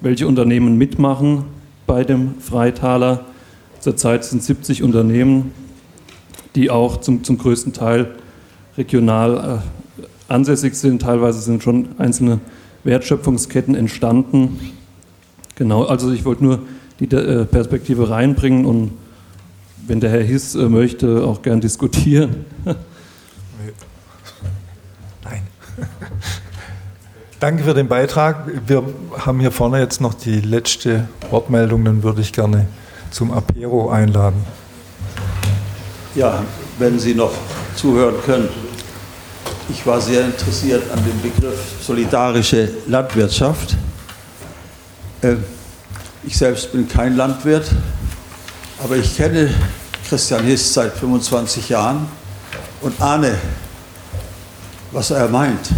welche 0.00 0.26
Unternehmen 0.26 0.76
mitmachen 0.76 1.44
bei 1.86 2.02
dem 2.02 2.40
Freitaler. 2.40 3.24
Zurzeit 3.78 4.24
sind 4.24 4.42
70 4.42 4.82
Unternehmen, 4.82 5.52
die 6.56 6.70
auch 6.70 6.96
zum, 6.96 7.22
zum 7.22 7.38
größten 7.38 7.72
Teil 7.72 8.16
regional 8.76 9.60
äh, 10.00 10.02
ansässig 10.26 10.74
sind. 10.74 11.02
Teilweise 11.02 11.40
sind 11.40 11.62
schon 11.62 11.90
einzelne 11.98 12.40
Wertschöpfungsketten 12.82 13.76
entstanden. 13.76 14.77
Genau, 15.58 15.84
also 15.84 16.12
ich 16.12 16.24
wollte 16.24 16.44
nur 16.44 16.60
die 17.00 17.10
äh, 17.10 17.44
Perspektive 17.44 18.08
reinbringen 18.10 18.64
und 18.64 18.92
wenn 19.88 19.98
der 19.98 20.10
Herr 20.10 20.22
Hiss 20.22 20.54
äh, 20.54 20.68
möchte, 20.68 21.24
auch 21.24 21.42
gern 21.42 21.60
diskutieren. 21.60 22.44
Nein. 25.24 25.42
Danke 27.40 27.64
für 27.64 27.74
den 27.74 27.88
Beitrag. 27.88 28.46
Wir 28.68 28.84
haben 29.18 29.40
hier 29.40 29.50
vorne 29.50 29.80
jetzt 29.80 30.00
noch 30.00 30.14
die 30.14 30.40
letzte 30.40 31.08
Wortmeldung, 31.28 31.84
dann 31.84 32.04
würde 32.04 32.20
ich 32.20 32.32
gerne 32.32 32.66
zum 33.10 33.32
Apero 33.32 33.90
einladen. 33.90 34.44
Ja, 36.14 36.44
wenn 36.78 37.00
Sie 37.00 37.16
noch 37.16 37.32
zuhören 37.74 38.14
können. 38.24 38.48
Ich 39.70 39.84
war 39.84 40.00
sehr 40.00 40.24
interessiert 40.24 40.84
an 40.92 41.00
dem 41.04 41.20
Begriff 41.20 41.58
solidarische 41.82 42.70
Landwirtschaft. 42.86 43.76
Ähm, 45.22 45.42
ich 46.24 46.36
selbst 46.36 46.72
bin 46.72 46.88
kein 46.88 47.16
Landwirt, 47.16 47.70
aber 48.82 48.96
ich 48.96 49.16
kenne 49.16 49.52
Christian 50.08 50.44
Hiss 50.44 50.74
seit 50.74 50.92
25 50.92 51.68
Jahren 51.68 52.08
und 52.80 53.00
ahne, 53.00 53.36
was 54.92 55.10
er 55.10 55.28
meint. 55.28 55.70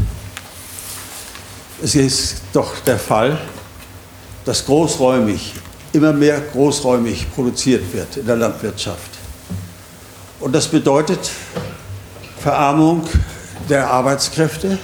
Es 1.82 1.94
ist 1.94 2.42
doch 2.52 2.78
der 2.80 2.98
Fall, 2.98 3.38
dass 4.44 4.66
großräumig, 4.66 5.54
immer 5.92 6.12
mehr 6.12 6.40
großräumig 6.40 7.32
produziert 7.34 7.92
wird 7.92 8.18
in 8.18 8.26
der 8.26 8.36
Landwirtschaft. 8.36 9.10
Und 10.40 10.52
das 10.54 10.68
bedeutet 10.68 11.30
Verarmung 12.38 13.06
der 13.68 13.90
Arbeitskräfte, 13.90 14.78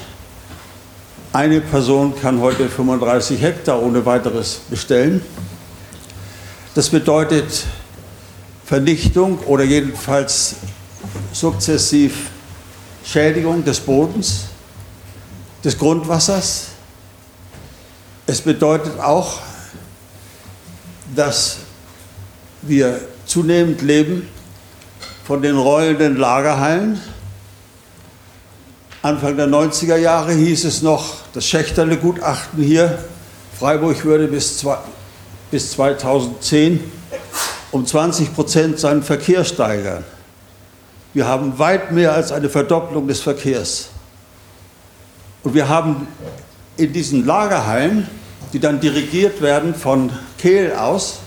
Eine 1.36 1.60
Person 1.60 2.18
kann 2.18 2.40
heute 2.40 2.66
35 2.66 3.42
Hektar 3.42 3.82
ohne 3.82 4.06
weiteres 4.06 4.62
bestellen. 4.70 5.20
Das 6.74 6.88
bedeutet 6.88 7.66
Vernichtung 8.64 9.40
oder 9.40 9.62
jedenfalls 9.62 10.54
sukzessiv 11.34 12.30
Schädigung 13.04 13.62
des 13.66 13.80
Bodens, 13.80 14.46
des 15.62 15.76
Grundwassers. 15.76 16.68
Es 18.26 18.40
bedeutet 18.40 18.98
auch, 18.98 19.40
dass 21.14 21.58
wir 22.62 22.98
zunehmend 23.26 23.82
leben 23.82 24.26
von 25.26 25.42
den 25.42 25.58
rollenden 25.58 26.16
Lagerhallen. 26.16 26.98
Anfang 29.06 29.36
der 29.36 29.46
90er 29.46 29.94
Jahre 29.98 30.32
hieß 30.32 30.64
es 30.64 30.82
noch, 30.82 31.14
das 31.32 31.46
Schächterle-Gutachten 31.46 32.60
hier, 32.60 32.98
Freiburg 33.56 34.04
würde 34.04 34.26
bis, 34.26 34.58
zwei, 34.58 34.78
bis 35.52 35.70
2010 35.70 36.80
um 37.70 37.86
20 37.86 38.34
Prozent 38.34 38.80
seinen 38.80 39.04
Verkehr 39.04 39.44
steigern. 39.44 40.02
Wir 41.14 41.28
haben 41.28 41.56
weit 41.60 41.92
mehr 41.92 42.14
als 42.14 42.32
eine 42.32 42.48
Verdopplung 42.48 43.06
des 43.06 43.20
Verkehrs. 43.20 43.90
Und 45.44 45.54
wir 45.54 45.68
haben 45.68 46.08
in 46.76 46.92
diesen 46.92 47.24
Lagerhallen, 47.24 48.08
die 48.52 48.58
dann 48.58 48.80
dirigiert 48.80 49.40
werden 49.40 49.76
von 49.76 50.10
Kehl 50.36 50.72
aus, 50.72 51.20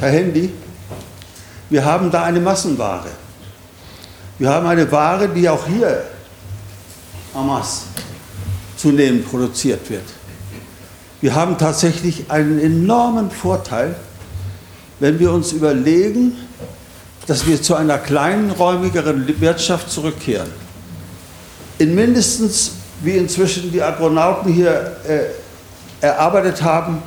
Herr 0.00 0.10
Handy, 0.10 0.52
wir 1.70 1.84
haben 1.84 2.10
da 2.10 2.24
eine 2.24 2.40
Massenware. 2.40 3.10
Wir 4.40 4.48
haben 4.48 4.66
eine 4.66 4.90
Ware, 4.90 5.28
die 5.28 5.48
auch 5.48 5.64
hier 5.64 6.02
Amas 7.38 7.84
zunehmend 8.76 9.28
produziert 9.28 9.88
wird. 9.90 10.04
Wir 11.20 11.34
haben 11.34 11.58
tatsächlich 11.58 12.30
einen 12.30 12.58
enormen 12.58 13.30
Vorteil, 13.30 13.96
wenn 15.00 15.18
wir 15.18 15.32
uns 15.32 15.52
überlegen, 15.52 16.36
dass 17.26 17.46
wir 17.46 17.60
zu 17.60 17.74
einer 17.74 17.98
kleinen, 17.98 18.50
räumigeren 18.50 19.40
Wirtschaft 19.40 19.90
zurückkehren. 19.90 20.50
In 21.78 21.94
mindestens, 21.94 22.72
wie 23.02 23.16
inzwischen 23.16 23.70
die 23.70 23.82
Agronauten 23.82 24.52
hier 24.52 24.96
äh, 25.06 26.04
erarbeitet 26.04 26.62
haben, 26.62 27.02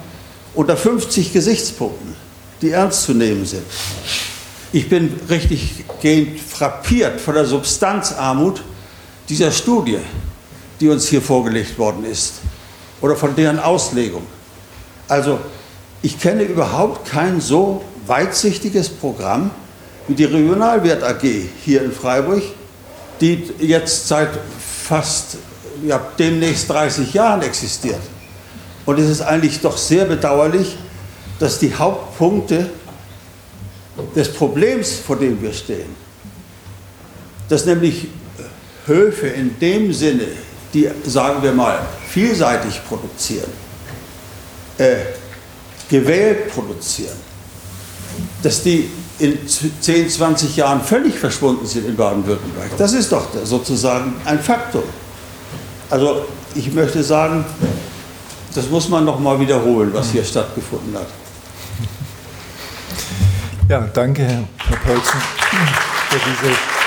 unter 0.54 0.78
50 0.78 1.34
Gesichtspunkten, 1.34 2.16
die 2.62 2.72
ernst 2.72 3.04
zu 3.04 3.14
nehmen 3.14 3.46
sind. 3.46 3.64
Ich 4.74 4.90
bin 4.90 5.20
richtig 5.30 5.86
gehend 6.02 6.40
frappiert 6.40 7.20
von 7.20 7.34
der 7.34 7.46
Substanzarmut 7.46 8.62
dieser 9.32 9.52
Studie, 9.52 10.00
die 10.82 10.90
uns 10.90 11.08
hier 11.08 11.22
vorgelegt 11.22 11.80
worden 11.80 12.04
ist, 12.04 12.42
oder 13.00 13.16
von 13.16 13.34
deren 13.34 13.60
Auslegung. 13.60 14.24
Also 15.08 15.40
ich 16.02 16.20
kenne 16.20 16.44
überhaupt 16.44 17.10
kein 17.10 17.40
so 17.40 17.82
weitsichtiges 18.06 18.90
Programm 18.90 19.52
wie 20.10 20.16
die 20.16 20.26
Regionalwert 20.26 21.02
AG 21.02 21.22
hier 21.64 21.82
in 21.82 21.94
Freiburg, 21.94 22.44
die 23.22 23.50
jetzt 23.60 24.10
seit 24.10 24.32
fast 24.84 25.38
ja, 25.86 26.02
demnächst 26.20 26.70
30 26.70 27.14
Jahren 27.14 27.42
existiert. 27.42 28.02
Und 28.86 29.00
es 29.00 29.10
ist 29.10 29.22
eigentlich 29.22 29.62
doch 29.62 29.78
sehr 29.78 30.04
bedauerlich, 30.04 30.76
dass 31.40 31.58
die 31.58 31.74
Hauptpunkte 31.74 32.70
des 34.14 34.34
Problems, 34.34 34.96
vor 34.96 35.16
dem 35.16 35.42
wir 35.42 35.54
stehen, 35.54 35.96
dass 37.48 37.66
nämlich 37.66 38.08
Höfe 38.92 39.28
in 39.28 39.58
dem 39.60 39.94
Sinne, 39.94 40.28
die, 40.74 40.90
sagen 41.06 41.42
wir 41.42 41.54
mal, 41.54 41.80
vielseitig 42.08 42.82
produzieren, 42.88 43.52
äh, 44.78 44.96
gewählt 45.90 46.52
produzieren, 46.54 47.18
dass 48.44 48.64
die 48.64 48.90
in 49.20 49.38
10, 49.48 50.10
20 50.10 50.56
Jahren 50.56 50.82
völlig 50.82 51.18
verschwunden 51.18 51.66
sind 51.66 51.88
in 51.88 51.96
Baden-Württemberg. 51.96 52.76
Das 52.78 52.94
ist 52.94 53.12
doch 53.12 53.28
sozusagen 53.44 54.16
ein 54.26 54.40
Faktum. 54.40 54.84
Also 55.90 56.26
ich 56.56 56.72
möchte 56.74 57.04
sagen, 57.04 57.46
das 58.56 58.70
muss 58.70 58.90
man 58.90 59.06
noch 59.06 59.20
mal 59.20 59.40
wiederholen, 59.40 59.92
was 59.94 60.12
hier 60.12 60.24
stattgefunden 60.24 60.96
hat. 60.96 61.08
Ja, 63.70 63.88
danke, 63.94 64.24
Herr 64.24 64.78
Polzen, 64.86 65.22
für 66.10 66.20
diese 66.20 66.81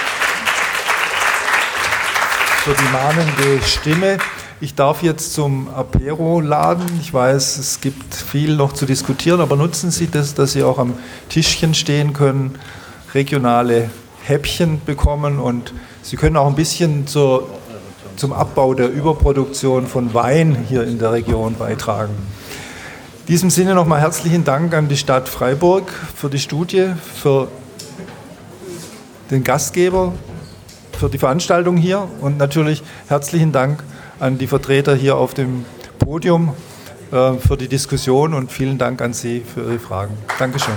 für 2.65 2.73
die 2.73 2.93
mahnende 2.95 3.63
Stimme. 3.63 4.17
Ich 4.59 4.75
darf 4.75 5.03
jetzt 5.03 5.35
zum 5.35 5.69
Apero 5.69 6.41
laden. 6.41 6.87
Ich 6.99 7.13
weiß, 7.13 7.59
es 7.59 7.83
gibt 7.83 8.15
viel 8.15 8.57
noch 8.57 8.73
zu 8.73 8.87
diskutieren, 8.87 9.43
aber 9.43 9.55
nutzen 9.55 9.91
Sie 9.91 10.11
das, 10.11 10.33
dass 10.33 10.53
Sie 10.53 10.63
auch 10.63 10.79
am 10.79 10.95
Tischchen 11.29 11.75
stehen 11.75 12.15
können, 12.15 12.59
regionale 13.13 13.91
Häppchen 14.23 14.81
bekommen 14.83 15.41
und 15.41 15.75
Sie 16.03 16.17
können 16.17 16.39
auch 16.39 16.47
ein 16.47 16.55
bisschen 16.55 17.07
zur, 17.07 17.51
zum 18.17 18.33
Abbau 18.33 18.73
der 18.73 18.89
Überproduktion 18.89 19.87
von 19.87 20.15
Wein 20.15 20.57
hier 20.67 20.85
in 20.85 20.99
der 20.99 21.13
Region 21.13 21.57
beitragen. 21.57 22.15
In 23.21 23.27
diesem 23.27 23.51
Sinne 23.51 23.75
nochmal 23.75 24.01
herzlichen 24.01 24.45
Dank 24.45 24.73
an 24.73 24.89
die 24.89 24.97
Stadt 24.97 25.29
Freiburg 25.29 25.93
für 26.17 26.31
die 26.31 26.39
Studie, 26.39 26.93
für 27.15 27.49
den 29.31 29.45
Gastgeber, 29.45 30.15
für 30.95 31.09
die 31.09 31.19
Veranstaltung 31.19 31.77
hier 31.77 32.09
und 32.21 32.39
natürlich 32.39 32.83
herzlichen 33.09 33.53
Dank 33.53 33.83
an 34.21 34.39
die 34.39 34.47
Vertreter 34.47 34.95
hier 34.95 35.17
auf 35.17 35.35
dem 35.35 35.65
Podium 35.99 36.55
äh, 37.13 37.35
für 37.35 37.57
die 37.57 37.69
Diskussion 37.69 38.35
und 38.35 38.51
vielen 38.51 38.79
Dank 38.79 39.03
an 39.03 39.13
Sie 39.13 39.41
für 39.43 39.61
Ihre 39.61 39.79
Fragen. 39.79 40.17
Dankeschön. 40.39 40.75